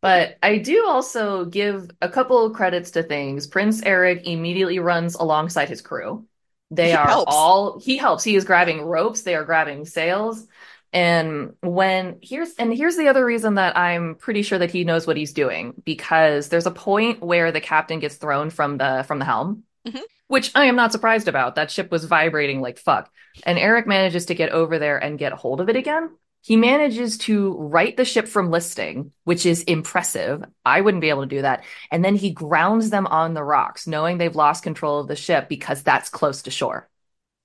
But 0.00 0.36
I 0.42 0.58
do 0.58 0.86
also 0.86 1.44
give 1.46 1.90
a 2.02 2.08
couple 2.08 2.44
of 2.44 2.52
credits 2.54 2.92
to 2.92 3.02
things. 3.02 3.46
Prince 3.46 3.82
Eric 3.82 4.26
immediately 4.26 4.78
runs 4.78 5.14
alongside 5.14 5.68
his 5.68 5.80
crew. 5.80 6.26
They 6.70 6.90
He 6.90 6.96
are 6.96 7.06
helps. 7.06 7.32
all, 7.32 7.78
he 7.78 7.96
helps. 7.96 8.24
He 8.24 8.36
is 8.36 8.44
grabbing 8.44 8.82
ropes, 8.82 9.22
they 9.22 9.34
are 9.34 9.44
grabbing 9.44 9.84
sails. 9.86 10.46
And 10.92 11.54
when 11.60 12.18
here's 12.22 12.54
and 12.54 12.72
here's 12.72 12.96
the 12.96 13.08
other 13.08 13.24
reason 13.24 13.54
that 13.56 13.76
I'm 13.76 14.14
pretty 14.14 14.42
sure 14.42 14.58
that 14.58 14.70
he 14.70 14.84
knows 14.84 15.06
what 15.06 15.16
he's 15.16 15.32
doing 15.32 15.74
because 15.84 16.48
there's 16.48 16.66
a 16.66 16.70
point 16.70 17.20
where 17.20 17.50
the 17.50 17.60
captain 17.60 17.98
gets 17.98 18.16
thrown 18.16 18.50
from 18.50 18.78
the 18.78 19.04
from 19.06 19.18
the 19.18 19.24
helm, 19.24 19.64
Mhm. 19.86 20.02
which 20.28 20.52
I 20.54 20.66
am 20.66 20.76
not 20.76 20.92
surprised 20.92 21.28
about. 21.28 21.56
That 21.56 21.70
ship 21.70 21.90
was 21.90 22.04
vibrating 22.04 22.60
like 22.60 22.78
fuck. 22.78 23.10
And 23.44 23.58
Eric 23.58 23.86
manages 23.86 24.26
to 24.26 24.34
get 24.34 24.50
over 24.52 24.78
there 24.78 24.98
and 24.98 25.18
get 25.18 25.32
hold 25.32 25.60
of 25.60 25.68
it 25.68 25.76
again. 25.76 26.10
He 26.44 26.56
manages 26.56 27.16
to 27.18 27.54
right 27.54 27.96
the 27.96 28.04
ship 28.04 28.28
from 28.28 28.50
listing, 28.50 29.12
which 29.24 29.46
is 29.46 29.62
impressive. 29.62 30.44
I 30.64 30.82
wouldn't 30.82 31.00
be 31.00 31.08
able 31.08 31.22
to 31.22 31.26
do 31.28 31.42
that. 31.42 31.64
And 31.90 32.04
then 32.04 32.14
he 32.16 32.32
grounds 32.32 32.90
them 32.90 33.06
on 33.06 33.32
the 33.34 33.42
rocks, 33.42 33.86
knowing 33.86 34.18
they've 34.18 34.36
lost 34.36 34.62
control 34.62 35.00
of 35.00 35.08
the 35.08 35.16
ship 35.16 35.48
because 35.48 35.82
that's 35.82 36.10
close 36.10 36.42
to 36.42 36.50
shore. 36.50 36.88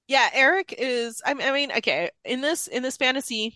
Yeah, 0.08 0.30
Eric 0.34 0.74
is. 0.78 1.22
I 1.26 1.34
mean, 1.34 1.72
okay, 1.72 2.10
in 2.26 2.42
this 2.42 2.68
in 2.68 2.82
this 2.84 2.98
fantasy 2.98 3.56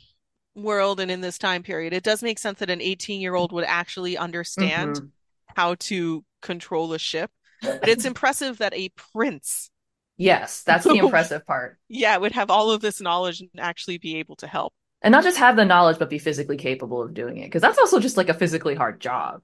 world 0.55 0.99
and 0.99 1.09
in 1.09 1.21
this 1.21 1.37
time 1.37 1.63
period, 1.63 1.93
it 1.93 2.03
does 2.03 2.21
make 2.21 2.37
sense 2.39 2.59
that 2.59 2.69
an 2.69 2.81
18 2.81 3.21
year 3.21 3.35
old 3.35 3.51
would 3.51 3.63
actually 3.65 4.17
understand 4.17 5.01
Mhm. 5.01 5.11
how 5.55 5.75
to 5.75 6.23
control 6.41 6.93
a 6.93 6.99
ship. 6.99 7.31
But 7.79 7.89
it's 7.89 8.05
impressive 8.05 8.59
that 8.59 8.73
a 8.73 8.89
prince, 8.89 9.71
Yes, 10.17 10.63
that's 10.63 10.87
the 10.87 10.97
impressive 10.97 11.45
part. 11.45 11.79
yeah, 11.89 12.17
would 12.17 12.31
have 12.33 12.49
all 12.51 12.71
of 12.71 12.81
this 12.81 13.01
knowledge 13.01 13.41
and 13.41 13.51
actually 13.59 13.97
be 13.97 14.17
able 14.17 14.35
to 14.37 14.47
help. 14.47 14.73
And 15.03 15.11
not 15.11 15.23
just 15.23 15.37
have 15.37 15.55
the 15.55 15.65
knowledge, 15.65 15.99
but 15.99 16.09
be 16.09 16.17
physically 16.17 16.57
capable 16.57 17.01
of 17.01 17.13
doing 17.13 17.37
it. 17.37 17.45
Because 17.45 17.61
that's 17.61 17.77
also 17.77 17.99
just 17.99 18.17
like 18.17 18.29
a 18.29 18.33
physically 18.33 18.73
hard 18.75 19.01
job. 19.01 19.41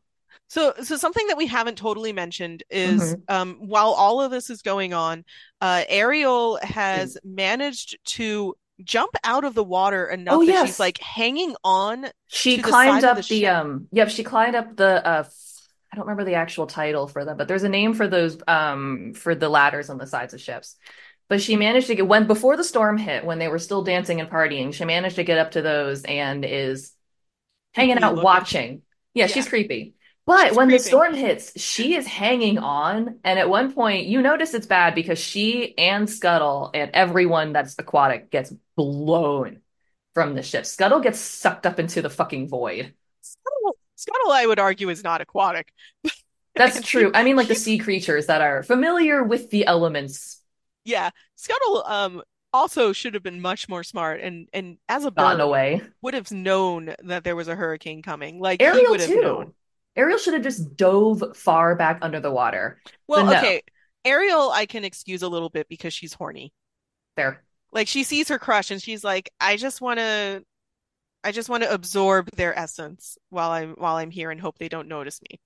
So, 0.47 0.73
so 0.81 0.97
something 0.97 1.27
that 1.27 1.37
we 1.37 1.47
haven't 1.47 1.77
totally 1.77 2.13
mentioned 2.13 2.63
is, 2.69 3.01
Mhm. 3.01 3.21
um, 3.27 3.55
while 3.59 3.91
all 3.91 4.21
of 4.21 4.31
this 4.31 4.49
is 4.49 4.61
going 4.61 4.93
on, 4.93 5.25
uh, 5.61 5.83
Ariel 5.87 6.57
has 6.63 7.17
managed 7.23 7.97
to 8.15 8.55
jump 8.83 9.11
out 9.23 9.43
of 9.43 9.53
the 9.53 9.63
water 9.63 10.05
enough 10.07 10.37
Oh, 10.37 10.41
that 10.41 10.53
yes. 10.53 10.67
she's 10.67 10.79
like 10.79 10.97
hanging 10.99 11.55
on. 11.63 12.07
She 12.29 12.55
To 12.55 12.61
the 12.63 12.69
climbed 12.69 13.03
of 13.03 13.03
up 13.03 13.17
the 13.17 13.23
the, 13.41 13.47
um 13.47 13.87
yep, 13.91 14.09
she 14.09 14.23
climbed 14.23 14.55
up 14.55 14.75
the 14.75 15.05
uh 15.05 15.23
I 15.91 15.95
don't 15.95 16.05
remember 16.05 16.23
the 16.23 16.35
actual 16.35 16.67
title 16.67 17.07
for 17.07 17.25
them, 17.25 17.35
but 17.35 17.47
there's 17.47 17.63
a 17.63 17.69
name 17.69 17.93
for 17.93 18.07
those 18.07 18.37
um 18.47 19.13
for 19.15 19.35
the 19.35 19.49
ladders 19.49 19.89
on 19.89 19.97
the 19.97 20.07
sides 20.07 20.33
of 20.33 20.39
ships. 20.41 20.77
But 21.29 21.41
she 21.41 21.55
managed 21.55 21.87
to 21.87 21.95
get 21.95 22.07
when 22.07 22.27
before 22.27 22.57
the 22.57 22.63
storm 22.63 22.97
hit, 22.97 23.23
when 23.23 23.39
they 23.39 23.47
were 23.47 23.59
still 23.59 23.83
dancing 23.83 24.19
and 24.19 24.29
partying, 24.29 24.73
she 24.73 24.83
managed 24.85 25.15
to 25.17 25.23
get 25.23 25.37
up 25.37 25.51
to 25.51 25.61
those 25.61 26.03
and 26.03 26.43
is 26.43 26.93
hanging 27.73 28.01
out 28.03 28.15
looking. 28.15 28.23
watching. 28.25 28.81
Yeah, 29.13 29.27
Yeah. 29.27 29.33
she's 29.33 29.47
creepy. 29.47 29.95
But 30.25 30.49
She's 30.49 30.57
when 30.57 30.69
the 30.69 30.79
storm 30.79 31.13
hits, 31.15 31.59
she 31.59 31.95
is 31.95 32.05
hanging 32.05 32.59
on. 32.59 33.19
And 33.23 33.39
at 33.39 33.49
one 33.49 33.73
point, 33.73 34.07
you 34.07 34.21
notice 34.21 34.53
it's 34.53 34.67
bad 34.67 34.93
because 34.95 35.17
she 35.19 35.75
and 35.77 36.09
Scuttle 36.09 36.69
and 36.73 36.91
everyone 36.93 37.51
that's 37.53 37.75
aquatic 37.79 38.29
gets 38.29 38.53
blown 38.75 39.61
from 40.13 40.35
the 40.35 40.43
ship. 40.43 40.65
Scuttle 40.65 40.99
gets 40.99 41.19
sucked 41.19 41.65
up 41.65 41.79
into 41.79 42.01
the 42.01 42.09
fucking 42.09 42.47
void. 42.47 42.93
Scuttle, 43.21 43.77
Scuttle, 43.95 44.31
I 44.31 44.45
would 44.45 44.59
argue, 44.59 44.89
is 44.89 45.03
not 45.03 45.21
aquatic. 45.21 45.73
That's 46.55 46.81
true. 46.81 47.11
I 47.13 47.23
mean, 47.23 47.35
like 47.35 47.47
the 47.47 47.55
sea 47.55 47.77
creatures 47.77 48.27
that 48.27 48.41
are 48.41 48.63
familiar 48.63 49.23
with 49.23 49.49
the 49.49 49.65
elements 49.65 50.38
Yeah, 50.85 51.09
Scuttle, 51.35 51.83
um, 51.85 52.21
also 52.53 52.93
should 52.93 53.13
have 53.13 53.23
been 53.23 53.41
much 53.41 53.69
more 53.69 53.83
smart 53.83 54.21
and 54.21 54.47
and 54.53 54.77
as 54.87 55.05
a 55.05 55.11
bird 55.11 55.39
away. 55.39 55.81
would 56.01 56.13
have 56.13 56.31
known 56.31 56.95
that 57.03 57.23
there 57.23 57.35
was 57.35 57.47
a 57.47 57.55
hurricane 57.55 58.01
coming. 58.01 58.39
Like 58.39 58.61
he 58.61 58.65
Ariel, 58.65 58.91
would 58.91 59.01
have 59.01 59.09
known. 59.09 59.45
too. 59.47 59.53
Ariel 59.95 60.17
should 60.17 60.33
have 60.33 60.43
just 60.43 60.75
dove 60.75 61.23
far 61.35 61.75
back 61.75 61.99
under 62.01 62.19
the 62.19 62.31
water. 62.31 62.81
Well, 63.07 63.25
no. 63.25 63.37
okay, 63.37 63.61
Ariel, 64.05 64.49
I 64.49 64.65
can 64.65 64.83
excuse 64.83 65.21
a 65.21 65.27
little 65.27 65.49
bit 65.49 65.67
because 65.69 65.93
she's 65.93 66.13
horny. 66.13 66.53
There. 67.15 67.43
Like 67.71 67.87
she 67.87 68.03
sees 68.03 68.29
her 68.29 68.39
crush 68.39 68.71
and 68.71 68.81
she's 68.81 69.03
like, 69.03 69.29
I 69.39 69.57
just 69.57 69.81
want 69.81 69.99
to, 69.99 70.43
I 71.23 71.31
just 71.31 71.49
want 71.49 71.63
to 71.63 71.73
absorb 71.73 72.29
their 72.31 72.57
essence 72.57 73.17
while 73.29 73.51
I'm 73.51 73.73
while 73.73 73.97
I'm 73.97 74.11
here 74.11 74.31
and 74.31 74.39
hope 74.41 74.57
they 74.57 74.69
don't 74.69 74.87
notice 74.87 75.21
me. 75.29 75.39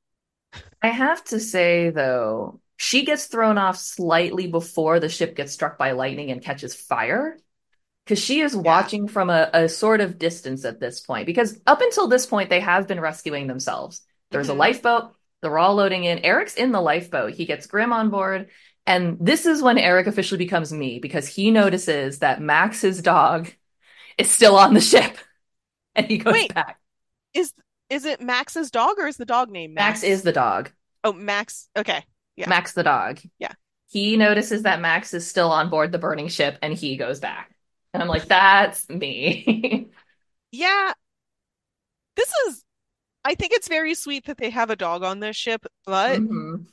I 0.81 0.89
have 0.89 1.23
to 1.26 1.39
say, 1.39 1.89
though, 1.89 2.60
she 2.78 3.06
gets 3.06 3.26
thrown 3.26 3.58
off 3.58 3.78
slightly 3.78 4.48
before 4.48 5.00
the 5.00 5.10
ship 5.10 5.36
gets 5.36 5.54
struck 5.54 5.78
by 5.78 5.91
lightning 5.91 6.32
and 6.32 6.41
catches 6.41 6.76
fire. 6.76 7.38
Because 8.06 8.20
she 8.20 8.41
is 8.41 8.56
watching 8.56 9.08
from 9.08 9.30
a, 9.30 9.50
a 9.54 9.70
sort 9.70 10.02
of 10.02 10.20
distance 10.20 10.66
at 10.66 10.80
this 10.80 11.00
point. 11.00 11.26
Because 11.26 11.60
up 11.66 11.82
until 11.82 12.08
this 12.08 12.26
point, 12.26 12.50
they 12.50 12.60
have 12.60 12.88
been 12.88 13.00
rescuing 13.00 13.48
themselves. 13.48 14.02
There's 14.32 14.50
a 14.50 14.54
Mhm. 14.54 14.58
lifeboat. 14.58 15.16
They're 15.41 15.58
all 15.58 15.76
loading 15.76 16.04
in. 16.04 16.20
Eric's 16.20 16.56
in 16.56 16.72
the 16.74 16.82
lifeboat. 16.82 17.34
He 17.34 17.45
gets 17.45 17.68
Grim 17.68 17.94
on 17.94 18.10
board. 18.10 18.50
And 18.86 19.18
this 19.22 19.45
is 19.45 19.62
when 19.62 19.78
Eric 19.78 20.08
officially 20.08 20.38
becomes 20.38 20.74
me 20.74 21.00
because 21.00 21.28
he 21.28 21.52
notices 21.52 22.20
that 22.20 22.41
Max's 22.41 23.02
dog 23.02 23.50
is 24.18 24.30
still 24.30 24.58
on 24.58 24.74
the 24.74 24.82
ship. 24.82 25.18
And 25.95 26.08
he 26.08 26.18
goes 26.18 26.34
Wait. 26.34 26.54
back. 26.54 26.80
Is 27.36 27.54
is 27.90 28.06
it 28.06 28.20
Max's 28.22 28.72
dog 28.72 28.98
or 28.98 29.08
is 29.08 29.18
the 29.18 29.26
dog 29.26 29.52
named 29.52 29.76
Max 29.76 30.02
Max? 30.02 30.04
is 30.04 30.24
the 30.24 30.32
dog. 30.32 30.72
Oh, 31.04 31.14
Max. 31.14 31.70
Okay. 31.78 32.04
Yeah. 32.35 32.49
Max 32.49 32.73
the 32.73 32.84
dog. 32.84 33.19
Yeah. 33.39 33.53
He 33.89 34.18
notices 34.18 34.64
that 34.64 34.81
Max 34.81 35.14
is 35.14 35.27
still 35.27 35.51
on 35.51 35.69
board 35.69 35.91
the 35.91 35.99
burning 35.99 36.27
ship 36.27 36.57
and 36.61 36.73
he 36.73 36.97
goes 36.97 37.19
back. 37.19 37.55
And 37.93 38.01
I'm 38.01 38.10
like, 38.10 38.26
that's 38.27 38.89
me. 38.89 39.89
Yeah. 40.51 40.93
This 42.15 42.31
is 42.47 42.64
I 43.26 43.35
think 43.35 43.53
it's 43.53 43.68
very 43.69 43.95
sweet 43.95 44.26
that 44.26 44.38
they 44.38 44.49
have 44.51 44.69
a 44.69 44.76
dog 44.76 45.03
on 45.03 45.19
this 45.19 45.35
ship, 45.35 45.65
but 45.85 46.19
Mhm. 46.22 46.68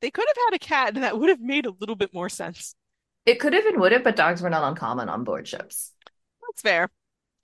they 0.00 0.10
could 0.10 0.26
have 0.28 0.44
had 0.46 0.54
a 0.54 0.58
cat 0.58 0.94
and 0.94 1.02
that 1.04 1.18
would 1.18 1.28
have 1.28 1.40
made 1.40 1.66
a 1.66 1.70
little 1.70 1.96
bit 1.96 2.12
more 2.12 2.28
sense. 2.28 2.74
It 3.24 3.36
could 3.38 3.52
have 3.52 3.66
and 3.66 3.80
would 3.80 3.92
have, 3.92 4.02
but 4.04 4.16
dogs 4.16 4.42
were 4.42 4.50
not 4.50 4.68
uncommon 4.68 5.08
on 5.08 5.24
board 5.24 5.46
ships. 5.46 5.92
That's 6.42 6.62
fair. 6.62 6.90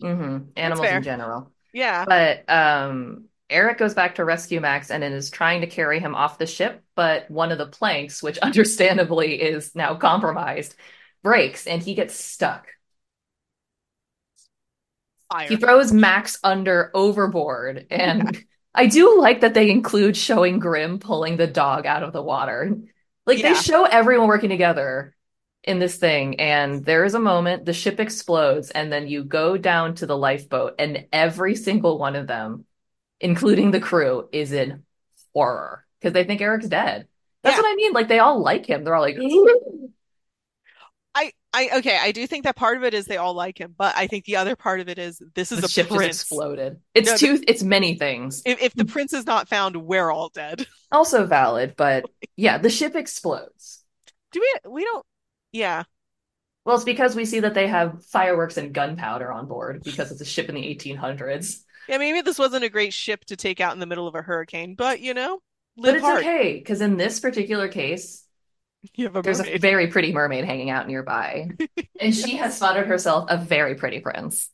hmm 0.01 0.39
Animals 0.57 0.87
fair. 0.87 0.97
in 0.99 1.03
general. 1.03 1.53
Yeah. 1.73 2.05
But 2.07 2.49
um, 2.51 3.28
Eric 3.51 3.79
goes 3.79 3.95
back 3.95 4.17
to 4.17 4.25
rescue 4.25 4.61
Max 4.61 4.91
and 4.91 5.03
is 5.03 5.31
trying 5.31 5.63
to 5.63 5.67
carry 5.67 6.01
him 6.01 6.15
off 6.15 6.39
the 6.39 6.47
ship, 6.47 6.83
but 6.95 7.31
one 7.31 7.51
of 7.51 7.59
the 7.59 7.67
planks, 7.67 8.23
which 8.23 8.39
understandably 8.43 9.41
is 9.41 9.75
now 9.75 9.95
compromised, 9.95 10.75
breaks 11.23 11.67
and 11.67 11.83
he 11.83 11.95
gets 11.95 12.15
stuck. 12.15 12.67
Fire. 15.31 15.49
He 15.49 15.57
throws 15.57 15.93
Max 15.93 16.39
under 16.43 16.91
overboard, 16.95 17.87
and 17.91 18.45
I 18.75 18.87
do 18.87 19.21
like 19.21 19.43
that 19.43 19.55
they 19.55 19.71
include 19.71 20.17
showing 20.17 20.59
Grim 20.59 20.99
pulling 20.99 21.37
the 21.37 21.47
dog 21.47 21.85
out 21.85 22.03
of 22.03 22.13
the 22.13 22.23
water. 22.23 22.79
Like 23.27 23.43
they 23.43 23.55
show 23.55 23.85
everyone 23.85 24.29
working 24.29 24.49
together 24.49 25.15
in 25.65 25.81
this 25.81 25.97
thing, 25.97 26.41
and 26.41 26.83
there 26.83 27.05
is 27.05 27.13
a 27.13 27.21
moment 27.21 27.67
the 27.67 27.75
ship 27.75 28.01
explodes, 28.01 28.71
and 28.71 28.91
then 28.91 29.07
you 29.07 29.23
go 29.23 29.59
down 29.59 29.97
to 29.97 30.07
the 30.07 30.17
lifeboat, 30.17 30.77
and 30.79 31.07
every 31.13 31.55
single 31.57 31.99
one 31.99 32.17
of 32.17 32.27
them, 32.27 32.65
including 33.21 33.71
the 33.71 33.81
crew, 33.81 34.29
is 34.33 34.53
in 34.53 34.85
horror 35.35 35.85
because 36.01 36.13
they 36.13 36.25
think 36.25 36.41
Eric's 36.41 36.69
dead. 36.69 37.07
That's 37.43 37.57
Yeah. 37.57 37.63
what 37.63 37.73
I 37.73 37.75
mean. 37.77 37.93
Like 37.93 38.09
they 38.09 38.19
all 38.19 38.41
like 38.41 38.67
him. 38.67 38.85
They're 38.85 38.95
all 38.95 39.03
like, 39.03 39.17
mm-hmm. 39.17 39.87
I, 41.15 41.33
I, 41.53 41.71
okay, 41.79 41.99
I 42.01 42.13
do 42.13 42.27
think 42.27 42.45
that 42.45 42.55
part 42.55 42.77
of 42.77 42.85
it 42.85 42.95
is 42.95 43.07
they 43.07 43.17
all 43.17 43.35
like 43.35 43.59
him, 43.61 43.75
but 43.77 43.97
I 43.97 44.07
think 44.07 44.25
the 44.25 44.37
other 44.37 44.55
part 44.55 44.81
of 44.81 44.89
it 44.89 44.99
is 44.99 45.21
this 45.35 45.51
is 45.51 45.61
the 45.61 45.67
a 45.67 45.69
ship 45.69 45.87
just 45.89 45.97
prince. 45.97 46.17
exploded. 46.23 46.81
It's 46.95 47.11
No, 47.11 47.17
two. 47.17 47.43
It's 47.49 47.63
many 47.63 47.97
things. 47.97 48.43
If, 48.45 48.61
if 48.63 48.75
the 48.75 48.85
prince 48.85 49.13
is 49.13 49.27
not 49.27 49.49
found, 49.49 49.77
we're 49.77 50.11
all 50.11 50.29
dead. 50.29 50.67
Also 50.93 51.27
valid, 51.27 51.75
but 51.77 52.05
yeah, 52.37 52.59
the 52.59 52.71
ship 52.71 52.95
explodes. 52.95 53.85
Do 54.33 54.41
we, 54.41 54.71
we 54.71 54.85
don't, 54.85 55.05
yeah. 55.53 55.85
Well, 56.65 56.77
it's 56.77 56.85
because 56.85 57.17
we 57.17 57.25
see 57.25 57.41
that 57.41 57.55
they 57.55 57.67
have 57.67 58.05
fireworks 58.07 58.59
and 58.59 58.75
gunpowder 58.75 59.33
on 59.33 59.47
board 59.47 59.83
because 59.85 60.13
it's 60.13 60.21
a 60.21 60.27
ship 60.27 60.49
in 60.49 60.55
the 60.55 60.67
1800s. 60.67 61.65
Yeah, 61.89 61.99
maybe 61.99 62.21
this 62.21 62.39
wasn't 62.39 62.65
a 62.65 62.69
great 62.69 62.93
ship 62.93 63.25
to 63.27 63.37
take 63.37 63.61
out 63.61 63.73
in 63.73 63.79
the 63.81 63.87
middle 63.87 64.07
of 64.07 64.15
a 64.15 64.23
hurricane, 64.23 64.75
but 64.75 65.01
you 65.01 65.15
know, 65.15 65.41
But 65.77 65.95
it's 65.95 66.05
hard. 66.05 66.21
okay 66.21 66.55
because 66.59 66.81
in 66.81 66.97
this 66.97 67.21
particular 67.21 67.69
case, 67.69 68.25
You 68.95 69.05
have 69.07 69.17
a 69.17 69.23
there's 69.23 69.41
a 69.41 69.59
very 69.59 69.89
pretty 69.89 70.13
mermaid 70.13 70.45
hanging 70.45 70.71
out 70.71 70.87
nearby, 70.87 71.49
and 72.01 72.15
she 72.15 72.37
has 72.37 72.57
spotted 72.57 72.87
herself 72.87 73.29
a 73.31 73.37
very 73.37 73.75
pretty 73.75 74.01
prince. 74.01 74.51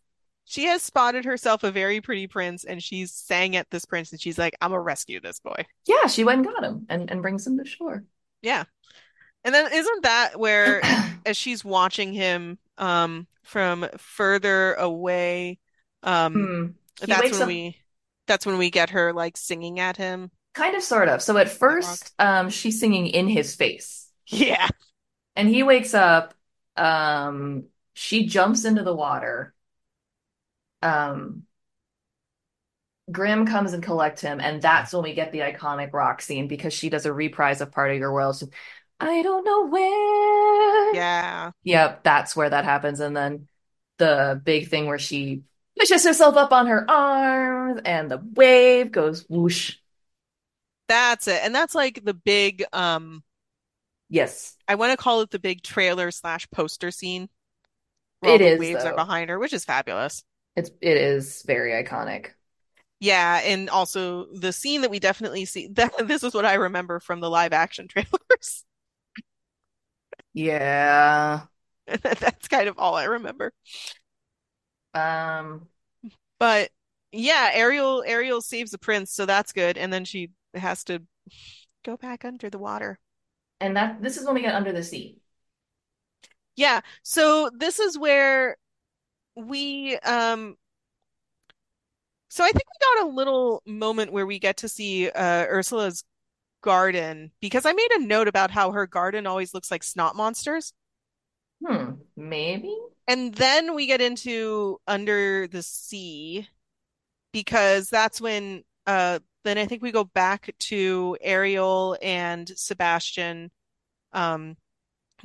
She 0.46 0.64
has 0.66 0.82
spotted 0.82 1.24
herself 1.24 1.64
a 1.64 1.70
very 1.70 2.00
pretty 2.02 2.26
prince 2.26 2.64
and 2.64 2.82
she's 2.82 3.12
sang 3.12 3.56
at 3.56 3.70
this 3.70 3.86
prince 3.86 4.12
and 4.12 4.20
she's 4.20 4.38
like, 4.38 4.54
I'm 4.60 4.70
gonna 4.70 4.80
rescue 4.80 5.18
this 5.20 5.40
boy. 5.40 5.64
Yeah, 5.86 6.06
she 6.06 6.22
went 6.24 6.44
and 6.44 6.54
got 6.54 6.62
him 6.64 6.86
and, 6.90 7.10
and 7.10 7.22
brings 7.22 7.46
him 7.46 7.56
to 7.58 7.64
shore. 7.64 8.04
Yeah. 8.42 8.64
And 9.44 9.54
then 9.54 9.72
isn't 9.72 10.02
that 10.02 10.38
where 10.38 10.80
as 11.26 11.36
she's 11.36 11.64
watching 11.64 12.12
him 12.12 12.58
um 12.78 13.26
from 13.42 13.86
further 13.98 14.74
away, 14.74 15.58
um 16.02 16.34
Hmm. 16.34 16.66
That's 17.02 17.30
when 17.32 17.44
up 17.44 17.46
we 17.46 17.78
that's 18.26 18.46
when 18.46 18.58
we 18.58 18.70
get 18.70 18.90
her 18.90 19.12
like 19.12 19.36
singing 19.36 19.80
at 19.80 19.96
him. 19.96 20.30
kind 20.54 20.76
of 20.76 20.82
sort 20.82 21.08
of. 21.08 21.22
So 21.22 21.36
at 21.36 21.48
first, 21.48 22.12
um, 22.18 22.50
she's 22.50 22.78
singing 22.80 23.06
in 23.08 23.28
his 23.28 23.54
face, 23.54 24.08
Yeah. 24.26 24.68
and 25.36 25.48
he 25.48 25.62
wakes 25.62 25.94
up. 25.94 26.34
Um, 26.76 27.66
she 27.94 28.26
jumps 28.26 28.64
into 28.64 28.82
the 28.82 28.94
water. 28.94 29.54
Um, 30.82 31.46
Grim 33.12 33.46
comes 33.46 33.72
and 33.74 33.82
collects 33.82 34.22
him, 34.22 34.40
and 34.40 34.62
that's 34.62 34.92
when 34.92 35.02
we 35.02 35.12
get 35.14 35.30
the 35.30 35.40
iconic 35.40 35.92
rock 35.92 36.22
scene 36.22 36.48
because 36.48 36.72
she 36.72 36.88
does 36.88 37.04
a 37.06 37.12
reprise 37.12 37.60
of 37.60 37.70
Part 37.70 37.90
of 37.92 37.98
Your 37.98 38.12
World. 38.12 38.36
She's, 38.38 38.48
I 38.98 39.22
don't 39.22 39.44
know 39.44 39.66
where. 39.68 40.94
Yeah. 40.94 41.50
Yep, 41.64 42.04
that's 42.04 42.36
where 42.36 42.50
that 42.50 42.64
happens. 42.64 43.00
And 43.00 43.16
then 43.16 43.48
the 43.98 44.40
big 44.44 44.68
thing 44.68 44.86
where 44.86 44.98
she 44.98 45.42
pushes 45.78 46.04
herself 46.04 46.36
up 46.36 46.52
on 46.52 46.66
her 46.66 46.88
arms, 46.90 47.80
and 47.84 48.10
the 48.10 48.22
wave 48.34 48.92
goes 48.92 49.26
whoosh. 49.28 49.76
That's 50.88 51.26
it. 51.28 51.40
And 51.42 51.54
that's 51.54 51.74
like 51.74 52.04
the 52.04 52.14
big 52.14 52.64
um 52.72 53.22
Yes, 54.08 54.56
I 54.68 54.74
want 54.76 54.92
to 54.92 54.96
call 54.96 55.20
it 55.20 55.30
the 55.30 55.38
big 55.38 55.62
trailer 55.62 56.10
slash 56.10 56.48
poster 56.50 56.90
scene 56.90 57.28
where 58.20 58.38
it 58.38 58.40
the 58.40 58.48
is 58.48 58.58
waves 58.58 58.84
are 58.84 58.94
behind 58.94 59.30
her, 59.30 59.38
which 59.38 59.54
is 59.54 59.64
fabulous. 59.64 60.24
It's 60.56 60.70
it 60.80 60.96
is 60.96 61.42
very 61.42 61.70
iconic. 61.72 62.30
Yeah, 63.00 63.40
and 63.44 63.68
also 63.68 64.26
the 64.32 64.52
scene 64.52 64.80
that 64.80 64.90
we 64.90 64.98
definitely 64.98 65.44
see 65.44 65.68
that 65.72 65.92
this 66.06 66.22
is 66.22 66.34
what 66.34 66.44
I 66.46 66.54
remember 66.54 67.00
from 67.00 67.20
the 67.20 67.30
live 67.30 67.52
action 67.52 67.88
trailers. 67.88 68.64
Yeah. 70.32 71.46
That's 72.02 72.48
kind 72.48 72.68
of 72.68 72.78
all 72.78 72.94
I 72.94 73.04
remember. 73.04 73.52
Um, 74.94 75.68
But 76.38 76.70
yeah, 77.12 77.50
Ariel 77.52 78.02
Ariel 78.06 78.40
saves 78.42 78.70
the 78.70 78.78
prince, 78.78 79.12
so 79.12 79.26
that's 79.26 79.52
good. 79.52 79.78
And 79.78 79.92
then 79.92 80.04
she 80.04 80.30
has 80.54 80.84
to 80.84 81.02
go 81.84 81.96
back 81.98 82.24
under 82.24 82.50
the 82.50 82.58
water. 82.58 82.98
and 83.60 83.76
that 83.76 84.00
this 84.02 84.16
is 84.16 84.24
when 84.26 84.34
we 84.34 84.42
get 84.42 84.54
under 84.54 84.72
the 84.72 84.82
sea. 84.82 85.18
Yeah, 86.56 86.80
so 87.02 87.50
this 87.56 87.78
is 87.80 87.98
where 87.98 88.56
we 89.36 89.96
um 89.98 90.56
so 92.28 92.42
I 92.44 92.48
think 92.50 92.64
we 92.64 93.00
got 93.02 93.06
a 93.06 93.14
little 93.14 93.62
moment 93.66 94.12
where 94.12 94.26
we 94.26 94.38
get 94.38 94.56
to 94.58 94.68
see 94.68 95.08
uh 95.10 95.46
Ursula's 95.46 96.04
garden 96.62 97.32
because 97.40 97.66
I 97.66 97.72
made 97.72 97.92
a 97.92 98.00
note 98.06 98.28
about 98.28 98.50
how 98.52 98.72
her 98.72 98.86
garden 98.88 99.26
always 99.26 99.54
looks 99.54 99.70
like 99.70 99.84
snot 99.84 100.16
monsters. 100.16 100.74
Hmm, 101.60 101.96
maybe? 102.16 102.76
And 103.06 103.34
then 103.34 103.74
we 103.74 103.86
get 103.86 104.00
into 104.00 104.80
Under 104.86 105.46
the 105.46 105.62
Sea 105.62 106.48
because 107.32 107.88
that's 107.90 108.20
when 108.20 108.64
uh 108.86 109.18
then 109.44 109.58
I 109.58 109.66
think 109.66 109.82
we 109.82 109.92
go 109.92 110.04
back 110.04 110.54
to 110.58 111.16
Ariel 111.22 111.96
and 112.02 112.48
Sebastian 112.56 113.50
um 114.12 114.56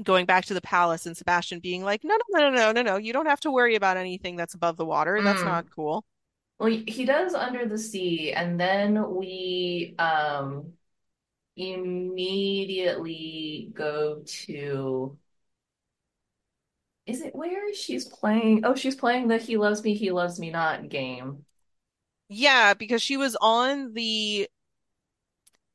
going 0.04 0.28
back 0.28 0.46
to 0.46 0.56
the 0.56 0.62
palace 0.62 1.08
and 1.08 1.18
Sebastian 1.18 1.62
being 1.62 1.84
like, 1.84 2.04
no, 2.04 2.18
no, 2.32 2.50
no, 2.50 2.52
no, 2.52 2.74
no, 2.74 2.84
no, 2.84 2.98
you 2.98 3.14
don't 3.14 3.28
have 3.28 3.42
to 3.42 3.52
worry 3.52 3.76
about 3.76 3.98
anything 3.98 4.38
that's 4.38 4.56
above 4.56 4.78
the 4.78 4.86
water. 4.86 5.22
That's 5.24 5.42
Hmm. 5.42 5.46
not 5.46 5.68
cool. 5.76 6.06
Well, 6.60 6.70
he 6.70 6.84
he 6.88 7.06
does 7.06 7.34
under 7.34 7.66
the 7.68 7.78
sea, 7.78 8.34
and 8.34 8.60
then 8.60 9.16
we 9.16 9.96
um 10.00 10.74
immediately 11.58 13.72
go 13.74 14.22
to 14.26 15.18
is 17.10 17.22
it 17.22 17.36
where 17.36 17.74
she's 17.74 18.06
playing? 18.06 18.66
Oh, 18.66 18.76
she's 18.76 18.96
playing 18.96 19.28
the 19.28 19.38
He 19.38 19.58
Loves 19.58 19.84
Me, 19.84 19.96
He 19.96 20.12
Loves 20.12 20.40
Me 20.40 20.52
Not 20.52 20.90
game. 20.90 21.46
Yeah, 22.28 22.76
because 22.76 23.02
she 23.02 23.18
was 23.18 23.36
on 23.42 23.94
the 23.94 24.48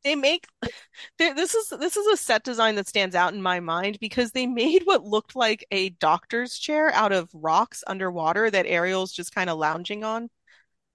they 0.04 0.14
make 0.14 0.46
this 1.18 1.54
is 1.54 1.68
this 1.80 1.96
is 1.96 2.06
a 2.06 2.16
set 2.16 2.44
design 2.44 2.76
that 2.76 2.86
stands 2.86 3.14
out 3.16 3.34
in 3.34 3.42
my 3.42 3.58
mind 3.58 3.98
because 4.00 4.30
they 4.30 4.46
made 4.46 4.82
what 4.84 5.04
looked 5.04 5.34
like 5.34 5.66
a 5.70 5.90
doctor's 5.90 6.58
chair 6.58 6.92
out 6.92 7.12
of 7.12 7.28
rocks 7.32 7.82
underwater 7.86 8.50
that 8.50 8.66
Ariel's 8.66 9.12
just 9.12 9.34
kind 9.34 9.50
of 9.50 9.58
lounging 9.58 10.04
on. 10.04 10.30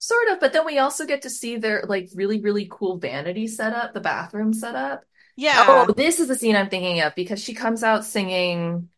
Sort 0.01 0.29
of, 0.29 0.39
but 0.39 0.53
then 0.53 0.65
we 0.65 0.79
also 0.79 1.05
get 1.05 1.23
to 1.23 1.29
see 1.29 1.57
their 1.57 1.83
like 1.89 2.09
really, 2.15 2.39
really 2.39 2.69
cool 2.71 2.97
vanity 2.97 3.47
setup, 3.47 3.93
the 3.93 3.99
bathroom 3.99 4.53
setup. 4.53 5.03
Yeah. 5.35 5.65
Oh, 5.67 5.93
this 5.93 6.21
is 6.21 6.29
the 6.29 6.35
scene 6.35 6.55
I'm 6.55 6.69
thinking 6.69 7.01
of 7.01 7.15
because 7.15 7.43
she 7.43 7.53
comes 7.53 7.83
out 7.83 8.05
singing, 8.05 8.89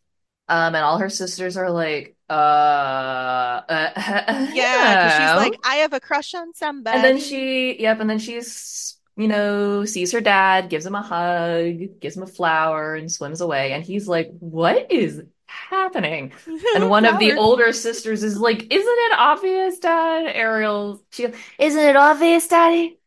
um, 0.52 0.76
and 0.76 0.84
all 0.84 0.98
her 0.98 1.10
sisters 1.10 1.56
are 1.56 1.72
like, 1.72 2.16
uh, 2.30 2.34
uh, 2.34 3.62
Yeah, 4.54 5.10
she's 5.10 5.52
like, 5.52 5.60
I 5.64 5.76
have 5.78 5.94
a 5.94 6.00
crush 6.00 6.36
on 6.36 6.54
somebody. 6.54 6.98
And 6.98 7.06
then 7.06 7.20
she, 7.20 7.82
yep, 7.82 8.02
and 8.02 8.10
then 8.10 8.20
she's, 8.20 8.98
you 9.16 9.30
know, 9.30 9.86
sees 9.86 10.12
her 10.12 10.20
dad, 10.22 10.70
gives 10.70 10.86
him 10.86 10.96
a 10.96 11.02
hug, 11.02 12.00
gives 12.02 12.18
him 12.18 12.24
a 12.24 12.28
flower, 12.28 12.96
and 12.96 13.10
swims 13.10 13.40
away. 13.40 13.72
And 13.72 13.84
he's 13.84 14.10
like, 14.10 14.30
what 14.40 14.92
is 14.92 15.22
happening? 15.48 16.34
And 16.76 16.90
one 16.90 17.06
of 17.06 17.20
the 17.20 17.38
older 17.38 17.72
sisters 17.72 18.24
is 18.24 18.38
like, 18.38 18.62
isn't 18.62 18.72
it 18.74 19.14
obvious, 19.18 19.80
Dad? 19.80 20.28
Ariel, 20.28 21.02
she, 21.12 21.28
goes, 21.28 21.36
isn't 21.60 21.82
it 21.82 21.96
obvious, 21.96 22.48
Daddy? 22.48 22.98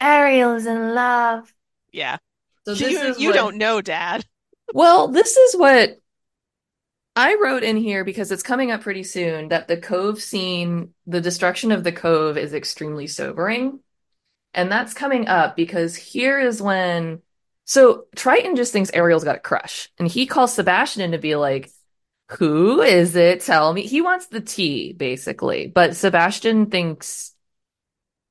Ariel 0.00 0.54
is 0.54 0.66
in 0.66 0.94
love. 0.94 1.52
Yeah. 1.92 2.18
So 2.66 2.72
You 2.72 2.90
this 2.90 3.02
is 3.02 3.20
you 3.20 3.28
what, 3.28 3.34
don't 3.34 3.56
know, 3.58 3.80
Dad. 3.80 4.24
well, 4.72 5.08
this 5.08 5.36
is 5.36 5.56
what 5.56 6.00
I 7.20 7.34
wrote 7.34 7.62
in 7.62 7.76
here 7.76 8.02
because 8.02 8.32
it's 8.32 8.42
coming 8.42 8.70
up 8.70 8.80
pretty 8.80 9.02
soon 9.02 9.48
that 9.48 9.68
the 9.68 9.76
cove 9.76 10.22
scene, 10.22 10.94
the 11.06 11.20
destruction 11.20 11.70
of 11.70 11.84
the 11.84 11.92
cove 11.92 12.38
is 12.38 12.54
extremely 12.54 13.06
sobering. 13.08 13.80
And 14.54 14.72
that's 14.72 14.94
coming 14.94 15.28
up 15.28 15.54
because 15.54 15.94
here 15.94 16.40
is 16.40 16.62
when 16.62 17.20
so 17.66 18.06
Triton 18.16 18.56
just 18.56 18.72
thinks 18.72 18.90
Ariel's 18.94 19.22
got 19.22 19.36
a 19.36 19.40
crush 19.40 19.90
and 19.98 20.08
he 20.08 20.24
calls 20.24 20.54
Sebastian 20.54 21.02
in 21.02 21.12
to 21.12 21.18
be 21.18 21.36
like, 21.36 21.70
Who 22.38 22.80
is 22.80 23.14
it? 23.16 23.42
Tell 23.42 23.70
me. 23.74 23.82
He 23.82 24.00
wants 24.00 24.28
the 24.28 24.40
tea, 24.40 24.94
basically. 24.94 25.66
But 25.66 25.96
Sebastian 25.96 26.70
thinks 26.70 27.34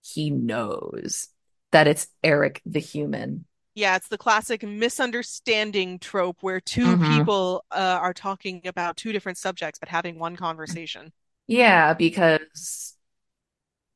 he 0.02 0.32
knows 0.32 1.28
that 1.72 1.88
it's 1.88 2.08
Eric 2.24 2.60
the 2.66 2.80
human. 2.80 3.46
Yeah, 3.80 3.96
it's 3.96 4.08
the 4.10 4.18
classic 4.18 4.62
misunderstanding 4.64 6.00
trope 6.00 6.38
where 6.44 6.60
2 6.60 6.98
Mhm. 6.98 7.00
people 7.00 7.64
uh, 7.72 7.98
are 8.02 8.14
talking 8.14 8.66
about 8.68 8.98
two 8.98 9.12
different 9.14 9.38
subjects 9.38 9.80
but 9.80 9.90
having 9.90 10.20
one 10.20 10.36
conversation. 10.36 11.14
Yeah, 11.48 11.94
because 11.96 12.96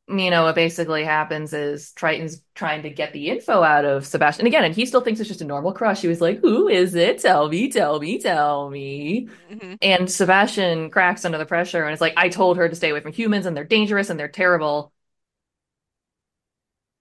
you 0.09 0.29
know 0.29 0.43
what 0.43 0.55
basically 0.55 1.03
happens 1.05 1.53
is 1.53 1.91
Triton's 1.93 2.43
trying 2.55 2.83
to 2.83 2.89
get 2.89 3.13
the 3.13 3.29
info 3.29 3.63
out 3.63 3.85
of 3.85 4.05
Sebastian 4.05 4.45
again, 4.47 4.65
and 4.65 4.75
he 4.75 4.85
still 4.85 4.99
thinks 5.01 5.19
it's 5.19 5.29
just 5.29 5.41
a 5.41 5.45
normal 5.45 5.71
crush. 5.73 6.01
He 6.01 6.07
was 6.09 6.19
like, 6.21 6.39
"Who 6.41 6.67
is 6.67 6.93
it? 6.95 7.19
Tell 7.19 7.47
me, 7.49 7.69
tell 7.71 7.99
me, 7.99 8.19
tell 8.19 8.69
me." 8.69 9.29
Mhm. 9.49 9.77
And 9.81 10.09
Sebastian 10.11 10.89
cracks 10.91 11.25
under 11.25 11.37
the 11.37 11.45
pressure 11.45 11.83
and 11.83 11.91
it's 11.93 12.01
like, 12.01 12.13
"I 12.17 12.29
told 12.29 12.57
her 12.57 12.67
to 12.69 12.75
stay 12.75 12.89
away 12.91 12.99
from 13.01 13.13
humans, 13.13 13.45
and 13.45 13.55
they're 13.55 13.63
dangerous 13.63 14.09
and 14.09 14.19
they're 14.19 14.27
terrible." 14.27 14.91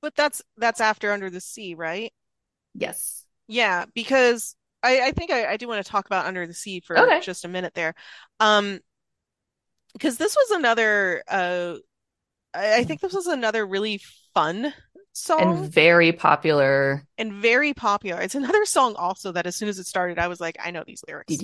But 0.02 0.14
that's 0.16 0.42
that's 0.58 0.80
after 0.82 1.12
Under 1.12 1.30
the 1.30 1.40
Sea, 1.40 1.74
right? 1.74 2.12
Yes. 2.74 3.24
Yeah, 3.48 3.84
because 3.94 4.56
I, 4.82 5.08
I 5.08 5.12
think 5.12 5.30
I, 5.30 5.46
I 5.46 5.56
do 5.56 5.68
want 5.68 5.84
to 5.84 5.90
talk 5.90 6.06
about 6.06 6.26
Under 6.26 6.46
the 6.46 6.54
Sea 6.54 6.80
for 6.80 6.96
Okay. 6.96 7.20
just 7.20 7.44
a 7.44 7.48
minute 7.48 7.74
there. 7.74 7.94
Um, 8.40 8.80
because 9.92 10.16
this 10.16 10.36
was 10.36 10.50
another 10.58 11.22
uh 11.28 11.74
I, 12.54 12.78
I 12.78 12.84
think 12.84 13.00
this 13.00 13.12
was 13.12 13.26
another 13.26 13.66
really 13.66 14.00
fun 14.34 14.72
song 15.12 15.42
And 15.42 15.72
very 15.72 16.12
popular. 16.12 17.06
and 17.18 17.32
very 17.32 17.74
popular. 17.74 18.20
It's 18.20 18.34
another 18.34 18.64
song 18.64 18.94
also 18.96 19.32
that 19.32 19.46
as 19.46 19.56
soon 19.56 19.68
as 19.68 19.78
it 19.78 19.86
started, 19.86 20.18
I 20.18 20.28
was 20.28 20.40
like, 20.40 20.56
I 20.62 20.70
know 20.70 20.84
these 20.86 21.04
lyrics. 21.06 21.38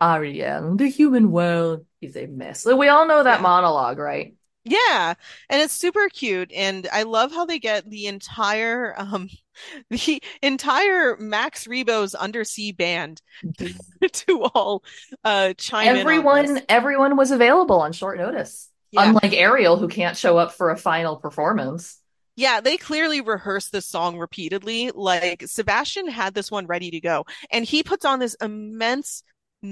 Ariel, 0.00 0.76
the 0.76 0.88
human 0.88 1.30
world 1.30 1.86
is 2.00 2.16
a 2.16 2.26
mess. 2.26 2.66
We 2.66 2.88
all 2.88 3.06
know 3.06 3.22
that 3.22 3.38
Yeah. 3.38 3.42
monologue, 3.42 3.98
right? 3.98 4.34
Yeah, 4.68 5.14
and 5.48 5.62
it's 5.62 5.72
super 5.72 6.08
cute, 6.08 6.50
and 6.52 6.88
I 6.92 7.04
love 7.04 7.30
how 7.30 7.44
they 7.44 7.60
get 7.60 7.88
the 7.88 8.08
entire 8.08 8.94
um 8.98 9.28
the 9.90 10.20
entire 10.42 11.16
Max 11.18 11.66
Rebo's 11.66 12.16
Undersea 12.16 12.72
Band 12.72 13.22
to 14.12 14.42
all 14.42 14.82
uh 15.22 15.54
chime 15.56 15.96
Everyone, 15.96 16.62
everyone 16.68 17.16
was 17.16 17.30
available 17.30 17.80
on 17.80 17.92
short 17.92 18.18
notice. 18.18 18.68
Yeah. 18.90 19.08
Unlike 19.08 19.34
Ariel, 19.34 19.76
who 19.76 19.88
can't 19.88 20.16
show 20.16 20.36
up 20.36 20.52
for 20.52 20.70
a 20.70 20.76
final 20.76 21.16
performance. 21.16 22.00
Yeah, 22.34 22.60
they 22.60 22.76
clearly 22.76 23.20
rehearsed 23.20 23.72
this 23.72 23.86
song 23.86 24.18
repeatedly. 24.18 24.90
Like 24.94 25.44
Sebastian 25.46 26.08
had 26.08 26.34
this 26.34 26.50
one 26.50 26.66
ready 26.66 26.90
to 26.90 27.00
go, 27.00 27.24
and 27.50 27.64
he 27.64 27.84
puts 27.84 28.04
on 28.04 28.18
this 28.18 28.34
immense 28.40 29.22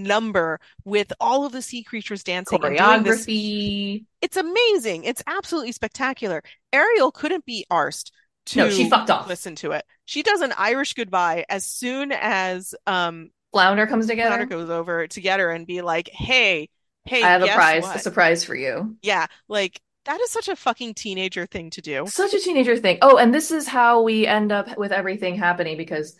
number 0.02 0.60
with 0.84 1.12
all 1.20 1.46
of 1.46 1.52
the 1.52 1.62
sea 1.62 1.82
creatures 1.82 2.22
dancing 2.24 2.64
and 2.64 2.76
doing 2.76 3.02
this. 3.02 3.26
Choreography. 3.26 4.04
It's 4.20 4.36
amazing. 4.36 5.04
It's 5.04 5.22
absolutely 5.26 5.72
spectacular. 5.72 6.42
Ariel 6.72 7.12
couldn't 7.12 7.44
be 7.46 7.66
arsed 7.70 8.10
to 8.46 8.58
No, 8.58 8.70
she 8.70 8.90
fucked 8.90 9.10
off. 9.10 9.28
listen 9.28 9.54
to 9.56 9.72
it. 9.72 9.84
She 10.04 10.22
does 10.22 10.40
an 10.40 10.52
Irish 10.56 10.94
goodbye 10.94 11.44
as 11.48 11.64
soon 11.64 12.12
as 12.12 12.74
um 12.86 13.30
Flounder 13.52 13.86
comes 13.86 14.06
together. 14.08 14.30
Flounder 14.36 14.46
goes 14.46 14.70
over 14.70 15.06
to 15.06 15.20
get 15.20 15.38
her 15.40 15.50
and 15.50 15.66
be 15.66 15.80
like, 15.80 16.08
"Hey, 16.12 16.68
hey, 17.04 17.22
I 17.22 17.28
have 17.28 17.42
a 17.42 17.46
prize, 17.48 17.86
a 17.94 17.98
surprise 18.00 18.44
for 18.44 18.54
you. 18.54 18.96
Yeah, 19.02 19.26
like 19.48 19.80
that 20.06 20.20
is 20.20 20.30
such 20.30 20.48
a 20.48 20.56
fucking 20.56 20.94
teenager 20.94 21.46
thing 21.46 21.70
to 21.70 21.80
do. 21.80 22.04
Such 22.06 22.34
a 22.34 22.40
teenager 22.40 22.76
thing. 22.76 22.98
Oh, 23.00 23.16
and 23.16 23.32
this 23.32 23.50
is 23.50 23.66
how 23.66 24.02
we 24.02 24.26
end 24.26 24.52
up 24.52 24.76
with 24.76 24.92
everything 24.92 25.36
happening 25.36 25.76
because 25.76 26.16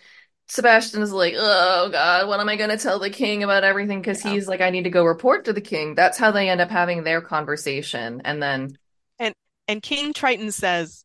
Sebastian 0.49 1.03
is 1.03 1.13
like, 1.13 1.35
oh 1.37 1.89
God, 1.91 2.29
what 2.29 2.41
am 2.41 2.49
I 2.49 2.57
going 2.57 2.71
to 2.71 2.77
tell 2.77 2.99
the 2.99 3.11
king 3.11 3.43
about 3.43 3.65
everything? 3.65 4.01
Because 4.01 4.25
Yeah. 4.25 4.33
he's 4.33 4.47
like, 4.49 4.61
I 4.61 4.71
need 4.71 4.85
to 4.85 4.91
go 4.91 5.05
report 5.05 5.47
to 5.47 5.53
the 5.53 5.61
king. 5.61 5.95
That's 5.95 6.19
how 6.19 6.31
they 6.31 6.49
end 6.51 6.61
up 6.61 6.71
having 6.71 7.03
their 7.05 7.21
conversation. 7.21 8.23
And 8.25 8.43
then, 8.43 8.77
And 9.19 9.35
and 9.69 9.83
King 9.83 10.13
Triton 10.13 10.53
says, 10.53 11.05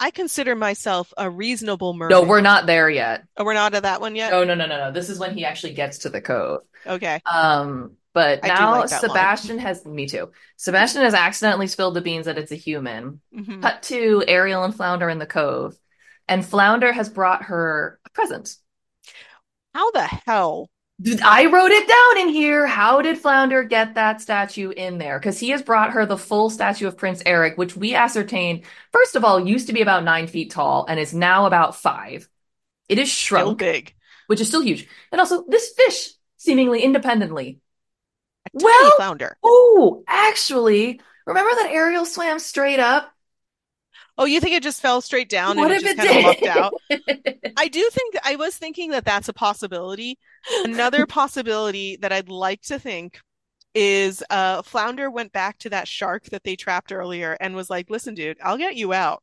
I 0.00 0.10
consider 0.10 0.54
myself 0.54 1.12
a 1.16 1.28
reasonable 1.30 1.94
merman. 1.94 2.10
no, 2.16 2.22
we're 2.28 2.40
not 2.40 2.66
there 2.66 2.90
yet. 2.90 3.24
Oh, 3.36 3.44
we're 3.44 3.54
not 3.54 3.74
at 3.74 3.84
that 3.84 4.00
one 4.00 4.14
yet? 4.16 4.30
No, 4.30 4.44
no, 4.44 4.54
no, 4.54 4.66
no, 4.66 4.76
no. 4.78 4.92
This 4.92 5.08
is 5.08 5.18
when 5.18 5.34
he 5.34 5.44
actually 5.44 5.74
gets 5.74 5.98
to 5.98 6.10
the 6.10 6.20
cove. 6.20 6.62
Okay. 6.86 7.20
Um, 7.24 7.96
but 8.12 8.40
I 8.44 8.48
now 8.48 8.72
like 8.72 8.90
that 8.90 9.02
line. 9.02 9.10
Sebastian 9.10 9.58
has, 9.58 9.84
me 9.84 10.06
too. 10.06 10.30
Sebastian 10.56 11.02
has 11.02 11.14
accidentally 11.14 11.66
spilled 11.66 11.94
the 11.94 12.00
beans 12.00 12.26
that 12.26 12.38
it's 12.38 12.52
a 12.52 12.56
human. 12.56 13.20
Mhm. 13.34 13.62
Cut 13.62 13.82
to 13.84 14.22
Ariel 14.28 14.64
and 14.64 14.74
Flounder 14.74 15.08
in 15.08 15.18
the 15.18 15.26
cove. 15.26 15.76
And 16.28 16.44
Flounder 16.44 16.92
has 16.92 17.08
brought 17.08 17.44
her 17.44 17.98
present. 18.14 18.56
How 19.74 19.90
the 19.90 20.04
hell? 20.04 20.70
I 21.24 21.46
wrote 21.46 21.72
it 21.72 21.88
down 21.88 22.28
in 22.28 22.32
here. 22.32 22.66
How 22.66 23.02
did 23.02 23.18
Flounder 23.18 23.64
get 23.64 23.96
that 23.96 24.20
statue 24.20 24.70
in 24.70 24.98
there? 24.98 25.18
Because 25.18 25.40
he 25.40 25.50
has 25.50 25.60
brought 25.60 25.90
her 25.94 26.06
the 26.06 26.16
full 26.16 26.50
statue 26.50 26.86
of 26.86 26.96
Prince 26.96 27.20
Eric, 27.26 27.58
which 27.58 27.76
we 27.76 27.94
ascertained, 27.96 28.62
first 28.92 29.16
of 29.16 29.24
all, 29.24 29.44
used 29.44 29.66
to 29.66 29.72
be 29.72 29.82
about 29.82 30.04
nine 30.04 30.28
feet 30.28 30.52
tall 30.52 30.86
and 30.88 31.00
is 31.00 31.12
now 31.12 31.46
about 31.46 31.74
five. 31.76 32.28
It 32.88 32.98
is 33.00 33.10
Still 33.12 33.38
shrunk, 33.38 33.58
big. 33.58 33.94
which 34.28 34.40
is 34.40 34.46
still 34.46 34.60
huge. 34.62 34.86
And 35.10 35.20
also, 35.20 35.44
this 35.48 35.72
fish, 35.76 36.12
seemingly 36.36 36.82
independently. 36.82 37.58
Well- 38.52 38.92
flounder. 38.96 39.36
Oh, 39.42 40.04
actually, 40.06 41.00
remember 41.26 41.50
that 41.56 41.72
Ariel 41.72 42.06
swam 42.06 42.38
straight 42.38 42.78
up? 42.78 43.10
Oh, 44.16 44.24
you 44.26 44.40
think 44.40 44.54
it 44.54 44.62
just 44.62 44.80
fell 44.80 45.00
straight 45.00 45.28
down 45.28 45.58
What 45.58 45.70
and 45.70 45.72
it 45.72 45.76
if 45.76 45.82
just 45.82 45.96
it 45.98 45.98
kind 45.98 46.24
of 46.24 46.36
did? 46.40 46.46
out? 46.46 46.74
I 47.56 47.68
do 47.68 47.88
think 47.92 48.14
I 48.24 48.36
was 48.36 48.56
thinking 48.56 48.90
that 48.90 49.04
that's 49.04 49.28
a 49.28 49.32
possibility. 49.32 50.18
Another 50.62 51.06
possibility 51.06 51.96
that 51.96 52.12
I'd 52.12 52.28
like 52.28 52.62
to 52.62 52.78
think 52.78 53.20
is 53.74 54.22
uh 54.30 54.62
Flounder 54.62 55.10
went 55.10 55.32
back 55.32 55.58
to 55.58 55.70
that 55.70 55.88
shark 55.88 56.24
that 56.26 56.44
they 56.44 56.56
trapped 56.56 56.92
earlier 56.92 57.36
and 57.40 57.56
was 57.56 57.70
like, 57.70 57.90
"Listen, 57.90 58.14
dude, 58.14 58.38
I'll 58.42 58.58
get 58.58 58.76
you 58.76 58.92
out, 58.92 59.22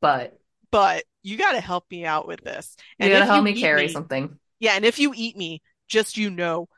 But 0.00 0.38
but 0.70 1.04
you 1.22 1.36
got 1.36 1.52
to 1.52 1.60
help 1.60 1.84
me 1.90 2.04
out 2.04 2.26
with 2.26 2.40
this." 2.42 2.76
you 2.98 3.08
gotta 3.10 3.26
help 3.26 3.38
you 3.38 3.42
me 3.54 3.60
carry 3.60 3.82
me- 3.82 3.88
something. 3.88 4.38
Yeah, 4.58 4.72
and 4.72 4.84
if 4.84 4.98
you 4.98 5.12
eat 5.16 5.36
me, 5.36 5.62
just 5.88 6.16
you 6.16 6.30
know, 6.30 6.68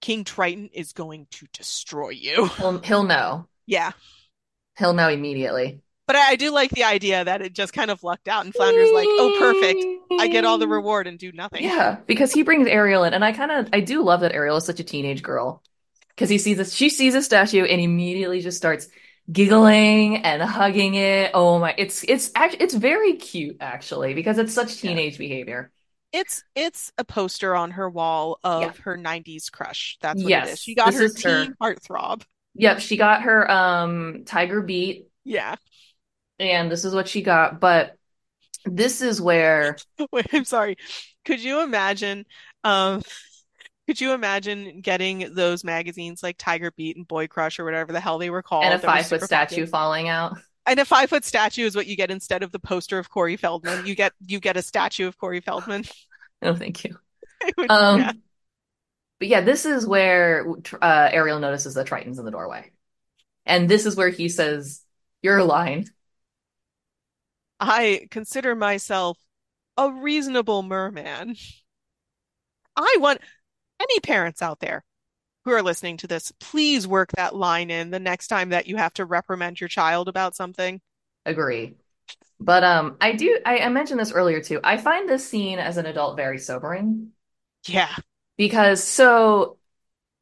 King 0.00 0.24
Triton 0.24 0.70
is 0.72 0.92
going 0.92 1.26
to 1.32 1.46
destroy 1.52 2.10
you. 2.10 2.46
He'll, 2.58 2.78
he'll 2.80 3.04
know. 3.04 3.48
Yeah. 3.66 3.92
He'll 4.78 4.92
know 4.92 5.08
immediately. 5.08 5.80
But 6.12 6.18
I, 6.18 6.32
I 6.32 6.36
do 6.36 6.50
like 6.50 6.70
the 6.70 6.84
idea 6.84 7.24
that 7.24 7.40
it 7.40 7.54
just 7.54 7.72
kind 7.72 7.90
of 7.90 8.02
lucked 8.04 8.28
out 8.28 8.44
and 8.44 8.54
Flounder's 8.54 8.90
like, 8.92 9.08
"Oh, 9.08 9.34
perfect. 9.38 10.20
I 10.20 10.28
get 10.28 10.44
all 10.44 10.58
the 10.58 10.68
reward 10.68 11.06
and 11.06 11.18
do 11.18 11.32
nothing." 11.32 11.64
Yeah, 11.64 12.00
because 12.06 12.32
he 12.32 12.42
brings 12.42 12.68
Ariel 12.68 13.04
in, 13.04 13.14
and 13.14 13.24
I 13.24 13.32
kind 13.32 13.50
of 13.50 13.68
I 13.72 13.80
do 13.80 14.02
love 14.02 14.20
that 14.20 14.32
Ariel 14.34 14.58
is 14.58 14.66
such 14.66 14.78
a 14.78 14.84
teenage 14.84 15.22
girl 15.22 15.62
because 16.10 16.28
he 16.28 16.36
sees 16.36 16.58
this, 16.58 16.74
she 16.74 16.90
sees 16.90 17.14
a 17.14 17.22
statue 17.22 17.64
and 17.64 17.80
immediately 17.80 18.42
just 18.42 18.58
starts 18.58 18.88
giggling 19.30 20.18
and 20.18 20.42
hugging 20.42 20.96
it. 20.96 21.30
Oh 21.32 21.58
my, 21.58 21.74
it's 21.78 22.04
it's 22.06 22.30
actually 22.34 22.60
it's 22.62 22.74
very 22.74 23.14
cute 23.14 23.56
actually 23.60 24.12
because 24.12 24.36
it's 24.36 24.52
such 24.52 24.84
Yeah. 24.84 24.90
teenage 24.90 25.16
behavior. 25.16 25.70
It's 26.12 26.44
it's 26.54 26.92
a 26.98 27.04
poster 27.04 27.56
on 27.56 27.70
her 27.70 27.88
wall 27.88 28.38
of 28.44 28.60
Yeah. 28.60 28.72
her 28.82 28.98
90s 28.98 29.48
crush. 29.48 29.96
That's 30.02 30.22
what 30.22 30.28
Yes, 30.28 30.52
is. 30.52 30.58
She 30.60 30.74
got 30.74 30.92
her 30.92 31.04
is 31.04 31.22
her- 31.22 31.44
teen 31.44 31.54
heartthrob. 31.58 32.22
Yep, 32.54 32.80
she 32.80 32.98
got 32.98 33.22
her 33.22 33.50
um 33.50 34.24
tiger 34.26 34.60
beat, 34.60 35.08
Yeah. 35.24 35.56
And 36.50 36.70
this 36.70 36.84
is 36.84 36.94
what 36.94 37.08
she 37.08 37.22
got. 37.22 37.60
But 37.60 37.96
this 38.64 39.00
is 39.02 39.20
where 39.20 39.76
Wait, 40.12 40.26
I'm 40.32 40.44
sorry. 40.44 40.76
Could 41.24 41.42
you 41.42 41.60
imagine 41.62 42.26
um 42.64 43.02
could 43.86 44.00
you 44.00 44.12
imagine 44.12 44.80
getting 44.80 45.34
those 45.34 45.64
magazines 45.64 46.22
like 46.22 46.36
Tiger 46.38 46.70
Beat 46.70 46.96
and 46.96 47.06
Boy 47.06 47.26
Crush 47.26 47.58
or 47.58 47.64
whatever 47.64 47.92
the 47.92 48.00
hell 48.00 48.18
they 48.18 48.30
were 48.30 48.42
called 48.42 48.64
and 48.64 48.74
a 48.74 48.78
five 48.78 49.06
foot 49.06 49.22
statue 49.22 49.66
popular? 49.66 49.66
falling 49.66 50.08
out. 50.08 50.38
And 50.66 50.78
a 50.78 50.84
five 50.84 51.10
foot 51.10 51.24
statue 51.24 51.64
is 51.66 51.74
what 51.74 51.86
you 51.86 51.96
get 51.96 52.10
instead 52.10 52.44
of 52.44 52.52
the 52.52 52.60
poster 52.60 52.98
of 52.98 53.10
Corey 53.10 53.36
Feldman. 53.36 53.84
You 53.86 53.94
get 53.96 54.12
you 54.24 54.38
get 54.38 54.56
a 54.56 54.62
statue 54.62 55.08
of 55.08 55.18
Corey 55.18 55.40
Feldman. 55.40 55.84
No, 56.40 56.54
thank 56.54 56.84
you. 56.84 56.96
Would- 57.56 57.70
Um, 57.70 58.00
yeah. 58.00 58.12
but 59.18 59.28
yeah, 59.28 59.40
this 59.40 59.66
is 59.66 59.84
where 59.84 60.46
uh, 60.80 61.08
Ariel 61.12 61.40
notices 61.40 61.74
the 61.74 61.84
Tritons 61.84 62.18
in 62.20 62.24
the 62.24 62.30
doorway, 62.30 62.70
and 63.44 63.68
this 63.68 63.86
is 63.86 63.96
where 63.96 64.10
he 64.10 64.28
says, 64.28 64.80
"You're 65.22 65.42
lying." 65.42 65.88
I 67.62 68.08
consider 68.10 68.54
myself 68.56 69.18
a 69.76 69.90
reasonable 69.92 70.62
merman. 70.64 71.36
I 72.76 72.96
want 73.00 73.20
any 73.80 74.00
parents 74.00 74.42
out 74.42 74.60
there 74.60 74.84
who 75.44 75.52
are 75.52 75.62
listening 75.62 75.96
to 75.98 76.06
this, 76.06 76.32
please 76.40 76.86
work 76.86 77.10
that 77.12 77.34
line 77.34 77.70
in 77.70 77.90
the 77.90 78.00
next 78.00 78.28
time 78.28 78.50
that 78.50 78.66
you 78.66 78.76
have 78.76 78.94
to 78.94 79.04
reprimand 79.04 79.60
your 79.60 79.68
child 79.68 80.08
about 80.08 80.36
something. 80.36 80.80
Agree. 81.26 81.74
But 82.40 82.64
um, 82.64 82.96
I 83.00 83.12
do. 83.12 83.38
I, 83.46 83.58
I 83.60 83.68
mentioned 83.70 84.00
this 84.00 84.12
earlier 84.12 84.42
too. 84.42 84.60
I 84.64 84.76
find 84.78 85.08
this 85.08 85.28
scene 85.28 85.58
as 85.58 85.76
an 85.78 85.86
adult 85.86 86.16
very 86.16 86.38
sobering 86.38 87.12
Yeah. 87.66 87.94
because 88.36 88.82
so 88.82 89.58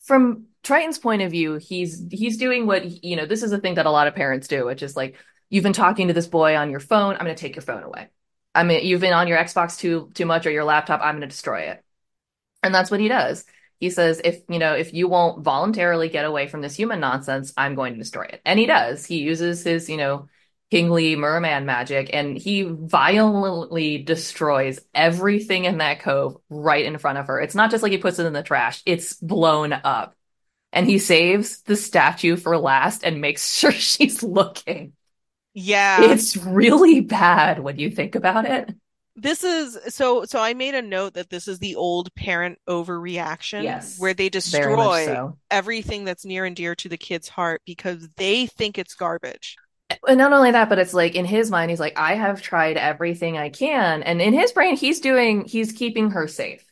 from 0.02 0.46
Triton's 0.62 0.98
point 0.98 1.22
of 1.22 1.30
view, 1.30 1.56
he's 1.56 2.04
he's 2.10 2.38
doing 2.38 2.66
what 2.66 3.04
you 3.04 3.16
know. 3.16 3.26
This 3.26 3.42
is 3.42 3.52
a 3.52 3.58
thing 3.58 3.74
that 3.76 3.86
a 3.86 3.90
lot 3.90 4.08
of 4.08 4.14
parents 4.14 4.48
do, 4.48 4.66
which 4.66 4.82
is 4.82 4.96
like 4.96 5.16
you've 5.50 5.64
been 5.64 5.72
talking 5.72 6.08
to 6.08 6.14
this 6.14 6.26
boy 6.26 6.56
on 6.56 6.70
your 6.70 6.80
phone. 6.80 7.14
I'm 7.14 7.24
going 7.24 7.34
to 7.36 7.40
take 7.40 7.56
your 7.56 7.62
phone 7.62 7.82
away. 7.82 8.08
I 8.54 8.64
mean, 8.64 8.84
you've 8.84 9.00
been 9.00 9.12
on 9.12 9.28
your 9.28 9.38
Xbox 9.38 9.78
too 9.78 10.10
too 10.14 10.26
much 10.26 10.46
or 10.46 10.50
your 10.50 10.64
laptop. 10.64 11.00
I'm 11.02 11.16
going 11.16 11.20
to 11.22 11.26
destroy 11.26 11.62
it. 11.62 11.84
And 12.62 12.74
that's 12.74 12.90
what 12.90 13.00
he 13.00 13.08
does. 13.08 13.44
He 13.78 13.90
says, 13.90 14.20
if 14.22 14.42
you 14.48 14.58
know, 14.58 14.74
if 14.74 14.92
you 14.92 15.08
won't 15.08 15.44
voluntarily 15.44 16.08
get 16.08 16.24
away 16.24 16.46
from 16.46 16.60
this 16.60 16.74
human 16.74 17.00
nonsense, 17.00 17.52
I'm 17.56 17.74
going 17.74 17.94
to 17.94 17.98
destroy 17.98 18.24
it. 18.24 18.40
And 18.44 18.58
he 18.58 18.66
does. 18.66 19.06
He 19.06 19.18
uses 19.18 19.62
his, 19.64 19.88
you 19.88 19.96
know, 19.96 20.28
kingly 20.70 21.16
merman 21.16 21.66
magic 21.66 22.10
and 22.12 22.38
he 22.38 22.62
violently 22.62 23.98
destroys 23.98 24.78
everything 24.94 25.64
in 25.64 25.78
that 25.78 26.00
cove 26.00 26.36
right 26.48 26.84
in 26.84 26.96
front 26.98 27.18
of 27.18 27.26
her. 27.26 27.40
It's 27.40 27.56
not 27.56 27.72
just 27.72 27.82
like 27.82 27.90
he 27.90 27.98
puts 27.98 28.20
it 28.20 28.26
in 28.26 28.32
the 28.32 28.42
trash, 28.42 28.82
it's 28.86 29.14
blown 29.14 29.72
up. 29.72 30.14
And 30.72 30.86
he 30.86 31.00
saves 31.00 31.62
the 31.62 31.74
statue 31.74 32.36
for 32.36 32.56
last 32.56 33.02
and 33.02 33.20
makes 33.20 33.52
sure 33.58 33.72
she's 33.72 34.22
looking. 34.22 34.92
Yeah. 35.54 36.02
It's 36.02 36.36
really 36.36 37.00
bad 37.00 37.60
when 37.60 37.78
you 37.78 37.90
think 37.90 38.14
about 38.14 38.44
it. 38.44 38.74
This 39.16 39.44
is 39.44 39.76
so 39.94 40.24
so 40.24 40.40
I 40.40 40.54
made 40.54 40.74
a 40.74 40.80
note 40.80 41.14
that 41.14 41.28
this 41.28 41.48
is 41.48 41.58
the 41.58 41.76
old 41.76 42.14
parent 42.14 42.58
overreaction 42.68 43.64
Yes, 43.64 43.98
where 43.98 44.14
they 44.14 44.28
destroy 44.30 45.04
so. 45.04 45.36
everything 45.50 46.04
that's 46.04 46.24
near 46.24 46.44
and 46.44 46.56
dear 46.56 46.74
to 46.76 46.88
the 46.88 46.96
kid's 46.96 47.28
heart 47.28 47.60
because 47.66 48.08
they 48.16 48.46
think 48.46 48.78
it's 48.78 48.94
garbage. 48.94 49.56
And 50.06 50.18
not 50.18 50.32
only 50.32 50.52
that, 50.52 50.68
but 50.68 50.78
it's 50.78 50.94
like 50.94 51.14
in 51.16 51.24
his 51.24 51.50
mind, 51.50 51.70
he's 51.70 51.80
like, 51.80 51.98
I 51.98 52.14
have 52.14 52.40
tried 52.40 52.76
everything 52.76 53.36
I 53.36 53.50
can. 53.50 54.02
And 54.02 54.22
in 54.22 54.32
his 54.32 54.52
brain, 54.52 54.76
he's 54.76 55.00
doing, 55.00 55.44
he's 55.44 55.72
keeping 55.72 56.12
her 56.12 56.28
safe. 56.28 56.64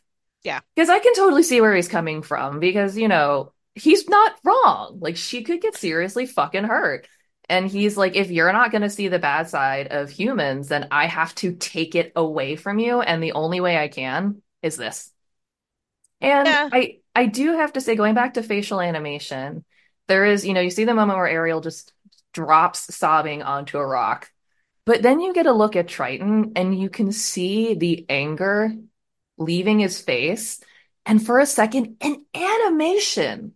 Yeah. 0.45 0.61
Because 0.75 0.89
I 0.89 1.01
can 1.01 1.15
totally 1.15 1.43
see 1.43 1.61
where 1.61 1.75
he's 1.75 1.89
coming 1.89 2.23
from 2.23 2.61
because, 2.61 2.97
you 2.97 3.09
know, 3.09 3.53
he's 3.75 4.09
not 4.09 4.37
wrong. 4.45 4.99
Like 5.01 5.17
she 5.17 5.43
could 5.43 5.61
get 5.61 5.77
seriously 5.77 6.27
fucking 6.27 6.65
hurt. 6.65 7.09
And 7.49 7.67
he's 7.69 7.97
like, 7.97 8.15
if 8.17 8.31
you're 8.31 8.53
not 8.53 8.71
going 8.71 8.83
to 8.83 8.91
see 8.91 9.09
the 9.09 9.19
bad 9.19 9.49
side 9.49 9.89
of 9.89 10.11
humans, 10.11 10.69
then 10.69 10.89
I 10.91 11.07
have 11.07 11.35
to 11.37 11.55
take 11.55 11.95
it 11.95 12.13
away 12.15 12.57
from 12.57 12.79
you. 12.79 13.01
And 13.01 13.23
the 13.23 13.33
only 13.33 13.61
way 13.61 13.79
I 13.79 13.89
can 13.89 14.43
is 14.63 14.77
this. 14.77 15.11
And 16.21 16.49
Yeah. 16.49 16.69
I 16.73 16.99
I 17.15 17.27
do 17.27 17.53
have 17.57 17.73
to 17.75 17.81
say, 17.81 17.97
going 17.97 18.15
back 18.15 18.35
to 18.35 18.43
facial 18.43 18.81
animation, 18.81 19.65
there 20.07 20.25
is, 20.25 20.47
you 20.47 20.55
know, 20.55 20.61
you 20.61 20.71
see 20.71 20.85
the 20.85 20.95
moment 20.95 21.19
where 21.19 21.29
Ariel 21.29 21.61
just 21.61 21.93
drops 22.33 22.95
sobbing 22.95 23.43
onto 23.43 23.79
a 23.79 23.87
rock. 23.87 24.31
But 24.87 25.03
then 25.03 25.21
you 25.21 25.35
get 25.35 25.47
a 25.47 25.53
look 25.53 25.77
at 25.77 25.89
Triton 25.89 26.53
and 26.57 26.79
you 26.79 26.91
can 26.91 27.13
see 27.13 27.75
the 27.75 28.07
anger 28.09 28.75
leaving 29.39 29.81
his 29.81 30.01
face. 30.01 30.61
And 31.07 31.25
for 31.25 31.41
a 31.41 31.47
second, 31.47 31.99
in 32.03 32.25
animation, 32.35 33.55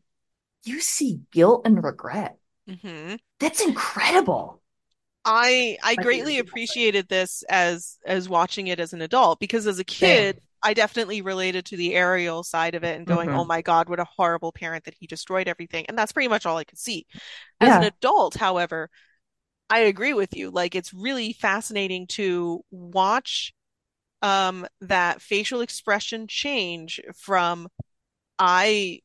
you 0.64 0.80
see 0.80 1.22
guilt 1.32 1.62
and 1.66 1.82
regret. 1.82 2.38
hmm 2.66 3.16
That's 3.42 3.60
incredible. 3.60 4.62
I 5.24 5.78
I 5.82 5.96
I 5.96 5.96
greatly 5.96 6.38
appreciated 6.38 7.08
this 7.08 7.42
as 7.48 7.98
as 8.06 8.28
watching 8.28 8.66
it 8.66 8.80
as 8.80 8.92
an 8.92 9.02
adult 9.02 9.38
because 9.40 9.66
as 9.66 9.78
a 9.78 9.84
Same. 9.86 10.32
kid, 10.32 10.40
I 10.62 10.74
definitely 10.74 11.22
related 11.22 11.64
to 11.66 11.76
the 11.76 11.94
Ariel 11.94 12.42
side 12.42 12.74
of 12.74 12.82
it 12.84 12.96
and 12.96 13.06
going, 13.06 13.30
"Oh 13.32 13.44
hmm 13.44 13.46
my 13.46 13.62
God, 13.62 13.88
what 13.88 14.00
a 14.00 14.04
horrible 14.04 14.52
parent 14.52 14.84
that 14.84 14.94
he 14.98 15.06
destroyed 15.06 15.46
everything." 15.48 15.86
And 15.88 15.96
that's 15.98 16.12
pretty 16.12 16.28
much 16.28 16.44
all 16.46 16.56
I 16.58 16.64
could 16.64 16.78
see. 16.78 17.06
As 17.60 17.76
an 17.76 17.84
adult, 17.84 18.36
however, 18.36 18.90
I 19.70 19.80
agree 19.80 20.14
with 20.14 20.36
you. 20.36 20.50
Like 20.50 20.74
it's 20.76 20.94
really 20.94 21.32
fascinating 21.34 22.06
to 22.08 22.64
watch 22.70 23.54
um 24.22 24.66
that 24.82 25.22
facial 25.22 25.60
expression 25.62 26.26
change 26.28 27.00
from 27.16 27.68
I 28.38 29.00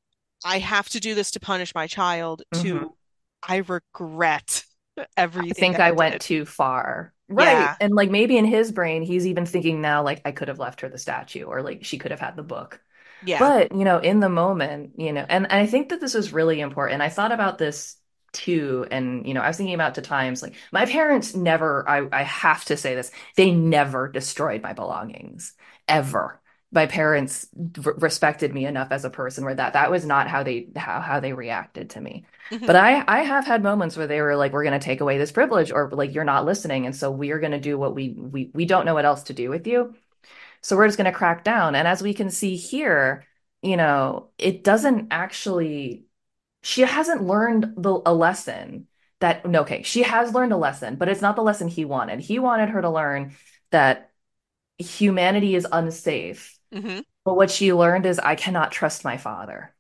I 0.46 0.60
have 0.60 0.90
to 0.92 1.00
do 1.02 1.16
this 1.16 1.32
to 1.34 1.42
punish 1.42 1.76
my 1.76 1.88
child 1.88 2.44
hmm 2.52 2.58
to 2.64 2.97
I 3.44 3.58
regret 3.58 4.64
everything. 5.18 5.76
I 5.76 5.78
think 5.78 5.80
I 5.80 5.92
I 5.92 5.92
went 5.92 6.20
too 6.22 6.46
far. 6.46 7.14
Right. 7.30 7.48
Yeah. 7.50 7.76
And 7.80 7.94
like 7.94 8.10
maybe 8.10 8.38
in 8.38 8.46
his 8.46 8.72
brain, 8.72 9.04
he's 9.04 9.28
even 9.28 9.46
thinking 9.46 9.82
now, 9.82 10.04
like, 10.04 10.22
I 10.26 10.32
could 10.32 10.48
have 10.48 10.60
left 10.60 10.82
her 10.82 10.90
the 10.90 10.98
statue 10.98 11.44
or 11.44 11.62
like 11.62 11.84
she 11.84 11.98
could 11.98 12.12
have 12.12 12.20
had 12.22 12.36
the 12.36 12.44
book. 12.44 12.82
Yeah. 13.22 13.40
But, 13.40 13.74
you 13.74 13.86
know, 13.86 14.00
in 14.00 14.20
the 14.22 14.30
moment, 14.30 14.94
you 14.98 15.14
know, 15.14 15.26
and, 15.30 15.46
and 15.46 15.54
I 15.62 15.66
think 15.68 15.90
that 15.90 16.02
this 16.02 16.16
is 16.16 16.34
really 16.34 16.62
important. 16.62 17.02
I 17.02 17.10
thought 17.10 17.32
about 17.32 17.58
this 17.58 17.98
too. 18.34 18.88
And, 18.92 19.28
you 19.28 19.34
know, 19.34 19.42
I 19.42 19.48
was 19.50 19.58
thinking 19.58 19.76
about 19.76 19.96
the 19.96 20.02
times 20.04 20.44
like 20.44 20.56
my 20.72 20.86
parents 20.86 21.36
never, 21.36 21.88
I, 21.90 22.08
I 22.12 22.24
have 22.24 22.66
to 22.66 22.78
say 22.78 22.96
this, 22.96 23.12
they 23.38 23.52
never 23.52 24.10
destroyed 24.10 24.62
my 24.64 24.74
belongings 24.74 25.54
ever. 25.88 26.42
My 26.72 26.86
parents 26.86 27.48
r 27.86 27.94
respected 27.98 28.54
me 28.54 28.66
enough 28.66 28.90
as 28.92 29.06
a 29.06 29.10
person 29.10 29.46
where 29.46 29.56
that 29.56 29.74
that 29.74 29.90
was 29.92 30.06
not 30.06 30.28
how 30.28 30.44
they 30.44 30.70
how, 30.76 31.00
how 31.02 31.20
they 31.20 31.34
reacted 31.34 31.92
to 31.92 32.02
me. 32.02 32.26
But 32.66 32.76
hmm 32.76 32.78
I 32.78 33.04
I 33.08 33.22
have 33.24 33.46
had 33.46 33.64
moments 33.64 33.96
where 33.98 34.08
they 34.08 34.22
were 34.22 34.36
like, 34.36 34.52
we're 34.54 34.64
going 34.64 34.80
to 34.80 34.86
take 34.86 35.02
away 35.02 35.18
this 35.18 35.32
privilege 35.32 35.72
or 35.72 35.90
like 35.92 36.14
you're 36.14 36.24
not 36.26 36.46
listening. 36.46 36.86
And 36.86 36.96
so 36.96 37.10
we 37.12 37.32
are 37.32 37.40
going 37.40 37.54
to 37.54 37.60
do 37.60 37.78
what 37.78 37.96
we 37.96 38.10
we 38.10 38.52
we 38.54 38.66
don't 38.66 38.86
know 38.86 38.94
what 38.96 39.06
else 39.06 39.24
to 39.24 39.34
do 39.34 39.50
with 39.50 39.66
you. 39.68 39.96
So 40.62 40.76
we're 40.76 40.88
just 40.88 40.98
going 40.98 41.12
to 41.12 41.18
crack 41.18 41.44
down. 41.44 41.76
And 41.76 41.88
as 41.88 42.02
we 42.02 42.14
can 42.14 42.30
see 42.30 42.56
here, 42.56 43.26
you 43.62 43.78
know, 43.78 44.30
it 44.38 44.64
doesn't 44.64 45.08
actually, 45.12 46.06
she 46.64 46.82
hasn't 46.82 47.24
learned 47.24 47.76
the, 47.78 48.02
a 48.06 48.14
lesson 48.14 48.88
that, 49.20 49.46
no, 49.46 49.62
okay, 49.62 49.84
she 49.84 50.04
has 50.04 50.34
learned 50.34 50.54
a 50.54 50.58
lesson, 50.58 50.96
but 50.96 51.10
it's 51.10 51.22
not 51.22 51.36
the 51.36 51.44
lesson 51.44 51.68
he 51.68 51.86
wanted. 51.86 52.20
He 52.20 52.40
wanted 52.40 52.70
her 52.70 52.82
to 52.82 52.90
learn 52.90 53.36
that 53.72 54.12
humanity 54.80 55.56
is 55.56 55.68
unsafe. 55.72 56.57
Hmm 56.72 57.00
But 57.26 57.36
what 57.36 57.52
she 57.52 57.74
learned 57.74 58.08
is, 58.08 58.18
I 58.20 58.34
cannot 58.36 58.72
trust 58.72 59.04
my 59.04 59.18
father. 59.18 59.76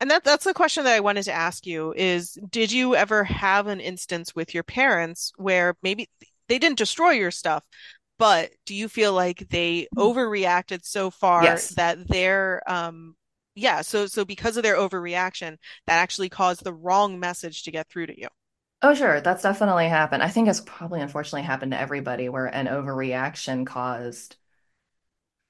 And 0.00 0.10
that 0.10 0.22
that's 0.24 0.44
the 0.44 0.54
question 0.54 0.84
that 0.84 0.94
I 0.94 1.00
wanted 1.00 1.24
to 1.24 1.32
ask 1.32 1.66
you 1.66 1.92
is, 1.96 2.38
did 2.50 2.70
you 2.70 2.94
ever 2.94 3.24
have 3.24 3.66
an 3.66 3.80
instance 3.80 4.34
with 4.34 4.54
your 4.54 4.62
parents 4.62 5.32
where 5.36 5.76
maybe 5.82 6.08
they 6.48 6.58
didn't 6.58 6.78
destroy 6.78 7.10
your 7.12 7.32
stuff, 7.32 7.64
but 8.18 8.52
do 8.66 8.74
you 8.74 8.88
feel 8.88 9.12
like 9.12 9.48
they 9.50 9.88
overreacted 9.98 10.84
so 10.84 11.10
far 11.10 11.62
Yes. 11.62 11.74
that 11.76 12.06
their 12.08 12.62
um 12.70 13.16
yeah, 13.56 13.82
so 13.82 14.06
so 14.06 14.24
because 14.24 14.56
of 14.56 14.62
their 14.62 14.76
overreaction, 14.76 15.58
that 15.86 15.98
actually 15.98 16.28
caused 16.28 16.62
the 16.64 16.72
wrong 16.74 17.18
message 17.20 17.64
to 17.64 17.72
get 17.72 17.88
through 17.88 18.06
to 18.06 18.20
you? 18.20 18.28
Oh, 18.80 18.94
sure. 18.94 19.20
That's 19.20 19.42
definitely 19.42 19.88
happened. 19.88 20.22
I 20.22 20.28
think 20.28 20.48
it's 20.48 20.60
probably 20.60 21.00
unfortunately 21.00 21.42
happened 21.42 21.72
to 21.72 21.80
everybody 21.80 22.28
where 22.28 22.46
an 22.46 22.66
overreaction 22.66 23.66
caused 23.66 24.36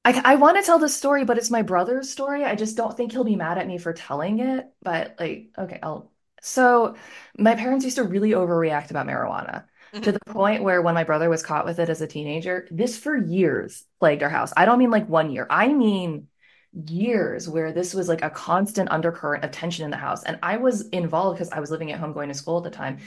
I, 0.08 0.20
I 0.24 0.36
want 0.36 0.56
to 0.56 0.62
tell 0.62 0.78
the 0.78 0.88
story, 0.88 1.24
but 1.24 1.38
it's 1.38 1.50
my 1.50 1.62
brother's 1.62 2.10
story. 2.10 2.44
I 2.44 2.54
just 2.54 2.76
don't 2.76 2.96
think 2.96 3.12
he'll 3.12 3.24
be 3.24 3.36
mad 3.36 3.58
at 3.58 3.66
me 3.66 3.78
for 3.78 3.92
telling 3.92 4.38
it. 4.40 4.66
But 4.82 5.16
like, 5.18 5.50
okay, 5.58 5.78
I'll. 5.82 6.12
So 6.40 6.96
my 7.36 7.54
parents 7.56 7.84
used 7.84 7.96
to 7.96 8.04
really 8.04 8.30
overreact 8.30 8.90
about 8.90 9.06
marijuana 9.06 9.64
to 10.02 10.12
the 10.12 10.20
point 10.20 10.62
where 10.62 10.80
when 10.80 10.94
my 10.94 11.04
brother 11.04 11.28
was 11.28 11.42
caught 11.42 11.64
with 11.66 11.78
it 11.80 11.88
as 11.90 12.00
a 12.00 12.06
teenager, 12.06 12.66
this 12.70 12.96
for 12.96 13.16
years 13.16 13.84
plagued 13.98 14.22
our 14.22 14.28
house. 14.30 14.52
I 14.56 14.64
don't 14.64 14.78
mean 14.78 14.90
like 14.90 15.08
one 15.08 15.30
year. 15.30 15.46
I 15.50 15.68
mean 15.72 16.28
years 16.72 17.48
where 17.48 17.72
this 17.72 17.92
was 17.94 18.08
like 18.08 18.22
a 18.22 18.30
constant 18.30 18.90
undercurrent 18.90 19.44
of 19.44 19.50
tension 19.50 19.84
in 19.84 19.90
the 19.90 19.96
house. 19.96 20.22
And 20.22 20.38
I 20.42 20.58
was 20.58 20.88
involved 20.90 21.38
because 21.38 21.50
I 21.52 21.60
was 21.60 21.70
living 21.70 21.90
at 21.92 21.98
home 21.98 22.12
going 22.12 22.28
to 22.28 22.34
school 22.34 22.58
at 22.58 22.64
the 22.64 22.70
time. 22.70 22.98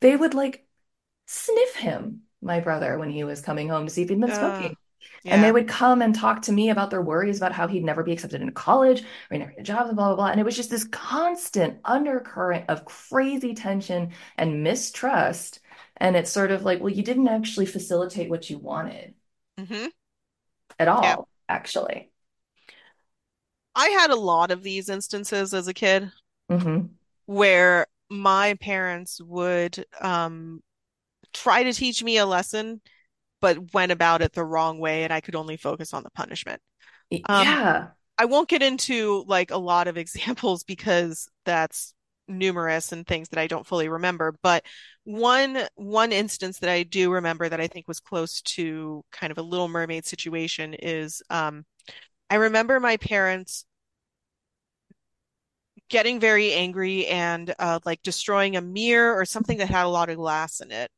They 0.00 0.16
would 0.16 0.34
like 0.34 0.66
sniff 1.26 1.76
him, 1.76 2.22
my 2.42 2.60
brother, 2.60 2.98
when 2.98 3.10
he 3.10 3.24
was 3.24 3.40
coming 3.42 3.68
home 3.68 3.86
to 3.86 3.92
see 3.92 4.02
if 4.02 4.08
he'd 4.10 4.20
been 4.20 4.32
Uh, 4.32 4.32
smoking. 4.32 4.76
And 5.28 5.42
they 5.42 5.52
would 5.52 5.68
come 5.68 6.02
and 6.02 6.14
talk 6.14 6.42
to 6.42 6.52
me 6.52 6.70
about 6.70 6.90
their 6.90 7.02
worries 7.02 7.36
about 7.38 7.52
how 7.52 7.66
he'd 7.68 7.84
never 7.84 8.02
be 8.04 8.12
accepted 8.12 8.40
into 8.40 8.52
college 8.52 9.00
or 9.02 9.06
he'd 9.32 9.38
never 9.40 9.50
get 9.52 9.60
a 9.60 9.64
job, 9.64 9.86
and 9.88 9.96
blah, 9.96 10.08
blah, 10.08 10.16
blah. 10.16 10.26
And 10.28 10.40
it 10.40 10.44
was 10.44 10.56
just 10.56 10.70
this 10.70 10.84
constant 10.84 11.80
undercurrent 11.84 12.66
of 12.70 12.84
crazy 12.84 13.54
tension 13.54 14.12
and 14.36 14.62
mistrust. 14.62 15.60
And 15.96 16.16
it's 16.16 16.30
sort 16.30 16.50
of 16.52 16.62
like, 16.64 16.80
well, 16.80 16.92
you 16.92 17.02
didn't 17.02 17.28
actually 17.28 17.66
facilitate 17.66 18.30
what 18.30 18.48
you 18.50 18.58
wanted 18.58 19.14
hmm 19.58 19.86
at 20.78 20.88
Yeah. 20.98 21.16
all, 21.16 21.28
actually. 21.48 22.10
I 23.76 23.90
had 23.90 24.10
a 24.10 24.16
lot 24.16 24.50
of 24.50 24.64
these 24.64 24.88
instances 24.88 25.54
as 25.54 25.68
a 25.68 25.74
kid 25.74 26.10
hmm 26.48 26.96
where 27.26 27.86
my 28.10 28.54
parents 28.54 29.20
would 29.20 29.84
um 30.00 30.62
try 31.32 31.62
to 31.64 31.72
teach 31.72 32.02
me 32.04 32.18
a 32.18 32.26
lesson 32.26 32.80
but 33.46 33.72
went 33.72 33.92
about 33.92 34.22
it 34.22 34.32
the 34.32 34.44
wrong 34.44 34.80
way 34.80 35.04
and 35.04 35.12
I 35.12 35.20
could 35.20 35.36
only 35.36 35.56
focus 35.56 35.94
on 35.94 36.02
the 36.02 36.10
punishment. 36.10 36.60
Um, 37.28 37.46
Yeah. 37.46 37.88
I 38.18 38.24
won't 38.24 38.48
get 38.48 38.60
into 38.60 39.24
like 39.28 39.52
a 39.52 39.56
lot 39.56 39.86
of 39.86 39.96
examples 40.04 40.64
because 40.64 41.28
that's 41.44 41.94
numerous 42.26 42.90
and 42.90 43.06
things 43.06 43.28
that 43.28 43.38
I 43.38 43.46
don't 43.46 43.66
fully 43.66 43.88
remember, 43.88 44.34
but 44.42 44.64
one 45.04 45.68
one 45.76 46.10
instance 46.10 46.58
that 46.58 46.70
I 46.70 46.82
do 46.82 47.12
remember 47.12 47.48
that 47.48 47.60
I 47.60 47.68
think 47.68 47.86
was 47.86 48.00
close 48.00 48.42
to 48.42 49.04
kind 49.12 49.30
of 49.30 49.38
a 49.38 49.42
Little 49.42 49.68
Mermaid 49.68 50.04
situation 50.04 50.74
is 50.74 51.22
um, 51.30 51.64
I 52.30 52.36
remember 52.36 52.80
my 52.80 52.96
parents 52.96 53.64
getting 55.88 56.18
very 56.18 56.52
angry 56.52 57.06
and 57.06 57.54
uh, 57.58 57.78
like 57.84 58.02
destroying 58.02 58.56
a 58.56 58.60
mirror 58.60 59.16
or 59.16 59.24
something 59.24 59.58
that 59.58 59.70
had 59.70 59.84
a 59.84 59.88
lot 59.88 60.10
of 60.10 60.16
glass 60.16 60.60
in 60.60 60.72
it 60.72 60.90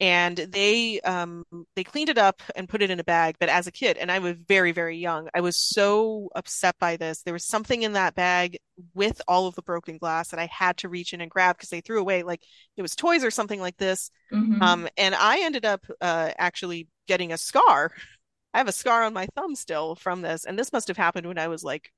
and 0.00 0.36
they 0.36 1.00
um 1.00 1.44
they 1.74 1.84
cleaned 1.84 2.08
it 2.08 2.18
up 2.18 2.40
and 2.56 2.68
put 2.68 2.82
it 2.82 2.90
in 2.90 3.00
a 3.00 3.04
bag 3.04 3.36
but 3.40 3.48
as 3.48 3.66
a 3.66 3.72
kid 3.72 3.96
and 3.96 4.10
I 4.12 4.18
was 4.20 4.36
very 4.46 4.72
very 4.72 4.96
young 4.96 5.28
I 5.34 5.40
was 5.40 5.56
so 5.56 6.28
upset 6.36 6.76
by 6.78 6.96
this. 6.96 7.22
There 7.22 7.32
was 7.34 7.44
something 7.46 7.82
in 7.82 7.92
that 7.94 8.14
bag 8.14 8.58
with 8.94 9.20
all 9.28 9.46
of 9.46 9.54
the 9.56 9.62
broken 9.62 9.98
glass 9.98 10.28
that 10.28 10.40
I 10.40 10.46
had 10.52 10.76
to 10.78 10.88
reach 10.88 11.12
in 11.12 11.20
and 11.20 11.30
grab 11.30 11.56
because 11.56 11.70
they 11.70 11.80
threw 11.80 12.00
away 12.00 12.22
like 12.22 12.42
it 12.76 12.82
was 12.82 12.94
toys 12.96 13.24
or 13.24 13.30
something 13.30 13.60
like 13.60 13.76
this. 13.76 14.10
Hmm 14.30 14.60
um 14.60 14.88
and 14.96 15.14
I 15.14 15.40
ended 15.44 15.64
up 15.64 15.84
uh 16.00 16.30
actually 16.38 16.88
getting 17.06 17.32
a 17.32 17.38
scar. 17.38 17.92
I 18.54 18.58
have 18.58 18.68
a 18.68 18.72
scar 18.72 19.04
on 19.04 19.14
my 19.14 19.26
thumb 19.36 19.54
still 19.54 19.94
from 19.96 20.22
this 20.22 20.44
and 20.44 20.58
this 20.58 20.72
must 20.72 20.88
have 20.88 20.96
happened 20.96 21.26
when 21.26 21.38
I 21.38 21.48
was 21.48 21.64
like 21.64 21.92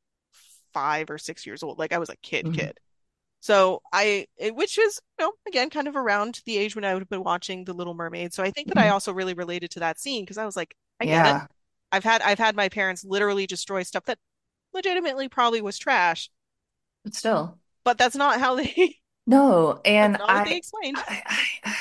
five 0.72 1.10
or 1.10 1.18
six 1.18 1.46
years 1.46 1.62
old. 1.62 1.78
Like 1.78 1.92
I 1.92 1.98
was 1.98 2.08
a 2.10 2.16
kid 2.16 2.50
hmm 2.50 2.52
kid 2.52 2.78
so 3.40 3.82
I, 3.92 4.26
it- 4.36 4.54
which 4.54 4.78
is, 4.78 5.00
you 5.18 5.26
know, 5.26 5.32
again, 5.48 5.70
kind 5.70 5.88
of 5.88 5.96
around 5.96 6.40
the 6.46 6.58
age 6.58 6.74
when 6.74 6.84
I 6.84 6.94
would 6.94 7.00
have 7.02 7.08
been 7.08 7.24
watching 7.24 7.64
The 7.64 7.72
Little 7.74 7.94
Mermaid. 7.94 8.34
So 8.34 8.42
I 8.42 8.50
think 8.50 8.68
that 8.68 8.78
I 8.78 8.88
hmm 8.88 8.90
also 8.90 9.12
really 9.12 9.34
related 9.34 9.70
to 9.72 9.80
that 9.80 9.98
scene 9.98 10.24
because 10.24 10.38
I 10.38 10.44
was 10.46 10.56
like, 10.56 10.74
I 11.00 11.06
get 11.06 11.26
it. 11.26 11.36
Yeah. 11.36 11.46
I've 11.92 12.04
had, 12.04 12.22
I've 12.22 12.38
had 12.38 12.56
my 12.56 12.68
parents 12.68 13.04
literally 13.04 13.46
destroy 13.46 13.82
stuff 13.84 14.04
that 14.06 14.18
legitimately 14.74 15.28
probably 15.28 15.62
was 15.62 15.78
trash, 15.78 16.30
But 17.04 17.14
still, 17.14 17.58
but 17.84 17.98
that's 17.98 18.16
not 18.16 18.40
how 18.40 18.54
they, 18.56 18.96
no. 19.26 19.80
And 19.84 20.18
what 20.26 20.44
they 20.44 20.56
I, 20.56 20.56
explained. 20.56 21.02
I, 21.08 21.22
I 21.64 21.74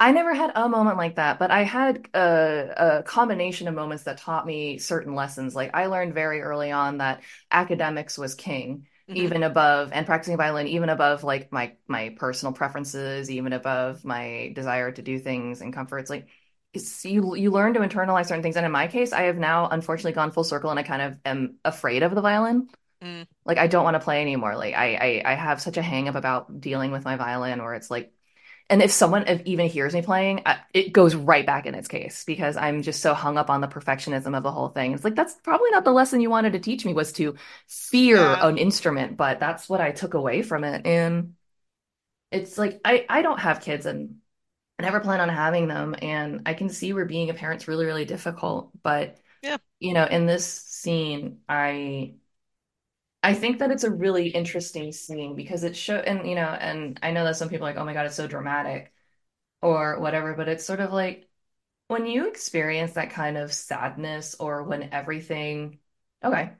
I 0.00 0.10
never 0.12 0.34
had 0.34 0.52
a 0.54 0.68
moment 0.68 0.96
like 0.98 1.16
that, 1.16 1.38
but 1.38 1.50
I 1.50 1.62
had 1.62 2.08
a, 2.14 2.98
a 2.98 3.02
combination 3.04 3.68
of 3.68 3.74
moments 3.74 4.04
that 4.04 4.18
taught 4.18 4.44
me 4.46 4.78
certain 4.78 5.14
lessons. 5.14 5.54
Like 5.54 5.70
I 5.74 5.86
learned 5.86 6.14
very 6.14 6.42
early 6.42 6.72
on 6.72 6.98
that 6.98 7.22
academics 7.50 8.18
was 8.18 8.34
king. 8.34 8.86
Hmm 9.08 9.30
even 9.30 9.42
above 9.44 9.92
and 9.92 10.06
practicing 10.06 10.36
violin 10.36 10.66
even 10.66 10.88
above 10.88 11.22
like 11.24 11.52
my 11.52 11.74
my 11.86 12.10
personal 12.18 12.52
preferences, 12.52 13.30
even 13.30 13.52
above 13.52 14.04
my 14.04 14.52
desire 14.54 14.90
to 14.92 15.02
do 15.02 15.18
things 15.18 15.60
and 15.60 15.72
comforts. 15.72 16.10
Like 16.10 16.28
it's, 16.72 17.04
you 17.04 17.34
you 17.36 17.50
learn 17.52 17.74
to 17.74 17.80
internalize 17.80 18.26
certain 18.26 18.42
things. 18.42 18.56
And 18.56 18.66
in 18.66 18.72
my 18.72 18.88
case, 18.88 19.12
I 19.12 19.22
have 19.22 19.36
now 19.38 19.68
unfortunately 19.68 20.12
gone 20.12 20.32
full 20.32 20.44
circle 20.44 20.70
and 20.70 20.78
I 20.80 20.82
kind 20.82 21.02
of 21.02 21.18
am 21.24 21.56
afraid 21.64 22.02
of 22.02 22.14
the 22.14 22.20
violin. 22.22 22.68
Mm, 23.02 23.24
Like 23.44 23.58
I 23.58 23.66
don't 23.66 23.84
want 23.84 23.94
to 23.94 24.00
play 24.00 24.20
anymore. 24.22 24.56
Like 24.56 24.74
I, 24.74 25.22
I 25.24 25.32
I 25.32 25.34
have 25.34 25.60
such 25.60 25.76
a 25.76 25.82
hang 25.82 26.08
up 26.08 26.14
about 26.14 26.60
dealing 26.60 26.92
with 26.92 27.04
my 27.04 27.16
violin 27.16 27.62
where 27.62 27.74
it's 27.74 27.90
like 27.90 28.12
and 28.70 28.82
if 28.82 28.90
someone 28.90 29.26
even 29.44 29.68
hears 29.68 29.94
me 29.94 30.02
playing, 30.02 30.42
it 30.72 30.92
goes 30.92 31.14
right 31.14 31.44
back 31.46 31.66
in 31.66 31.74
its 31.74 31.88
case 31.88 32.24
because 32.24 32.56
I'm 32.56 32.82
just 32.82 33.00
so 33.02 33.14
hung 33.14 33.36
up 33.38 33.50
on 33.50 33.60
the 33.60 33.68
perfectionism 33.68 34.36
of 34.36 34.42
the 34.42 34.50
whole 34.52 34.68
thing. 34.68 34.92
It's 34.94 35.04
like 35.04 35.14
that's 35.14 35.34
probably 35.42 35.70
not 35.70 35.84
the 35.84 35.92
lesson 35.92 36.20
you 36.20 36.30
wanted 36.30 36.54
to 36.54 36.58
teach 36.60 36.84
me 36.84 36.94
was 36.94 37.12
to 37.14 37.36
fear 37.68 38.18
yeah. 38.20 38.40
an 38.40 38.58
instrument, 38.58 39.16
but 39.16 39.38
that's 39.40 39.68
what 39.68 39.80
I 39.80 39.92
took 39.92 40.14
away 40.14 40.42
from 40.42 40.64
it. 40.64 40.86
And 40.86 41.34
it's 42.30 42.58
like 42.58 42.80
I 42.84 43.06
I 43.08 43.22
don't 43.22 43.40
have 43.40 43.60
kids 43.60 43.86
and 43.86 44.16
I 44.78 44.84
never 44.84 45.00
plan 45.00 45.20
on 45.20 45.28
having 45.30 45.68
them, 45.68 45.96
and 46.02 46.42
I 46.46 46.54
can 46.54 46.68
see 46.70 46.92
where 46.92 47.04
being 47.06 47.30
a 47.30 47.34
parent's 47.34 47.68
really 47.68 47.86
really 47.86 48.04
difficult. 48.06 48.70
But 48.82 49.18
Yeah. 49.42 49.58
you 49.80 49.94
know, 49.94 50.06
in 50.06 50.26
this 50.26 50.46
scene, 50.46 51.40
I 51.48 52.16
I 53.24 53.34
think 53.34 53.58
that 53.60 53.70
it's 53.72 53.84
a 53.84 53.90
really 53.90 54.28
interesting 54.28 54.92
scene 54.92 55.34
because 55.36 55.64
it 55.64 55.76
show 55.76 55.96
and 55.96 56.28
you 56.28 56.34
know, 56.36 56.48
and 56.48 56.98
I 57.02 57.10
know 57.12 57.24
that 57.24 57.36
some 57.36 57.48
people 57.48 57.66
are 57.66 57.70
like, 57.70 57.78
oh 57.80 57.84
my 57.86 57.94
God, 57.94 58.06
it's 58.06 58.16
so 58.16 58.26
dramatic 58.28 58.92
or 59.62 60.00
whatever, 60.00 60.34
but 60.34 60.48
it's 60.48 60.64
sort 60.66 60.80
of 60.80 60.92
like 60.92 61.28
when 61.88 62.06
you 62.06 62.28
experience 62.28 62.94
that 62.94 63.10
kind 63.10 63.38
of 63.38 63.52
sadness 63.52 64.36
or 64.40 64.64
when 64.64 64.90
everything, 64.92 65.80
okay, 66.24 66.52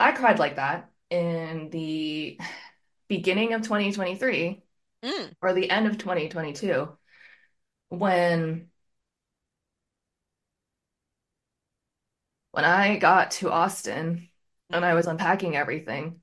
I 0.00 0.12
cried 0.12 0.38
like 0.40 0.56
that 0.56 0.90
in 1.10 1.70
the 1.70 2.40
beginning 3.08 3.54
of 3.54 3.62
2023 3.62 4.62
Mm, 5.02 5.34
or 5.42 5.52
the 5.54 5.70
end 5.70 5.86
of 5.88 5.98
2022 5.98 6.96
when 7.90 8.70
when 12.52 12.64
I 12.64 12.96
got 12.96 13.32
to 13.32 13.50
Austin 13.50 14.28
and 14.74 14.84
I 14.84 14.94
was 14.94 15.06
unpacking 15.06 15.56
everything 15.56 16.20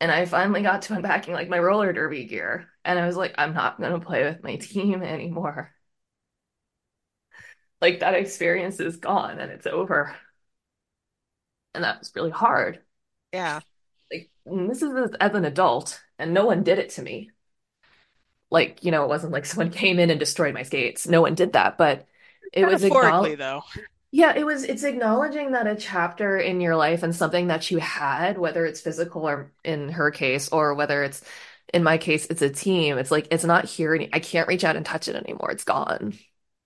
and 0.00 0.10
I 0.10 0.24
finally 0.24 0.62
got 0.62 0.82
to 0.82 0.94
unpacking 0.94 1.34
like 1.34 1.48
my 1.48 1.58
roller 1.58 1.92
derby 1.92 2.24
gear 2.24 2.68
and 2.84 2.98
I 2.98 3.06
was 3.06 3.16
like, 3.16 3.34
I'm 3.36 3.52
not 3.52 3.80
gonna 3.80 4.00
play 4.00 4.24
with 4.24 4.42
my 4.42 4.56
team 4.60 5.02
anymore. 5.02 5.70
Like 7.80 8.00
that 8.00 8.14
experience 8.14 8.80
is 8.80 8.96
gone 8.96 9.38
and 9.38 9.52
it's 9.52 9.66
over. 9.66 10.16
And 11.74 11.84
that 11.84 12.00
was 12.00 12.12
really 12.16 12.30
hard. 12.30 12.80
Yeah. 13.32 13.60
Like 14.10 14.30
this 14.46 14.82
is 14.82 15.12
as, 15.20 15.34
an 15.34 15.44
adult 15.44 16.02
and 16.18 16.32
no 16.34 16.46
one 16.46 16.62
did 16.62 16.78
it 16.78 16.90
to 16.90 17.02
me. 17.02 17.30
Like, 18.50 18.82
you 18.82 18.90
know, 18.90 19.04
it 19.04 19.08
wasn't 19.08 19.32
like 19.32 19.46
someone 19.46 19.70
came 19.70 19.98
in 19.98 20.10
and 20.10 20.18
destroyed 20.18 20.54
my 20.54 20.62
skates. 20.62 21.06
No 21.06 21.20
one 21.20 21.34
did 21.34 21.52
that, 21.52 21.78
but 21.78 22.06
it 22.52 22.64
was 22.64 22.82
Metaphorically, 22.82 23.34
acknowledged 23.34 23.74
though. 23.76 23.80
Yeah, 24.12 24.34
it 24.36 24.44
was 24.44 24.64
it's 24.64 24.82
acknowledging 24.82 25.52
that 25.52 25.66
a 25.68 25.76
chapter 25.76 26.36
in 26.36 26.60
your 26.60 26.74
life 26.76 27.02
and 27.04 27.14
something 27.14 27.46
that 27.46 27.70
you 27.70 27.78
had, 27.78 28.38
whether 28.38 28.66
it's 28.66 28.80
physical 28.80 29.28
or 29.28 29.52
in 29.64 29.88
her 29.90 30.10
case, 30.10 30.48
or 30.48 30.74
whether 30.74 31.04
it's 31.04 31.22
in 31.72 31.84
my 31.84 31.96
case, 31.98 32.26
it's 32.26 32.42
a 32.42 32.50
team. 32.50 32.98
It's 32.98 33.12
like 33.12 33.28
it's 33.30 33.44
not 33.44 33.66
here 33.66 33.94
any 33.94 34.08
I 34.12 34.18
can't 34.18 34.48
reach 34.48 34.64
out 34.64 34.74
and 34.76 34.84
touch 34.84 35.06
it 35.08 35.14
anymore. 35.14 35.50
It's 35.52 35.64
gone. 35.64 36.18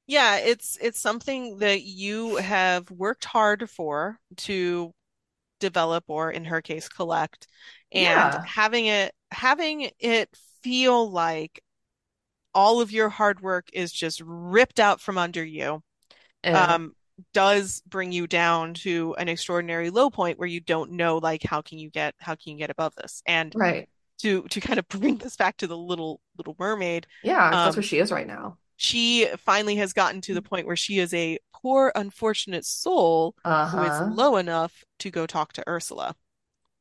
Yeah, 0.07 0.37
it's 0.39 0.77
it's 0.83 1.01
something 1.01 1.59
that 1.59 1.83
you 1.83 2.37
have 2.37 2.91
worked 2.91 3.25
hard 3.25 3.71
for 3.71 4.19
to 4.39 4.93
develop 5.61 6.05
or 6.09 6.31
in 6.33 6.45
her 6.47 6.63
case 6.63 6.89
collect 6.89 7.49
and 7.93 8.35
Yeah. 8.35 8.45
having 8.45 8.87
it 8.87 9.15
having 9.33 9.91
it 10.01 10.31
feel 10.63 11.11
like 11.11 11.63
all 12.55 12.81
of 12.81 12.93
your 12.93 13.09
hard 13.11 13.41
work 13.41 13.69
is 13.73 13.93
just 13.93 14.23
ripped 14.25 14.81
out 14.81 15.01
from 15.01 15.19
under 15.19 15.45
you 15.45 15.83
um 16.53 16.95
does 17.33 17.83
bring 17.87 18.13
you 18.13 18.27
down 18.27 18.75
to 18.75 19.15
an 19.19 19.29
extraordinary 19.29 19.91
low 19.91 20.11
point 20.11 20.39
where 20.39 20.49
you 20.49 20.61
don't 20.61 20.93
know 20.93 21.19
like 21.19 21.43
how 21.43 21.63
can 21.63 21.79
you 21.79 21.91
get 21.91 22.15
how 22.19 22.35
can 22.35 22.53
you 22.53 22.59
get 22.59 22.71
above 22.71 22.95
this 22.97 23.23
and 23.27 23.55
Right. 23.55 23.89
to 24.21 24.43
to 24.45 24.61
kind 24.61 24.79
of 24.79 24.89
bring 24.89 25.19
this 25.19 25.37
back 25.37 25.57
to 25.59 25.67
the 25.67 25.77
little 25.79 26.21
little 26.39 26.57
mermaid 26.59 27.07
Yeah, 27.23 27.51
'cause 27.57 27.65
that's 27.65 27.77
where 27.77 27.83
um 27.83 27.83
she 27.83 27.99
is 27.99 28.13
right 28.13 28.27
now. 28.27 28.59
she 28.77 29.29
finally 29.39 29.77
has 29.77 29.93
gotten 29.93 30.21
to 30.23 30.35
the 30.35 30.43
point 30.43 30.67
where 30.67 30.77
she 30.77 30.99
is 30.99 31.15
a 31.15 31.39
poor 31.55 31.93
unfortunate 31.95 32.65
soul 32.67 33.35
who 33.73 33.83
is 33.83 34.01
Uh-huh. 34.01 34.01
low 34.01 34.37
enough 34.37 34.85
to 35.01 35.11
go 35.11 35.27
talk 35.27 35.53
to 35.55 35.65
Ursula 35.69 36.17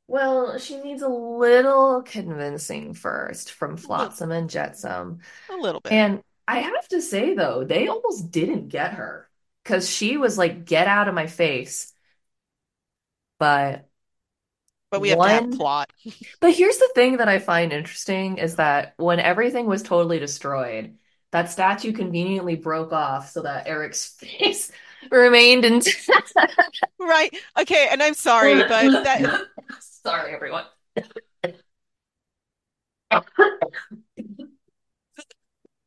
Well, 0.07 0.57
she 0.59 0.77
needs 0.81 1.01
a 1.01 1.07
little 1.09 2.01
convincing 2.03 2.93
first 2.93 3.51
from 3.51 3.77
Flotsam 3.77 4.31
and 4.31 4.49
Jetsam. 4.49 5.21
a 5.49 5.55
little 5.55 5.81
bit 5.81 5.95
And 5.95 6.23
I 6.47 6.59
have 6.59 6.87
to 6.89 7.01
say 7.01 7.35
though, 7.35 7.65
they 7.65 7.87
almost 7.87 8.31
didn't 8.31 8.69
get 8.69 8.93
her 8.95 9.29
because 9.63 9.89
she 9.89 10.17
was 10.17 10.37
like, 10.37 10.65
get 10.65 10.87
out 10.87 11.07
of 11.07 11.15
my 11.15 11.27
face. 11.27 11.93
But 13.39 13.87
but 14.91 15.01
we 15.01 15.09
have 15.09 15.21
to 15.21 15.29
have 15.29 15.51
plot 15.51 15.91
But 16.39 16.53
here's 16.53 16.77
the 16.77 16.91
thing 16.93 17.17
that 17.17 17.27
I 17.27 17.39
find 17.39 17.73
interesting 17.73 18.37
is 18.37 18.57
that 18.57 18.93
when 18.97 19.19
everything 19.19 19.65
was 19.65 19.81
totally 19.81 20.19
destroyed, 20.19 20.97
that 21.31 21.49
statue 21.49 21.93
conveniently 21.93 22.55
broke 22.55 22.93
off 22.93 23.31
so 23.31 23.41
that 23.41 23.67
Eric's 23.67 24.05
face 24.19 24.71
remained 25.11 25.65
intact. 25.65 26.31
right 26.99 27.35
okay 27.59 27.89
and 27.91 28.01
I'm 28.01 28.13
sorry 28.13 28.55
but 28.67 29.03
that 29.03 29.47
Sorry, 30.03 30.33
everyone. 30.33 30.65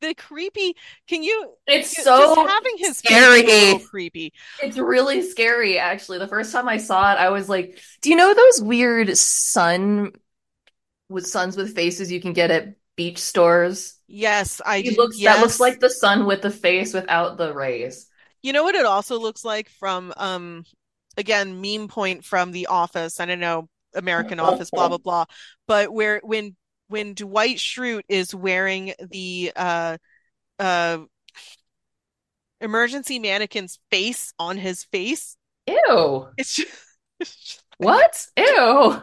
The 0.01 0.13
creepy 0.13 0.75
can 1.07 1.23
you 1.23 1.53
It's 1.67 1.95
just 1.95 2.05
so 2.05 2.35
having 2.35 2.77
his 2.77 3.01
face 3.01 3.29
be 3.29 3.45
a 3.45 3.51
little 3.51 3.79
scary. 3.79 3.81
creepy 3.81 4.33
It's 4.59 4.77
really 4.77 5.21
scary, 5.21 5.79
actually. 5.79 6.19
The 6.19 6.27
first 6.27 6.51
time 6.51 6.67
I 6.67 6.77
saw 6.77 7.13
it, 7.13 7.17
I 7.17 7.29
was 7.29 7.49
like, 7.49 7.79
do 8.01 8.09
you 8.09 8.15
know 8.15 8.33
those 8.33 8.61
weird 8.61 9.17
sun 9.17 10.13
with 11.09 11.27
suns 11.27 11.57
with 11.57 11.75
faces 11.75 12.11
you 12.11 12.21
can 12.21 12.33
get 12.33 12.51
at 12.51 12.75
beach 12.95 13.19
stores? 13.19 13.95
yes 14.07 14.61
I 14.65 14.81
He 14.81 14.89
do 14.89 14.95
looks 14.97 15.17
that 15.23 15.39
looks 15.41 15.59
like 15.59 15.79
the 15.79 15.89
sun 15.89 16.25
with 16.25 16.41
the 16.41 16.51
face 16.51 16.93
without 16.93 17.37
the 17.37 17.53
rays. 17.53 18.07
you 18.41 18.53
know 18.53 18.63
what 18.63 18.75
it 18.75 18.85
also 18.85 19.19
looks 19.19 19.43
like 19.43 19.69
from 19.69 20.13
um 20.17 20.63
again 21.17 21.61
meme 21.61 21.87
point 21.87 22.23
from 22.25 22.51
The 22.51 22.67
Office 22.67 23.19
I 23.19 23.25
don't 23.25 23.39
know 23.39 23.69
American 23.95 24.39
Office 24.39 24.71
blah 24.71 24.89
blah 24.89 24.97
blah 24.97 25.25
but 25.67 25.91
where 25.93 26.21
when 26.23 26.55
when 26.87 27.13
Dwight 27.13 27.57
Schrute 27.57 28.03
is 28.09 28.33
wearing 28.35 28.93
the 28.99 29.51
uh 29.55 29.97
uh 30.59 30.99
emergency 32.61 33.17
mannequin's 33.19 33.79
face 33.91 34.33
on 34.39 34.57
his 34.57 34.83
face 34.85 35.37
Ew. 35.67 36.27
it's 36.37 36.53
just, 36.53 36.71
it's 37.19 37.35
just 37.35 37.63
What? 37.77 38.27
Ew. 38.37 39.01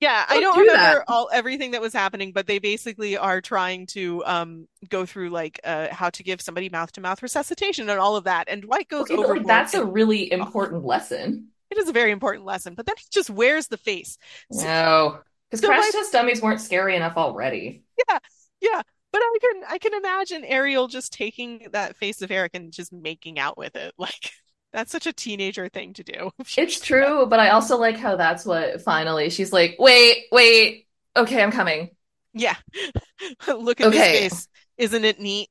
yeah 0.00 0.24
I 0.28 0.40
Don't 0.40 0.40
don't 0.40 0.54
do 0.54 0.70
that. 0.70 0.98
remember 0.98 1.04
all 1.06 1.28
everything 1.32 1.72
that 1.72 1.80
was 1.80 1.92
happening 1.92 2.32
but 2.32 2.46
they 2.46 2.58
basically 2.58 3.16
are 3.16 3.40
trying 3.40 3.86
to 3.88 4.24
um 4.26 4.66
go 4.88 5.06
through 5.06 5.30
like 5.30 5.60
uh 5.64 5.88
how 5.92 6.10
to 6.10 6.22
give 6.22 6.40
somebody 6.40 6.68
mouth 6.68 6.90
to 6.92 7.00
mouth 7.00 7.22
resuscitation 7.22 7.88
and 7.88 8.00
all 8.00 8.16
of 8.16 8.24
that 8.24 8.48
and 8.48 8.62
Dwight 8.62 8.88
goes 8.88 9.10
Okay, 9.10 9.16
but 9.16 9.28
like 9.28 9.46
that's 9.46 9.74
a 9.74 9.84
really 9.84 10.30
important 10.32 10.84
lesson. 10.84 11.48
It 11.72 11.78
is 11.78 11.88
a 11.88 11.92
very 11.92 12.10
important 12.12 12.44
lesson 12.44 12.74
but 12.74 12.86
then 12.86 12.94
he 12.98 13.04
just 13.10 13.30
wears 13.30 13.66
the 13.68 13.76
face. 13.78 14.18
So, 14.52 14.64
No. 14.64 15.18
Because 15.50 15.60
so 15.60 15.68
crash 15.68 15.80
my 15.80 15.90
test 15.92 16.12
dummies 16.12 16.40
weren't 16.40 16.60
scary 16.60 16.96
enough 16.96 17.16
already. 17.16 17.82
yeah 18.08 18.18
yeah. 18.60 18.82
But 19.12 19.20
I 19.22 19.38
can 19.40 19.62
I 19.68 19.78
can 19.78 19.92
imagine 19.94 20.44
Ariel 20.44 20.88
just 20.88 21.12
taking 21.12 21.66
that 21.72 21.96
face 21.96 22.22
of 22.22 22.30
Eric 22.30 22.52
and 22.54 22.72
just 22.72 22.92
making 22.92 23.38
out 23.38 23.58
with 23.58 23.76
it. 23.76 23.92
Like 23.98 24.30
that's 24.72 24.90
such 24.90 25.06
a 25.06 25.12
teenager 25.12 25.68
thing 25.68 25.92
to 25.94 26.02
do. 26.02 26.30
It's 26.56 26.80
true, 26.80 27.26
but 27.26 27.38
I 27.38 27.50
also 27.50 27.76
like 27.76 27.98
how 27.98 28.16
that's 28.16 28.46
what 28.46 28.80
finally 28.80 29.28
she's 29.28 29.52
like, 29.52 29.76
wait, 29.78 30.24
wait, 30.32 30.86
okay, 31.14 31.42
I'm 31.42 31.52
coming. 31.52 31.90
yeah. 32.32 32.56
Look 33.48 33.82
at 33.82 33.92
this 33.92 34.00
face. 34.00 34.48
Isn't 34.78 35.04
it 35.04 35.20
neat? 35.20 35.48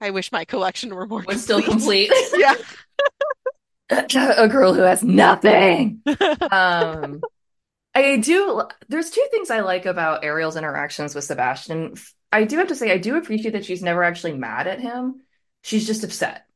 I 0.00 0.10
wish 0.10 0.30
my 0.30 0.44
collection 0.44 0.94
were 0.94 1.06
more 1.08 1.24
we're 1.26 1.36
still 1.38 1.60
complete. 1.62 2.12
yeah 2.36 2.54
A 3.90 4.48
girl 4.48 4.74
who 4.74 4.82
has 4.82 5.02
nothing. 5.02 6.02
Um, 6.50 7.20
I 7.94 8.18
do, 8.18 8.62
there's 8.88 9.10
two 9.10 9.26
things 9.30 9.50
I 9.50 9.60
like 9.60 9.86
about 9.86 10.24
Ariel's 10.24 10.56
interactions 10.56 11.14
with 11.14 11.24
Sebastian. 11.24 11.94
I 12.30 12.44
do 12.44 12.58
have 12.58 12.68
to 12.68 12.74
say, 12.74 12.92
I 12.92 12.98
do 12.98 13.16
appreciate 13.16 13.52
that 13.52 13.64
she's 13.64 13.82
never 13.82 14.04
actually 14.04 14.34
mad 14.34 14.66
at 14.66 14.80
him. 14.80 15.22
She's 15.62 15.86
just 15.86 16.04
upset. 16.04 16.46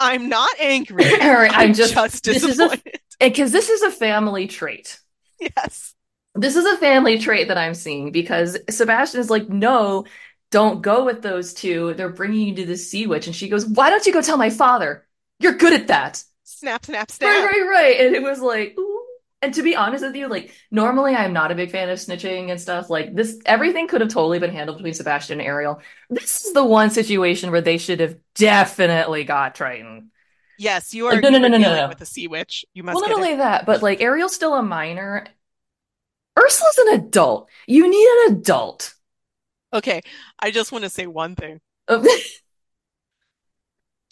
I'm 0.00 0.28
not 0.28 0.50
angry. 0.58 1.04
All 1.20 1.34
right, 1.34 1.52
I'm 1.52 1.68
I'm 1.68 1.74
just, 1.74 1.94
just 1.94 2.24
this 2.24 2.42
disappointed. 2.42 3.00
because 3.20 3.52
this 3.52 3.68
is 3.70 3.82
a 3.82 3.90
family 3.90 4.46
trait. 4.48 4.98
Yes. 5.38 5.94
This 6.34 6.56
is 6.56 6.64
a 6.64 6.76
family 6.78 7.18
trait 7.18 7.48
that 7.48 7.58
I'm 7.58 7.74
seeing 7.74 8.10
because 8.10 8.58
Sebastian 8.68 9.20
is 9.20 9.30
like, 9.30 9.48
no, 9.48 10.04
don't 10.50 10.82
go 10.82 11.04
with 11.04 11.22
those 11.22 11.54
two. 11.54 11.94
They're 11.94 12.08
bringing 12.08 12.48
you 12.48 12.54
to 12.56 12.66
the 12.66 12.76
Sea 12.76 13.06
Witch. 13.06 13.26
And 13.26 13.36
she 13.36 13.48
goes, 13.48 13.66
why 13.66 13.90
don't 13.90 14.04
you 14.06 14.12
go 14.12 14.20
tell 14.22 14.36
my 14.36 14.50
father? 14.50 15.06
You're 15.38 15.54
good 15.54 15.72
at 15.72 15.88
that. 15.88 16.24
Snap, 16.58 16.84
snap, 16.86 17.10
snap. 17.10 17.42
right, 17.42 17.50
right. 17.52 17.66
Right. 17.68 18.00
And 18.00 18.14
it 18.14 18.22
was 18.22 18.40
like, 18.40 18.74
ooh. 18.78 19.00
And 19.42 19.52
to 19.54 19.62
be 19.62 19.76
honest 19.76 20.02
with 20.02 20.16
you, 20.16 20.26
like 20.28 20.52
normally 20.70 21.14
I'm 21.14 21.34
not 21.34 21.52
a 21.52 21.54
big 21.54 21.70
fan 21.70 21.90
of 21.90 21.98
snitching 21.98 22.50
and 22.50 22.58
stuff. 22.58 22.88
Like 22.88 23.14
this, 23.14 23.38
everything 23.44 23.88
could 23.88 24.00
have 24.00 24.08
totally 24.10 24.38
been 24.38 24.50
handled 24.52 24.78
between 24.78 24.94
Sebastian 24.94 25.38
and 25.38 25.46
Ariel. 25.46 25.82
This 26.08 26.46
is 26.46 26.54
the 26.54 26.64
one 26.64 26.88
situation 26.90 27.50
where 27.50 27.60
they 27.60 27.76
should 27.76 28.00
have 28.00 28.16
definitely 28.34 29.24
got 29.24 29.54
Triton. 29.54 30.10
Yes, 30.56 30.94
you 30.94 31.08
uh, 31.10 31.14
are 31.14 31.16
Like, 31.16 31.22
no, 31.22 31.28
no, 31.30 31.38
no, 31.38 31.48
no, 31.48 31.58
no, 31.58 31.74
no. 31.74 31.88
with 31.88 32.00
a 32.00 32.06
sea 32.06 32.28
witch. 32.28 32.64
You 32.74 32.82
Well, 32.90 32.94
must 32.94 33.02
not 33.02 33.10
get 33.10 33.18
it. 33.18 33.18
only 33.18 33.36
that, 33.36 33.66
but 33.66 33.82
like 33.82 34.00
Ariel's 34.00 34.34
still 34.34 34.54
a 34.54 34.62
minor. 34.62 35.26
Ursula's 36.38 36.78
an 36.78 36.94
adult. 37.00 37.48
You 37.66 37.88
need 37.88 38.06
an 38.28 38.36
adult. 38.36 38.94
Okay, 39.72 40.00
I 40.38 40.50
just 40.50 40.72
want 40.72 40.84
to 40.84 40.90
say 40.90 41.06
one 41.06 41.34
thing. 41.34 41.60
Oh. 41.88 42.04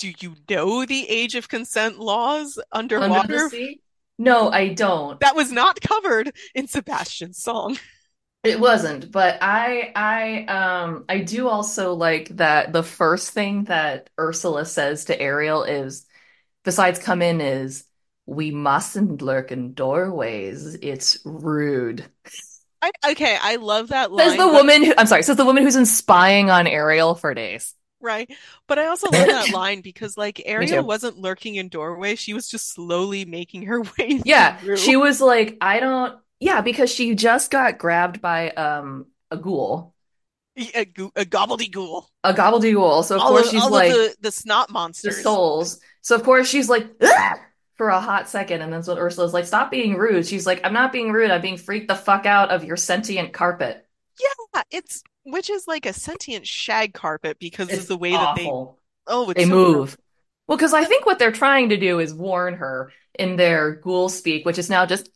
Do 0.02 0.12
you 0.18 0.34
know 0.50 0.84
the 0.84 1.08
age 1.08 1.36
of 1.36 1.48
consent 1.48 2.00
laws 2.00 2.58
Under 2.72 2.96
underwater? 2.96 3.48
sea? 3.50 3.80
No, 4.18 4.50
I 4.50 4.70
don't. 4.70 5.20
That 5.20 5.36
was 5.36 5.52
not 5.52 5.80
covered 5.80 6.34
in 6.56 6.66
Sebastian's 6.66 7.40
song. 7.40 7.78
It 8.42 8.58
wasn't, 8.58 9.12
but 9.12 9.38
I 9.40 9.92
I 9.94 10.44
um 10.46 11.04
I 11.08 11.18
do 11.18 11.46
also 11.46 11.94
like 11.94 12.30
that 12.30 12.72
the 12.72 12.82
first 12.82 13.30
thing 13.30 13.62
that 13.66 14.10
Ursula 14.18 14.64
says 14.64 15.04
to 15.04 15.20
Ariel 15.20 15.62
is 15.62 16.04
besides 16.64 16.98
come 16.98 17.22
in 17.22 17.40
is 17.40 17.84
we 18.26 18.50
mustn't 18.50 19.22
lurk 19.22 19.52
in 19.52 19.72
doorways. 19.74 20.74
It's 20.82 21.20
rude. 21.24 22.04
I, 22.82 22.90
okay, 23.12 23.38
I 23.40 23.54
love 23.54 23.90
that 23.90 24.10
Says 24.18 24.32
the 24.32 24.38
but 24.38 24.52
woman 24.54 24.82
who 24.82 24.94
I'm 24.98 25.06
sorry, 25.06 25.22
says 25.22 25.36
the 25.36 25.44
woman 25.44 25.62
who's 25.62 25.76
been 25.76 25.86
spying 25.86 26.50
on 26.50 26.66
Ariel 26.66 27.14
for 27.14 27.34
days. 27.34 27.76
Right. 28.02 28.30
But 28.68 28.78
I 28.78 28.86
also 28.86 29.10
love 29.10 29.30
that 29.30 29.48
line 29.50 29.80
because 29.80 30.16
like 30.16 30.42
Ariel 30.46 30.84
wasn't 30.86 31.18
lurking 31.18 31.54
in 31.56 31.68
doorway. 31.68 32.16
She 32.16 32.34
was 32.34 32.48
just 32.48 32.72
slowly 32.72 33.24
making 33.24 33.62
her 33.66 33.82
way 33.98 34.24
Yeah, 34.24 34.60
through. 34.60 34.76
she 34.76 34.96
was 34.96 35.20
like, 35.20 35.58
I 35.60 35.80
don't 35.80 36.18
yeah, 36.40 36.60
because 36.60 36.92
she 36.92 37.14
just 37.14 37.50
got 37.50 37.78
grabbed 37.78 38.20
by 38.20 38.50
um 38.50 39.06
a 39.30 39.36
ghoul, 39.36 39.94
A, 40.56 40.84
goo- 40.84 41.12
a 41.16 41.24
gobbledygool. 41.24 42.06
a. 42.24 42.34
So 43.04 43.16
of 43.16 43.22
All 43.22 43.28
course 43.28 43.48
of 43.48 43.50
she's 43.50 43.62
all 43.62 43.74
of 43.74 43.80
like 43.80 43.88
the 43.88 44.14
the 44.20 44.32
snot 44.32 44.70
monsters, 44.70 45.16
the 45.16 45.22
souls. 45.22 45.80
So 46.02 46.14
of 46.16 46.22
course 46.24 46.48
she's 46.48 46.68
like 46.68 46.86
"Ugh!" 47.00 47.38
for 47.76 47.88
a 47.88 48.00
hot 48.00 48.28
second, 48.28 48.60
and 48.62 48.72
that's 48.72 48.86
what 48.88 48.98
Ursula's 48.98 49.32
like, 49.32 49.46
stop 49.46 49.70
being 49.70 49.96
rude. 49.96 50.26
She's 50.26 50.46
like, 50.46 50.60
I'm 50.64 50.72
not 50.74 50.92
being 50.92 51.12
rude, 51.12 51.30
I'm 51.30 51.40
being 51.40 51.56
freaked 51.56 51.88
the 51.88 51.94
fuck 51.94 52.26
out 52.26 52.50
of 52.50 52.64
your 52.64 52.76
sentient 52.76 53.32
carpet. 53.32 53.86
Yeah, 54.20 54.62
it's 54.70 55.02
which 55.24 55.50
is 55.50 55.66
like 55.66 55.86
a 55.86 55.92
sentient 55.92 56.46
shag 56.46 56.94
carpet 56.94 57.38
because 57.38 57.72
of 57.72 57.86
the 57.88 57.96
way 57.96 58.12
that 58.12 58.34
they 58.34 58.46
oh, 59.06 59.30
it's 59.30 59.40
They 59.40 59.46
so 59.46 59.54
move. 59.54 59.96
Well, 60.46 60.58
because 60.58 60.74
I 60.74 60.84
think 60.84 61.06
what 61.06 61.18
they're 61.18 61.32
trying 61.32 61.68
to 61.70 61.76
do 61.76 62.00
is 62.00 62.12
warn 62.12 62.54
her 62.54 62.92
in 63.14 63.36
their 63.36 63.72
ghoul 63.76 64.08
speak, 64.08 64.44
which 64.44 64.58
is 64.58 64.68
now 64.68 64.86
just 64.86 65.08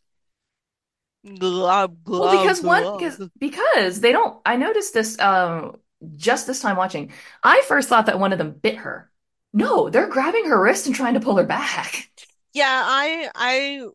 Glub, 1.24 1.96
well, 2.06 2.28
glub, 2.28 2.30
because 2.30 2.62
one 2.62 2.84
because 2.96 3.20
because 3.38 4.00
they 4.00 4.12
don't. 4.12 4.40
I 4.46 4.56
noticed 4.56 4.94
this 4.94 5.18
um 5.18 5.76
just 6.14 6.46
this 6.46 6.60
time 6.60 6.76
watching. 6.76 7.12
I 7.42 7.62
first 7.66 7.88
thought 7.88 8.06
that 8.06 8.20
one 8.20 8.32
of 8.32 8.38
them 8.38 8.52
bit 8.52 8.76
her. 8.76 9.10
No, 9.52 9.90
they're 9.90 10.06
grabbing 10.08 10.44
her 10.46 10.62
wrist 10.62 10.86
and 10.86 10.94
trying 10.94 11.14
to 11.14 11.20
pull 11.20 11.36
her 11.36 11.44
back. 11.44 12.10
Yeah, 12.52 12.82
I 12.86 13.28
I 13.34 13.86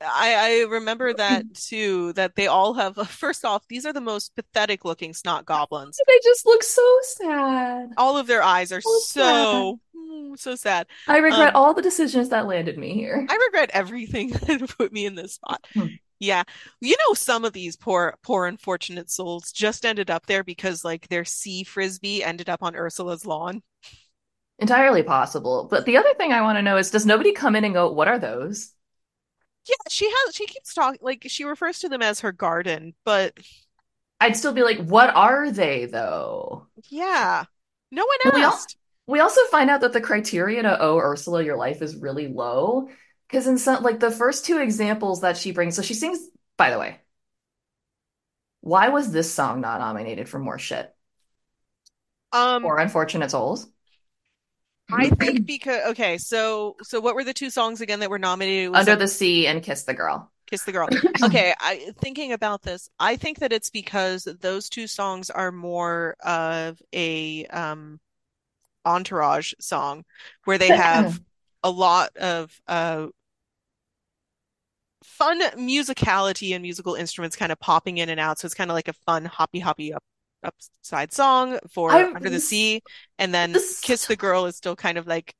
I 0.00 0.62
I 0.64 0.66
remember 0.68 1.12
that 1.14 1.46
too, 1.54 2.12
that 2.14 2.34
they 2.36 2.46
all 2.46 2.74
have 2.74 2.96
first 3.08 3.44
off, 3.44 3.66
these 3.68 3.86
are 3.86 3.92
the 3.92 4.00
most 4.00 4.34
pathetic 4.36 4.84
looking 4.84 5.14
snot 5.14 5.46
goblins. 5.46 6.04
They 6.06 6.18
just 6.22 6.46
look 6.46 6.62
so 6.62 6.98
sad. 7.02 7.90
All 7.96 8.16
of 8.18 8.26
their 8.26 8.42
eyes 8.42 8.72
are 8.72 8.80
So 8.80 9.00
so 9.04 9.80
mm, 9.96 10.38
so 10.38 10.54
sad. 10.54 10.86
I 11.08 11.16
regret 11.18 11.52
Um, 11.52 11.56
all 11.56 11.74
the 11.74 11.82
decisions 11.82 12.28
that 12.28 12.46
landed 12.46 12.78
me 12.78 12.94
here. 12.94 13.26
I 13.28 13.36
regret 13.36 13.70
everything 13.72 14.30
that 14.46 14.74
put 14.78 14.92
me 14.92 15.06
in 15.06 15.14
this 15.14 15.34
spot. 15.34 15.66
Hmm. 15.74 15.96
Yeah. 16.20 16.44
You 16.80 16.96
know, 17.08 17.14
some 17.14 17.44
of 17.44 17.52
these 17.52 17.76
poor, 17.76 18.16
poor 18.22 18.46
unfortunate 18.46 19.10
souls 19.10 19.52
just 19.52 19.84
ended 19.84 20.10
up 20.10 20.26
there 20.26 20.44
because 20.44 20.84
like 20.84 21.08
their 21.08 21.24
sea 21.24 21.64
frisbee 21.64 22.24
ended 22.24 22.48
up 22.48 22.62
on 22.62 22.76
Ursula's 22.76 23.26
lawn. 23.26 23.62
Entirely 24.58 25.02
possible. 25.02 25.66
But 25.70 25.84
the 25.86 25.96
other 25.96 26.12
thing 26.14 26.32
I 26.32 26.42
want 26.42 26.56
to 26.58 26.62
know 26.62 26.76
is, 26.76 26.90
does 26.90 27.06
nobody 27.06 27.32
come 27.32 27.56
in 27.56 27.64
and 27.64 27.72
go, 27.74 27.90
"What 27.90 28.08
are 28.08 28.18
those?" 28.18 28.72
Yeah, 29.68 29.74
she 29.88 30.08
has 30.08 30.34
she 30.34 30.46
keeps 30.46 30.72
talking 30.74 31.00
like 31.02 31.24
she 31.28 31.44
refers 31.44 31.80
to 31.80 31.88
them 31.88 32.02
as 32.02 32.20
her 32.20 32.32
garden, 32.32 32.94
but 33.04 33.36
I'd 34.20 34.36
still 34.36 34.52
be 34.52 34.62
like, 34.62 34.78
"What 34.78 35.08
are 35.14 35.50
they, 35.50 35.86
though?" 35.86 36.66
yeah. 36.90 37.44
No 37.90 38.04
one 38.04 38.18
we 38.24 38.42
all 38.42 38.52
asked. 38.52 38.76
we 39.06 39.20
also 39.20 39.40
find 39.50 39.70
out 39.70 39.80
that 39.82 39.92
the 39.92 40.00
criteria 40.00 40.62
to 40.62 40.80
owe 40.80 40.98
Ursula 40.98 41.42
your 41.44 41.56
life 41.56 41.82
is 41.82 41.96
really 41.96 42.28
low. 42.28 42.88
Because 43.28 43.46
in 43.46 43.58
some, 43.58 43.82
like 43.82 44.00
the 44.00 44.10
first 44.10 44.44
two 44.44 44.58
examples 44.58 45.22
that 45.22 45.36
she 45.36 45.50
brings, 45.52 45.74
so 45.76 45.82
she 45.82 45.94
sings, 45.94 46.18
by 46.56 46.70
the 46.70 46.78
way, 46.78 47.00
why 48.60 48.88
was 48.90 49.12
this 49.12 49.32
song 49.32 49.60
not 49.62 49.80
nominated 49.80 50.28
for 50.28 50.38
more 50.38 50.58
shit? 50.58 50.94
Um, 52.32 52.64
Or 52.64 52.78
Unfortunate 52.78 53.30
Souls? 53.30 53.66
I 54.90 55.10
think 55.10 55.46
because 55.46 55.90
okay, 55.90 56.18
so 56.18 56.76
so 56.82 57.00
what 57.00 57.14
were 57.14 57.24
the 57.24 57.34
two 57.34 57.50
songs 57.50 57.80
again 57.80 58.00
that 58.00 58.10
were 58.10 58.18
nominated? 58.18 58.70
Was 58.70 58.80
Under 58.80 58.92
um, 58.92 58.98
the 58.98 59.08
Sea 59.08 59.46
and 59.46 59.62
Kiss 59.62 59.84
the 59.84 59.94
Girl. 59.94 60.30
Kiss 60.46 60.62
the 60.64 60.72
Girl. 60.72 60.88
Okay, 61.24 61.54
I 61.58 61.92
thinking 61.98 62.32
about 62.32 62.62
this, 62.62 62.88
I 63.00 63.16
think 63.16 63.40
that 63.40 63.52
it's 63.52 63.70
because 63.70 64.24
those 64.40 64.68
two 64.68 64.86
songs 64.86 65.30
are 65.30 65.50
more 65.50 66.16
of 66.24 66.80
a 66.92 67.46
um 67.46 68.00
entourage 68.84 69.54
song 69.60 70.04
where 70.44 70.58
they 70.58 70.70
have 70.72 71.20
a 71.64 71.70
lot 71.70 72.16
of 72.16 72.60
uh 72.68 73.08
fun 75.02 75.40
musicality 75.56 76.54
and 76.54 76.62
musical 76.62 76.94
instruments 76.94 77.36
kind 77.36 77.52
of 77.52 77.58
popping 77.60 77.98
in 77.98 78.08
and 78.08 78.20
out. 78.20 78.38
So 78.38 78.46
it's 78.46 78.54
kind 78.54 78.70
of 78.70 78.74
like 78.74 78.88
a 78.88 78.92
fun 78.92 79.24
hoppy 79.24 79.60
hoppy 79.60 79.92
up 79.92 80.02
upside 80.46 81.12
song 81.12 81.58
for 81.70 81.90
I 81.92 82.04
Under 82.04 82.30
the 82.30 82.40
Sea, 82.40 82.82
and 83.18 83.34
then 83.34 83.52
this 83.52 83.80
Kiss 83.80 84.06
the 84.06 84.16
Girl 84.16 84.46
is 84.46 84.56
still 84.56 84.76
kind 84.76 84.98
of 84.98 85.06
like 85.06 85.34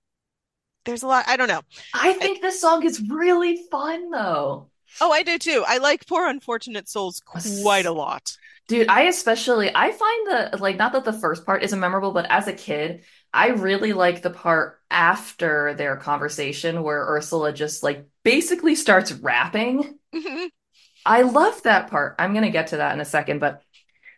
there's 0.85 1.03
a 1.03 1.07
lot. 1.09 1.24
I 1.28 1.37
don't 1.37 1.49
know. 1.49 1.62
I 1.95 2.15
think 2.15 2.41
this 2.41 2.61
song 2.61 2.85
is 2.85 3.03
really 3.09 3.62
fun 3.70 4.11
though. 4.11 4.70
Oh, 5.01 5.11
I 5.11 5.23
do 5.23 5.37
too. 5.37 5.65
I 5.66 5.78
like 5.78 6.07
Poor 6.07 6.27
Unfortunate 6.27 6.89
Souls 6.89 7.20
quite 7.20 7.87
a 7.87 7.93
lot. 7.93 8.37
Dude, 8.69 8.89
I 8.89 9.03
especially 9.03 9.70
I 9.74 9.93
find 9.93 10.27
the 10.27 10.59
like 10.59 10.77
not 10.77 10.93
that 10.93 11.05
the 11.05 11.12
first 11.12 11.45
part 11.45 11.62
isn't 11.62 11.78
memorable, 11.78 12.12
but 12.12 12.31
as 12.31 12.49
a 12.49 12.53
kid, 12.53 13.05
I 13.33 13.49
really 13.49 13.93
like 13.93 14.23
the 14.23 14.31
part 14.31 14.81
after 14.91 15.74
their 15.74 15.97
conversation 15.97 16.83
where 16.83 17.05
Ursula 17.05 17.53
just 17.53 17.83
like 17.83 18.09
basically 18.24 18.74
starts 18.74 19.12
rapping. 19.12 19.99
I 21.07 21.23
love 21.23 21.62
that 21.62 21.89
part. 21.89 22.16
I'm 22.19 22.35
gonna 22.35 22.51
get 22.51 22.69
to 22.69 22.78
that 22.78 22.95
in 22.95 23.01
a 23.01 23.05
second, 23.05 23.39
but 23.39 23.62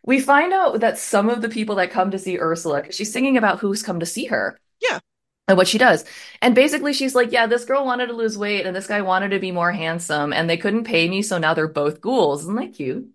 we 0.05 0.21
find 0.21 0.53
out 0.53 0.81
that 0.81 0.99
some 0.99 1.29
of 1.31 1.43
the 1.43 1.49
people 1.49 1.77
that 1.77 1.91
come 1.91 2.11
to 2.13 2.19
see 2.19 2.39
Ursula, 2.39 2.83
'cause 2.83 2.95
she's 2.95 3.13
singing 3.13 3.37
about 3.37 3.59
who's 3.61 3.83
come 3.83 4.01
to 4.01 4.07
see 4.07 4.27
her 4.27 4.59
Yeah. 4.81 5.01
and 5.49 5.57
what 5.59 5.69
she 5.69 5.79
does. 5.79 6.05
And 6.43 6.55
basically 6.55 6.93
she's 6.93 7.15
like, 7.15 7.33
yeah, 7.33 7.47
this 7.47 7.65
girl 7.65 7.85
wanted 7.85 8.07
to 8.09 8.13
lose 8.15 8.39
weight 8.39 8.67
and 8.67 8.75
this 8.77 8.87
guy 8.87 9.03
wanted 9.03 9.31
to 9.31 9.39
be 9.41 9.51
more 9.53 9.73
handsome 9.73 10.33
and 10.33 10.49
they 10.49 10.57
couldn't 10.57 10.85
pay 10.85 11.09
me, 11.09 11.23
so 11.23 11.39
now 11.39 11.55
they're 11.55 11.69
both 11.69 12.01
ghouls. 12.01 12.43
Isn't 12.43 12.57
that 12.57 12.75
cute? 12.75 13.09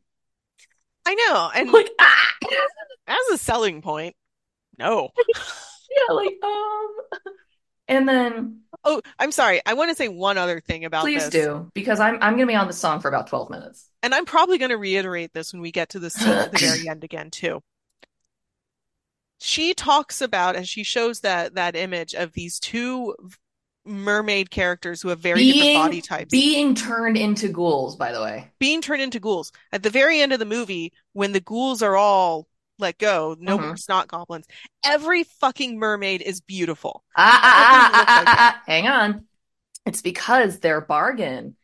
I 1.06 1.16
know. 1.16 1.52
And 1.54 1.72
Like, 1.72 1.90
ah! 2.00 2.34
as 3.08 3.28
a 3.34 3.38
selling 3.38 3.82
point, 3.82 4.16
no. 4.78 5.10
Yeah, 6.10 6.14
like, 6.16 6.40
um, 6.44 6.98
and 7.88 8.10
then 8.10 8.63
Oh, 8.86 9.02
I'm 9.18 9.32
sorry. 9.32 9.62
I 9.66 9.74
want 9.76 9.90
to 9.92 9.96
say 9.96 10.08
one 10.08 10.38
other 10.38 10.60
thing 10.60 10.86
about 10.86 11.04
please 11.04 11.30
this. 11.30 11.46
do, 11.46 11.72
because 11.74 12.00
I'm 12.00 12.16
I'm 12.22 12.34
gonna 12.34 12.48
be 12.48 12.56
on 12.56 12.68
the 12.68 12.74
song 12.74 13.00
for 13.00 13.08
about 13.08 13.28
12 13.28 13.50
minutes. 13.50 13.90
And 14.02 14.14
I'm 14.14 14.26
probably 14.26 14.58
going 14.58 14.70
to 14.72 14.78
reiterate 14.78 15.32
this 15.34 15.54
when 15.54 15.62
we 15.62 15.72
get 15.72 15.90
to 15.90 16.00
the 16.00 16.10
scene 16.10 16.28
at 16.28 16.52
the 16.52 16.58
very 16.58 16.88
end 16.90 17.06
again, 17.06 17.32
too. 17.32 17.62
She 19.40 19.74
talks 19.74 20.22
about 20.22 20.56
and 20.56 20.68
she 20.68 20.84
shows 20.84 21.22
that 21.22 21.56
that 21.56 21.76
image 21.76 22.14
of 22.14 22.34
these 22.34 22.60
two 22.60 23.16
mermaid 23.86 24.50
characters 24.50 25.02
who 25.02 25.10
have 25.10 25.20
very 25.20 25.52
different 25.52 25.76
body 25.76 26.02
types 26.02 26.32
being 26.32 26.74
turned 26.76 27.18
into 27.18 27.50
ghouls, 27.50 27.98
by 27.98 28.14
the 28.14 28.22
way. 28.22 28.50
being 28.60 28.82
turned 28.82 29.02
into 29.02 29.20
ghouls. 29.20 29.52
At 29.72 29.84
the 29.84 29.90
very 29.90 30.22
end 30.22 30.32
of 30.32 30.40
the 30.40 30.46
movie, 30.46 30.94
when 31.12 31.34
the 31.34 31.42
ghouls 31.42 31.82
are 31.82 31.96
all 31.98 32.48
let 32.80 32.98
go, 32.98 33.36
no 33.40 33.58
Mhm. 33.58 33.64
more 33.64 33.78
snot 33.78 34.08
goblins, 34.08 34.46
every 34.84 35.24
fucking 35.24 35.78
mermaid 35.78 36.22
is 36.22 36.42
beautiful. 36.42 37.04
Ah, 37.16 37.40
ah, 37.44 37.92
ah, 37.94 38.06
ah, 38.08 38.20
like 38.20 38.28
ah, 38.28 38.36
ah. 38.58 38.64
Hang 38.66 38.88
on. 38.88 39.26
It's 39.86 40.02
because 40.02 40.60
their 40.60 40.82
bargain, 40.82 41.56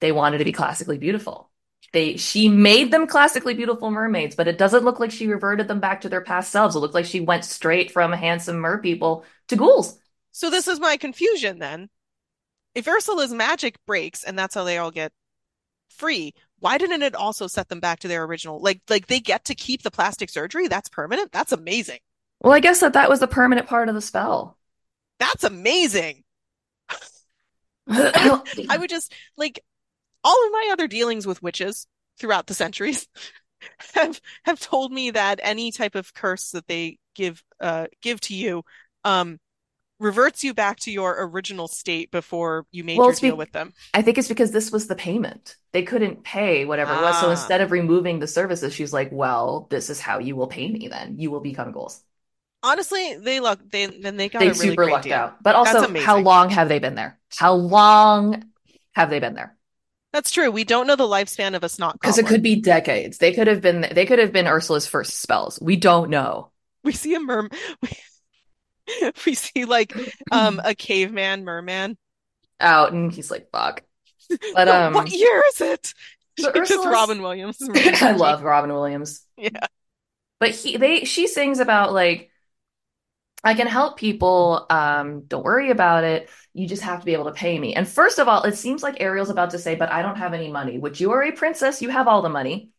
they 0.00 0.12
wanted 0.12 0.38
to 0.38 0.44
be 0.44 0.52
classically 0.52 0.98
beautiful. 0.98 1.50
They 1.92 2.16
she 2.16 2.48
made 2.48 2.92
them 2.92 3.06
classically 3.06 3.54
beautiful 3.54 3.90
mermaids, 3.90 4.36
but 4.36 4.46
it 4.46 4.58
doesn't 4.58 4.84
look 4.84 5.00
like 5.00 5.10
she 5.10 5.26
reverted 5.26 5.66
them 5.68 5.80
back 5.80 6.02
to 6.02 6.08
their 6.08 6.20
past 6.20 6.50
selves. 6.50 6.76
It 6.76 6.78
looked 6.78 6.94
like 6.94 7.04
she 7.04 7.20
went 7.20 7.44
straight 7.44 7.90
from 7.90 8.12
handsome 8.12 8.58
mer 8.58 8.78
people 8.78 9.24
to 9.48 9.56
ghouls. 9.56 9.98
So 10.30 10.50
this 10.50 10.68
is 10.68 10.78
my 10.78 10.96
confusion 10.96 11.58
then. 11.58 11.88
If 12.74 12.86
Ursula's 12.86 13.32
magic 13.32 13.76
breaks 13.86 14.22
and 14.22 14.38
that's 14.38 14.54
how 14.54 14.64
they 14.64 14.78
all 14.78 14.92
get 14.92 15.12
free, 15.88 16.34
why 16.60 16.78
didn't 16.78 17.02
it 17.02 17.14
also 17.14 17.46
set 17.46 17.68
them 17.68 17.80
back 17.80 18.00
to 18.00 18.08
their 18.08 18.24
original? 18.24 18.60
Like, 18.60 18.82
like 18.88 19.06
they 19.06 19.20
get 19.20 19.46
to 19.46 19.54
keep 19.54 19.82
the 19.82 19.90
plastic 19.90 20.30
surgery? 20.30 20.68
That's 20.68 20.88
permanent? 20.88 21.32
That's 21.32 21.52
amazing. 21.52 21.98
Well, 22.40 22.52
I 22.52 22.60
guess 22.60 22.80
that 22.80 22.94
that 22.94 23.10
was 23.10 23.20
the 23.20 23.26
permanent 23.26 23.66
part 23.66 23.88
of 23.88 23.94
the 23.94 24.00
spell. 24.00 24.56
That's 25.18 25.44
amazing. 25.44 26.24
I 27.88 28.76
would 28.78 28.90
just 28.90 29.12
like 29.36 29.60
all 30.22 30.46
of 30.46 30.52
my 30.52 30.68
other 30.72 30.86
dealings 30.86 31.26
with 31.26 31.42
witches 31.42 31.86
throughout 32.18 32.46
the 32.46 32.54
centuries 32.54 33.08
have 33.94 34.20
have 34.44 34.60
told 34.60 34.92
me 34.92 35.10
that 35.10 35.40
any 35.42 35.72
type 35.72 35.94
of 35.94 36.14
curse 36.14 36.50
that 36.50 36.66
they 36.68 36.98
give 37.14 37.42
uh 37.60 37.86
give 38.00 38.20
to 38.20 38.34
you 38.34 38.62
um 39.04 39.38
reverts 40.00 40.42
you 40.44 40.54
back 40.54 40.80
to 40.80 40.90
your 40.90 41.16
original 41.26 41.68
state 41.68 42.10
before 42.10 42.66
you 42.72 42.82
made 42.84 42.96
Well, 42.96 43.06
your 43.06 43.16
deal 43.16 43.36
be 43.36 43.36
with 43.36 43.52
them. 43.52 43.74
I 43.94 44.02
think 44.02 44.18
it's 44.18 44.28
because 44.28 44.52
this 44.52 44.70
was 44.72 44.86
the 44.86 44.94
payment. 44.96 45.56
They 45.72 45.82
couldn't 45.84 46.24
pay 46.24 46.64
whatever 46.64 46.94
it 46.94 47.00
was. 47.00 47.18
So 47.18 47.30
Ah, 47.30 47.30
instead 47.30 47.60
of 47.60 47.72
removing 47.72 48.18
the 48.18 48.26
services, 48.28 48.74
she's 48.74 48.92
like, 48.92 49.10
well, 49.12 49.66
this 49.70 49.90
is 49.90 50.00
how 50.00 50.18
you 50.18 50.36
will 50.36 50.46
pay 50.48 50.68
me 50.70 50.88
then. 50.88 51.18
You 51.18 51.30
will 51.30 51.40
become 51.40 51.72
goals. 51.72 52.02
honestly, 52.62 53.16
they 53.16 53.40
luck 53.40 53.60
they 53.70 53.86
then 53.86 54.16
they 54.16 54.28
got 54.28 54.46
They 54.46 54.48
a 54.48 54.54
really 54.54 54.76
super 54.76 54.86
lucked 54.86 55.04
deal. 55.04 55.16
out. 55.16 55.42
But 55.42 55.54
also, 55.54 55.92
how 55.94 56.18
long 56.18 56.50
have 56.50 56.68
they 56.68 56.78
been 56.78 56.94
there? 56.94 57.18
How 57.36 57.54
long 57.54 58.50
have 58.94 59.10
they 59.10 59.20
been 59.20 59.34
there? 59.34 59.56
That's 60.12 60.30
true. 60.30 60.50
We 60.50 60.64
don't 60.64 60.86
know 60.86 60.96
the 60.96 61.04
lifespan 61.04 61.54
of 61.54 61.64
a 61.64 61.68
snot 61.68 61.98
Because 62.00 62.18
it 62.18 62.26
could 62.26 62.42
be 62.42 62.60
decades. 62.60 63.18
They 63.18 63.32
could 63.32 63.46
have 63.46 63.60
been 63.60 63.86
they 63.92 64.06
could 64.06 64.18
have 64.18 64.32
been 64.32 64.46
Ursula's 64.46 64.86
first 64.86 65.14
spells. 65.20 65.58
We 65.60 65.76
don't 65.76 66.10
know. 66.10 66.50
We 66.82 66.92
see 66.92 67.14
a 67.14 67.20
merm 67.20 67.52
we, 69.26 69.34
see 69.34 69.64
like 69.64 69.94
um 70.30 70.60
a 70.64 70.74
caveman 70.74 71.44
merman. 71.44 71.96
Out 72.60 72.92
and 72.92 73.10
he's 73.12 73.30
like, 73.30 73.50
fuck. 73.50 73.82
But 74.54 74.68
No, 74.68 74.82
what 74.92 75.06
um 75.06 75.06
year 75.10 75.42
is 75.54 75.60
it? 75.60 75.94
but 76.40 76.56
It's 76.56 76.68
just 76.68 76.86
Robin 76.86 77.22
Williams. 77.22 77.58
I 77.74 78.12
love 78.12 78.42
Robin 78.42 78.72
Williams. 78.72 79.24
Yeah. 79.36 79.66
But 80.38 80.50
he 80.50 80.76
they 80.76 81.04
she 81.04 81.26
sings 81.26 81.60
about 81.60 81.92
like 81.92 82.30
I 83.42 83.54
can 83.54 83.66
help 83.66 83.96
people. 83.98 84.66
Um, 84.68 85.22
don't 85.22 85.44
worry 85.44 85.70
about 85.70 86.04
it. 86.04 86.28
You 86.52 86.66
just 86.66 86.82
have 86.82 87.00
to 87.00 87.06
be 87.06 87.14
able 87.14 87.24
to 87.24 87.32
pay 87.32 87.58
me. 87.58 87.74
And 87.74 87.88
first 87.88 88.18
of 88.18 88.28
all, 88.28 88.42
it 88.42 88.56
seems 88.56 88.82
like 88.82 89.00
Ariel's 89.00 89.30
about 89.30 89.50
to 89.50 89.58
say, 89.58 89.76
but 89.76 89.90
I 89.90 90.02
don't 90.02 90.16
have 90.18 90.34
any 90.34 90.50
money, 90.50 90.78
which 90.78 91.00
you 91.00 91.12
are 91.12 91.22
a 91.22 91.32
princess. 91.32 91.80
You 91.80 91.88
have 91.90 92.06
all 92.08 92.20
the 92.22 92.28
money. 92.28 92.70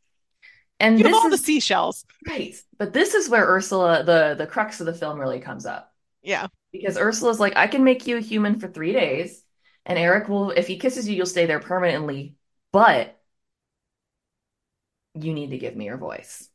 And 0.80 1.00
You 1.00 1.04
have 1.06 1.14
this 1.14 1.24
all 1.24 1.30
the 1.30 1.38
seashells. 1.38 2.06
right. 2.28 2.56
But 2.78 2.94
this 2.94 3.14
is 3.16 3.30
where 3.30 3.46
Ursula, 3.46 4.04
the 4.04 4.36
the 4.38 4.48
crux 4.48 4.80
of 4.80 4.86
the 4.86 4.94
film 4.94 5.20
really 5.20 5.40
comes 5.40 5.66
up. 5.66 5.91
Yeah. 6.22 6.48
Because 6.72 6.98
Ursula's 6.98 7.40
like, 7.40 7.56
I 7.56 7.68
can 7.68 7.84
make 7.84 8.08
you 8.08 8.18
a 8.18 8.22
human 8.22 8.60
for 8.60 8.68
three 8.68 8.94
days, 8.94 9.44
and 9.86 10.00
Eric 10.00 10.30
will, 10.30 10.52
if 10.52 10.68
he 10.68 10.78
kisses 10.78 11.08
you, 11.08 11.16
you'll 11.16 11.26
stay 11.26 11.46
there 11.46 11.60
permanently, 11.60 12.36
but 12.72 13.20
you 15.14 15.34
need 15.34 15.50
to 15.50 15.58
give 15.58 15.76
me 15.76 15.86
your 15.86 15.98
voice. 15.98 16.48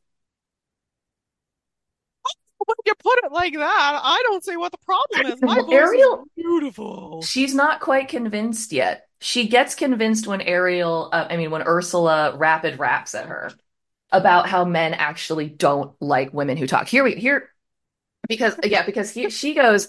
When 2.65 2.75
you 2.85 2.93
put 2.95 3.19
it 3.23 3.31
like 3.31 3.53
that, 3.53 4.01
I 4.03 4.21
don't 4.23 4.43
see 4.43 4.57
what 4.57 4.71
the 4.71 4.77
problem 4.79 5.31
is. 5.31 5.41
My 5.41 5.61
voice 5.61 5.71
Ariel, 5.71 6.23
is 6.23 6.43
beautiful. 6.43 7.21
She's 7.21 7.53
not 7.53 7.79
quite 7.79 8.09
convinced 8.09 8.73
yet. 8.73 9.07
She 9.19 9.47
gets 9.47 9.75
convinced 9.75 10.27
when 10.27 10.41
Ariel, 10.41 11.09
uh, 11.13 11.27
I 11.29 11.37
mean, 11.37 11.51
when 11.51 11.63
Ursula 11.65 12.35
rapid 12.35 12.79
raps 12.79 13.15
at 13.15 13.27
her 13.27 13.51
about 14.11 14.49
how 14.49 14.65
men 14.65 14.93
actually 14.93 15.47
don't 15.47 15.95
like 16.01 16.33
women 16.33 16.57
who 16.57 16.67
talk. 16.67 16.87
Here 16.87 17.03
we 17.03 17.15
here 17.15 17.49
because 18.27 18.55
yeah, 18.63 18.85
because 18.85 19.11
he 19.11 19.29
she 19.29 19.53
goes, 19.53 19.87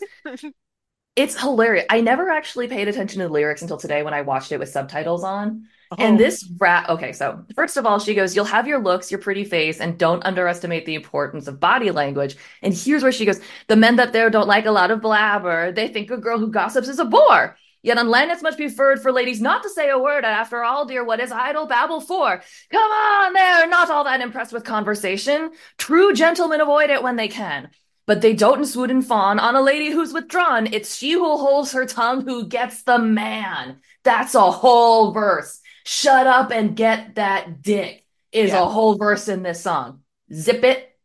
it's 1.17 1.41
hilarious. 1.41 1.87
I 1.91 2.01
never 2.01 2.31
actually 2.31 2.69
paid 2.69 2.89
attention 2.89 3.21
to 3.21 3.27
the 3.27 3.33
lyrics 3.33 3.63
until 3.63 3.77
today 3.77 4.03
when 4.03 4.15
I 4.15 4.23
watched 4.23 4.53
it 4.53 4.59
with 4.59 4.69
subtitles 4.69 5.25
on. 5.25 5.65
And 5.97 6.17
Oh, 6.17 6.19
this 6.19 6.49
rat. 6.61 6.89
okay, 6.91 7.13
so 7.13 7.45
first 7.57 7.77
of 7.77 7.85
all, 7.85 7.99
she 7.99 8.15
goes, 8.15 8.37
You'll 8.37 8.45
have 8.45 8.69
your 8.69 8.79
looks, 8.79 9.11
your 9.11 9.19
pretty 9.21 9.45
face, 9.45 9.81
and 9.81 9.99
don't 9.99 10.25
underestimate 10.25 10.87
the 10.87 10.95
importance 10.95 11.49
of 11.49 11.59
body 11.59 11.91
language. 11.91 12.37
And 12.63 12.73
here's 12.73 13.03
where 13.03 13.11
she 13.11 13.25
goes, 13.25 13.41
The 13.67 13.75
men 13.75 13.99
up 13.99 14.13
there 14.13 14.31
don't 14.31 14.47
like 14.47 14.67
a 14.67 14.71
lot 14.71 14.93
of 14.93 15.01
blabber. 15.01 15.73
They 15.73 15.89
think 15.89 16.13
a 16.13 16.17
girl 16.17 16.39
who 16.39 16.53
gossips 16.53 16.87
is 16.89 17.01
a 17.01 17.05
bore. 17.05 17.57
Yet 17.83 17.99
on 17.99 18.09
land 18.11 18.31
it's 18.31 18.43
much 18.43 18.57
preferred 18.57 19.01
for 19.03 19.11
ladies 19.11 19.41
not 19.41 19.63
to 19.65 19.71
say 19.71 19.89
a 19.91 19.99
word. 19.99 20.19
And 20.25 20.27
after 20.27 20.63
all, 20.63 20.85
dear, 20.85 21.03
what 21.05 21.21
is 21.21 21.33
idle 21.33 21.67
babble 21.67 22.01
for? 22.01 22.43
Come 22.71 22.91
on, 22.93 23.33
they're 23.33 23.69
not 23.69 23.91
all 23.91 24.05
that 24.05 24.21
impressed 24.21 24.53
with 24.53 24.65
conversation. 24.65 25.51
True 25.79 26.13
gentlemen 26.13 26.61
avoid 26.61 26.91
it 26.91 27.03
when 27.03 27.17
they 27.17 27.29
can. 27.29 27.71
But 28.09 28.23
they 28.23 28.33
don't 28.33 28.65
swoon 28.65 28.89
and 28.89 29.07
fawn 29.07 29.39
on 29.39 29.55
a 29.55 29.61
lady 29.61 29.91
who's 29.91 30.15
withdrawn. 30.15 30.67
It's 30.67 30.97
she 30.97 31.13
who 31.13 31.37
holds 31.37 31.73
her 31.73 31.85
tongue 31.85 32.25
who 32.25 32.47
gets 32.47 32.83
the 32.83 32.99
man. 32.99 33.81
That's 34.03 34.35
a 34.35 34.51
whole 34.51 35.13
verse. 35.13 35.61
Shut 35.85 36.27
up 36.27 36.51
and 36.51 36.75
get 36.75 37.17
that 37.17 37.61
dick 37.61 38.07
is 38.33 38.53
yeah. 38.53 38.63
a 38.63 38.65
whole 38.65 38.97
verse 38.97 39.29
in 39.29 39.43
this 39.43 39.61
song. 39.61 40.01
Zip 40.33 40.65
it, 40.65 40.99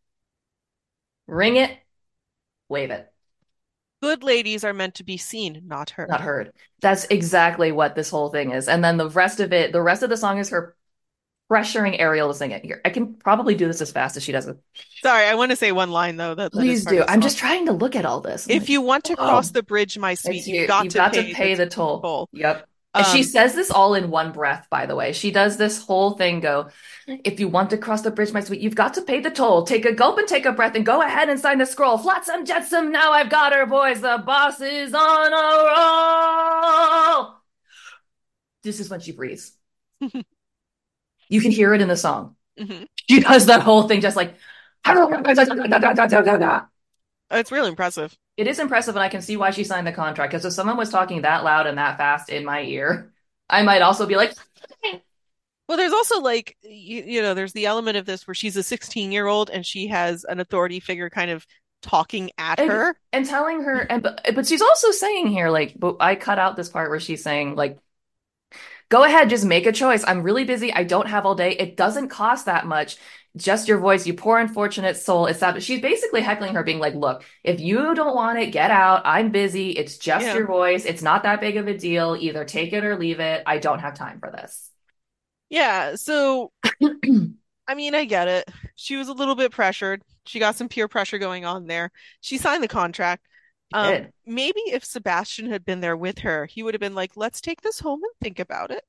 ring 1.27 1.57
it, 1.57 1.77
wave 2.69 2.89
it. 2.89 3.11
Good 4.01 4.23
ladies 4.23 4.63
are 4.63 4.73
meant 4.73 4.95
to 4.95 5.03
be 5.03 5.17
seen, 5.17 5.63
not 5.65 5.89
heard. 5.89 6.07
Not 6.07 6.21
heard. 6.21 6.53
That's 6.79 7.03
exactly 7.05 7.73
what 7.73 7.95
this 7.95 8.09
whole 8.09 8.29
thing 8.29 8.51
is. 8.51 8.69
And 8.69 8.81
then 8.81 8.95
the 8.95 9.09
rest 9.09 9.41
of 9.41 9.51
it, 9.51 9.73
the 9.73 9.81
rest 9.81 10.03
of 10.03 10.09
the 10.09 10.15
song 10.15 10.37
is 10.37 10.49
her 10.51 10.77
pressuring 11.53 11.99
Ariel 11.99 12.29
to 12.29 12.33
sing 12.33 12.51
it. 12.51 12.63
Here, 12.65 12.81
I 12.85 12.89
can 12.89 13.15
probably 13.15 13.55
do 13.55 13.67
this 13.67 13.81
as 13.81 13.91
fast 13.91 14.17
as 14.17 14.23
she 14.23 14.31
does 14.31 14.47
it. 14.47 14.57
Sorry, 15.03 15.25
I 15.27 15.35
want 15.35 15.51
to 15.51 15.55
say 15.55 15.71
one 15.71 15.91
line 15.91 16.15
though 16.17 16.35
that, 16.35 16.53
that 16.53 16.67
Please 16.67 16.85
do. 16.85 17.03
I'm 17.07 17.21
just 17.21 17.37
trying 17.37 17.65
to 17.65 17.71
look 17.73 17.95
at 17.95 18.05
all 18.05 18.21
this. 18.21 18.47
I'm 18.47 18.53
If 18.53 18.61
like, 18.61 18.69
you 18.69 18.81
want 18.81 19.05
to 19.05 19.15
cross 19.17 19.49
oh, 19.49 19.51
the 19.51 19.63
bridge, 19.63 19.97
my 19.97 20.13
sweet, 20.15 20.47
you've 20.47 20.65
got 20.65 20.83
You've 20.83 20.91
to 20.91 21.01
got 21.01 21.13
pay 21.13 21.23
to 21.23 21.23
pay 21.25 21.55
the 21.55 21.65
the 21.65 21.67
toll. 21.67 22.01
toll. 22.01 22.29
Yep. 22.31 22.67
And 22.95 23.07
she 23.07 23.23
Um, 23.23 23.23
says 23.23 23.55
this 23.55 23.71
all 23.71 23.95
in 23.95 24.11
one 24.11 24.31
breath, 24.31 24.67
by 24.69 24.85
the 24.85 24.95
way. 24.95 25.13
She 25.13 25.31
does 25.31 25.57
this 25.57 25.83
whole 25.83 26.11
thing 26.11 26.39
go, 26.41 26.69
if 27.23 27.39
you 27.39 27.47
want 27.47 27.71
to 27.71 27.77
cross 27.77 28.01
the 28.03 28.11
bridge, 28.11 28.31
my 28.33 28.41
sweet, 28.41 28.61
you've 28.61 28.75
got 28.75 28.93
to 28.95 29.01
pay 29.01 29.19
the 29.19 29.31
toll. 29.31 29.63
Take 29.65 29.85
a 29.85 29.93
gulp 29.93 30.19
and 30.19 30.27
take 30.27 30.45
a 30.45 30.51
breath 30.51 30.75
and 30.75 30.85
go 30.85 31.01
ahead 31.01 31.27
and 31.29 31.39
sign 31.39 31.57
the 31.57 31.65
scroll. 31.65 31.97
Flotsam, 31.97 32.45
jetsam, 32.45 32.91
now 32.91 33.11
I've 33.11 33.29
got 33.31 33.53
her, 33.53 33.65
boys. 33.65 34.01
The 34.01 34.21
boss 34.23 34.61
is 34.61 34.93
on 34.93 35.33
a 35.33 37.25
roll. 37.25 37.35
This 38.63 38.79
is 38.79 38.89
when 38.89 38.99
she 38.99 39.11
breathes. 39.11 39.53
You 41.29 41.41
can 41.41 41.51
hear 41.51 41.73
it 41.73 41.81
in 41.81 41.87
the 41.87 41.97
song. 41.97 42.35
mhm. 42.59 42.87
She 43.09 43.19
does 43.19 43.47
that 43.47 43.61
whole 43.61 43.87
thing 43.87 44.01
just 44.01 44.15
like, 44.15 44.35
It's 47.31 47.51
really 47.51 47.69
impressive. 47.69 48.17
It 48.37 48.47
is 48.47 48.59
impressive, 48.59 48.95
and 48.95 49.03
I 49.03 49.09
can 49.09 49.21
see 49.21 49.37
why 49.37 49.51
she 49.51 49.63
signed 49.63 49.87
the 49.87 49.91
contract. 49.91 50.31
Because 50.31 50.45
if 50.45 50.53
someone 50.53 50.77
was 50.77 50.89
talking 50.89 51.21
that 51.21 51.43
loud 51.43 51.67
and 51.67 51.77
that 51.77 51.97
fast 51.97 52.29
in 52.29 52.45
my 52.45 52.61
ear, 52.61 53.11
I 53.49 53.63
might 53.63 53.81
also 53.81 54.05
be 54.05 54.15
like, 54.15 54.33
Well, 55.67 55.77
there's 55.77 55.93
also 55.93 56.19
like 56.19 56.57
you, 56.61 57.03
you 57.03 57.21
know, 57.21 57.33
there's 57.33 57.53
the 57.53 57.65
element 57.65 57.97
of 57.97 58.05
this 58.05 58.27
where 58.27 58.35
she's 58.35 58.57
a 58.57 58.63
16 58.63 59.11
year 59.11 59.27
old 59.27 59.49
and 59.49 59.65
she 59.65 59.87
has 59.87 60.23
an 60.25 60.39
authority 60.39 60.79
figure 60.79 61.09
kind 61.09 61.31
of 61.31 61.45
talking 61.81 62.31
at 62.37 62.59
and, 62.59 62.69
her. 62.71 62.95
and 63.11 63.25
telling 63.25 63.61
her, 63.63 63.79
and 63.79 64.03
but, 64.03 64.21
but 64.35 64.47
she's 64.47 64.61
also 64.61 64.91
saying 64.91 65.27
here, 65.27 65.49
like, 65.49 65.73
but 65.77 65.97
I 65.99 66.15
cut 66.15 66.39
out 66.39 66.55
this 66.55 66.69
part 66.69 66.89
where 66.89 66.99
she's 66.99 67.23
saying, 67.23 67.55
like, 67.55 67.77
go 68.93 69.03
ahead, 69.03 69.27
just 69.27 69.43
make 69.43 69.65
a 69.65 69.71
choice. 69.71 70.03
I'm 70.05 70.21
really 70.21 70.43
busy. 70.43 70.71
I 70.71 70.83
don't 70.83 71.07
have 71.07 71.25
all 71.25 71.33
day. 71.33 71.53
It 71.53 71.75
doesn't 71.75 72.09
cost 72.09 72.45
that 72.45 72.67
much. 72.67 72.97
Just 73.35 73.67
your 73.67 73.79
voice, 73.79 74.05
you 74.05 74.13
poor 74.13 74.37
unfortunate 74.37 74.97
soul. 74.97 75.25
It's 75.25 75.39
that 75.39 75.63
she's 75.63 75.81
basically 75.81 76.21
heckling 76.21 76.53
her, 76.53 76.61
being 76.61 76.77
like, 76.77 76.93
look, 76.93 77.23
if 77.43 77.59
you 77.59 77.95
don't 77.95 78.13
want 78.15 78.37
it, 78.37 78.51
get 78.51 78.69
out. 78.69 79.01
I'm 79.03 79.31
busy. 79.31 79.71
It's 79.71 79.97
just 79.97 80.27
Yeah. 80.27 80.35
your 80.35 80.45
voice. 80.45 80.85
It's 80.85 81.01
not 81.01 81.23
that 81.23 81.41
big 81.41 81.57
of 81.57 81.67
a 81.67 81.75
deal. 81.75 82.15
Either 82.19 82.45
take 82.45 82.71
it 82.71 82.85
or 82.85 82.95
leave 82.95 83.19
it. 83.19 83.41
I 83.47 83.57
don't 83.57 83.79
have 83.79 83.95
time 83.95 84.19
for 84.19 84.29
this. 84.29 84.69
Yeah, 85.49 85.95
so 85.95 86.51
I 87.67 87.73
mean, 87.75 87.95
I 87.95 88.05
get 88.05 88.27
it. 88.27 88.47
She 88.75 88.95
was 88.95 89.07
a 89.07 89.13
little 89.13 89.33
bit 89.33 89.51
pressured. 89.51 90.03
She 90.27 90.37
got 90.37 90.55
some 90.55 90.69
peer 90.69 90.87
pressure 90.87 91.17
going 91.17 91.45
on 91.45 91.65
there. 91.65 91.89
She 92.21 92.37
signed 92.37 92.61
the 92.61 92.67
contract. 92.67 93.25
Um, 93.73 94.07
maybe 94.25 94.59
if 94.67 94.83
Sebastian 94.85 95.49
had 95.49 95.65
been 95.65 95.81
there 95.81 95.97
with 95.97 96.19
her, 96.19 96.45
he 96.45 96.63
would 96.63 96.73
have 96.73 96.81
been 96.81 96.95
like, 96.95 97.17
let's 97.17 97.41
take 97.41 97.61
this 97.61 97.79
home 97.79 98.01
and 98.03 98.13
think 98.21 98.39
about 98.39 98.71
it. 98.71 98.83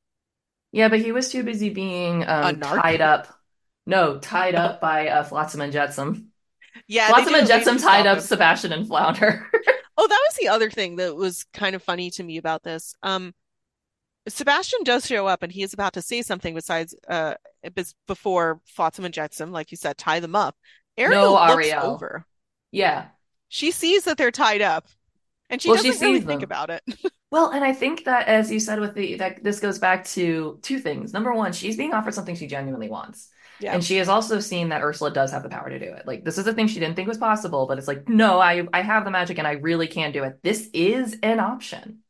Yeah, 0.73 0.89
but 0.89 1.01
he 1.01 1.13
was 1.13 1.31
too 1.31 1.43
busy 1.43 1.71
being 1.71 2.25
um 2.27 2.61
tied 2.61 3.01
up. 3.01 3.29
No, 3.87 4.19
tied 4.19 4.55
up 4.55 4.81
by 4.81 5.09
uh, 5.09 5.25
Flotsam 5.25 5.61
and 5.61 5.73
Jetsam. 5.73 6.33
Yeah, 6.89 7.09
Flotsam 7.09 7.35
and 7.35 7.47
Jetsam 7.47 7.79
tied 7.79 8.07
up 8.07 8.19
him. 8.19 8.23
Sebastian 8.25 8.73
and 8.73 8.87
Flounder. 8.87 9.47
Oh, 9.97 10.09
that 10.09 10.21
was 10.29 10.35
the 10.37 10.49
other 10.49 10.71
thing 10.71 10.97
that 10.97 11.15
was 11.15 11.45
kind 11.53 11.77
of 11.77 11.83
funny 11.83 12.11
to 12.11 12.23
me 12.25 12.37
about 12.37 12.65
this. 12.65 12.97
Um, 13.05 13.33
Sebastian 14.29 14.85
does 14.85 15.07
show 15.07 15.27
up 15.27 15.43
and 15.43 15.53
he 15.53 15.63
is 15.63 15.75
about 15.75 15.93
to 15.95 16.03
say 16.03 16.23
something 16.23 16.55
besides 16.55 16.95
uh 17.09 17.35
before 18.07 18.61
Flotsam 18.67 19.05
and 19.05 19.15
Jetsam, 19.15 19.53
like 19.53 19.71
you 19.71 19.77
said, 19.77 19.99
tie 19.99 20.21
them 20.21 20.35
up. 20.35 20.57
Ariel 20.97 21.23
No, 21.23 21.33
looks 21.33 21.53
Ariel. 21.53 21.83
over. 21.83 22.27
Yeah. 22.71 23.09
She 23.55 23.71
sees 23.71 24.05
that 24.05 24.19
they're 24.19 24.31
tied 24.33 24.61
up 24.61 24.89
and 25.51 25.63
she 25.63 25.71
Well, 25.71 25.77
doesn't 25.77 26.01
really 26.01 26.21
sees 26.21 26.23
think 26.23 26.43
about 26.43 26.71
it. 26.71 26.83
Well, 27.31 27.51
and 27.51 27.65
I 27.65 27.73
think 27.73 28.05
that 28.05 28.29
as 28.29 28.51
you 28.51 28.61
said 28.61 28.79
with 28.81 28.95
the 28.95 29.17
that 29.17 29.43
this 29.43 29.59
goes 29.61 29.79
back 29.79 30.05
to 30.09 30.59
two 30.63 30.79
things. 30.79 31.13
Number 31.13 31.33
one, 31.33 31.53
she's 31.53 31.77
being 31.77 31.93
offered 31.93 32.15
something 32.15 32.37
she 32.37 32.47
genuinely 32.47 32.89
wants. 32.89 33.29
Yeah. 33.59 33.73
And 33.73 33.85
she 33.85 33.97
has 33.97 34.09
also 34.09 34.39
seen 34.41 34.69
that 34.69 34.83
Ursula 34.83 35.13
does 35.13 35.33
have 35.33 35.43
the 35.43 35.49
power 35.49 35.69
to 35.69 35.79
do 35.79 35.87
it. 35.87 36.07
Like 36.07 36.25
this 36.25 36.39
is 36.39 36.47
a 36.47 36.53
thing 36.55 36.69
she 36.69 36.79
didn't 36.81 36.95
think 36.97 37.09
was 37.09 37.19
possible, 37.19 37.67
but 37.67 37.79
it's 37.79 37.89
like, 37.89 38.09
no, 38.09 38.39
I 38.41 38.67
I 38.73 38.83
have 38.83 39.05
the 39.05 39.11
magic 39.11 39.39
and 39.39 39.47
I 39.49 39.53
really 39.53 39.89
can 39.89 40.13
do 40.13 40.23
it. 40.25 40.43
This 40.43 40.71
is 40.73 41.19
an 41.23 41.41
option. 41.41 42.01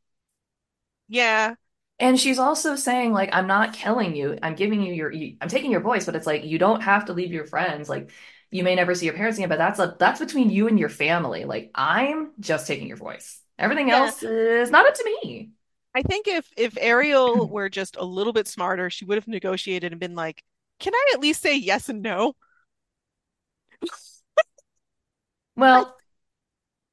Yeah. 1.08 1.54
And 2.00 2.18
she's 2.18 2.38
also 2.40 2.74
saying, 2.74 3.12
like, 3.12 3.30
I'm 3.32 3.46
not 3.46 3.72
killing 3.72 4.16
you. 4.16 4.36
I'm 4.42 4.56
giving 4.56 4.82
you 4.82 4.92
your, 4.92 5.12
you, 5.12 5.36
I'm 5.40 5.48
taking 5.48 5.70
your 5.70 5.80
voice, 5.80 6.04
but 6.06 6.16
it's 6.16 6.26
like, 6.26 6.44
you 6.44 6.58
don't 6.58 6.80
have 6.82 7.04
to 7.06 7.12
leave 7.12 7.32
your 7.32 7.46
friends. 7.46 7.88
Like, 7.88 8.10
you 8.54 8.62
may 8.62 8.76
never 8.76 8.94
see 8.94 9.06
your 9.06 9.16
parents 9.16 9.36
again, 9.36 9.48
but 9.48 9.58
that's 9.58 9.80
a, 9.80 9.96
that's 9.98 10.20
between 10.20 10.48
you 10.48 10.68
and 10.68 10.78
your 10.78 10.88
family. 10.88 11.44
Like, 11.44 11.72
I'm 11.74 12.30
just 12.38 12.68
taking 12.68 12.86
your 12.86 12.96
voice. 12.96 13.40
Everything 13.58 13.88
Yeah. 13.88 13.96
else 13.96 14.22
is 14.22 14.70
not 14.70 14.86
up 14.86 14.94
to 14.94 15.04
me. 15.04 15.50
I 15.94 16.02
think 16.02 16.26
if 16.28 16.52
if 16.56 16.76
Ariel 16.78 17.48
were 17.50 17.68
just 17.68 17.96
a 17.96 18.04
little 18.04 18.32
bit 18.32 18.48
smarter, 18.48 18.90
she 18.90 19.04
would 19.04 19.16
have 19.16 19.28
negotiated 19.28 19.92
and 19.92 20.00
been 20.00 20.14
like, 20.14 20.42
"Can 20.80 20.94
I 20.94 21.10
at 21.14 21.20
least 21.20 21.42
say 21.42 21.56
yes 21.56 21.88
and 21.88 22.02
no?" 22.02 22.34
Well, 25.56 25.96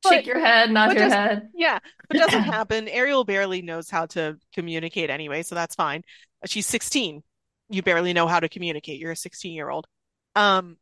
But 0.04 0.14
shake 0.14 0.26
your 0.26 0.40
head, 0.40 0.72
nod 0.72 0.94
your 0.94 1.04
just 1.04 1.10
head. 1.10 1.50
yeah, 1.54 1.80
but 2.08 2.18
doesn't 2.18 2.44
happen. 2.44 2.88
Ariel 2.88 3.24
barely 3.24 3.62
knows 3.62 3.90
how 3.90 4.06
to 4.08 4.38
communicate 4.54 5.10
anyway, 5.10 5.44
so 5.44 5.56
that's 5.56 5.76
fine. 5.76 6.04
She's 6.46 6.68
16. 6.68 7.24
You 7.70 7.84
barely 7.84 8.14
know 8.14 8.28
how 8.28 8.40
to 8.40 8.50
communicate. 8.50 9.00
You're 9.00 9.12
a 9.12 9.16
16 9.16 9.54
year 9.54 9.70
old. 9.70 9.88
Um, 10.36 10.78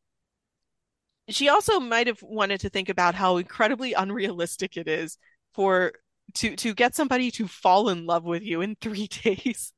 she 1.30 1.50
also 1.50 1.80
might 1.80 2.08
have 2.08 2.22
wanted 2.22 2.62
to 2.62 2.70
think 2.70 2.90
about 2.90 3.16
how 3.16 3.38
incredibly 3.38 3.94
unrealistic 3.94 4.78
it 4.78 4.88
is 4.88 5.18
for 5.54 5.94
to 6.36 6.56
to 6.56 6.74
get 6.74 6.96
somebody 6.96 7.32
to 7.32 7.48
fall 7.48 7.90
in 7.90 8.06
love 8.06 8.24
with 8.24 8.44
you 8.44 8.62
in 8.62 8.76
three 8.80 9.08
days. 9.24 9.74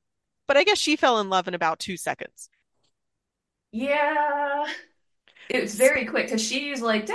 But 0.47 0.57
I 0.57 0.63
guess 0.63 0.77
she 0.77 0.95
fell 0.95 1.19
in 1.19 1.29
love 1.29 1.47
in 1.47 1.53
about 1.53 1.79
two 1.79 1.97
seconds. 1.97 2.49
Yeah, 3.71 4.65
it 5.49 5.61
was 5.61 5.75
very 5.75 6.05
quick 6.05 6.25
because 6.25 6.45
she's 6.45 6.81
like, 6.81 7.09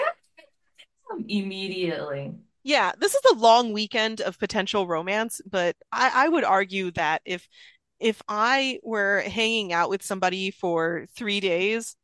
immediately. 1.28 2.32
Yeah, 2.62 2.92
this 2.98 3.14
is 3.14 3.22
a 3.32 3.36
long 3.36 3.72
weekend 3.72 4.20
of 4.20 4.38
potential 4.38 4.86
romance, 4.86 5.40
but 5.48 5.76
I, 5.92 6.26
I 6.26 6.28
would 6.28 6.44
argue 6.44 6.90
that 6.92 7.22
if 7.24 7.46
if 8.00 8.20
I 8.28 8.80
were 8.82 9.20
hanging 9.20 9.72
out 9.72 9.88
with 9.88 10.02
somebody 10.02 10.50
for 10.50 11.06
three 11.14 11.40
days, 11.40 11.96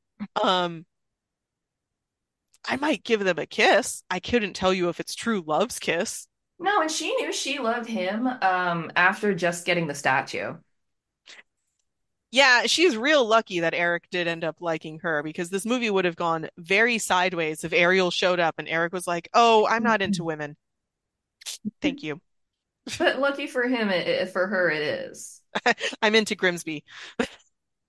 um, 0.43 0.87
I 2.65 2.77
might 2.77 3.05
give 3.05 3.21
them 3.25 3.39
a 3.39 3.47
kiss. 3.47 4.03
I 4.11 4.21
couldn't 4.21 4.55
tell 4.55 4.73
you 4.73 4.89
if 4.89 5.01
it's 5.01 5.15
true 5.15 5.43
love's 5.47 5.79
kiss. 5.79 6.27
No, 6.59 6.81
and 6.81 6.91
she 6.91 7.15
knew 7.17 7.31
she 7.33 7.59
loved 7.59 7.89
him 7.89 8.27
um 8.27 8.91
after 8.97 9.35
just 9.35 9.67
getting 9.67 9.87
the 9.87 9.95
statue. 9.95 10.55
Yeah, 12.33 12.63
she's 12.67 12.97
real 12.97 13.25
lucky 13.27 13.61
that 13.61 13.75
Eric 13.75 14.09
did 14.11 14.27
end 14.27 14.43
up 14.43 14.57
liking 14.61 15.01
her 15.01 15.23
because 15.23 15.51
this 15.51 15.67
movie 15.67 15.91
would 15.91 16.07
have 16.07 16.17
gone 16.17 16.49
very 16.57 16.99
sideways 16.99 17.63
if 17.63 17.73
Ariel 17.75 18.11
showed 18.11 18.41
up 18.41 18.55
and 18.59 18.67
Eric 18.69 18.93
was 18.95 19.07
like, 19.07 19.29
"Oh, 19.35 19.67
I'm 19.67 19.83
not 19.83 20.01
into 20.03 20.25
women. 20.25 20.57
Thank 21.81 22.03
you. 22.03 22.21
But 22.99 23.19
lucky 23.21 23.47
for 23.47 23.65
him, 23.69 23.91
it, 23.91 24.07
it- 24.09 24.31
for 24.31 24.47
her, 24.47 24.71
it 24.71 24.83
is. 24.83 25.41
I'm 26.03 26.15
into 26.15 26.35
Grimsby." 26.35 26.85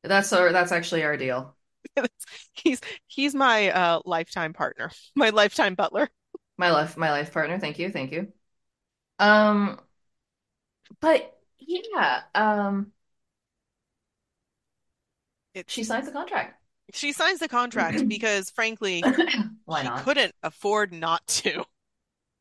That's 0.03 0.31
our 0.33 0.51
that's 0.51 0.71
actually 0.71 1.03
our 1.03 1.17
deal. 1.17 1.55
He's 2.53 2.81
he's 3.07 3.35
my 3.35 3.69
uh 3.71 4.01
lifetime 4.05 4.53
partner, 4.53 4.91
my 5.15 5.29
lifetime 5.29 5.75
butler. 5.75 6.09
My 6.57 6.71
life, 6.71 6.97
my 6.97 7.11
life 7.11 7.31
partner. 7.33 7.59
Thank 7.59 7.79
you, 7.79 7.89
thank 7.91 8.11
you. 8.11 8.31
Um, 9.19 9.79
but 10.99 11.37
yeah, 11.59 12.21
um, 12.35 12.91
she 15.67 15.83
signs 15.83 16.05
the 16.05 16.11
contract. 16.11 16.61
she 16.93 17.11
signs 17.11 17.39
the 17.39 17.47
contract 17.49 18.03
because 18.07 18.49
frankly, 18.49 19.05
Why 19.65 19.83
she 19.83 19.89
not? 19.89 20.03
couldn't 20.03 20.33
afford 20.43 20.93
not 20.93 21.25
to. 21.27 21.65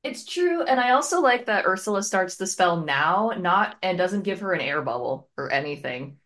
It's 0.04 0.24
true, 0.24 0.62
and 0.64 0.80
I 0.80 0.90
also 0.90 1.20
like 1.20 1.46
that 1.46 1.64
Ursula 1.66 2.02
starts 2.02 2.36
the 2.36 2.46
spell 2.46 2.76
now, 2.84 3.30
not 3.36 3.76
and 3.82 3.96
doesn't 3.98 4.22
give 4.22 4.40
her 4.40 4.52
an 4.52 4.60
air 4.60 4.82
bubble 4.82 5.28
or 5.36 5.50
anything. 5.52 6.18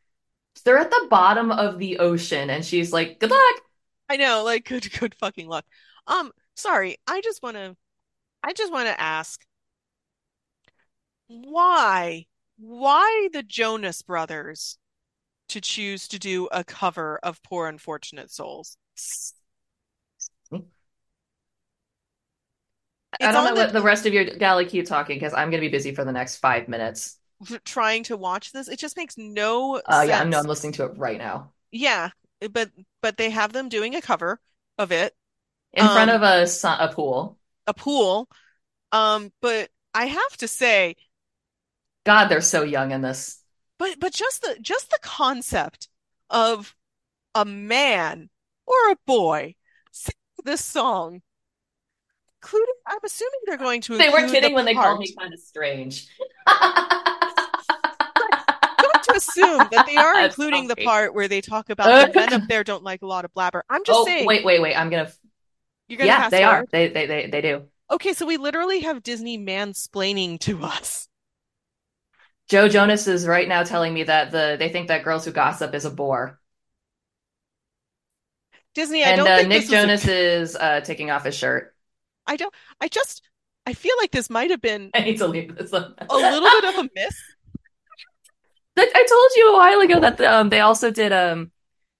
They're 0.64 0.78
at 0.78 0.90
the 0.90 1.06
bottom 1.10 1.50
of 1.50 1.78
the 1.78 1.98
ocean, 1.98 2.50
and 2.50 2.64
she's 2.64 2.92
like, 2.92 3.20
"Good 3.20 3.30
luck." 3.30 3.62
I 4.08 4.16
know, 4.16 4.44
like 4.44 4.64
good 4.64 4.90
good 4.98 5.14
fucking 5.14 5.48
luck. 5.48 5.64
Um, 6.06 6.32
sorry, 6.54 6.96
I 7.06 7.20
just 7.20 7.42
want 7.42 7.56
to 7.56 7.76
I 8.42 8.52
just 8.52 8.72
want 8.72 8.88
to 8.88 9.00
ask 9.00 9.44
why 11.28 12.26
why 12.58 13.28
the 13.32 13.42
Jonas 13.42 14.02
Brothers 14.02 14.78
to 15.48 15.60
choose 15.60 16.08
to 16.08 16.18
do 16.18 16.48
a 16.52 16.64
cover 16.64 17.18
of 17.22 17.42
Poor 17.42 17.68
Unfortunate 17.68 18.30
Souls? 18.30 18.76
I 23.20 23.32
don't 23.32 23.44
know 23.44 23.50
on 23.50 23.56
what 23.56 23.72
the 23.72 23.80
the 23.80 23.84
rest 23.84 24.06
of 24.06 24.12
your 24.12 24.24
Gally 24.24 24.66
keep 24.66 24.86
talking 24.86 25.16
because 25.16 25.32
I'm 25.34 25.50
gonna 25.50 25.60
be 25.60 25.68
busy 25.68 25.94
for 25.94 26.04
the 26.04 26.12
next 26.12 26.36
five 26.36 26.68
minutes. 26.68 27.18
Trying 27.64 28.04
to 28.04 28.16
watch 28.16 28.52
this. 28.52 28.68
It 28.68 28.78
just 28.78 28.96
makes 28.96 29.16
no 29.18 29.82
Uh, 29.84 30.04
yeah, 30.08 30.22
no, 30.24 30.38
I'm 30.40 30.46
listening 30.46 30.72
to 30.74 30.84
it 30.86 30.96
right 30.98 31.18
now 31.18 31.52
Yeah, 31.70 32.10
but 32.50 32.70
but 33.00 33.16
they 33.16 33.30
have 33.30 33.52
them 33.52 33.68
doing 33.68 33.94
a 33.94 34.02
cover 34.02 34.40
of 34.78 34.92
it. 34.92 35.16
in 35.72 35.88
front 35.88 36.10
Um, 36.10 36.10
of 36.10 36.22
a 36.22 36.42
a 36.82 36.92
pool. 36.92 37.38
a 37.66 37.74
pool. 37.74 38.28
Um, 38.92 39.32
but 39.42 39.70
I 39.94 40.06
have 40.06 40.36
to 40.38 40.48
say, 40.48 40.96
God, 42.04 42.28
they're 42.28 42.40
so 42.40 42.62
young 42.62 42.90
in 42.92 43.02
this. 43.02 43.42
but 43.78 43.98
but 44.00 44.12
just 44.12 44.42
the 44.42 44.58
just 44.60 44.90
the 44.90 44.98
concept 45.02 45.88
of 46.30 46.74
a 47.34 47.44
man 47.44 48.30
or 48.66 48.90
a 48.90 48.96
boy 49.06 49.56
singing 49.92 50.16
this 50.44 50.64
song, 50.64 51.22
including 52.42 52.74
I'm 52.86 52.98
assuming 53.04 53.40
they're 53.46 53.56
going 53.56 53.80
to 53.82 54.02
They 54.02 54.08
weren't 54.10 54.28
the 54.30 54.30
kidding 54.30 54.54
when 54.54 54.64
they 54.64 54.76
called 54.78 54.98
me 55.00 55.14
kind 55.18 55.32
of 55.32 55.40
strange. 55.40 56.08
I'm 56.46 56.86
going 58.80 59.02
to 59.02 59.14
assume 59.16 59.68
that 59.70 59.86
they 59.86 59.98
are 59.98 60.14
including 60.18 60.68
the 60.68 60.74
funny. 60.74 60.86
part 60.86 61.14
where 61.14 61.28
they 61.28 61.40
talk 61.40 61.70
about 61.70 61.98
the 61.98 62.06
men 62.06 62.32
up 62.32 62.42
there 62.48 62.64
don't 62.64 62.84
like 62.84 63.02
a 63.02 63.06
lot 63.06 63.24
of 63.24 63.32
blabber. 63.32 63.64
I'm 63.68 63.84
just 63.84 63.98
Oh, 63.98 64.04
saying, 64.04 64.26
wait, 64.26 64.44
wait, 64.44 64.60
wait. 64.60 64.76
I'm 64.76 64.90
gonna. 64.90 65.10
you're 65.88 65.98
to 65.98 66.06
Yeah, 66.06 66.30
they 66.30 66.44
are. 66.44 66.64
They, 66.70 66.88
they, 66.88 67.06
they, 67.06 67.30
they 67.30 67.40
do. 67.40 67.64
Okay, 67.90 68.12
so 68.12 68.26
we 68.26 68.36
literally 68.36 68.80
have 68.80 69.02
Disney 69.02 69.38
mansplaining 69.38 70.38
to 70.40 70.62
us. 70.64 71.08
Joe 72.48 72.68
Jonas 72.68 73.06
is 73.06 73.26
right 73.26 73.48
now 73.48 73.62
telling 73.62 73.94
me 73.94 74.02
that 74.04 74.32
the 74.32 74.56
they 74.58 74.68
think 74.68 74.88
that 74.88 75.04
girls 75.04 75.24
who 75.24 75.32
gossip 75.32 75.74
is 75.74 75.84
a 75.84 75.90
bore, 75.90 76.40
Disney, 78.74 79.04
I 79.04 79.10
and 79.10 79.12
don't 79.12 79.26
uh, 79.26 79.34
think 79.34 79.48
Nick 79.48 79.52
this 79.52 79.68
was 79.68 79.84
a, 79.84 79.88
Jonas 79.88 80.04
is 80.06 80.56
uh, 80.56 80.80
taking 80.80 81.10
off 81.10 81.24
his 81.24 81.34
shirt. 81.34 81.74
I 82.26 82.36
don't, 82.36 82.52
I 82.80 82.88
just, 82.88 83.22
I 83.66 83.72
feel 83.72 83.94
like 83.98 84.12
this 84.12 84.30
might 84.30 84.50
have 84.50 84.60
been 84.62 84.90
I 84.94 85.00
need 85.00 85.18
to 85.18 85.26
leave 85.26 85.56
this. 85.56 85.72
a 85.72 85.76
little 86.10 86.50
bit 86.60 86.64
of 86.64 86.84
a 86.84 86.88
miss. 86.94 87.14
I 88.78 89.06
told 89.08 89.30
you 89.36 89.54
a 89.54 89.56
while 89.56 89.80
ago 89.80 90.00
that 90.00 90.20
um 90.20 90.48
they 90.50 90.60
also 90.60 90.90
did 90.90 91.12
um 91.12 91.50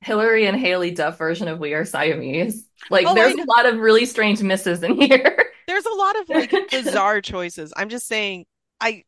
Hilary 0.02 0.46
and 0.46 0.56
Haylie 0.56 0.94
Duff 0.94 1.18
version 1.18 1.48
of 1.48 1.58
We 1.58 1.74
Are 1.74 1.84
Siamese. 1.84 2.68
Like 2.90 3.06
Oh, 3.06 3.14
there's 3.14 3.34
a 3.34 3.44
lot 3.44 3.66
of 3.66 3.78
really 3.78 4.06
strange 4.06 4.42
misses 4.42 4.82
in 4.82 4.94
here. 5.00 5.46
There's 5.66 5.86
a 5.86 5.94
lot 5.94 6.20
of 6.20 6.28
like 6.28 6.52
bizarre 6.70 7.20
choices. 7.20 7.72
I'm 7.76 7.88
just 7.88 8.06
saying, 8.06 8.46
I, 8.80 9.02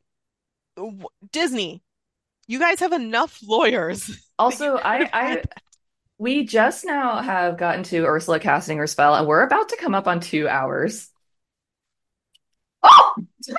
w- 0.76 1.04
Disney, 1.30 1.82
you 2.48 2.58
guys 2.58 2.80
have 2.80 2.92
enough 2.92 3.38
lawyers 3.46 4.10
Also, 4.38 4.76
I 4.76 5.08
I 5.12 5.42
we 6.18 6.44
just 6.44 6.84
now 6.84 7.20
have 7.20 7.58
gotten 7.58 7.84
to 7.84 8.04
Ursula 8.06 8.40
casting 8.40 8.78
her 8.78 8.88
spell, 8.88 9.14
and 9.14 9.26
we're 9.28 9.42
about 9.42 9.68
to 9.68 9.76
come 9.76 9.94
up 9.94 10.08
on 10.08 10.18
two 10.18 10.48
hours. 10.48 11.10
Oh, 12.82 13.14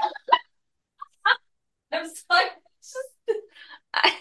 I'm 1.92 2.06
sorry. 2.06 2.46
Just- 2.82 3.40
I 3.94 4.14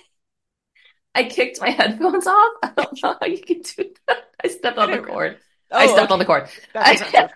I 1.15 1.25
kicked 1.25 1.61
my 1.61 1.71
headphones 1.71 2.27
off. 2.27 2.53
I 2.63 2.73
don't 2.77 3.03
know 3.03 3.17
how 3.21 3.27
you 3.27 3.41
can 3.41 3.61
do 3.61 3.91
that. 4.07 4.19
I 4.43 4.49
stepped 4.49 4.79
I 4.79 4.85
on 4.85 4.91
the 4.93 4.99
cord. 4.99 5.39
I 5.73 5.87
Oh, 5.87 5.93
stepped 5.95 6.13
on 6.13 6.19
the 6.19 6.25
cord. 6.25 6.49
Sense. 6.73 7.03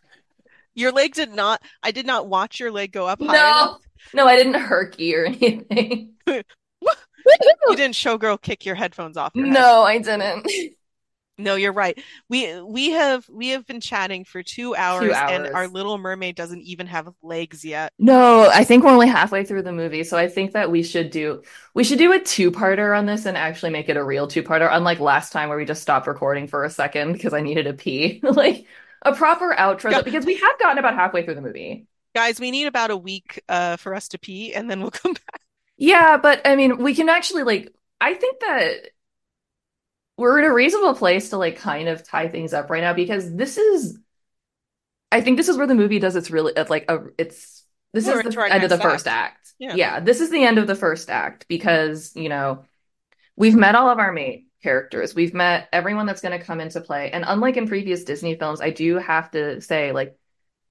Your 0.74 0.92
leg 0.92 1.12
did 1.14 1.30
not, 1.30 1.60
I 1.82 1.90
did 1.90 2.06
not 2.06 2.28
watch 2.28 2.58
your 2.58 2.70
leg 2.70 2.92
go 2.92 3.06
up 3.06 3.20
high 3.20 3.26
enough. 3.26 3.80
No, 4.14 4.24
no, 4.24 4.26
I 4.30 4.36
didn't 4.36 4.54
herky 4.54 5.14
or 5.14 5.26
anything. 5.26 6.12
You 6.26 7.76
didn't 7.76 7.94
showgirl 7.94 8.40
kick 8.40 8.64
your 8.64 8.74
headphones 8.74 9.18
off 9.18 9.32
your. 9.34 9.48
No, 9.48 9.82
I 9.82 9.98
didn't. 9.98 10.46
No, 11.38 11.54
you're 11.54 11.72
right. 11.72 11.98
We 12.28 12.60
we 12.60 12.90
have 12.90 13.28
we 13.28 13.48
have 13.48 13.66
been 13.66 13.80
chatting 13.80 14.24
for 14.24 14.42
two 14.42 14.70
Two 14.72 14.76
hours 14.76 15.12
and 15.12 15.46
our. 15.54 15.66
Little 15.66 15.98
Mermaid 15.98 16.36
doesn't 16.36 16.62
even 16.62 16.86
have 16.86 17.08
legs 17.22 17.64
yet. 17.64 17.92
No, 17.98 18.48
I 18.50 18.64
think 18.64 18.84
we're 18.84 18.90
only 18.90 19.08
halfway 19.08 19.44
through 19.44 19.62
the 19.62 19.72
movie, 19.72 20.04
so 20.04 20.16
I 20.18 20.28
think 20.28 20.52
that 20.52 20.70
we 20.70 20.82
should 20.82 21.10
do 21.10 21.42
we 21.74 21.84
should 21.84 21.98
do 21.98 22.12
a 22.12 22.20
two-parter 22.20 22.96
on 22.96 23.06
this 23.06 23.26
and 23.26 23.36
actually 23.36 23.70
make 23.70 23.88
it 23.88 23.96
a 23.96 24.04
real 24.04 24.26
two-parter, 24.26 24.68
unlike 24.70 24.98
last 25.00 25.32
time 25.32 25.48
where 25.48 25.58
we 25.58 25.64
just 25.64 25.82
stopped 25.82 26.06
recording 26.06 26.48
for 26.48 26.64
a 26.64 26.70
second 26.70 27.12
because 27.12 27.32
I 27.32 27.40
needed 27.40 27.66
a 27.66 27.72
pee. 27.74 28.20
Like 28.32 28.66
a 29.02 29.14
proper 29.14 29.54
outro 29.54 30.02
because 30.04 30.26
we 30.26 30.36
have 30.36 30.58
gotten 30.58 30.78
about 30.78 30.94
halfway 30.94 31.24
through 31.24 31.34
the 31.36 31.42
movie. 31.42 31.86
Guys, 32.14 32.38
we 32.40 32.50
need 32.50 32.66
about 32.66 32.90
a 32.90 32.96
week 32.96 33.42
uh 33.48 33.76
for 33.76 33.94
us 33.94 34.08
to 34.08 34.18
pee 34.18 34.54
and 34.54 34.70
then 34.70 34.80
we'll 34.80 34.90
come 35.02 35.12
back. 35.14 35.40
Yeah, 35.76 36.16
but 36.16 36.46
I 36.46 36.56
mean, 36.56 36.78
we 36.78 36.94
can 36.94 37.08
actually 37.08 37.42
like 37.44 37.72
I 38.00 38.14
think 38.14 38.40
that 38.40 38.90
we're 40.16 40.38
in 40.38 40.44
a 40.44 40.52
reasonable 40.52 40.94
place 40.94 41.30
to 41.30 41.36
like 41.36 41.56
kind 41.56 41.88
of 41.88 42.06
tie 42.06 42.28
things 42.28 42.52
up 42.52 42.70
right 42.70 42.82
now 42.82 42.92
because 42.92 43.34
this 43.34 43.56
is 43.58 43.98
I 45.10 45.20
think 45.20 45.36
this 45.36 45.48
is 45.48 45.56
where 45.56 45.66
the 45.66 45.74
movie 45.74 45.98
does 45.98 46.16
its 46.16 46.30
really 46.30 46.52
it's 46.56 46.70
like 46.70 46.86
a 46.88 47.00
it's 47.18 47.64
this 47.92 48.06
We're 48.06 48.22
is 48.22 48.34
the 48.34 48.52
end 48.52 48.64
of 48.64 48.70
the 48.70 48.76
next 48.76 48.90
first 48.90 49.06
act. 49.06 49.36
act. 49.36 49.52
Yeah. 49.58 49.74
Yeah, 49.74 50.00
this 50.00 50.20
is 50.20 50.30
the 50.30 50.42
end 50.42 50.58
of 50.58 50.66
the 50.66 50.74
first 50.74 51.10
act 51.10 51.46
because, 51.46 52.16
you 52.16 52.28
know, 52.30 52.64
we've 53.36 53.54
met 53.54 53.74
all 53.74 53.90
of 53.90 53.98
our 53.98 54.12
main 54.12 54.46
characters. 54.62 55.14
We've 55.14 55.34
met 55.34 55.68
everyone 55.72 56.06
that's 56.06 56.22
going 56.22 56.38
to 56.38 56.44
come 56.44 56.60
into 56.60 56.80
play. 56.80 57.10
And 57.10 57.24
unlike 57.26 57.56
in 57.58 57.68
previous 57.68 58.04
Disney 58.04 58.34
films, 58.36 58.60
I 58.62 58.70
do 58.70 58.96
have 58.96 59.30
to 59.32 59.60
say 59.60 59.92
like 59.92 60.16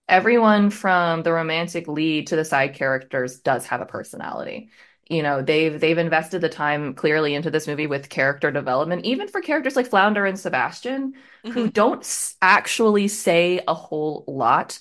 everyone 0.10 0.72
from 0.72 1.24
the 1.24 1.32
romantic 1.32 1.88
lead 1.88 2.28
to 2.28 2.36
the 2.36 2.46
side 2.46 2.74
characters 2.74 3.40
does 3.40 3.68
have 3.68 3.82
a 3.82 3.86
personality. 3.86 4.70
You 5.12 5.24
know, 5.24 5.42
they've 5.42 5.80
they've 5.80 5.98
invested 5.98 6.42
the 6.42 6.50
time 6.50 6.94
clearly 6.96 7.36
into 7.36 7.52
this 7.52 7.68
movie 7.68 7.88
with 7.88 8.10
character 8.10 8.52
development, 8.52 9.06
even 9.06 9.28
for 9.28 9.42
characters 9.42 9.76
like 9.76 9.88
Flounder 9.88 10.26
and 10.26 10.40
Sebastian, 10.40 11.14
who 11.50 11.68
Mhm. 11.68 11.72
don't 11.72 12.34
actually 12.42 13.08
say 13.08 13.62
a 13.68 13.74
whole 13.74 14.24
lot, 14.28 14.80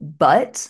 but 0.00 0.68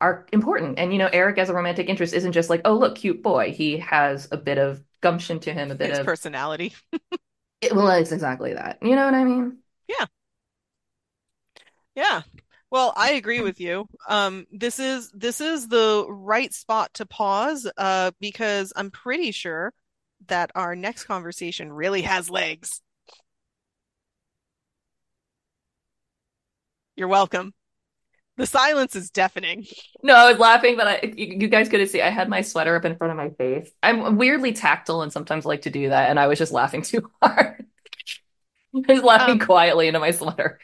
are 0.00 0.26
important. 0.32 0.78
And 0.78 0.92
you 0.92 0.98
know, 0.98 1.10
Eric 1.12 1.38
as 1.38 1.50
a 1.50 1.54
romantic 1.54 1.88
interest 1.88 2.14
isn't 2.14 2.32
just 2.32 2.50
like, 2.50 2.62
oh, 2.64 2.74
look, 2.76 2.96
cute 2.96 3.22
boy. 3.22 3.52
He 3.52 3.78
has 3.78 4.28
a 4.32 4.36
bit 4.38 4.58
of 4.58 4.84
gumption 5.02 5.40
to 5.40 5.52
him, 5.54 5.70
a 5.70 5.74
bit 5.76 5.90
His 5.90 5.98
of 6.00 6.00
personality. 6.00 6.74
it, 7.60 7.74
well, 7.74 7.88
it's 7.90 8.12
exactly 8.12 8.54
that. 8.54 8.78
You 8.82 8.96
know 8.96 9.04
what 9.04 9.14
I 9.14 9.24
mean? 9.24 9.58
Yeah. 9.88 10.06
Yeah. 11.94 12.22
Well, 12.72 12.94
I 12.96 13.12
agree 13.12 13.42
with 13.42 13.60
you. 13.60 13.86
Um, 14.08 14.46
this 14.50 14.78
is 14.80 15.10
this 15.12 15.42
is 15.42 15.68
the 15.68 16.06
right 16.08 16.52
spot 16.54 16.92
to 16.94 17.06
pause, 17.06 17.70
uh, 17.76 18.12
because 18.18 18.72
I'm 18.74 18.90
pretty 18.90 19.30
sure 19.30 19.74
that 20.28 20.50
our 20.54 20.74
next 20.74 21.04
conversation 21.04 21.70
really 21.72 22.02
has 22.02 22.30
legs. 22.30 22.80
You're 26.96 27.08
welcome. 27.08 27.52
The 28.36 28.46
silence 28.46 28.96
is 28.96 29.10
deafening. 29.10 29.66
No, 30.02 30.14
I 30.16 30.30
was 30.30 30.40
laughing, 30.40 30.76
but 30.76 30.86
I, 30.88 31.12
you, 31.16 31.48
guys 31.48 31.68
couldn't 31.68 31.86
see. 31.88 32.02
I 32.02 32.10
had 32.10 32.28
my 32.28 32.40
sweater 32.42 32.74
up 32.74 32.84
in 32.84 32.96
front 32.96 33.12
of 33.12 33.16
my 33.16 33.30
face. 33.30 33.70
I'm 33.82 34.16
weirdly 34.16 34.52
tactile 34.52 35.02
and 35.02 35.12
sometimes 35.12 35.44
like 35.44 35.62
to 35.62 35.70
do 35.70 35.90
that, 35.90 36.10
and 36.10 36.18
I 36.18 36.26
was 36.26 36.38
just 36.38 36.52
laughing 36.52 36.82
too 36.84 37.08
hard. 37.22 37.64
I 38.88 38.92
was 38.92 39.02
laughing 39.02 39.40
Um, 39.40 39.46
quietly 39.46 39.86
into 39.88 40.00
my 40.00 40.10
sweater. 40.10 40.58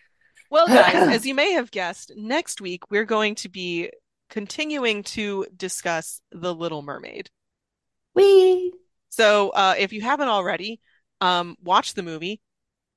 Well, 0.51 0.66
guys, 0.69 1.09
as 1.09 1.27
you 1.27 1.35
may 1.35 1.53
have 1.53 1.70
guessed, 1.70 2.12
next 2.16 2.61
week 2.61 2.91
we're 2.91 3.05
going 3.05 3.35
to 3.37 3.49
be 3.49 3.91
continuing 4.31 5.03
to 5.03 5.47
discuss 5.57 6.20
The 6.33 6.55
Little 6.55 6.83
Mermaid. 6.83 7.31
Wee. 8.15 8.73
So, 9.11 9.51
uh, 9.51 9.75
if 9.79 9.93
you 9.93 10.01
haven't 10.01 10.29
already, 10.29 10.81
um, 11.20 11.57
watch 11.62 11.95
the 11.95 12.03
movie, 12.03 12.41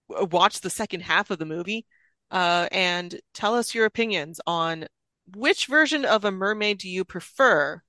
watch 0.10 0.62
the 0.62 0.70
second 0.70 1.02
half 1.02 1.32
of 1.32 1.40
the 1.40 1.46
movie, 1.46 1.86
uh, 2.32 2.68
and 2.72 3.20
tell 3.34 3.56
us 3.56 3.74
your 3.74 3.86
opinions 3.86 4.40
on 4.46 4.88
which 5.36 5.68
version 5.68 6.06
of 6.06 6.26
a 6.26 6.32
mermaid 6.32 6.78
do 6.80 6.90
you 6.90 7.06
prefer? 7.06 7.82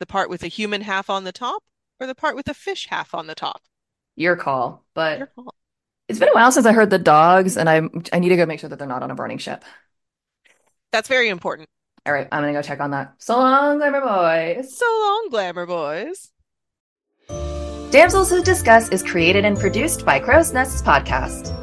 The 0.00 0.06
part 0.06 0.30
with 0.30 0.42
a 0.44 0.48
human 0.48 0.82
half 0.82 1.10
on 1.10 1.24
the 1.24 1.32
top 1.32 1.62
or 2.00 2.06
the 2.06 2.14
part 2.14 2.36
with 2.36 2.48
a 2.48 2.54
fish 2.54 2.86
half 2.88 3.14
on 3.14 3.26
the 3.26 3.34
top? 3.34 3.62
Your 4.16 4.36
call. 4.36 4.84
Your 4.96 5.26
But 5.26 5.34
call. 5.34 5.54
It's 6.08 6.18
been 6.18 6.28
a 6.28 6.34
while 6.34 6.50
since 6.50 6.66
I 6.66 6.72
heard 6.72 6.90
the 6.90 6.98
dogs, 6.98 7.56
and 7.56 7.68
I 7.68 7.82
I 8.12 8.18
need 8.18 8.30
to 8.30 8.36
go 8.36 8.46
make 8.46 8.60
sure 8.60 8.68
that 8.68 8.78
they're 8.78 8.88
not 8.88 9.02
on 9.02 9.10
a 9.10 9.14
burning 9.14 9.38
ship. 9.38 9.64
That's 10.92 11.08
very 11.08 11.28
important. 11.28 11.68
All 12.06 12.12
right, 12.12 12.26
I'm 12.32 12.42
gonna 12.42 12.52
go 12.54 12.62
check 12.62 12.80
on 12.80 12.92
that. 12.92 13.14
So 13.18 13.36
long, 13.36 13.78
Glamour 13.78 14.00
Boys. 14.00 14.76
So 14.76 14.86
long, 14.86 15.28
glamour 15.30 15.66
boys. 15.66 16.30
Damsels 17.90 18.30
Who 18.30 18.42
Discuss 18.42 18.88
is 18.90 19.02
created 19.02 19.44
and 19.44 19.58
produced 19.58 20.04
by 20.04 20.18
Crow's 20.18 20.52
Nests 20.52 20.82
Podcast. 20.82 21.54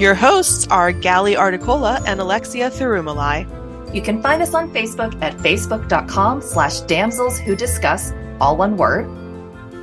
Your 0.00 0.14
hosts 0.14 0.66
are 0.68 0.92
Gally 0.92 1.34
Articola 1.34 2.00
and 2.06 2.20
Alexia 2.20 2.70
Thirumalai. 2.70 3.94
You 3.94 4.02
can 4.02 4.22
find 4.22 4.42
us 4.42 4.54
on 4.54 4.72
Facebook 4.72 5.20
at 5.22 5.36
facebook.com 5.38 6.42
slash 6.42 6.80
damsels 6.80 7.38
who 7.38 7.56
discuss, 7.56 8.12
all 8.40 8.56
one 8.56 8.76
word. 8.76 9.06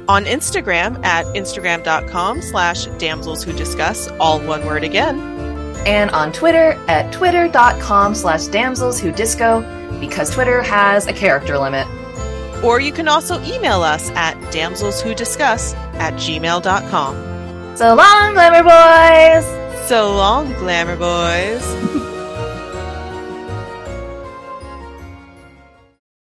On 0.08 0.26
Instagram 0.26 1.04
at 1.04 1.26
instagram.com 1.28 2.42
slash 2.42 2.86
damsels 2.98 3.44
who 3.44 3.54
discuss, 3.54 4.08
all 4.20 4.40
one 4.40 4.66
word 4.66 4.84
again. 4.84 5.20
And 5.88 6.10
on 6.12 6.32
Twitter 6.32 6.74
at 6.88 7.12
twitter.com 7.12 8.16
slash 8.16 8.46
damsels 8.46 9.00
who 9.00 9.12
disco, 9.12 9.62
because 10.00 10.32
Twitter 10.32 10.62
has 10.62 11.08
a 11.08 11.14
character 11.14 11.58
limit. 11.58 11.88
Or 12.64 12.80
you 12.80 12.92
can 12.92 13.08
also 13.08 13.42
email 13.44 13.82
us 13.82 14.10
at 14.12 14.36
damselswhodiscuss 14.52 15.76
at 15.96 16.14
gmail.com. 16.16 17.76
So 17.78 17.94
long, 17.94 18.34
Glamour 18.34 18.64
Boys! 18.64 19.66
So 19.88 20.16
long, 20.16 20.52
glamour 20.54 20.96
boys. 20.96 21.64